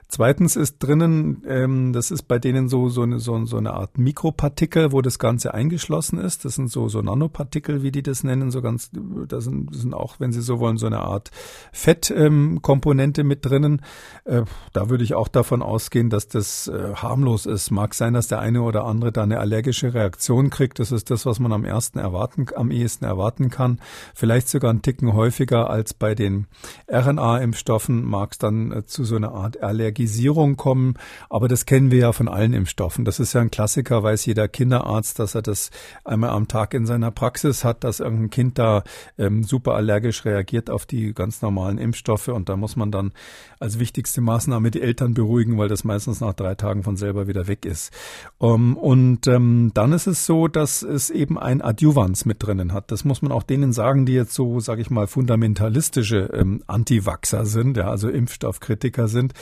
Zweitens 0.08 0.56
ist 0.56 0.78
drinnen, 0.80 1.44
ähm, 1.48 1.92
das 1.92 2.12
ist 2.12 2.24
bei 2.28 2.38
denen 2.38 2.70
so, 2.70 2.90
so, 2.90 3.02
eine, 3.02 3.20
so, 3.20 3.46
so 3.46 3.58
eine 3.58 3.74
Art 3.74 3.98
Mikropartikel, 3.98 4.92
wo 4.92 5.02
das 5.02 5.20
Ganze 5.20 5.54
eingeschlossen 5.54 6.20
ist. 6.20 6.46
Das 6.46 6.56
sind 6.56 6.72
so, 6.72 6.88
so 6.88 7.02
Nanopartikel, 7.02 7.82
wie 7.82 7.92
die 7.92 8.04
das 8.04 8.24
nennen, 8.24 8.52
so 8.52 8.62
ganz, 8.62 8.92
da 9.28 9.42
sind, 9.42 9.76
sind 9.76 9.94
auch, 9.94 10.20
wenn 10.20 10.32
Sie 10.32 10.42
so 10.42 10.60
wollen, 10.60 10.78
so 10.78 10.86
eine 10.86 11.00
Art 11.00 11.32
Fettkomponente 11.74 13.22
ähm, 13.22 13.28
mit 13.28 13.46
drinnen. 13.46 13.82
Äh, 14.26 14.44
da 14.74 14.90
würde 14.90 15.04
ich 15.04 15.16
auch 15.16 15.28
davon 15.28 15.62
ausgehen, 15.62 16.10
dass 16.10 16.28
das 16.28 16.68
äh, 16.68 16.94
harmlos 16.96 17.46
ist. 17.46 17.72
Mag 17.72 17.94
sein, 17.94 18.14
dass 18.14 18.28
der 18.28 18.40
eine 18.40 18.62
oder 18.62 18.86
andere 18.86 19.12
da 19.12 19.24
eine 19.24 19.40
allergische 19.40 19.94
Reaktion 19.94 20.50
kriegt. 20.50 20.80
Das 20.80 20.92
ist 20.92 21.10
das, 21.10 21.26
was 21.26 21.40
man 21.40 21.52
am 21.52 21.66
ersten 21.66 21.98
erwarten, 22.00 22.46
am 22.56 22.70
ehesten 22.72 23.06
erwarten 23.06 23.50
kann. 23.50 23.80
Vielleicht 24.14 24.50
sogar 24.50 24.70
einen 24.70 24.84
Ticken 24.84 25.14
häufiger 25.14 25.70
als 25.70 25.94
bei 25.94 26.16
den 26.16 26.48
RNA-Impfstoffen 27.46 28.04
mag 28.04 28.32
es 28.34 28.38
dann 28.38 28.72
äh, 28.72 28.86
zu 28.86 29.04
so 29.04 29.16
einer 29.16 29.32
Art 29.32 29.62
Allergisierung 29.62 30.58
kommen. 30.58 30.96
Aber 31.30 31.48
das 31.48 31.66
kennen 31.66 31.92
wir 31.92 32.00
ja 32.00 32.12
von 32.12 32.28
allen 32.28 32.54
Impfstoffen. 32.54 33.06
Das 33.06 33.20
ist 33.20 33.34
ja 33.34 33.42
ein 33.42 33.52
Klassiker, 33.52 34.04
weiß 34.04 34.26
jeder 34.26 34.48
Kinderarzt, 34.48 35.20
dass 35.20 35.36
er 35.36 35.42
das 35.42 35.72
einmal 36.04 36.32
am 36.32 36.48
Tag 36.48 36.74
in 36.74 36.86
seiner 36.86 37.12
Praxis 37.12 37.64
hat, 37.64 37.84
dass 37.84 38.00
irgendein 38.00 38.30
Kind 38.30 38.60
da 38.60 38.84
ähm, 39.18 39.44
super 39.44 39.76
allergisch 39.76 40.26
reagiert 40.26 40.70
auf 40.70 40.86
die 40.86 41.14
ganz 41.14 41.42
normalen 41.42 41.78
Impfstoffe. 41.78 42.28
Und 42.28 42.50
da 42.50 42.58
muss 42.58 42.76
man 42.76 42.92
dann 42.92 43.14
als 43.60 43.80
wichtigste 43.80 44.22
Maßnahme 44.22 44.72
die 44.72 44.82
Eltern 44.82 45.14
beruhigen, 45.14 45.58
weil 45.58 45.70
das 45.70 45.84
meistens 45.84 46.22
nach 46.22 46.34
drei 46.34 46.56
Tagen 46.56 46.84
von 46.84 46.98
selber 46.98 47.28
wieder 47.28 47.48
weg 47.48 47.66
ist. 47.66 47.94
Um, 48.38 48.56
ähm, 48.56 48.78
und 48.78 49.28
ähm, 49.28 49.72
dann 49.74 49.94
ist 49.94 50.08
es 50.08 50.26
so, 50.26 50.48
dass 50.48 50.82
es 50.82 51.10
eben 51.10 51.38
ein 51.38 51.62
Adjuvans 51.62 52.26
mit 52.26 52.42
drinnen 52.42 52.74
hat. 52.74 52.92
Das 52.92 53.06
muss 53.06 53.22
man 53.22 53.32
auch 53.32 53.44
denen 53.44 53.74
sagen, 53.74 54.06
die 54.06 54.14
jetzt 54.14 54.34
so, 54.34 54.60
sage 54.60 54.82
ich 54.82 54.90
mal, 54.90 55.08
fundamentalistische 55.08 56.30
ähm, 56.34 56.64
Antivaxer 57.36 57.46
sind, 57.46 57.78
ja, 57.78 57.90
also 57.90 58.10
Impfstoffkritiker 58.10 59.08
sind. 59.08 59.34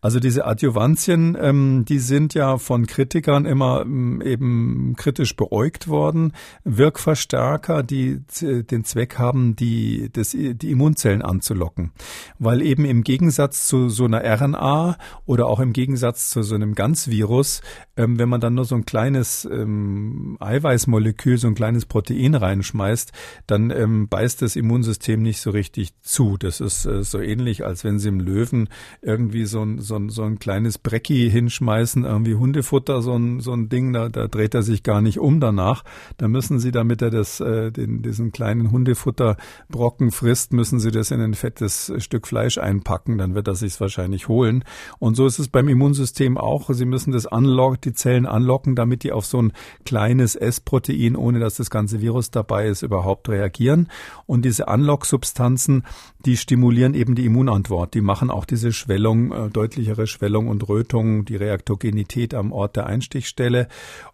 Also 0.00 0.20
diese 0.20 0.46
Adjuvantien, 0.46 1.36
ähm, 1.40 1.84
die 1.86 1.98
sind 1.98 2.34
ja 2.34 2.58
von 2.58 2.86
Kritikern 2.86 3.46
immer 3.46 3.82
ähm, 3.82 4.22
eben 4.22 4.94
kritisch 4.96 5.36
beäugt 5.36 5.88
worden. 5.88 6.32
Wirkverstärker, 6.64 7.82
die 7.82 8.20
den 8.40 8.84
Zweck 8.84 9.18
haben, 9.18 9.56
die, 9.56 10.10
das, 10.12 10.30
die 10.30 10.70
Immunzellen 10.70 11.22
anzulocken. 11.22 11.92
Weil 12.38 12.62
eben 12.62 12.84
im 12.84 13.02
Gegensatz 13.02 13.66
zu 13.66 13.88
so 13.88 14.04
einer 14.04 14.22
RNA 14.22 14.96
oder 15.24 15.46
auch 15.46 15.60
im 15.60 15.72
Gegensatz 15.72 16.30
zu 16.30 16.42
so 16.42 16.54
einem 16.54 16.74
Ganzvirus, 16.74 17.62
ähm, 17.96 18.18
wenn 18.18 18.28
man 18.28 18.40
dann 18.40 18.54
nur 18.54 18.64
so 18.64 18.74
ein 18.74 18.86
kleines 18.86 19.44
ähm, 19.50 20.36
Eiweißmolekül, 20.40 21.38
so 21.38 21.48
ein 21.48 21.54
kleines 21.54 21.86
Protein 21.86 22.34
reinschmeißt, 22.34 23.12
dann 23.46 23.70
ähm, 23.70 24.08
beißt 24.08 24.42
das 24.42 24.56
Immunsystem 24.56 25.22
nicht 25.22 25.40
so 25.40 25.50
richtig 25.50 25.92
zu. 26.02 26.36
Das 26.36 26.60
ist 26.60 26.86
äh, 26.86 27.02
so 27.02 27.20
ähnlich, 27.26 27.64
als 27.64 27.84
wenn 27.84 27.98
Sie 27.98 28.08
im 28.08 28.20
Löwen 28.20 28.68
irgendwie 29.02 29.44
so 29.44 29.62
ein, 29.62 29.78
so 29.80 29.96
ein, 29.96 30.08
so 30.08 30.22
ein 30.22 30.38
kleines 30.38 30.78
Brecki 30.78 31.30
hinschmeißen, 31.30 32.04
irgendwie 32.04 32.34
Hundefutter, 32.34 33.02
so 33.02 33.14
ein, 33.14 33.40
so 33.40 33.52
ein 33.52 33.68
Ding, 33.68 33.92
da, 33.92 34.08
da 34.08 34.28
dreht 34.28 34.54
er 34.54 34.62
sich 34.62 34.82
gar 34.82 35.00
nicht 35.00 35.18
um 35.18 35.40
danach. 35.40 35.84
Da 36.16 36.28
müssen 36.28 36.58
Sie, 36.58 36.70
damit 36.70 37.02
er 37.02 37.10
das, 37.10 37.40
äh, 37.40 37.70
den, 37.72 38.02
diesen 38.02 38.32
kleinen 38.32 38.70
Hundefutterbrocken 38.70 40.10
frisst, 40.10 40.52
müssen 40.52 40.80
Sie 40.80 40.90
das 40.90 41.10
in 41.10 41.20
ein 41.20 41.34
fettes 41.34 41.92
Stück 41.98 42.26
Fleisch 42.26 42.58
einpacken, 42.58 43.18
dann 43.18 43.34
wird 43.34 43.48
er 43.48 43.54
sich 43.54 43.80
wahrscheinlich 43.80 44.28
holen. 44.28 44.64
Und 44.98 45.16
so 45.16 45.26
ist 45.26 45.38
es 45.38 45.48
beim 45.48 45.68
Immunsystem 45.68 46.38
auch. 46.38 46.70
Sie 46.70 46.84
müssen 46.84 47.12
das 47.12 47.26
anlocken, 47.26 47.80
die 47.84 47.92
Zellen 47.92 48.26
anlocken, 48.26 48.74
damit 48.74 49.02
die 49.02 49.12
auf 49.12 49.26
so 49.26 49.40
ein 49.40 49.52
kleines 49.84 50.36
S-Protein, 50.36 51.16
ohne 51.16 51.40
dass 51.40 51.56
das 51.56 51.70
ganze 51.70 52.00
Virus 52.00 52.30
dabei 52.30 52.68
ist, 52.68 52.82
überhaupt 52.82 53.28
reagieren. 53.28 53.88
Und 54.26 54.44
diese 54.44 54.68
Anlocksubstanzen, 54.68 55.84
die 56.26 56.36
stimulieren 56.36 56.94
eben 56.94 57.14
die 57.14 57.24
Immunantwort. 57.24 57.94
Die 57.94 58.00
machen 58.00 58.30
auch 58.30 58.44
diese 58.44 58.72
Schwellung, 58.72 59.32
äh, 59.32 59.48
deutlichere 59.48 60.08
Schwellung 60.08 60.48
und 60.48 60.68
Rötung, 60.68 61.24
die 61.24 61.36
Reaktogenität 61.36 62.34
am 62.34 62.52
Ort 62.52 62.76
der 62.76 62.86
Einstichstelle. 62.86 63.68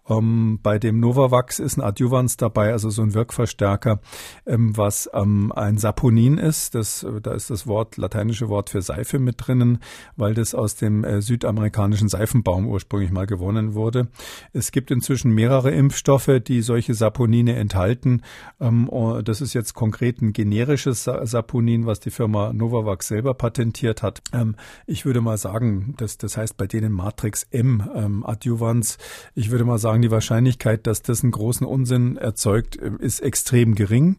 Ähm, 0.09 0.59
bei 0.61 0.79
dem 0.79 0.99
Novavax 0.99 1.59
ist 1.59 1.77
ein 1.77 1.81
Adjuvans 1.81 2.37
dabei, 2.37 2.71
also 2.71 2.89
so 2.89 3.01
ein 3.01 3.13
Wirkverstärker, 3.13 3.99
ähm, 4.45 4.75
was 4.75 5.09
ähm, 5.13 5.51
ein 5.55 5.77
Saponin 5.77 6.37
ist. 6.37 6.75
Das, 6.75 7.05
da 7.21 7.33
ist 7.33 7.49
das 7.49 7.67
Wort, 7.67 7.97
lateinische 7.97 8.49
Wort 8.49 8.69
für 8.69 8.81
Seife 8.81 9.19
mit 9.19 9.35
drinnen, 9.37 9.79
weil 10.15 10.33
das 10.33 10.55
aus 10.55 10.75
dem 10.75 11.03
äh, 11.03 11.21
südamerikanischen 11.21 12.09
Seifenbaum 12.09 12.67
ursprünglich 12.67 13.11
mal 13.11 13.27
gewonnen 13.27 13.73
wurde. 13.73 14.07
Es 14.51 14.71
gibt 14.71 14.91
inzwischen 14.91 15.31
mehrere 15.31 15.71
Impfstoffe, 15.71 16.41
die 16.45 16.61
solche 16.61 16.93
Saponine 16.93 17.55
enthalten. 17.55 18.21
Ähm, 18.59 18.89
das 19.23 19.41
ist 19.41 19.53
jetzt 19.53 19.73
konkret 19.73 20.21
ein 20.21 20.33
generisches 20.33 21.03
Saponin, 21.03 21.85
was 21.85 21.99
die 21.99 22.11
Firma 22.11 22.51
Novavax 22.53 23.07
selber 23.07 23.33
patentiert 23.33 24.03
hat. 24.03 24.21
Ähm, 24.33 24.55
ich 24.85 25.05
würde 25.05 25.21
mal 25.21 25.37
sagen, 25.37 25.93
das, 25.97 26.17
das 26.17 26.37
heißt 26.37 26.57
bei 26.57 26.67
denen 26.67 26.91
Matrix 26.91 27.43
M 27.51 27.89
ähm, 27.95 28.25
Adjuvans. 28.25 28.97
Ich 29.35 29.51
würde 29.51 29.65
mal 29.65 29.77
sagen, 29.77 29.92
sagen, 29.93 30.01
die 30.01 30.11
Wahrscheinlichkeit, 30.11 30.87
dass 30.87 31.03
das 31.03 31.23
einen 31.23 31.31
großen 31.31 31.67
Unsinn 31.67 32.17
erzeugt, 32.17 32.75
ist 32.75 33.19
extrem 33.19 33.75
gering. 33.75 34.17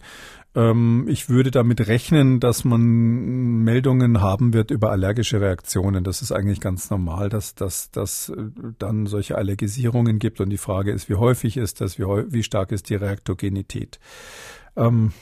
Ähm, 0.55 1.07
ich 1.09 1.29
würde 1.29 1.51
damit 1.51 1.89
rechnen, 1.89 2.39
dass 2.39 2.64
man 2.64 3.64
Meldungen 3.64 4.20
haben 4.20 4.53
wird 4.53 4.70
über 4.70 4.93
allergische 4.93 5.41
Reaktionen. 5.41 6.05
Das 6.05 6.22
ist 6.22 6.31
eigentlich 6.31 6.61
ganz 6.61 6.91
normal, 6.91 7.29
dass 7.29 7.57
dass, 7.57 7.91
dass 7.91 8.29
äh, 8.29 8.37
dann 8.79 9.07
solche 9.07 9.37
Allergisierungen 9.37 10.20
gibt. 10.20 10.41
Und 10.41 10.51
die 10.51 10.59
Frage 10.59 10.93
ist, 10.93 11.09
wie 11.09 11.16
häufig 11.16 11.57
ist 11.57 11.81
das, 11.81 11.99
wie, 11.99 12.05
wie 12.05 12.45
stark 12.45 12.70
ist 12.70 12.89
die 12.89 12.95
Reaktogenität? 12.95 13.99
Ähm, 14.77 15.12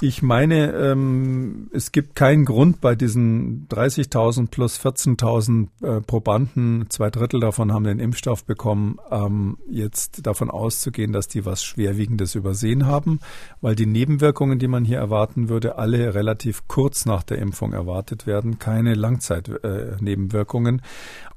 ich 0.00 0.22
meine, 0.22 0.72
ähm, 0.72 1.68
es 1.72 1.92
gibt 1.92 2.14
keinen 2.14 2.44
Grund 2.44 2.80
bei 2.80 2.94
diesen 2.94 3.66
30.000 3.68 4.48
plus 4.48 4.78
14.000 4.78 5.68
äh, 5.82 6.00
Probanden, 6.00 6.86
zwei 6.88 7.10
Drittel 7.10 7.40
davon 7.40 7.72
haben 7.72 7.84
den 7.84 7.98
Impfstoff 7.98 8.44
bekommen, 8.44 8.98
ähm, 9.10 9.58
jetzt 9.68 10.26
davon 10.26 10.50
auszugehen, 10.50 11.12
dass 11.12 11.28
die 11.28 11.44
was 11.44 11.64
Schwerwiegendes 11.64 12.34
übersehen 12.34 12.86
haben, 12.86 13.20
weil 13.60 13.74
die 13.74 13.86
Nebenwirkungen, 13.86 14.58
die 14.58 14.68
man 14.68 14.84
hier 14.84 14.98
erwarten 14.98 15.48
würde, 15.48 15.78
alle 15.78 16.14
relativ 16.14 16.68
kurz 16.68 17.04
nach 17.04 17.22
der 17.22 17.38
Impfung 17.38 17.72
erwartet 17.72 18.26
werden, 18.26 18.58
keine 18.58 18.94
Langzeitnebenwirkungen. 18.94 20.78
Äh, 20.78 20.82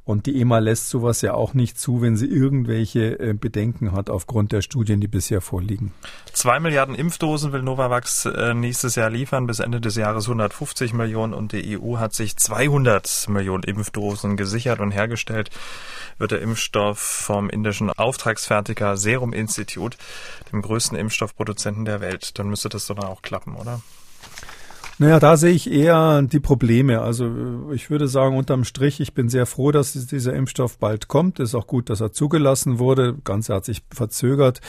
und 0.03 0.25
die 0.25 0.41
EMA 0.41 0.59
lässt 0.59 0.89
sowas 0.89 1.21
ja 1.21 1.33
auch 1.33 1.53
nicht 1.53 1.79
zu, 1.79 2.01
wenn 2.01 2.17
sie 2.17 2.25
irgendwelche 2.25 3.19
äh, 3.19 3.33
Bedenken 3.33 3.91
hat 3.91 4.09
aufgrund 4.09 4.51
der 4.51 4.61
Studien, 4.61 4.99
die 4.99 5.07
bisher 5.07 5.41
vorliegen. 5.41 5.93
Zwei 6.33 6.59
Milliarden 6.59 6.95
Impfdosen 6.95 7.53
will 7.53 7.61
Novavax 7.61 8.25
äh, 8.25 8.53
nächstes 8.53 8.95
Jahr 8.95 9.09
liefern, 9.09 9.45
bis 9.45 9.59
Ende 9.59 9.79
des 9.79 9.95
Jahres 9.95 10.25
150 10.25 10.93
Millionen 10.93 11.33
und 11.33 11.51
die 11.51 11.79
EU 11.79 11.97
hat 11.97 12.13
sich 12.13 12.35
200 12.35 13.27
Millionen 13.29 13.63
Impfdosen 13.63 14.37
gesichert 14.37 14.79
und 14.79 14.91
hergestellt 14.91 15.51
wird 16.17 16.31
der 16.31 16.41
Impfstoff 16.41 16.99
vom 16.99 17.49
indischen 17.49 17.89
Auftragsfertiger 17.91 18.97
Serum 18.97 19.33
Institute, 19.33 19.97
dem 20.51 20.61
größten 20.61 20.97
Impfstoffproduzenten 20.97 21.85
der 21.85 22.01
Welt. 22.01 22.39
Dann 22.39 22.49
müsste 22.49 22.69
das 22.69 22.87
doch 22.87 22.97
auch 22.97 23.21
klappen, 23.21 23.55
oder? 23.55 23.81
Naja, 25.01 25.19
da 25.19 25.35
sehe 25.35 25.49
ich 25.49 25.71
eher 25.71 26.21
die 26.21 26.39
Probleme. 26.39 27.01
Also 27.01 27.71
ich 27.73 27.89
würde 27.89 28.07
sagen, 28.07 28.37
unterm 28.37 28.63
Strich, 28.63 28.99
ich 28.99 29.15
bin 29.15 29.29
sehr 29.29 29.47
froh, 29.47 29.71
dass 29.71 29.93
dieser 29.93 30.35
Impfstoff 30.35 30.77
bald 30.77 31.07
kommt. 31.07 31.39
Ist 31.39 31.55
auch 31.55 31.65
gut, 31.65 31.89
dass 31.89 32.01
er 32.01 32.11
zugelassen 32.11 32.77
wurde. 32.77 33.15
Ganze 33.23 33.55
hat 33.55 33.65
sich 33.65 33.81
verzögert. 33.91 34.61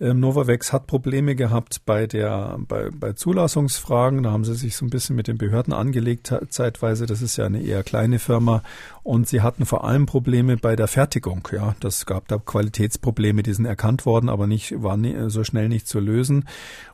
Ähm, 0.00 0.18
Novavax 0.18 0.72
hat 0.72 0.86
Probleme 0.86 1.34
gehabt 1.34 1.82
bei 1.84 2.06
der 2.06 2.58
bei, 2.66 2.88
bei 2.90 3.12
Zulassungsfragen. 3.12 4.22
Da 4.22 4.30
haben 4.30 4.44
sie 4.44 4.54
sich 4.54 4.74
so 4.76 4.86
ein 4.86 4.90
bisschen 4.90 5.14
mit 5.14 5.28
den 5.28 5.36
Behörden 5.36 5.74
angelegt 5.74 6.34
zeitweise. 6.48 7.04
Das 7.04 7.20
ist 7.20 7.36
ja 7.36 7.44
eine 7.44 7.60
eher 7.60 7.82
kleine 7.82 8.18
Firma 8.18 8.62
und 9.02 9.28
sie 9.28 9.42
hatten 9.42 9.66
vor 9.66 9.84
allem 9.84 10.06
Probleme 10.06 10.56
bei 10.56 10.74
der 10.74 10.88
Fertigung. 10.88 11.46
Ja, 11.52 11.74
das 11.80 12.06
gab 12.06 12.28
da 12.28 12.38
Qualitätsprobleme, 12.38 13.42
die 13.42 13.52
sind 13.52 13.66
erkannt 13.66 14.06
worden, 14.06 14.30
aber 14.30 14.46
nicht 14.46 14.82
waren 14.82 15.02
nie, 15.02 15.16
so 15.28 15.44
schnell 15.44 15.68
nicht 15.68 15.86
zu 15.86 16.00
lösen. 16.00 16.46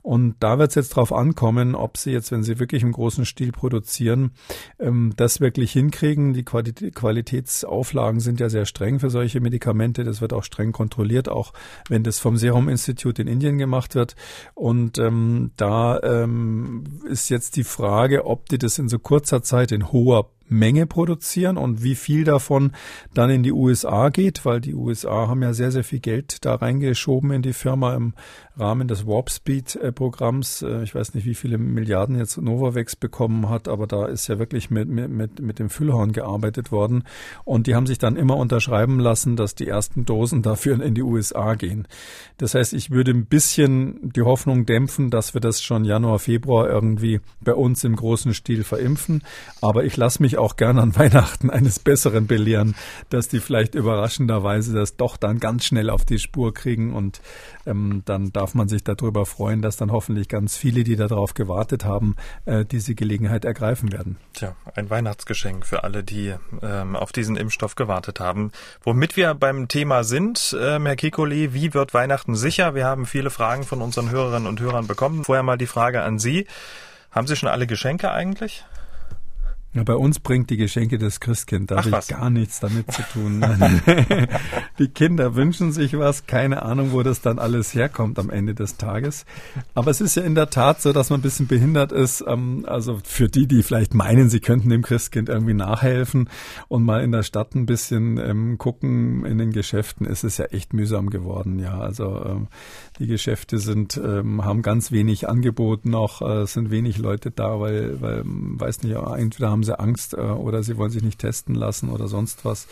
Und 0.02 0.36
da 0.40 0.58
wird 0.58 0.70
es 0.70 0.74
jetzt 0.74 0.92
darauf 0.92 1.12
ankommen, 1.12 1.74
ob 1.76 1.96
sie 1.96 2.10
jetzt, 2.10 2.32
wenn 2.32 2.42
sie 2.42 2.58
wirklich 2.58 2.82
im 2.82 2.92
großen 2.92 3.24
Stil 3.24 3.52
produzieren, 3.52 4.32
ähm, 4.80 5.12
das 5.16 5.40
wirklich 5.40 5.70
hinkriegen. 5.72 6.32
Die 6.32 6.44
Qualitätsauflagen 6.44 8.20
sind 8.20 8.40
ja 8.40 8.48
sehr 8.48 8.66
streng 8.66 8.98
für 8.98 9.10
solche 9.10 9.40
Medikamente. 9.40 10.02
Das 10.02 10.20
wird 10.20 10.32
auch 10.32 10.44
streng 10.44 10.72
kontrolliert, 10.72 11.28
auch 11.28 11.52
wenn 11.88 12.02
das 12.02 12.18
vom 12.18 12.36
Serum 12.36 12.68
Institut 12.68 12.95
Institute 12.96 13.20
in 13.20 13.28
Indien 13.28 13.58
gemacht 13.58 13.94
wird. 13.94 14.16
Und 14.54 14.98
ähm, 14.98 15.50
da 15.56 16.00
ähm, 16.02 16.84
ist 17.08 17.28
jetzt 17.28 17.56
die 17.56 17.64
Frage, 17.64 18.24
ob 18.24 18.48
die 18.48 18.58
das 18.58 18.78
in 18.78 18.88
so 18.88 18.98
kurzer 18.98 19.42
Zeit 19.42 19.70
in 19.70 19.92
hoher 19.92 20.30
Menge 20.48 20.86
produzieren 20.86 21.56
und 21.56 21.82
wie 21.82 21.94
viel 21.94 22.24
davon 22.24 22.72
dann 23.14 23.30
in 23.30 23.42
die 23.42 23.52
USA 23.52 24.08
geht, 24.08 24.44
weil 24.44 24.60
die 24.60 24.74
USA 24.74 25.28
haben 25.28 25.42
ja 25.42 25.52
sehr, 25.52 25.72
sehr 25.72 25.84
viel 25.84 26.00
Geld 26.00 26.44
da 26.44 26.54
reingeschoben 26.54 27.30
in 27.30 27.42
die 27.42 27.52
Firma 27.52 27.94
im 27.94 28.14
Rahmen 28.58 28.88
des 28.88 29.06
Warp 29.06 29.30
Speed 29.30 29.78
Programms. 29.94 30.62
Äh, 30.62 30.82
ich 30.82 30.94
weiß 30.94 31.14
nicht, 31.14 31.26
wie 31.26 31.34
viele 31.34 31.58
Milliarden 31.58 32.16
jetzt 32.16 32.38
Novavax 32.38 32.96
bekommen 32.96 33.48
hat, 33.48 33.68
aber 33.68 33.86
da 33.86 34.06
ist 34.06 34.28
ja 34.28 34.38
wirklich 34.38 34.70
mit, 34.70 34.88
mit, 34.88 35.40
mit 35.40 35.58
dem 35.58 35.68
Füllhorn 35.68 36.12
gearbeitet 36.12 36.72
worden. 36.72 37.04
Und 37.44 37.66
die 37.66 37.74
haben 37.74 37.86
sich 37.86 37.98
dann 37.98 38.16
immer 38.16 38.36
unterschreiben 38.36 38.98
lassen, 38.98 39.36
dass 39.36 39.54
die 39.54 39.68
ersten 39.68 40.04
Dosen 40.04 40.42
dafür 40.42 40.80
in 40.80 40.94
die 40.94 41.02
USA 41.02 41.54
gehen. 41.54 41.86
Das 42.38 42.54
heißt, 42.54 42.72
ich 42.72 42.90
würde 42.90 43.10
ein 43.10 43.26
bisschen 43.26 44.12
die 44.12 44.22
Hoffnung 44.22 44.66
dämpfen, 44.66 45.10
dass 45.10 45.34
wir 45.34 45.40
das 45.40 45.62
schon 45.62 45.84
Januar, 45.84 46.18
Februar 46.18 46.68
irgendwie 46.68 47.20
bei 47.40 47.54
uns 47.54 47.84
im 47.84 47.96
großen 47.96 48.32
Stil 48.32 48.64
verimpfen. 48.64 49.22
Aber 49.60 49.84
ich 49.84 49.96
lasse 49.96 50.22
mich 50.22 50.35
auch 50.38 50.56
gern 50.56 50.78
an 50.78 50.96
Weihnachten 50.96 51.50
eines 51.50 51.78
Besseren 51.78 52.26
belehren, 52.26 52.74
dass 53.10 53.28
die 53.28 53.40
vielleicht 53.40 53.74
überraschenderweise 53.74 54.74
das 54.74 54.96
doch 54.96 55.16
dann 55.16 55.38
ganz 55.40 55.66
schnell 55.66 55.90
auf 55.90 56.04
die 56.04 56.18
Spur 56.18 56.54
kriegen 56.54 56.94
und 56.94 57.20
ähm, 57.66 58.02
dann 58.04 58.32
darf 58.32 58.54
man 58.54 58.68
sich 58.68 58.84
darüber 58.84 59.26
freuen, 59.26 59.62
dass 59.62 59.76
dann 59.76 59.92
hoffentlich 59.92 60.28
ganz 60.28 60.56
viele, 60.56 60.84
die 60.84 60.96
darauf 60.96 61.34
gewartet 61.34 61.84
haben, 61.84 62.16
äh, 62.44 62.64
diese 62.64 62.94
Gelegenheit 62.94 63.44
ergreifen 63.44 63.92
werden. 63.92 64.16
Tja, 64.32 64.54
ein 64.74 64.90
Weihnachtsgeschenk 64.90 65.66
für 65.66 65.84
alle, 65.84 66.04
die 66.04 66.34
ähm, 66.62 66.96
auf 66.96 67.12
diesen 67.12 67.36
Impfstoff 67.36 67.74
gewartet 67.74 68.20
haben. 68.20 68.52
Womit 68.82 69.16
wir 69.16 69.34
beim 69.34 69.68
Thema 69.68 70.04
sind, 70.04 70.56
ähm, 70.60 70.86
Herr 70.86 70.96
Kikoli, 70.96 71.54
wie 71.54 71.74
wird 71.74 71.94
Weihnachten 71.94 72.36
sicher? 72.36 72.74
Wir 72.74 72.84
haben 72.84 73.06
viele 73.06 73.30
Fragen 73.30 73.64
von 73.64 73.82
unseren 73.82 74.10
Hörerinnen 74.10 74.48
und 74.48 74.60
Hörern 74.60 74.86
bekommen. 74.86 75.24
Vorher 75.24 75.42
mal 75.42 75.58
die 75.58 75.66
Frage 75.66 76.02
an 76.02 76.18
Sie. 76.18 76.46
Haben 77.10 77.26
Sie 77.26 77.36
schon 77.36 77.48
alle 77.48 77.66
Geschenke 77.66 78.10
eigentlich? 78.10 78.64
Ja, 79.74 79.82
bei 79.82 79.94
uns 79.94 80.20
bringt 80.20 80.48
die 80.48 80.56
Geschenke 80.56 80.96
das 80.96 81.20
Christkind. 81.20 81.70
Da 81.70 81.84
habe 81.84 81.98
ich 82.00 82.08
gar 82.08 82.30
nichts 82.30 82.60
damit 82.60 82.90
zu 82.90 83.02
tun. 83.02 83.44
die 84.78 84.88
Kinder 84.88 85.34
wünschen 85.34 85.70
sich 85.70 85.98
was, 85.98 86.26
keine 86.26 86.62
Ahnung, 86.62 86.92
wo 86.92 87.02
das 87.02 87.20
dann 87.20 87.38
alles 87.38 87.74
herkommt 87.74 88.18
am 88.18 88.30
Ende 88.30 88.54
des 88.54 88.78
Tages. 88.78 89.26
Aber 89.74 89.90
es 89.90 90.00
ist 90.00 90.16
ja 90.16 90.22
in 90.22 90.34
der 90.34 90.48
Tat 90.48 90.80
so, 90.80 90.94
dass 90.94 91.10
man 91.10 91.20
ein 91.20 91.22
bisschen 91.22 91.46
behindert 91.46 91.92
ist. 91.92 92.24
Ähm, 92.26 92.64
also 92.66 93.00
für 93.04 93.28
die, 93.28 93.46
die 93.46 93.62
vielleicht 93.62 93.92
meinen, 93.92 94.30
sie 94.30 94.40
könnten 94.40 94.70
dem 94.70 94.80
Christkind 94.80 95.28
irgendwie 95.28 95.52
nachhelfen 95.52 96.30
und 96.68 96.82
mal 96.82 97.02
in 97.04 97.12
der 97.12 97.22
Stadt 97.22 97.54
ein 97.54 97.66
bisschen 97.66 98.16
ähm, 98.16 98.56
gucken 98.56 99.26
in 99.26 99.36
den 99.36 99.52
Geschäften, 99.52 100.06
ist 100.06 100.24
es 100.24 100.38
ja 100.38 100.46
echt 100.46 100.72
mühsam 100.72 101.10
geworden. 101.10 101.58
Ja, 101.58 101.78
also 101.78 102.24
ähm, 102.24 102.48
die 102.98 103.06
Geschäfte 103.06 103.58
sind, 103.58 103.96
ähm, 103.96 104.44
haben 104.44 104.62
ganz 104.62 104.92
wenig 104.92 105.28
Angebot 105.28 105.84
noch, 105.84 106.22
äh, 106.22 106.46
sind 106.46 106.70
wenig 106.70 106.98
Leute 106.98 107.30
da, 107.30 107.60
weil, 107.60 108.00
weil, 108.00 108.22
weiß 108.24 108.82
nicht, 108.82 108.96
entweder 108.96 109.50
haben 109.50 109.64
sie 109.64 109.78
Angst 109.78 110.14
äh, 110.14 110.20
oder 110.20 110.62
sie 110.62 110.76
wollen 110.76 110.90
sich 110.90 111.02
nicht 111.02 111.18
testen 111.18 111.54
lassen 111.54 111.90
oder 111.90 112.08
sonst 112.08 112.44
was. 112.44 112.66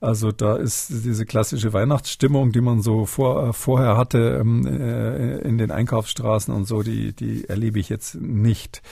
Also 0.00 0.30
da 0.30 0.56
ist 0.56 0.90
diese 0.90 1.24
klassische 1.24 1.72
Weihnachtsstimmung, 1.72 2.52
die 2.52 2.60
man 2.60 2.82
so 2.82 3.06
vor, 3.06 3.48
äh, 3.48 3.52
vorher 3.52 3.96
hatte 3.96 4.38
ähm, 4.40 4.66
äh, 4.66 5.38
in 5.38 5.56
den 5.56 5.70
Einkaufsstraßen 5.70 6.52
und 6.54 6.66
so, 6.66 6.82
die, 6.82 7.14
die 7.14 7.48
erlebe 7.48 7.78
ich 7.78 7.88
jetzt 7.88 8.14
nicht. 8.16 8.82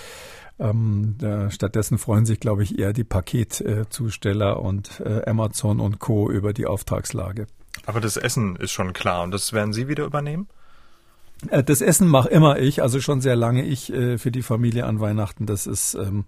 Ähm, 0.59 1.17
da, 1.19 1.51
stattdessen 1.51 1.99
freuen 1.99 2.27
sich, 2.27 2.41
glaube 2.41 2.63
ich, 2.63 2.79
eher 2.79 2.93
die 2.93 3.05
Paketzusteller 3.05 4.61
und 4.61 5.01
äh, 5.01 5.29
Amazon 5.29 5.81
und 5.81 5.99
Co. 5.99 6.31
über 6.31 6.53
die 6.53 6.67
Auftragslage. 6.67 7.49
Aber 7.87 8.01
das 8.01 8.17
Essen 8.17 8.57
ist 8.57 8.73
schon 8.73 8.93
klar 8.93 9.23
und 9.23 9.31
das 9.31 9.53
werden 9.53 9.73
Sie 9.73 9.89
wieder 9.89 10.05
übernehmen? 10.05 10.49
Äh, 11.51 11.63
das 11.63 11.81
Essen 11.81 12.09
mache 12.09 12.29
immer 12.29 12.59
ich, 12.59 12.83
also 12.83 13.01
schon 13.01 13.21
sehr 13.21 13.37
lange 13.37 13.65
ich 13.65 13.93
äh, 13.93 14.19
für 14.19 14.31
die 14.31 14.43
Familie 14.43 14.87
an 14.87 15.01
Weihnachten. 15.01 15.47
Das 15.47 15.67
ist 15.67 15.95
ähm, 15.95 16.25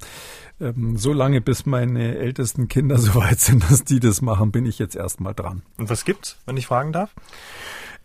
ähm, 0.61 0.97
so 0.97 1.13
lange, 1.13 1.41
bis 1.41 1.67
meine 1.67 2.17
ältesten 2.17 2.69
Kinder 2.69 2.99
so 2.99 3.15
weit 3.15 3.41
sind, 3.41 3.71
dass 3.71 3.85
die 3.85 4.01
das 4.01 4.23
machen, 4.23 4.53
bin 4.53 4.67
ich 4.67 4.79
jetzt 4.79 4.97
erstmal 4.97 5.35
dran. 5.35 5.63
Und 5.79 5.91
was 5.91 6.05
gibt's, 6.05 6.37
wenn 6.47 6.57
ich 6.57 6.67
fragen 6.67 6.93
darf? 6.93 7.11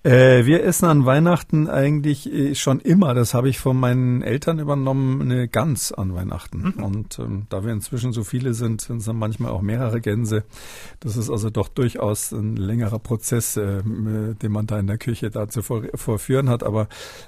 Äh, 0.04 0.48
wir 0.48 0.64
essen 0.64 0.86
an 0.86 1.06
Weihnachten 1.06 1.70
eigentlich 1.70 2.32
äh, 2.34 2.56
schon 2.56 2.80
immer, 2.80 3.14
das 3.14 3.36
habe 3.36 3.50
ich 3.50 3.60
von 3.60 3.80
meinen 3.80 4.24
Eltern 4.24 4.58
übernommen, 4.58 5.22
eine 5.22 5.48
Gans 5.48 5.92
an 5.92 6.16
Weihnachten. 6.16 6.74
Mhm. 6.76 6.84
Und 6.84 7.20
ähm, 7.20 7.46
da 7.50 7.64
wir 7.64 7.72
inzwischen 7.72 8.12
so 8.12 8.24
viele 8.24 8.56
sind, 8.56 8.82
sind 8.82 8.98
es 8.98 9.06
dann 9.06 9.18
manchmal 9.18 9.52
auch 9.52 9.62
mehrere 9.62 10.02
Gänse. 10.02 10.44
Das 11.02 11.18
ist 11.18 11.30
also 11.30 11.52
doch 11.52 11.68
durchaus 11.68 12.32
ein 12.32 12.56
längerer 12.56 12.98
Prozess, 12.98 13.58
äh, 13.58 13.84
den 13.84 14.52
man 14.52 14.66
da 14.66 14.80
in 14.80 14.88
der 14.88 14.98
Küche 14.98 15.30
da 15.30 15.48
zu 15.48 15.62
vor, 15.62 15.84
vorführen 15.94 16.50
hat. 16.50 16.64
Aber 16.64 16.88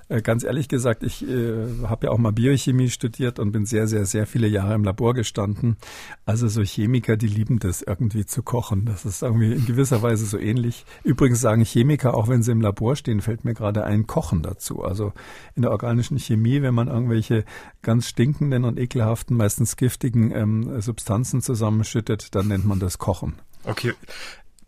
äh, 0.09 0.23
ganz 0.23 0.43
ehrlich 0.43 0.67
gesagt, 0.67 1.03
ich 1.03 1.29
äh, 1.29 1.67
habe 1.83 2.07
ja 2.07 2.11
auch 2.11 2.17
mal 2.17 2.31
Biochemie 2.31 2.89
studiert 2.89 3.37
und 3.37 3.51
bin 3.51 3.67
sehr, 3.67 3.87
sehr, 3.87 4.07
sehr 4.07 4.25
viele 4.25 4.47
Jahre 4.47 4.73
im 4.73 4.83
Labor 4.83 5.13
gestanden. 5.13 5.77
Also 6.25 6.47
so 6.47 6.63
Chemiker, 6.63 7.17
die 7.17 7.27
lieben 7.27 7.59
das 7.59 7.83
irgendwie 7.83 8.25
zu 8.25 8.41
kochen. 8.41 8.85
Das 8.85 9.05
ist 9.05 9.21
irgendwie 9.21 9.51
in 9.51 9.65
gewisser 9.67 10.01
Weise 10.01 10.25
so 10.25 10.39
ähnlich. 10.39 10.85
Übrigens 11.03 11.39
sagen 11.39 11.63
Chemiker, 11.63 12.15
auch 12.15 12.27
wenn 12.27 12.41
sie 12.41 12.51
im 12.51 12.62
Labor 12.63 12.95
stehen, 12.95 13.21
fällt 13.21 13.45
mir 13.45 13.53
gerade 13.53 13.83
ein 13.83 14.07
Kochen 14.07 14.41
dazu. 14.41 14.83
Also 14.83 15.13
in 15.55 15.61
der 15.61 15.71
organischen 15.71 16.17
Chemie, 16.17 16.61
wenn 16.61 16.73
man 16.73 16.87
irgendwelche 16.87 17.45
ganz 17.81 18.07
stinkenden 18.07 18.65
und 18.65 18.79
ekelhaften, 18.79 19.37
meistens 19.37 19.77
giftigen 19.77 20.31
ähm, 20.31 20.81
Substanzen 20.81 21.41
zusammenschüttet, 21.41 22.33
dann 22.35 22.47
nennt 22.47 22.65
man 22.65 22.79
das 22.79 22.97
Kochen. 22.97 23.35
Okay, 23.65 23.93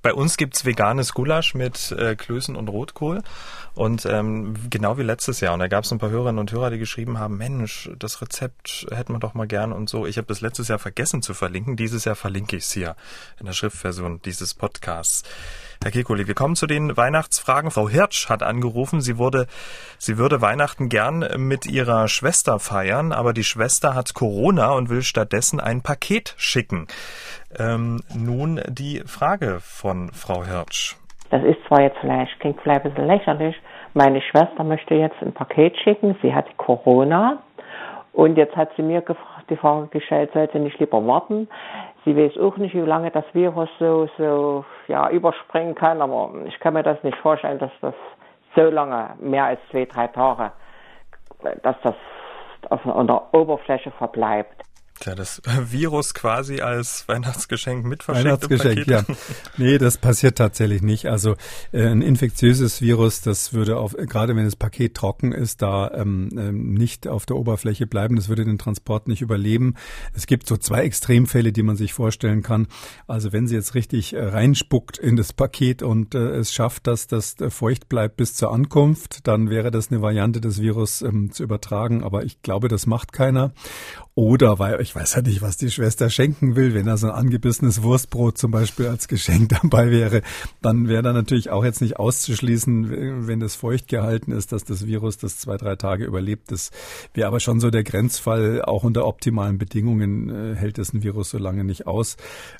bei 0.05 0.13
uns 0.13 0.37
gibt's 0.37 0.65
veganes 0.65 1.15
Gulasch 1.15 1.55
mit 1.55 1.91
äh, 1.91 2.15
Klößen 2.15 2.55
und 2.55 2.67
Rotkohl. 2.67 3.23
Und 3.73 4.05
ähm, 4.05 4.53
genau 4.69 4.99
wie 4.99 5.01
letztes 5.01 5.39
Jahr. 5.39 5.55
Und 5.55 5.61
da 5.61 5.67
gab's 5.67 5.91
ein 5.91 5.97
paar 5.97 6.11
Hörerinnen 6.11 6.37
und 6.37 6.51
Hörer, 6.51 6.69
die 6.69 6.77
geschrieben 6.77 7.17
haben, 7.17 7.37
Mensch, 7.37 7.89
das 7.97 8.21
Rezept 8.21 8.85
hätten 8.91 9.13
wir 9.13 9.19
doch 9.19 9.33
mal 9.33 9.47
gern 9.47 9.73
und 9.73 9.89
so. 9.89 10.05
Ich 10.05 10.17
habe 10.19 10.27
das 10.27 10.41
letztes 10.41 10.67
Jahr 10.67 10.77
vergessen 10.77 11.23
zu 11.23 11.33
verlinken. 11.33 11.75
Dieses 11.75 12.05
Jahr 12.05 12.15
verlinke 12.15 12.55
ich 12.55 12.65
es 12.65 12.71
hier 12.71 12.95
in 13.39 13.47
der 13.47 13.53
Schriftversion 13.53 14.21
dieses 14.23 14.53
Podcasts. 14.53 15.23
Herr 15.85 15.91
Kekuli, 15.91 16.27
wir 16.27 16.33
kommen 16.33 16.55
zu 16.55 16.65
den 16.65 16.97
Weihnachtsfragen. 16.97 17.69
Frau 17.69 17.87
Hirsch 17.87 18.27
hat 18.27 18.41
angerufen, 18.41 19.01
sie 19.01 19.19
wurde, 19.19 19.45
sie 19.99 20.17
würde 20.17 20.41
Weihnachten 20.41 20.89
gern 20.89 21.23
mit 21.37 21.67
ihrer 21.67 22.07
Schwester 22.07 22.57
feiern, 22.57 23.11
aber 23.11 23.33
die 23.33 23.43
Schwester 23.43 23.93
hat 23.93 24.15
Corona 24.15 24.71
und 24.71 24.89
will 24.89 25.03
stattdessen 25.03 25.59
ein 25.59 25.83
Paket 25.83 26.33
schicken. 26.37 26.87
Ähm, 27.59 28.01
nun 28.17 28.61
die 28.67 29.03
Frage 29.05 29.59
von 29.59 30.09
Frau 30.09 30.43
Hirsch. 30.43 30.97
Das 31.29 31.43
ist 31.43 31.59
zwar 31.67 31.81
jetzt 31.81 31.99
vielleicht, 32.01 32.39
klingt 32.39 32.59
vielleicht 32.61 32.83
ein 32.83 32.89
bisschen 32.91 33.05
lächerlich. 33.05 33.55
Meine 33.93 34.23
Schwester 34.23 34.63
möchte 34.63 34.95
jetzt 34.95 35.21
ein 35.21 35.33
Paket 35.33 35.77
schicken. 35.83 36.17
Sie 36.23 36.33
hat 36.33 36.47
Corona. 36.57 37.43
Und 38.11 38.37
jetzt 38.37 38.55
hat 38.55 38.69
sie 38.75 38.81
mir 38.81 39.01
gefragt, 39.01 39.51
die 39.51 39.57
Frage 39.57 39.87
gestellt, 39.89 40.31
soll 40.33 40.49
sie 40.51 40.59
nicht 40.59 40.79
lieber 40.79 41.05
warten? 41.05 41.47
Sie 42.05 42.15
weiß 42.15 42.37
auch 42.37 42.55
nicht, 42.57 42.75
wie 42.75 42.81
lange 42.81 43.09
das 43.09 43.25
Virus 43.33 43.69
so, 43.79 44.07
so, 44.17 44.63
ja, 44.87 45.09
überspringen 45.09 45.73
kann. 45.73 46.01
Aber 46.01 46.31
ich 46.45 46.59
kann 46.59 46.75
mir 46.75 46.83
das 46.83 47.01
nicht 47.03 47.17
vorstellen, 47.17 47.57
dass 47.57 47.71
das 47.81 47.95
so 48.55 48.69
lange, 48.69 49.15
mehr 49.19 49.45
als 49.45 49.59
zwei, 49.71 49.85
drei 49.85 50.07
Tage, 50.07 50.51
dass 51.63 51.75
das 51.81 51.95
auf 52.69 52.81
der 52.83 53.33
Oberfläche 53.33 53.91
verbleibt. 53.91 54.63
Tja, 54.99 55.13
das 55.13 55.41
Virus 55.69 56.13
quasi 56.13 56.61
als 56.61 57.07
Weihnachtsgeschenk 57.07 57.85
mit 57.85 58.07
Weihnachtsgeschenk, 58.07 58.87
ja. 58.87 59.03
Nee, 59.57 59.77
das 59.77 59.97
passiert 59.97 60.37
tatsächlich 60.37 60.81
nicht. 60.81 61.07
Also 61.07 61.35
äh, 61.73 61.87
ein 61.87 62.01
infektiöses 62.01 62.81
Virus, 62.81 63.21
das 63.21 63.53
würde 63.53 63.77
auf, 63.77 63.95
gerade 63.97 64.35
wenn 64.35 64.45
das 64.45 64.55
Paket 64.55 64.95
trocken 64.95 65.33
ist, 65.33 65.61
da 65.61 65.91
ähm, 65.91 66.29
ähm, 66.37 66.73
nicht 66.73 67.07
auf 67.07 67.25
der 67.25 67.35
Oberfläche 67.35 67.87
bleiben. 67.87 68.15
Das 68.15 68.29
würde 68.29 68.45
den 68.45 68.57
Transport 68.57 69.07
nicht 69.09 69.21
überleben. 69.21 69.75
Es 70.13 70.27
gibt 70.27 70.47
so 70.47 70.55
zwei 70.55 70.83
Extremfälle, 70.83 71.51
die 71.51 71.63
man 71.63 71.75
sich 71.75 71.93
vorstellen 71.93 72.41
kann. 72.41 72.67
Also 73.05 73.33
wenn 73.33 73.47
sie 73.47 73.55
jetzt 73.55 73.75
richtig 73.75 74.13
äh, 74.13 74.23
reinspuckt 74.23 74.97
in 74.97 75.17
das 75.17 75.33
Paket 75.33 75.83
und 75.83 76.15
äh, 76.15 76.37
es 76.37 76.53
schafft, 76.53 76.87
dass 76.87 77.07
das 77.07 77.39
äh, 77.41 77.49
feucht 77.49 77.89
bleibt 77.89 78.15
bis 78.15 78.33
zur 78.33 78.53
Ankunft, 78.53 79.27
dann 79.27 79.49
wäre 79.49 79.71
das 79.71 79.91
eine 79.91 80.01
Variante 80.01 80.39
des 80.39 80.61
Virus 80.61 81.01
ähm, 81.01 81.31
zu 81.31 81.43
übertragen. 81.43 82.01
Aber 82.01 82.23
ich 82.23 82.41
glaube, 82.41 82.69
das 82.69 82.85
macht 82.85 83.11
keiner. 83.11 83.53
Oder 84.17 84.59
weil 84.59 84.79
ich 84.79 84.95
weiß 84.95 85.15
ja 85.15 85.21
nicht, 85.21 85.41
was 85.41 85.57
die 85.57 85.69
Schwester 85.69 86.09
schenken 86.09 86.55
will. 86.55 86.73
Wenn 86.73 86.85
da 86.85 86.95
so 86.95 87.07
ein 87.07 87.13
angebissenes 87.13 87.83
Wurstbrot 87.83 88.37
zum 88.37 88.49
Beispiel 88.49 88.87
als 88.87 89.09
Geschenk 89.09 89.49
dabei 89.61 89.91
wäre, 89.91 90.21
dann 90.61 90.87
wäre 90.87 91.03
da 91.03 91.11
natürlich 91.11 91.49
auch 91.49 91.65
jetzt 91.65 91.81
nicht 91.81 91.99
auszuschließen, 91.99 93.27
wenn 93.27 93.41
das 93.41 93.55
feucht 93.55 93.89
gehalten 93.89 94.31
ist, 94.31 94.53
dass 94.53 94.63
das 94.63 94.85
Virus 94.85 95.17
das 95.17 95.37
zwei, 95.37 95.57
drei 95.57 95.75
Tage 95.75 96.05
überlebt. 96.05 96.49
Das 96.49 96.71
wäre 97.13 97.27
aber 97.27 97.41
schon 97.41 97.59
so 97.59 97.69
der 97.71 97.83
Grenzfall. 97.83 98.61
Auch 98.61 98.85
unter 98.85 99.05
optimalen 99.05 99.57
Bedingungen 99.57 100.29
äh, 100.29 100.55
hält 100.55 100.77
das 100.77 100.93
ein 100.93 101.03
Virus 101.03 101.31
so 101.31 101.37
lange 101.37 101.65
nicht 101.65 101.85
aus. 101.85 102.15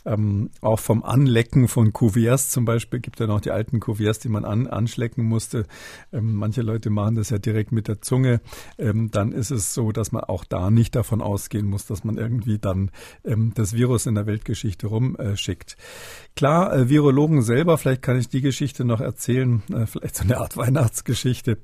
Ähm, 0.06 0.49
auch 0.60 0.80
vom 0.80 1.03
Anlecken 1.06 1.69
von 1.69 1.94
Kuverts 1.94 2.49
zum 2.49 2.65
Beispiel 2.65 2.99
gibt 2.99 3.22
ja 3.22 3.27
noch 3.27 3.40
die 3.40 3.52
alten 3.52 3.80
Kuverts, 3.80 4.19
die 4.19 4.27
man 4.27 4.44
an, 4.44 4.68
anschlecken 4.68 5.23
musste. 5.23 5.68
Ähm, 6.11 6.36
manche 6.36 6.64
Leute 6.64 6.90
machen 6.90 7.15
das 7.15 7.30
ja 7.30 7.38
direkt 7.38 7.72
mit 7.72 7.88
der 7.88 8.02
Zunge. 8.02 8.41
Ähm, 8.77 9.10
dann 9.10 9.32
ist 9.32 9.52
es 9.52 9.73
so, 9.73 9.94
dass 9.94 10.11
man 10.11 10.26
auch 10.26 10.44
da 10.44 10.69
nicht 10.69 10.95
davon 10.95 11.22
aus 11.22 11.44
ausgehen 11.45 11.67
muss, 11.67 11.85
dass 11.85 12.03
man 12.03 12.17
irgendwie 12.17 12.57
dann 12.57 12.91
ähm, 13.23 13.51
das 13.53 13.73
Virus 13.73 14.07
in 14.07 14.15
der 14.15 14.26
Weltgeschichte 14.26 14.88
rumschickt. 14.88 15.73
Äh, 15.73 16.35
Klar, 16.35 16.76
äh, 16.76 16.89
Virologen 16.89 17.43
selber, 17.43 17.77
vielleicht 17.77 18.01
kann 18.01 18.17
ich 18.17 18.30
die 18.30 18.41
Geschichte 18.41 18.84
noch 18.84 18.99
erzählen, 18.99 19.61
äh, 19.72 19.85
vielleicht 19.85 20.15
so 20.15 20.23
eine 20.23 20.38
Art 20.39 20.57
Weihnachtsgeschichte. 20.57 21.57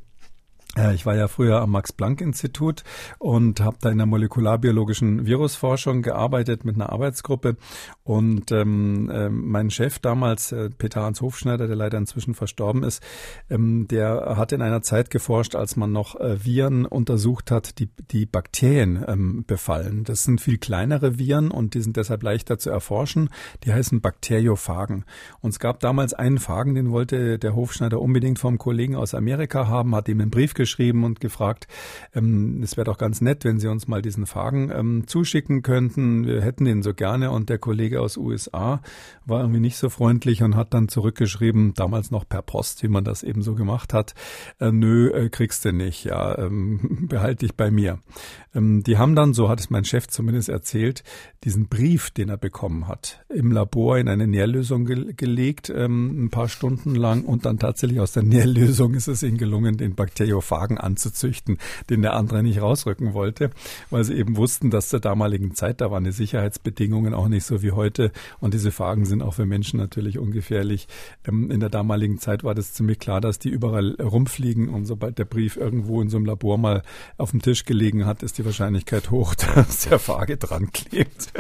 Ich 0.94 1.06
war 1.06 1.18
ja 1.18 1.28
früher 1.28 1.60
am 1.60 1.72
Max-Planck-Institut 1.72 2.86
und 3.20 3.60
habe 3.60 3.76
da 3.82 3.90
in 3.90 3.98
der 3.98 4.08
molekularbiologischen 4.08 5.26
Virusforschung 5.26 6.02
gearbeitet 6.02 6.64
mit 6.64 6.76
einer 6.76 6.94
Arbeitsgruppe. 6.94 7.58
Und 8.04 8.54
ähm, 8.54 9.10
äh, 9.10 9.28
mein 9.28 9.70
Chef 9.70 10.00
damals, 10.00 10.54
äh, 10.54 10.70
Peter 10.70 11.02
Hans 11.02 11.20
Hofschneider, 11.20 11.68
der 11.68 11.76
leider 11.76 11.98
inzwischen 11.98 12.36
verstorben 12.36 12.84
ist, 12.84 13.04
ähm, 13.50 13.90
der 13.90 14.38
hat 14.38 14.54
in 14.54 14.62
einer 14.62 14.82
Zeit 14.82 15.10
geforscht, 15.10 15.56
als 15.56 15.76
man 15.76 15.92
noch 15.92 16.18
äh, 16.18 16.46
Viren 16.46 16.86
untersucht 16.86 17.52
hat, 17.52 17.78
die 17.80 17.90
die 18.10 18.26
Bakterien 18.26 19.04
ähm, 19.06 19.44
befallen. 19.46 20.06
Das 20.06 20.24
sind 20.24 20.40
viel 20.40 20.58
kleinere 20.58 21.20
Viren 21.20 21.52
und 21.52 21.74
die 21.74 21.82
sind 21.82 21.98
deshalb 21.98 22.24
leichter 22.24 22.60
zu 22.60 22.70
erforschen. 22.70 23.30
Die 23.66 23.74
heißen 23.74 24.00
Bakteriophagen. 24.00 25.04
Und 25.42 25.50
es 25.50 25.60
gab 25.60 25.82
damals 25.82 26.14
einen 26.14 26.38
Phagen, 26.38 26.76
den 26.76 26.92
wollte 26.92 27.40
der 27.40 27.56
Hofschneider 27.56 28.00
unbedingt 28.00 28.40
vom 28.40 28.58
Kollegen 28.58 28.96
aus 28.96 29.14
Amerika 29.14 29.68
haben, 29.68 29.94
hat 29.96 30.08
ihm 30.08 30.22
einen 30.22 30.32
Brief 30.32 30.54
zurückgeschrieben 30.62 31.04
und 31.04 31.20
gefragt, 31.20 31.68
ähm, 32.14 32.62
es 32.64 32.78
wäre 32.78 32.86
doch 32.86 32.98
ganz 32.98 33.22
nett, 33.22 33.44
wenn 33.44 33.60
Sie 33.60 33.68
uns 33.68 33.88
mal 33.88 34.02
diesen 34.02 34.26
Fragen 34.26 34.72
ähm, 34.72 35.04
zuschicken 35.08 35.62
könnten. 35.62 36.26
Wir 36.26 36.42
hätten 36.42 36.66
den 36.66 36.84
so 36.84 36.94
gerne. 36.94 37.32
Und 37.32 37.50
der 37.50 37.58
Kollege 37.58 38.02
aus 38.02 38.18
USA 38.18 38.82
war 39.26 39.42
irgendwie 39.42 39.60
nicht 39.60 39.78
so 39.78 39.90
freundlich 39.90 40.44
und 40.44 40.56
hat 40.56 40.74
dann 40.74 40.88
zurückgeschrieben, 40.88 41.74
damals 41.74 42.12
noch 42.12 42.28
per 42.28 42.42
Post, 42.42 42.84
wie 42.84 42.88
man 42.88 43.04
das 43.04 43.24
eben 43.24 43.42
so 43.42 43.56
gemacht 43.56 43.94
hat. 43.94 44.14
Äh, 44.60 44.72
nö, 44.72 45.10
äh, 45.10 45.30
kriegst 45.30 45.66
du 45.66 45.74
nicht. 45.74 46.06
Ja, 46.06 46.38
ähm, 46.38 47.08
behalte 47.10 47.46
dich 47.46 47.56
bei 47.56 47.72
mir. 47.72 48.00
Ähm, 48.54 48.84
die 48.84 48.98
haben 48.98 49.16
dann, 49.16 49.34
so 49.34 49.50
hat 49.50 49.60
es 49.60 49.70
mein 49.70 49.86
Chef 49.86 50.08
zumindest 50.08 50.50
erzählt, 50.50 51.04
diesen 51.44 51.68
Brief, 51.68 52.12
den 52.12 52.30
er 52.30 52.38
bekommen 52.38 52.88
hat, 52.88 53.24
im 53.30 53.52
Labor 53.52 53.98
in 53.98 54.08
eine 54.08 54.28
Nährlösung 54.28 54.86
ge 54.86 55.14
gelegt, 55.14 55.72
ähm, 55.76 56.26
ein 56.26 56.30
paar 56.30 56.48
Stunden 56.48 56.96
lang 56.96 57.24
und 57.24 57.46
dann 57.46 57.58
tatsächlich 57.58 58.00
aus 58.00 58.12
der 58.12 58.24
Nährlösung 58.32 58.94
ist 58.94 59.08
es 59.08 59.24
ihnen 59.24 59.38
gelungen, 59.38 59.78
den 59.78 59.96
Bakteriophagen 60.52 60.78
anzuzüchten, 60.78 61.58
den 61.90 62.02
der 62.02 62.14
andere 62.14 62.44
nicht 62.44 62.62
rausrücken 62.62 63.14
wollte, 63.14 63.52
weil 63.90 64.04
sie 64.04 64.16
eben 64.16 64.36
wussten, 64.36 64.70
dass 64.70 64.90
zur 64.90 65.00
damaligen 65.00 65.56
Zeit, 65.56 65.82
da 65.82 65.92
waren 65.92 66.04
die 66.04 66.12
Sicherheitsbedingungen 66.12 67.14
auch 67.14 67.28
nicht 67.28 67.46
so 67.46 67.62
wie 67.62 67.72
heute 67.72 68.12
und 68.40 68.54
diese 68.54 68.72
Phagen 68.72 69.06
sind 69.06 69.22
auch 69.22 69.34
für 69.34 69.46
Menschen 69.46 69.80
natürlich 69.80 70.20
ungefährlich. 70.20 70.88
Ähm, 71.28 71.50
in 71.50 71.60
der 71.60 71.70
damaligen 71.70 72.20
Zeit 72.20 72.44
war 72.44 72.54
das 72.54 72.74
ziemlich 72.74 73.00
klar, 73.00 73.22
dass 73.22 73.40
die 73.40 73.50
überall 73.50 73.96
rumfliegen 74.02 74.70
und 74.70 74.86
sobald 74.86 75.18
der 75.18 75.26
Brief 75.26 75.56
irgendwo 75.56 76.02
in 76.02 76.10
so 76.10 76.18
einem 76.18 76.26
Labor 76.26 76.58
mal 76.58 76.84
auf 77.18 77.32
dem 77.32 77.42
Tisch 77.42 77.66
gelegen 77.66 78.06
hat, 78.06 78.24
ist 78.24 78.38
die 78.38 78.46
Wahrscheinlichkeit 78.46 79.10
hoch, 79.10 79.36
dass 79.56 79.88
der 79.88 80.00
Phage 80.00 80.38
dran 80.38 80.72
klebt. 80.72 81.32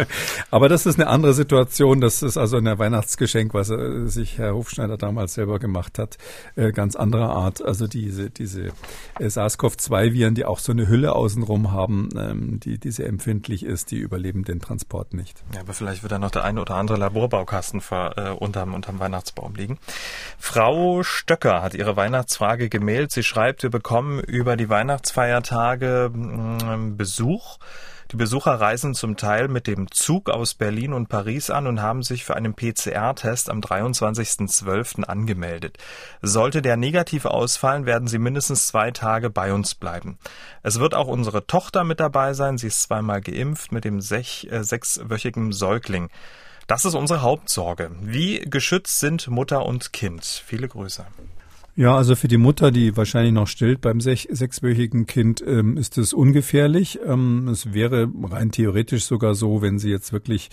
Aber 0.50 0.70
das 0.70 0.86
ist 0.86 1.00
eine 1.00 1.10
andere 1.10 1.34
Situation. 1.34 2.02
Das 2.02 2.24
ist 2.24 2.38
also 2.38 2.58
ein 2.58 2.80
Weihnachtsgeschenk, 2.80 3.54
was 3.54 3.70
äh, 3.70 4.08
sich 4.08 4.38
Herr 4.38 4.56
Hofschneider 4.56 4.98
damals 4.98 5.34
selber 5.34 5.60
gemacht 5.60 6.00
hat, 6.00 6.18
äh, 6.56 6.72
ganz 6.72 6.96
anderer 6.96 7.32
Art. 7.32 7.62
Also 7.62 7.88
diese, 7.88 8.30
diese 8.30 8.72
SARS-CoV-2-Viren, 9.19 10.36
die 10.36 10.45
auch 10.45 10.60
so 10.60 10.72
eine 10.72 10.88
Hülle 10.88 11.14
außenrum 11.14 11.72
haben, 11.72 12.10
ähm, 12.18 12.60
die, 12.60 12.78
die 12.78 12.91
sehr 12.91 13.07
empfindlich 13.07 13.64
ist, 13.64 13.91
die 13.91 13.98
überleben 13.98 14.44
den 14.44 14.60
Transport 14.60 15.14
nicht. 15.14 15.44
Ja, 15.53 15.61
aber 15.61 15.73
vielleicht 15.73 16.03
wird 16.03 16.11
da 16.11 16.19
noch 16.19 16.32
der 16.32 16.44
eine 16.44 16.61
oder 16.61 16.76
andere 16.76 16.98
Laborbaukasten 16.98 17.82
ver, 17.82 18.18
äh, 18.18 18.30
unterm, 18.30 18.73
unterm 18.73 18.99
Weihnachtsbaum 18.99 19.56
liegen. 19.56 19.78
Frau 20.38 21.03
Stöcker 21.03 21.61
hat 21.61 21.73
ihre 21.73 21.95
Weihnachtsfrage 21.95 22.69
gemailt. 22.69 23.11
Sie 23.11 23.23
schreibt, 23.23 23.64
wir 23.64 23.69
bekommen 23.69 24.19
über 24.19 24.57
die 24.57 24.69
Weihnachtsfeiertage 24.69 26.11
äh, 26.14 26.78
Besuch. 26.95 27.57
Die 28.12 28.18
Besucher 28.18 28.60
reisen 28.60 28.94
zum 28.94 29.16
Teil 29.16 29.48
mit 29.48 29.68
dem 29.68 29.90
Zug 29.90 30.30
aus 30.30 30.54
Berlin 30.54 30.92
und 30.92 31.08
Paris 31.08 31.50
an 31.50 31.66
und 31.66 31.82
haben 31.82 32.04
sich 32.04 32.26
für 32.26 32.36
einen 32.36 32.54
PCR-Test 32.54 33.50
am 33.50 33.62
23.12. 33.62 35.04
angemeldet. 35.06 35.78
Sollte 36.22 36.62
der 36.62 36.76
negativ 36.76 37.24
ausfallen, 37.24 37.86
werden 37.86 38.10
sie 38.10 38.20
mindestens 38.20 38.68
zwei 38.68 38.92
Tage 38.92 39.30
bei 39.30 39.54
uns 39.54 39.76
bleiben. 39.76 40.20
Es 40.62 40.78
wird 40.78 40.94
auch 40.94 41.08
unsere 41.08 41.48
Tochter 41.48 41.86
mit 41.86 42.02
dabei 42.02 42.34
sein. 42.34 42.58
Sie 42.58 42.68
ist 42.68 42.84
zweimal 42.84 43.22
geimpft 43.22 43.72
mit 43.72 43.86
dem 43.86 44.02
sech, 44.02 44.46
äh, 44.52 44.62
sechswöchigen 44.62 45.54
Säugling. 45.54 46.10
Das 46.68 46.84
ist 46.84 46.96
unsere 46.96 47.22
Hauptsorge. 47.22 47.92
Wie 48.02 48.42
geschützt 48.42 49.00
sind 49.00 49.30
Mutter 49.30 49.66
und 49.66 49.94
Kind? 49.94 50.26
Viele 50.26 50.68
Grüße. 50.68 51.06
Ja, 51.82 51.95
also 51.95 52.16
für 52.16 52.28
die 52.28 52.38
Mutter, 52.38 52.70
die 52.70 52.95
wahrscheinlich 52.95 53.34
noch 53.34 53.48
stillt 53.48 53.82
beim 53.82 54.02
sech 54.02 54.28
sechswöchigen 54.30 55.08
Kind, 55.08 55.44
ähm, 55.44 55.78
ist 55.78 55.98
es 55.98 56.14
ungefährlich. 56.14 56.99
Ähm, 57.03 57.48
es 57.48 57.74
wäre 57.74 58.08
rein 58.22 58.52
theoretisch 58.52 59.06
sogar 59.06 59.34
so, 59.34 59.64
wenn 59.64 59.80
sie 59.80 59.90
jetzt 59.90 60.14
wirklich 60.14 60.52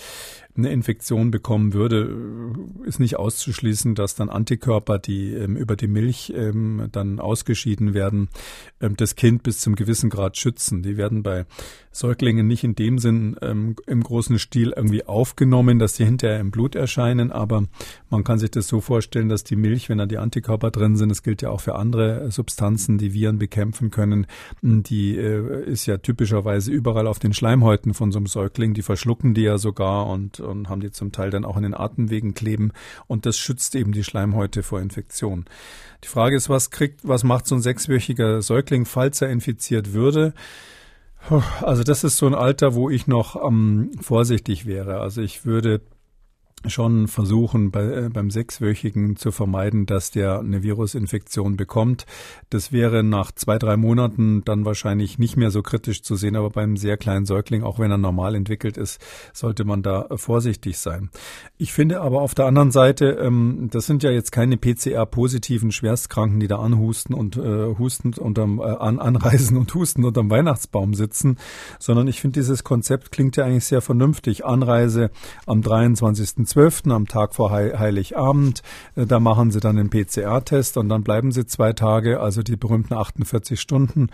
eine 0.58 0.70
Infektion 0.70 1.30
bekommen 1.30 1.72
würde, 1.72 2.14
ist 2.84 3.00
nicht 3.00 3.16
auszuschließen, 3.16 3.94
dass 3.94 4.14
dann 4.14 4.28
Antikörper, 4.28 4.98
die 4.98 5.32
ähm, 5.32 5.56
über 5.56 5.76
die 5.76 5.86
Milch 5.86 6.32
ähm, 6.36 6.88
dann 6.92 7.20
ausgeschieden 7.20 7.94
werden, 7.94 8.28
ähm, 8.80 8.96
das 8.96 9.14
Kind 9.16 9.42
bis 9.42 9.60
zum 9.60 9.76
gewissen 9.76 10.10
Grad 10.10 10.36
schützen. 10.36 10.82
Die 10.82 10.96
werden 10.96 11.22
bei 11.22 11.46
Säuglingen 11.92 12.46
nicht 12.46 12.64
in 12.64 12.74
dem 12.74 12.98
Sinn 12.98 13.36
ähm, 13.40 13.76
im 13.86 14.02
großen 14.02 14.38
Stil 14.38 14.72
irgendwie 14.76 15.04
aufgenommen, 15.06 15.78
dass 15.78 15.96
sie 15.96 16.04
hinterher 16.04 16.40
im 16.40 16.50
Blut 16.50 16.74
erscheinen, 16.74 17.32
aber 17.32 17.64
man 18.10 18.24
kann 18.24 18.38
sich 18.38 18.50
das 18.50 18.68
so 18.68 18.80
vorstellen, 18.80 19.28
dass 19.28 19.44
die 19.44 19.56
Milch, 19.56 19.88
wenn 19.88 19.98
da 19.98 20.06
die 20.06 20.18
Antikörper 20.18 20.70
drin 20.70 20.96
sind, 20.96 21.08
das 21.08 21.22
gilt 21.22 21.42
ja 21.42 21.50
auch 21.50 21.60
für 21.60 21.74
andere 21.74 22.30
Substanzen, 22.30 22.98
die 22.98 23.14
Viren 23.14 23.38
bekämpfen 23.38 23.90
können, 23.90 24.26
die 24.62 25.16
äh, 25.16 25.64
ist 25.64 25.86
ja 25.86 25.98
typischerweise 25.98 26.70
überall 26.70 27.06
auf 27.06 27.18
den 27.18 27.32
Schleimhäuten 27.32 27.94
von 27.94 28.12
so 28.12 28.18
einem 28.18 28.26
Säugling, 28.26 28.74
die 28.74 28.82
verschlucken 28.82 29.34
die 29.34 29.42
ja 29.42 29.58
sogar 29.58 30.06
und 30.06 30.40
und 30.48 30.68
haben 30.68 30.80
die 30.80 30.90
zum 30.90 31.12
Teil 31.12 31.30
dann 31.30 31.44
auch 31.44 31.56
in 31.56 31.62
den 31.62 31.74
Atemwegen 31.74 32.34
kleben 32.34 32.72
und 33.06 33.26
das 33.26 33.38
schützt 33.38 33.74
eben 33.74 33.92
die 33.92 34.04
Schleimhäute 34.04 34.62
vor 34.62 34.80
Infektion. 34.80 35.44
Die 36.04 36.08
Frage 36.08 36.36
ist, 36.36 36.48
was 36.48 36.70
kriegt, 36.70 37.06
was 37.06 37.24
macht 37.24 37.46
so 37.46 37.54
ein 37.54 37.62
sechswöchiger 37.62 38.42
Säugling, 38.42 38.84
falls 38.84 39.20
er 39.20 39.30
infiziert 39.30 39.92
würde? 39.92 40.34
Also 41.60 41.82
das 41.82 42.04
ist 42.04 42.16
so 42.16 42.26
ein 42.26 42.34
Alter, 42.34 42.74
wo 42.74 42.90
ich 42.90 43.06
noch 43.06 43.36
ähm, 43.44 43.90
vorsichtig 44.00 44.66
wäre. 44.66 45.00
Also 45.00 45.20
ich 45.20 45.44
würde 45.44 45.80
schon 46.66 47.08
versuchen, 47.08 47.70
bei, 47.70 47.84
äh, 47.84 48.08
beim 48.12 48.30
Sechswöchigen 48.30 49.16
zu 49.16 49.30
vermeiden, 49.30 49.86
dass 49.86 50.10
der 50.10 50.40
eine 50.40 50.62
Virusinfektion 50.62 51.56
bekommt. 51.56 52.06
Das 52.50 52.72
wäre 52.72 53.02
nach 53.02 53.32
zwei, 53.32 53.58
drei 53.58 53.76
Monaten 53.76 54.44
dann 54.44 54.64
wahrscheinlich 54.64 55.18
nicht 55.18 55.36
mehr 55.36 55.50
so 55.50 55.62
kritisch 55.62 56.02
zu 56.02 56.16
sehen, 56.16 56.36
aber 56.36 56.50
beim 56.50 56.76
sehr 56.76 56.96
kleinen 56.96 57.26
Säugling, 57.26 57.62
auch 57.62 57.78
wenn 57.78 57.90
er 57.90 57.98
normal 57.98 58.34
entwickelt 58.34 58.76
ist, 58.76 59.00
sollte 59.32 59.64
man 59.64 59.82
da 59.82 60.06
vorsichtig 60.16 60.78
sein. 60.78 61.10
Ich 61.56 61.72
finde 61.72 62.00
aber 62.00 62.22
auf 62.22 62.34
der 62.34 62.46
anderen 62.46 62.70
Seite, 62.70 63.10
ähm, 63.20 63.68
das 63.70 63.86
sind 63.86 64.02
ja 64.02 64.10
jetzt 64.10 64.32
keine 64.32 64.56
PCR-positiven 64.56 65.72
Schwerstkranken, 65.72 66.40
die 66.40 66.48
da 66.48 66.58
anhusten 66.58 67.14
und 67.14 67.36
äh, 67.36 67.76
hustend 67.78 68.18
unterm, 68.18 68.58
äh, 68.60 68.64
an, 68.64 68.98
anreisen 68.98 69.56
und 69.56 69.72
husten 69.74 70.04
unterm 70.04 70.30
Weihnachtsbaum 70.30 70.94
sitzen, 70.94 71.38
sondern 71.78 72.08
ich 72.08 72.20
finde, 72.20 72.40
dieses 72.40 72.64
Konzept 72.64 73.12
klingt 73.12 73.36
ja 73.36 73.44
eigentlich 73.44 73.64
sehr 73.64 73.80
vernünftig. 73.80 74.44
Anreise 74.44 75.10
am 75.46 75.62
23. 75.62 76.47
12. 76.48 76.86
am 76.88 77.06
Tag 77.06 77.34
vor 77.34 77.50
Heiligabend. 77.50 78.62
Äh, 78.96 79.06
da 79.06 79.20
machen 79.20 79.50
sie 79.50 79.60
dann 79.60 79.76
den 79.76 79.90
PCR-Test 79.90 80.76
und 80.76 80.88
dann 80.88 81.02
bleiben 81.02 81.32
sie 81.32 81.46
zwei 81.46 81.72
Tage, 81.72 82.20
also 82.20 82.42
die 82.42 82.56
berühmten 82.56 82.94
48 82.94 83.60
Stunden. 83.60 84.08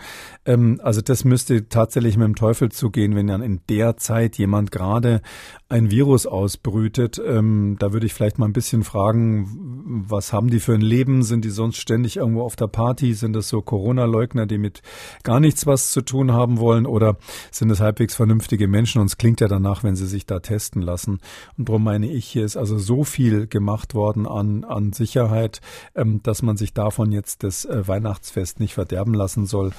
Ähm, 0.45 0.79
also 0.83 1.01
das 1.01 1.25
müsste 1.25 1.69
tatsächlich 1.69 2.17
mit 2.17 2.27
dem 2.27 2.35
Teufel 2.35 2.71
zugehen, 2.71 3.15
wenn 3.15 3.27
dann 3.27 3.41
in 3.41 3.61
der 3.69 3.97
Zeit 3.97 4.37
jemand 4.37 4.71
gerade 4.71 5.21
ein 5.67 5.89
Virus 5.89 6.27
ausbrütet. 6.27 7.19
Ähm, 7.25 7.77
da 7.79 7.91
würde 7.91 8.05
ich 8.05 8.13
vielleicht 8.13 8.37
mal 8.37 8.45
ein 8.45 8.53
bisschen 8.53 8.83
fragen, 8.83 10.03
was 10.07 10.31
haben 10.31 10.51
die 10.51 10.59
für 10.59 10.73
ein 10.73 10.81
Leben? 10.81 11.23
Sind 11.23 11.43
die 11.43 11.49
sonst 11.49 11.77
ständig 11.77 12.17
irgendwo 12.17 12.43
auf 12.43 12.55
der 12.55 12.67
Party? 12.67 13.13
Sind 13.15 13.33
das 13.33 13.49
so 13.49 13.63
Corona-Leugner, 13.63 14.45
die 14.45 14.59
mit 14.59 14.83
gar 15.23 15.39
nichts 15.39 15.65
was 15.65 15.91
zu 15.91 16.01
tun 16.01 16.33
haben 16.33 16.59
wollen? 16.59 16.85
Oder 16.85 17.17
sind 17.49 17.71
es 17.71 17.79
halbwegs 17.79 18.13
vernünftige 18.13 18.67
Menschen? 18.67 19.01
Und 19.01 19.07
es 19.07 19.17
klingt 19.17 19.41
ja 19.41 19.47
danach, 19.47 19.83
wenn 19.83 19.95
sie 19.95 20.05
sich 20.05 20.27
da 20.27 20.39
testen 20.39 20.83
lassen. 20.83 21.19
Und 21.57 21.67
darum 21.67 21.83
meine 21.83 22.11
ich, 22.11 22.25
hier 22.25 22.45
ist 22.45 22.57
also 22.57 22.77
so 22.77 23.03
viel 23.03 23.47
gemacht 23.47 23.95
worden 23.95 24.27
an, 24.27 24.65
an 24.65 24.93
Sicherheit, 24.93 25.61
ähm, 25.95 26.21
dass 26.21 26.43
man 26.43 26.57
sich 26.57 26.73
davon 26.73 27.11
jetzt 27.11 27.43
das 27.43 27.65
äh, 27.65 27.87
Weihnachtsfest 27.87 28.59
nicht 28.59 28.75
verderben 28.75 29.15
lassen 29.15 29.47
soll. 29.47 29.71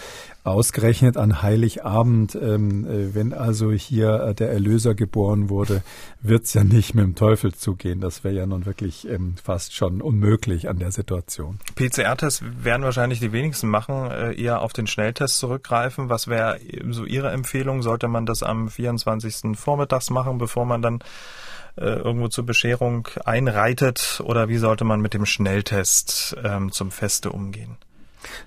Ausgerechnet 0.46 1.16
an 1.16 1.42
Heiligabend, 1.42 2.36
ähm, 2.36 2.84
äh, 2.84 3.14
wenn 3.16 3.32
also 3.32 3.72
hier 3.72 4.20
äh, 4.20 4.34
der 4.34 4.52
Erlöser 4.52 4.94
geboren 4.94 5.50
wurde, 5.50 5.82
wird's 6.22 6.54
ja 6.54 6.62
nicht 6.62 6.94
mit 6.94 7.04
dem 7.04 7.14
Teufel 7.16 7.52
zugehen. 7.52 8.00
Das 8.00 8.22
wäre 8.22 8.34
ja 8.36 8.46
nun 8.46 8.64
wirklich 8.64 9.08
ähm, 9.08 9.34
fast 9.42 9.74
schon 9.74 10.00
unmöglich 10.00 10.68
an 10.68 10.78
der 10.78 10.92
Situation. 10.92 11.58
PCR-Tests 11.74 12.44
werden 12.62 12.84
wahrscheinlich 12.84 13.18
die 13.18 13.32
wenigsten 13.32 13.68
machen, 13.68 14.08
äh, 14.12 14.40
eher 14.40 14.62
auf 14.62 14.72
den 14.72 14.86
Schnelltest 14.86 15.38
zurückgreifen. 15.38 16.10
Was 16.10 16.28
wäre 16.28 16.60
so 16.90 17.04
Ihre 17.04 17.32
Empfehlung? 17.32 17.82
Sollte 17.82 18.06
man 18.06 18.24
das 18.24 18.44
am 18.44 18.68
24. 18.68 19.58
Vormittags 19.58 20.10
machen, 20.10 20.38
bevor 20.38 20.64
man 20.64 20.80
dann 20.80 21.00
äh, 21.76 21.86
irgendwo 21.86 22.28
zur 22.28 22.46
Bescherung 22.46 23.08
einreitet? 23.24 24.22
Oder 24.24 24.48
wie 24.48 24.58
sollte 24.58 24.84
man 24.84 25.00
mit 25.00 25.12
dem 25.12 25.26
Schnelltest 25.26 26.36
ähm, 26.44 26.70
zum 26.70 26.92
Feste 26.92 27.32
umgehen? 27.32 27.78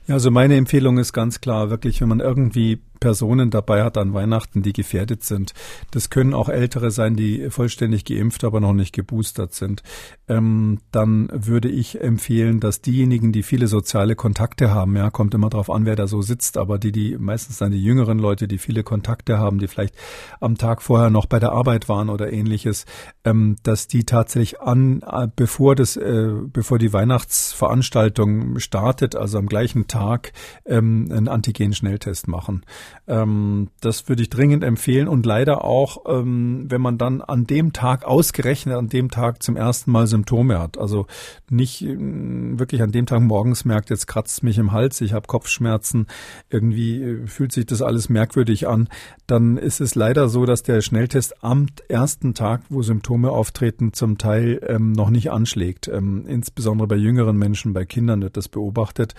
Ja, 0.07 0.15
also 0.15 0.31
meine 0.31 0.55
Empfehlung 0.55 0.97
ist 0.97 1.13
ganz 1.13 1.41
klar, 1.41 1.69
wirklich, 1.69 2.01
wenn 2.01 2.09
man 2.09 2.19
irgendwie 2.19 2.81
Personen 2.99 3.49
dabei 3.49 3.83
hat 3.83 3.97
an 3.97 4.13
Weihnachten, 4.13 4.61
die 4.61 4.73
gefährdet 4.73 5.23
sind. 5.23 5.53
Das 5.91 6.09
können 6.09 6.33
auch 6.33 6.49
Ältere 6.49 6.91
sein, 6.91 7.15
die 7.15 7.49
vollständig 7.49 8.05
geimpft, 8.05 8.43
aber 8.43 8.59
noch 8.59 8.73
nicht 8.73 8.93
geboostert 8.93 9.53
sind. 9.53 9.83
Ähm, 10.27 10.79
dann 10.91 11.29
würde 11.33 11.69
ich 11.69 12.01
empfehlen, 12.01 12.59
dass 12.59 12.81
diejenigen, 12.81 13.31
die 13.31 13.43
viele 13.43 13.67
soziale 13.67 14.15
Kontakte 14.15 14.71
haben, 14.71 14.95
ja, 14.95 15.09
kommt 15.09 15.33
immer 15.33 15.49
darauf 15.49 15.69
an, 15.69 15.85
wer 15.85 15.95
da 15.95 16.07
so 16.07 16.21
sitzt, 16.21 16.57
aber 16.57 16.77
die, 16.79 16.91
die 16.91 17.17
meistens 17.17 17.57
dann 17.57 17.71
die 17.71 17.83
jüngeren 17.83 18.19
Leute, 18.19 18.47
die 18.47 18.57
viele 18.57 18.83
Kontakte 18.83 19.39
haben, 19.39 19.59
die 19.59 19.67
vielleicht 19.67 19.95
am 20.39 20.57
Tag 20.57 20.81
vorher 20.81 21.09
noch 21.09 21.25
bei 21.25 21.39
der 21.39 21.51
Arbeit 21.51 21.89
waren 21.89 22.09
oder 22.09 22.31
ähnliches, 22.31 22.85
ähm, 23.23 23.55
dass 23.63 23.87
die 23.87 24.03
tatsächlich 24.03 24.61
an, 24.61 25.01
äh, 25.01 25.27
bevor 25.35 25.75
das, 25.75 25.97
äh, 25.97 26.31
bevor 26.43 26.79
die 26.79 26.93
Weihnachtsveranstaltung 26.93 28.59
startet, 28.59 29.15
also 29.15 29.37
am 29.37 29.47
gleichen 29.47 29.87
Tag, 29.87 30.31
ähm, 30.65 31.09
einen 31.11 31.27
Antigen-Schnelltest 31.27 32.27
machen. 32.27 32.63
Ähm, 33.07 33.69
das 33.81 34.07
würde 34.07 34.21
ich 34.21 34.29
dringend 34.29 34.63
empfehlen 34.63 35.07
und 35.07 35.25
leider 35.25 35.63
auch, 35.63 36.05
ähm, 36.07 36.65
wenn 36.69 36.81
man 36.81 36.97
dann 36.97 37.21
an 37.21 37.45
dem 37.45 37.73
Tag 37.73 38.05
ausgerechnet 38.05 38.75
an 38.75 38.89
dem 38.89 39.09
Tag 39.09 39.41
zum 39.41 39.55
ersten 39.55 39.91
Mal 39.91 40.07
Symptome 40.07 40.59
hat. 40.59 40.77
Also 40.77 41.07
nicht 41.49 41.81
äh, 41.81 41.97
wirklich 41.97 42.81
an 42.81 42.91
dem 42.91 43.05
Tag 43.05 43.21
morgens 43.21 43.65
merkt, 43.65 43.89
jetzt 43.89 44.07
kratzt 44.07 44.43
mich 44.43 44.57
im 44.57 44.71
Hals, 44.71 45.01
ich 45.01 45.13
habe 45.13 45.27
Kopfschmerzen, 45.27 46.07
irgendwie 46.49 47.01
äh, 47.01 47.27
fühlt 47.27 47.51
sich 47.51 47.65
das 47.65 47.81
alles 47.81 48.09
merkwürdig 48.09 48.67
an. 48.67 48.87
Dann 49.27 49.57
ist 49.57 49.81
es 49.81 49.95
leider 49.95 50.29
so, 50.29 50.45
dass 50.45 50.63
der 50.63 50.81
Schnelltest 50.81 51.43
am 51.43 51.67
ersten 51.87 52.33
Tag, 52.33 52.61
wo 52.69 52.81
Symptome 52.81 53.31
auftreten, 53.31 53.93
zum 53.93 54.17
Teil 54.17 54.61
ähm, 54.67 54.91
noch 54.91 55.09
nicht 55.09 55.31
anschlägt. 55.31 55.87
Ähm, 55.87 56.25
insbesondere 56.27 56.87
bei 56.87 56.95
jüngeren 56.95 57.37
Menschen, 57.37 57.73
bei 57.73 57.85
Kindern 57.85 58.21
wird 58.21 58.37
das 58.37 58.47
beobachtet. 58.47 59.15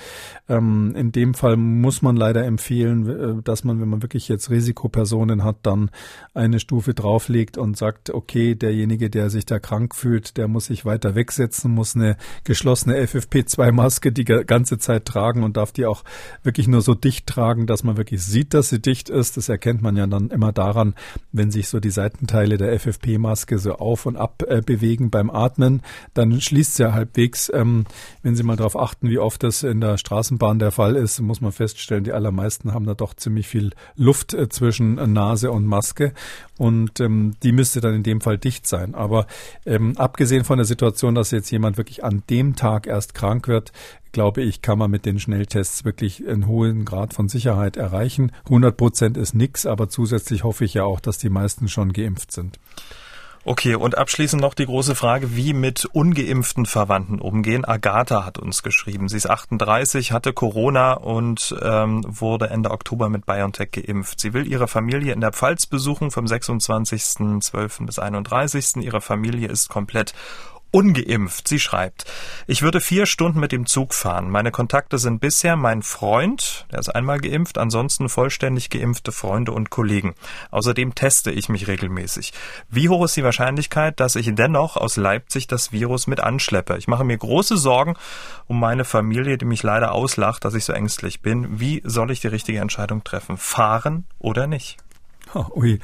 Ähm, 0.48 0.94
in 0.96 1.12
dem 1.12 1.34
Fall 1.34 1.56
muss 1.56 2.02
man 2.02 2.16
leider 2.16 2.44
empfehlen, 2.44 3.08
äh, 3.08 3.42
dass 3.60 3.64
man, 3.66 3.78
wenn 3.78 3.90
man 3.90 4.00
wirklich 4.00 4.26
jetzt 4.28 4.48
Risikopersonen 4.48 5.44
hat, 5.44 5.56
dann 5.64 5.90
eine 6.32 6.60
Stufe 6.60 6.94
drauflegt 6.94 7.58
und 7.58 7.76
sagt, 7.76 8.08
okay, 8.08 8.54
derjenige, 8.54 9.10
der 9.10 9.28
sich 9.28 9.44
da 9.44 9.58
krank 9.58 9.94
fühlt, 9.94 10.38
der 10.38 10.48
muss 10.48 10.66
sich 10.66 10.86
weiter 10.86 11.14
wegsetzen, 11.14 11.70
muss 11.70 11.94
eine 11.94 12.16
geschlossene 12.44 12.96
FFP2-Maske 13.04 14.12
die 14.12 14.24
ganze 14.24 14.78
Zeit 14.78 15.04
tragen 15.04 15.42
und 15.42 15.58
darf 15.58 15.72
die 15.72 15.84
auch 15.84 16.04
wirklich 16.42 16.68
nur 16.68 16.80
so 16.80 16.94
dicht 16.94 17.26
tragen, 17.26 17.66
dass 17.66 17.84
man 17.84 17.98
wirklich 17.98 18.22
sieht, 18.22 18.54
dass 18.54 18.70
sie 18.70 18.80
dicht 18.80 19.10
ist. 19.10 19.36
Das 19.36 19.50
erkennt 19.50 19.82
man 19.82 19.94
ja 19.94 20.06
dann 20.06 20.30
immer 20.30 20.52
daran, 20.52 20.94
wenn 21.30 21.50
sich 21.50 21.68
so 21.68 21.80
die 21.80 21.90
Seitenteile 21.90 22.56
der 22.56 22.72
FFP-Maske 22.80 23.58
so 23.58 23.74
auf 23.74 24.06
und 24.06 24.16
ab 24.16 24.42
äh, 24.48 24.62
bewegen 24.62 25.10
beim 25.10 25.28
Atmen. 25.28 25.82
Dann 26.14 26.40
schließt 26.40 26.76
sie 26.76 26.84
ja 26.84 26.94
halbwegs. 26.94 27.52
Ähm, 27.54 27.84
wenn 28.22 28.36
Sie 28.36 28.42
mal 28.42 28.56
darauf 28.56 28.78
achten, 28.78 29.10
wie 29.10 29.18
oft 29.18 29.42
das 29.42 29.64
in 29.64 29.82
der 29.82 29.98
Straßenbahn 29.98 30.58
der 30.58 30.70
Fall 30.70 30.96
ist, 30.96 31.20
muss 31.20 31.42
man 31.42 31.52
feststellen, 31.52 32.04
die 32.04 32.12
allermeisten 32.12 32.72
haben 32.72 32.86
da 32.86 32.94
doch 32.94 33.12
ziemlich 33.12 33.49
viel 33.50 33.72
Luft 33.96 34.34
äh, 34.34 34.48
zwischen 34.48 34.94
Nase 35.12 35.50
und 35.50 35.66
Maske 35.66 36.12
und 36.58 37.00
ähm, 37.00 37.34
die 37.42 37.52
müsste 37.52 37.80
dann 37.80 37.94
in 37.94 38.02
dem 38.02 38.20
Fall 38.20 38.38
dicht 38.38 38.66
sein. 38.66 38.94
Aber 38.94 39.26
ähm, 39.66 39.96
abgesehen 39.96 40.44
von 40.44 40.58
der 40.58 40.64
Situation, 40.64 41.14
dass 41.14 41.30
jetzt 41.30 41.50
jemand 41.50 41.76
wirklich 41.76 42.04
an 42.04 42.22
dem 42.30 42.56
Tag 42.56 42.86
erst 42.86 43.14
krank 43.14 43.48
wird, 43.48 43.72
glaube 44.12 44.42
ich, 44.42 44.62
kann 44.62 44.78
man 44.78 44.90
mit 44.90 45.06
den 45.06 45.18
Schnelltests 45.18 45.84
wirklich 45.84 46.26
einen 46.26 46.46
hohen 46.46 46.84
Grad 46.84 47.14
von 47.14 47.28
Sicherheit 47.28 47.76
erreichen. 47.76 48.32
100 48.46 48.76
Prozent 48.76 49.16
ist 49.16 49.34
nichts, 49.34 49.66
aber 49.66 49.88
zusätzlich 49.88 50.44
hoffe 50.44 50.64
ich 50.64 50.74
ja 50.74 50.84
auch, 50.84 51.00
dass 51.00 51.18
die 51.18 51.30
meisten 51.30 51.68
schon 51.68 51.92
geimpft 51.92 52.32
sind. 52.32 52.58
Okay, 53.42 53.74
und 53.74 53.96
abschließend 53.96 54.42
noch 54.42 54.52
die 54.52 54.66
große 54.66 54.94
Frage, 54.94 55.34
wie 55.34 55.54
mit 55.54 55.86
ungeimpften 55.86 56.66
Verwandten 56.66 57.18
umgehen. 57.18 57.64
Agatha 57.64 58.26
hat 58.26 58.38
uns 58.38 58.62
geschrieben. 58.62 59.08
Sie 59.08 59.16
ist 59.16 59.30
38, 59.30 60.12
hatte 60.12 60.34
Corona 60.34 60.92
und 60.92 61.56
ähm, 61.62 62.04
wurde 62.06 62.50
Ende 62.50 62.70
Oktober 62.70 63.08
mit 63.08 63.24
BioNTech 63.24 63.70
geimpft. 63.70 64.20
Sie 64.20 64.34
will 64.34 64.46
ihre 64.46 64.68
Familie 64.68 65.14
in 65.14 65.22
der 65.22 65.32
Pfalz 65.32 65.64
besuchen 65.64 66.10
vom 66.10 66.26
26.12. 66.26 67.86
bis 67.86 67.98
31. 67.98 68.76
Ihre 68.76 69.00
Familie 69.00 69.48
ist 69.48 69.70
komplett 69.70 70.12
ungeimpft. 70.70 71.48
Sie 71.48 71.58
schreibt, 71.58 72.04
ich 72.46 72.62
würde 72.62 72.80
vier 72.80 73.06
Stunden 73.06 73.40
mit 73.40 73.52
dem 73.52 73.66
Zug 73.66 73.94
fahren. 73.94 74.30
Meine 74.30 74.50
Kontakte 74.50 74.98
sind 74.98 75.20
bisher 75.20 75.56
mein 75.56 75.82
Freund, 75.82 76.66
der 76.70 76.78
ist 76.78 76.88
einmal 76.88 77.20
geimpft, 77.20 77.58
ansonsten 77.58 78.08
vollständig 78.08 78.70
geimpfte 78.70 79.12
Freunde 79.12 79.52
und 79.52 79.70
Kollegen. 79.70 80.14
Außerdem 80.50 80.94
teste 80.94 81.30
ich 81.30 81.48
mich 81.48 81.68
regelmäßig. 81.68 82.32
Wie 82.68 82.88
hoch 82.88 83.04
ist 83.04 83.16
die 83.16 83.24
Wahrscheinlichkeit, 83.24 84.00
dass 84.00 84.16
ich 84.16 84.34
dennoch 84.34 84.76
aus 84.76 84.96
Leipzig 84.96 85.46
das 85.46 85.72
Virus 85.72 86.06
mit 86.06 86.20
anschleppe? 86.20 86.76
Ich 86.78 86.88
mache 86.88 87.04
mir 87.04 87.18
große 87.18 87.56
Sorgen 87.56 87.96
um 88.46 88.60
meine 88.60 88.84
Familie, 88.84 89.38
die 89.38 89.44
mich 89.44 89.62
leider 89.62 89.92
auslacht, 89.92 90.44
dass 90.44 90.54
ich 90.54 90.64
so 90.64 90.72
ängstlich 90.72 91.20
bin. 91.20 91.60
Wie 91.60 91.82
soll 91.84 92.10
ich 92.10 92.20
die 92.20 92.28
richtige 92.28 92.60
Entscheidung 92.60 93.04
treffen? 93.04 93.36
Fahren 93.36 94.04
oder 94.18 94.46
nicht? 94.46 94.78
Ui, 95.54 95.78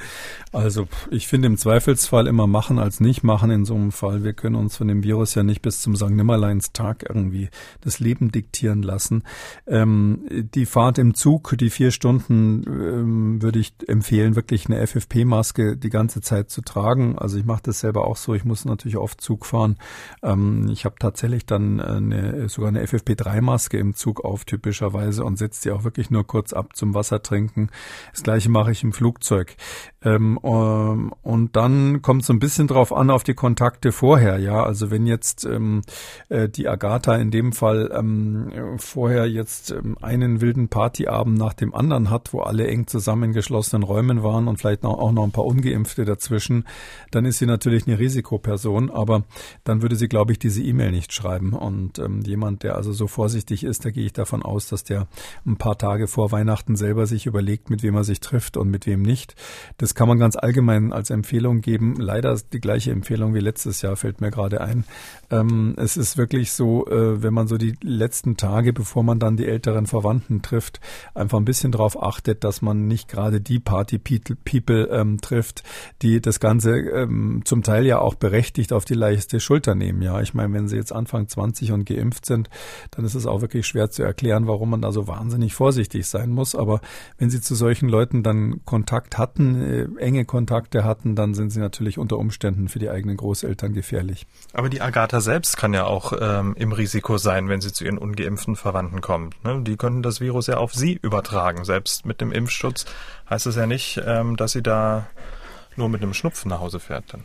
also 0.51 0.87
ich 1.09 1.27
finde 1.27 1.47
im 1.47 1.57
Zweifelsfall 1.57 2.27
immer 2.27 2.47
machen 2.47 2.79
als 2.79 2.99
nicht 2.99 3.23
machen 3.23 3.51
in 3.51 3.65
so 3.65 3.75
einem 3.75 3.91
Fall. 3.91 4.23
Wir 4.23 4.33
können 4.33 4.55
uns 4.55 4.77
von 4.77 4.87
dem 4.87 5.03
Virus 5.03 5.35
ja 5.35 5.43
nicht 5.43 5.61
bis 5.61 5.81
zum 5.81 5.95
St. 5.95 6.09
Nimmerleins 6.09 6.73
Tag 6.73 7.05
irgendwie 7.07 7.49
das 7.81 7.99
Leben 7.99 8.31
diktieren 8.31 8.81
lassen. 8.81 9.23
Ähm, 9.65 10.25
die 10.29 10.65
Fahrt 10.65 10.97
im 10.97 11.13
Zug, 11.13 11.55
die 11.57 11.69
vier 11.69 11.91
Stunden, 11.91 12.63
ähm, 12.67 13.41
würde 13.41 13.59
ich 13.59 13.73
empfehlen, 13.87 14.35
wirklich 14.35 14.67
eine 14.67 14.85
FFP-Maske 14.85 15.77
die 15.77 15.89
ganze 15.89 16.21
Zeit 16.21 16.49
zu 16.49 16.61
tragen. 16.61 17.17
Also 17.17 17.37
ich 17.37 17.45
mache 17.45 17.63
das 17.63 17.79
selber 17.79 18.05
auch 18.05 18.17
so. 18.17 18.33
Ich 18.33 18.45
muss 18.45 18.65
natürlich 18.65 18.97
oft 18.97 19.21
Zug 19.21 19.45
fahren. 19.45 19.77
Ähm, 20.23 20.69
ich 20.69 20.85
habe 20.85 20.95
tatsächlich 20.99 21.45
dann 21.45 21.79
eine, 21.79 22.49
sogar 22.49 22.69
eine 22.69 22.83
FFP3-Maske 22.83 23.77
im 23.77 23.93
Zug 23.93 24.25
auf, 24.25 24.45
typischerweise, 24.45 25.23
und 25.23 25.37
setze 25.37 25.63
die 25.63 25.71
auch 25.71 25.83
wirklich 25.83 26.09
nur 26.09 26.25
kurz 26.25 26.53
ab 26.53 26.75
zum 26.75 26.93
Wasser 26.93 27.21
trinken. 27.21 27.69
Das 28.11 28.23
gleiche 28.23 28.49
mache 28.49 28.71
ich 28.71 28.83
im 28.83 28.93
Flugzeug. 28.93 29.36
Flugzeug. 29.37 29.55
Ähm, 30.03 30.39
ähm, 30.43 31.13
und 31.23 31.55
dann 31.55 32.01
kommt 32.01 32.21
es 32.21 32.27
so 32.27 32.33
ein 32.33 32.39
bisschen 32.39 32.67
drauf 32.67 32.93
an, 32.93 33.09
auf 33.09 33.23
die 33.23 33.33
Kontakte 33.33 33.91
vorher, 33.91 34.37
ja. 34.37 34.63
Also 34.63 34.91
wenn 34.91 35.07
jetzt 35.07 35.43
ähm, 35.45 35.81
äh, 36.29 36.47
die 36.47 36.67
Agatha 36.67 37.15
in 37.15 37.31
dem 37.31 37.51
Fall 37.51 37.91
ähm, 37.93 38.77
vorher 38.77 39.27
jetzt 39.27 39.71
ähm, 39.71 39.97
einen 40.01 40.39
wilden 40.39 40.69
Partyabend 40.69 41.37
nach 41.37 41.53
dem 41.53 41.73
anderen 41.73 42.09
hat, 42.09 42.31
wo 42.31 42.41
alle 42.41 42.67
eng 42.67 42.87
zusammengeschlossenen 42.87 43.83
Räumen 43.83 44.23
waren 44.23 44.47
und 44.47 44.57
vielleicht 44.57 44.85
auch 44.85 45.11
noch 45.11 45.23
ein 45.23 45.31
paar 45.31 45.45
Ungeimpfte 45.45 46.05
dazwischen, 46.05 46.65
dann 47.11 47.25
ist 47.25 47.39
sie 47.39 47.47
natürlich 47.47 47.87
eine 47.87 47.99
Risikoperson, 47.99 48.91
aber 48.91 49.23
dann 49.63 49.81
würde 49.81 49.95
sie, 49.95 50.07
glaube 50.07 50.31
ich, 50.31 50.39
diese 50.39 50.61
E-Mail 50.61 50.91
nicht 50.91 51.11
schreiben. 51.11 51.53
Und 51.53 51.99
ähm, 51.99 52.21
jemand, 52.21 52.63
der 52.63 52.75
also 52.75 52.93
so 52.93 53.07
vorsichtig 53.07 53.63
ist, 53.63 53.83
da 53.83 53.89
gehe 53.89 54.05
ich 54.05 54.13
davon 54.13 54.43
aus, 54.43 54.67
dass 54.67 54.83
der 54.83 55.07
ein 55.45 55.57
paar 55.57 55.77
Tage 55.77 56.07
vor 56.07 56.31
Weihnachten 56.31 56.75
selber 56.75 57.07
sich 57.07 57.25
überlegt, 57.25 57.69
mit 57.69 57.83
wem 57.83 57.95
er 57.95 58.03
sich 58.03 58.19
trifft 58.19 58.57
und 58.57 58.69
mit 58.69 58.85
wem 58.85 59.01
nicht 59.01 59.26
nicht. 59.27 59.35
Das 59.77 59.95
kann 59.95 60.07
man 60.07 60.19
ganz 60.19 60.35
allgemein 60.35 60.93
als 60.93 61.09
Empfehlung 61.09 61.61
geben. 61.61 61.95
Leider 61.97 62.37
die 62.53 62.59
gleiche 62.59 62.91
Empfehlung 62.91 63.33
wie 63.33 63.39
letztes 63.39 63.81
Jahr 63.81 63.95
fällt 63.95 64.21
mir 64.21 64.31
gerade 64.31 64.61
ein. 64.61 64.85
Ähm, 65.29 65.75
es 65.77 65.97
ist 65.97 66.17
wirklich 66.17 66.51
so, 66.51 66.87
äh, 66.87 67.21
wenn 67.21 67.33
man 67.33 67.47
so 67.47 67.57
die 67.57 67.75
letzten 67.81 68.37
Tage, 68.37 68.73
bevor 68.73 69.03
man 69.03 69.19
dann 69.19 69.37
die 69.37 69.45
älteren 69.45 69.85
Verwandten 69.85 70.41
trifft, 70.41 70.79
einfach 71.13 71.37
ein 71.37 71.45
bisschen 71.45 71.71
darauf 71.71 72.01
achtet, 72.01 72.43
dass 72.43 72.61
man 72.61 72.87
nicht 72.87 73.07
gerade 73.07 73.41
die 73.41 73.59
Party-People 73.59 74.89
ähm, 74.91 75.19
trifft, 75.19 75.63
die 76.01 76.21
das 76.21 76.39
Ganze 76.39 76.77
ähm, 76.77 77.41
zum 77.45 77.63
Teil 77.63 77.85
ja 77.85 77.99
auch 77.99 78.15
berechtigt 78.15 78.73
auf 78.73 78.85
die 78.85 78.93
leichte 78.93 79.39
Schulter 79.39 79.75
nehmen. 79.75 80.01
Ja, 80.01 80.21
ich 80.21 80.33
meine, 80.33 80.53
wenn 80.53 80.67
sie 80.67 80.77
jetzt 80.77 80.93
Anfang 80.93 81.27
20 81.27 81.71
und 81.71 81.85
geimpft 81.85 82.25
sind, 82.25 82.49
dann 82.91 83.05
ist 83.05 83.15
es 83.15 83.25
auch 83.25 83.41
wirklich 83.41 83.67
schwer 83.67 83.89
zu 83.89 84.03
erklären, 84.03 84.47
warum 84.47 84.69
man 84.69 84.81
da 84.81 84.91
so 84.91 85.07
wahnsinnig 85.07 85.53
vorsichtig 85.53 86.07
sein 86.07 86.29
muss. 86.29 86.55
Aber 86.55 86.81
wenn 87.17 87.29
sie 87.29 87.41
zu 87.41 87.55
solchen 87.55 87.89
Leuten 87.89 88.23
dann 88.23 88.61
Kontakt 88.65 89.16
hatten, 89.17 89.61
äh, 89.61 90.01
enge 90.01 90.25
Kontakte 90.25 90.83
hatten, 90.83 91.15
dann 91.15 91.33
sind 91.33 91.49
sie 91.49 91.59
natürlich 91.59 91.97
unter 91.97 92.17
Umständen 92.17 92.67
für 92.67 92.79
die 92.79 92.89
eigenen 92.89 93.17
Großeltern 93.17 93.73
gefährlich. 93.73 94.27
Aber 94.53 94.69
die 94.69 94.81
Agatha 94.81 95.21
selbst 95.21 95.57
kann 95.57 95.73
ja 95.73 95.85
auch 95.85 96.13
ähm, 96.19 96.55
im 96.57 96.71
Risiko 96.71 97.17
sein, 97.17 97.49
wenn 97.49 97.61
sie 97.61 97.71
zu 97.71 97.85
ihren 97.85 97.97
ungeimpften 97.97 98.55
Verwandten 98.55 99.01
kommt. 99.01 99.43
Ne? 99.43 99.61
Die 99.63 99.77
können 99.77 100.03
das 100.03 100.21
Virus 100.21 100.47
ja 100.47 100.57
auf 100.57 100.73
sie 100.73 100.99
übertragen. 101.01 101.65
Selbst 101.65 102.05
mit 102.05 102.21
dem 102.21 102.31
Impfschutz 102.31 102.85
heißt 103.29 103.47
es 103.47 103.55
ja 103.55 103.67
nicht, 103.67 104.01
ähm, 104.05 104.37
dass 104.37 104.51
sie 104.51 104.63
da 104.63 105.07
nur 105.75 105.89
mit 105.89 106.01
einem 106.01 106.13
Schnupfen 106.13 106.49
nach 106.49 106.59
Hause 106.59 106.79
fährt 106.79 107.13
dann. 107.13 107.23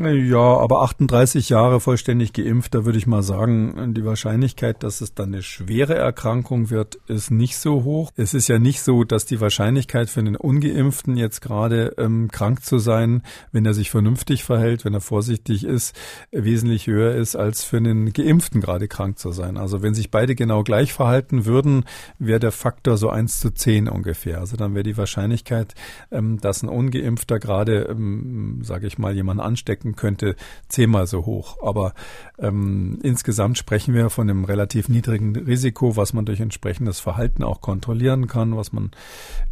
Ja, 0.00 0.38
aber 0.38 0.82
38 0.82 1.48
Jahre 1.48 1.80
vollständig 1.80 2.32
geimpft, 2.32 2.72
da 2.72 2.84
würde 2.84 2.98
ich 2.98 3.08
mal 3.08 3.24
sagen, 3.24 3.94
die 3.94 4.04
Wahrscheinlichkeit, 4.04 4.84
dass 4.84 5.00
es 5.00 5.12
dann 5.12 5.32
eine 5.32 5.42
schwere 5.42 5.96
Erkrankung 5.96 6.70
wird, 6.70 7.00
ist 7.08 7.32
nicht 7.32 7.58
so 7.58 7.82
hoch. 7.82 8.12
Es 8.14 8.32
ist 8.32 8.46
ja 8.46 8.60
nicht 8.60 8.80
so, 8.80 9.02
dass 9.02 9.26
die 9.26 9.40
Wahrscheinlichkeit 9.40 10.08
für 10.08 10.20
einen 10.20 10.36
Ungeimpften 10.36 11.16
jetzt 11.16 11.40
gerade 11.40 11.96
ähm, 11.98 12.28
krank 12.30 12.64
zu 12.64 12.78
sein, 12.78 13.24
wenn 13.50 13.66
er 13.66 13.74
sich 13.74 13.90
vernünftig 13.90 14.44
verhält, 14.44 14.84
wenn 14.84 14.94
er 14.94 15.00
vorsichtig 15.00 15.64
ist, 15.64 15.96
wesentlich 16.30 16.86
höher 16.86 17.16
ist, 17.16 17.34
als 17.34 17.64
für 17.64 17.78
einen 17.78 18.12
Geimpften 18.12 18.60
gerade 18.60 18.86
krank 18.86 19.18
zu 19.18 19.32
sein. 19.32 19.56
Also 19.56 19.82
wenn 19.82 19.94
sich 19.94 20.12
beide 20.12 20.36
genau 20.36 20.62
gleich 20.62 20.92
verhalten 20.92 21.44
würden, 21.44 21.84
wäre 22.20 22.38
der 22.38 22.52
Faktor 22.52 22.98
so 22.98 23.10
eins 23.10 23.40
zu 23.40 23.50
zehn 23.50 23.88
ungefähr. 23.88 24.38
Also 24.38 24.56
dann 24.56 24.74
wäre 24.74 24.84
die 24.84 24.96
Wahrscheinlichkeit, 24.96 25.74
ähm, 26.12 26.38
dass 26.40 26.62
ein 26.62 26.68
Ungeimpfter 26.68 27.40
gerade, 27.40 27.88
ähm, 27.90 28.60
sage 28.62 28.86
ich 28.86 28.96
mal, 28.96 29.12
jemanden 29.12 29.42
anstecken 29.42 29.87
wirken 29.88 29.96
könnte, 29.96 30.36
zehnmal 30.68 31.06
so 31.06 31.26
hoch. 31.26 31.58
Aber 31.62 31.94
ähm, 32.38 32.98
insgesamt 33.02 33.58
sprechen 33.58 33.94
wir 33.94 34.10
von 34.10 34.28
einem 34.28 34.44
relativ 34.44 34.88
niedrigen 34.88 35.34
Risiko, 35.36 35.96
was 35.96 36.12
man 36.12 36.24
durch 36.24 36.40
entsprechendes 36.40 37.00
Verhalten 37.00 37.42
auch 37.42 37.60
kontrollieren 37.60 38.26
kann, 38.26 38.56
was 38.56 38.72
man, 38.72 38.90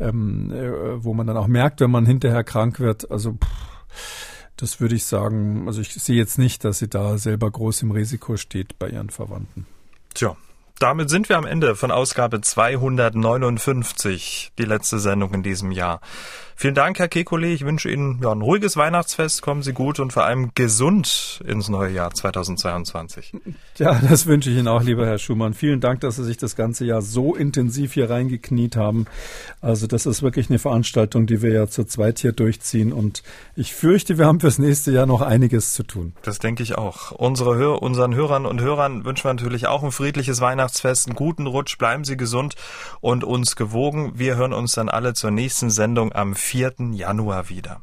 ähm, 0.00 0.52
äh, 0.52 1.04
wo 1.04 1.14
man 1.14 1.26
dann 1.26 1.36
auch 1.36 1.48
merkt, 1.48 1.80
wenn 1.80 1.90
man 1.90 2.06
hinterher 2.06 2.44
krank 2.44 2.80
wird. 2.80 3.10
Also 3.10 3.32
pff, 3.32 4.52
das 4.56 4.80
würde 4.80 4.94
ich 4.94 5.04
sagen, 5.04 5.64
also 5.66 5.80
ich 5.80 5.92
sehe 5.92 6.16
jetzt 6.16 6.38
nicht, 6.38 6.64
dass 6.64 6.78
sie 6.78 6.88
da 6.88 7.18
selber 7.18 7.50
groß 7.50 7.82
im 7.82 7.90
Risiko 7.90 8.36
steht 8.36 8.78
bei 8.78 8.88
ihren 8.88 9.10
Verwandten. 9.10 9.66
Tja, 10.14 10.36
Damit 10.78 11.08
sind 11.08 11.30
wir 11.30 11.38
am 11.38 11.46
Ende 11.46 11.74
von 11.74 11.90
Ausgabe 11.90 12.42
259, 12.42 14.52
die 14.58 14.64
letzte 14.64 14.98
Sendung 14.98 15.32
in 15.32 15.42
diesem 15.42 15.70
Jahr. 15.70 16.02
Vielen 16.58 16.74
Dank, 16.74 16.98
Herr 16.98 17.08
Kekulé. 17.08 17.52
Ich 17.52 17.66
wünsche 17.66 17.90
Ihnen 17.90 18.18
ja, 18.22 18.32
ein 18.32 18.40
ruhiges 18.40 18.78
Weihnachtsfest. 18.78 19.42
Kommen 19.42 19.62
Sie 19.62 19.74
gut 19.74 20.00
und 20.00 20.14
vor 20.14 20.24
allem 20.24 20.52
gesund 20.54 21.44
ins 21.46 21.68
neue 21.68 21.92
Jahr 21.92 22.14
2022. 22.14 23.34
Ja, 23.76 24.00
das 24.08 24.24
wünsche 24.24 24.48
ich 24.48 24.56
Ihnen 24.56 24.68
auch, 24.68 24.82
lieber 24.82 25.04
Herr 25.04 25.18
Schumann. 25.18 25.52
Vielen 25.52 25.82
Dank, 25.82 26.00
dass 26.00 26.16
Sie 26.16 26.24
sich 26.24 26.38
das 26.38 26.56
ganze 26.56 26.86
Jahr 26.86 27.02
so 27.02 27.34
intensiv 27.34 27.92
hier 27.92 28.08
reingekniet 28.08 28.74
haben. 28.74 29.04
Also 29.60 29.86
das 29.86 30.06
ist 30.06 30.22
wirklich 30.22 30.48
eine 30.48 30.58
Veranstaltung, 30.58 31.26
die 31.26 31.42
wir 31.42 31.52
ja 31.52 31.66
zu 31.66 31.84
zweit 31.84 32.20
hier 32.20 32.32
durchziehen. 32.32 32.94
Und 32.94 33.22
ich 33.54 33.74
fürchte, 33.74 34.16
wir 34.16 34.24
haben 34.24 34.40
fürs 34.40 34.58
nächste 34.58 34.92
Jahr 34.92 35.04
noch 35.04 35.20
einiges 35.20 35.74
zu 35.74 35.82
tun. 35.82 36.14
Das 36.22 36.38
denke 36.38 36.62
ich 36.62 36.78
auch. 36.78 37.12
Unsere 37.12 37.80
unseren 37.80 38.14
Hörern 38.14 38.46
und 38.46 38.62
Hörern 38.62 39.04
wünschen 39.04 39.24
wir 39.24 39.34
natürlich 39.34 39.66
auch 39.66 39.82
ein 39.82 39.92
friedliches 39.92 40.40
Weihnachtsfest, 40.66 41.06
einen 41.06 41.14
guten 41.14 41.46
Rutsch. 41.46 41.78
Bleiben 41.78 42.02
Sie 42.02 42.16
gesund 42.16 42.56
und 43.00 43.22
uns 43.22 43.54
gewogen. 43.54 44.12
Wir 44.16 44.34
hören 44.34 44.52
uns 44.52 44.72
dann 44.72 44.88
alle 44.88 45.14
zur 45.14 45.30
nächsten 45.30 45.70
Sendung 45.70 46.12
am 46.12 46.34
4. 46.34 46.74
Januar 46.92 47.48
wieder. 47.48 47.80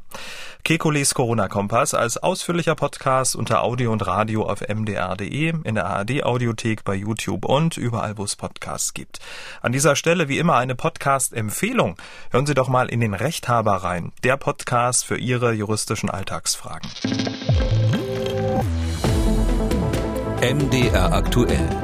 Kekules 0.64 1.14
Corona-Kompass 1.14 1.94
als 1.94 2.18
ausführlicher 2.18 2.74
Podcast 2.74 3.36
unter 3.36 3.62
Audio 3.62 3.90
und 3.90 4.06
Radio 4.06 4.46
auf 4.46 4.60
mdr.de, 4.60 5.54
in 5.64 5.74
der 5.74 5.86
ARD-Audiothek 5.86 6.84
bei 6.84 6.94
YouTube 6.94 7.46
und 7.46 7.78
überall, 7.78 8.18
wo 8.18 8.24
es 8.24 8.36
Podcasts 8.36 8.92
gibt. 8.92 9.18
An 9.62 9.72
dieser 9.72 9.96
Stelle 9.96 10.28
wie 10.28 10.38
immer 10.38 10.56
eine 10.56 10.74
Podcast-Empfehlung. 10.74 11.96
Hören 12.30 12.46
Sie 12.46 12.54
doch 12.54 12.68
mal 12.68 12.90
in 12.90 13.00
den 13.00 13.14
Rechthaber 13.14 13.76
rein, 13.76 14.12
der 14.24 14.36
Podcast 14.36 15.06
für 15.06 15.16
Ihre 15.16 15.52
juristischen 15.52 16.10
Alltagsfragen. 16.10 16.90
MDR 20.42 21.12
aktuell. 21.12 21.83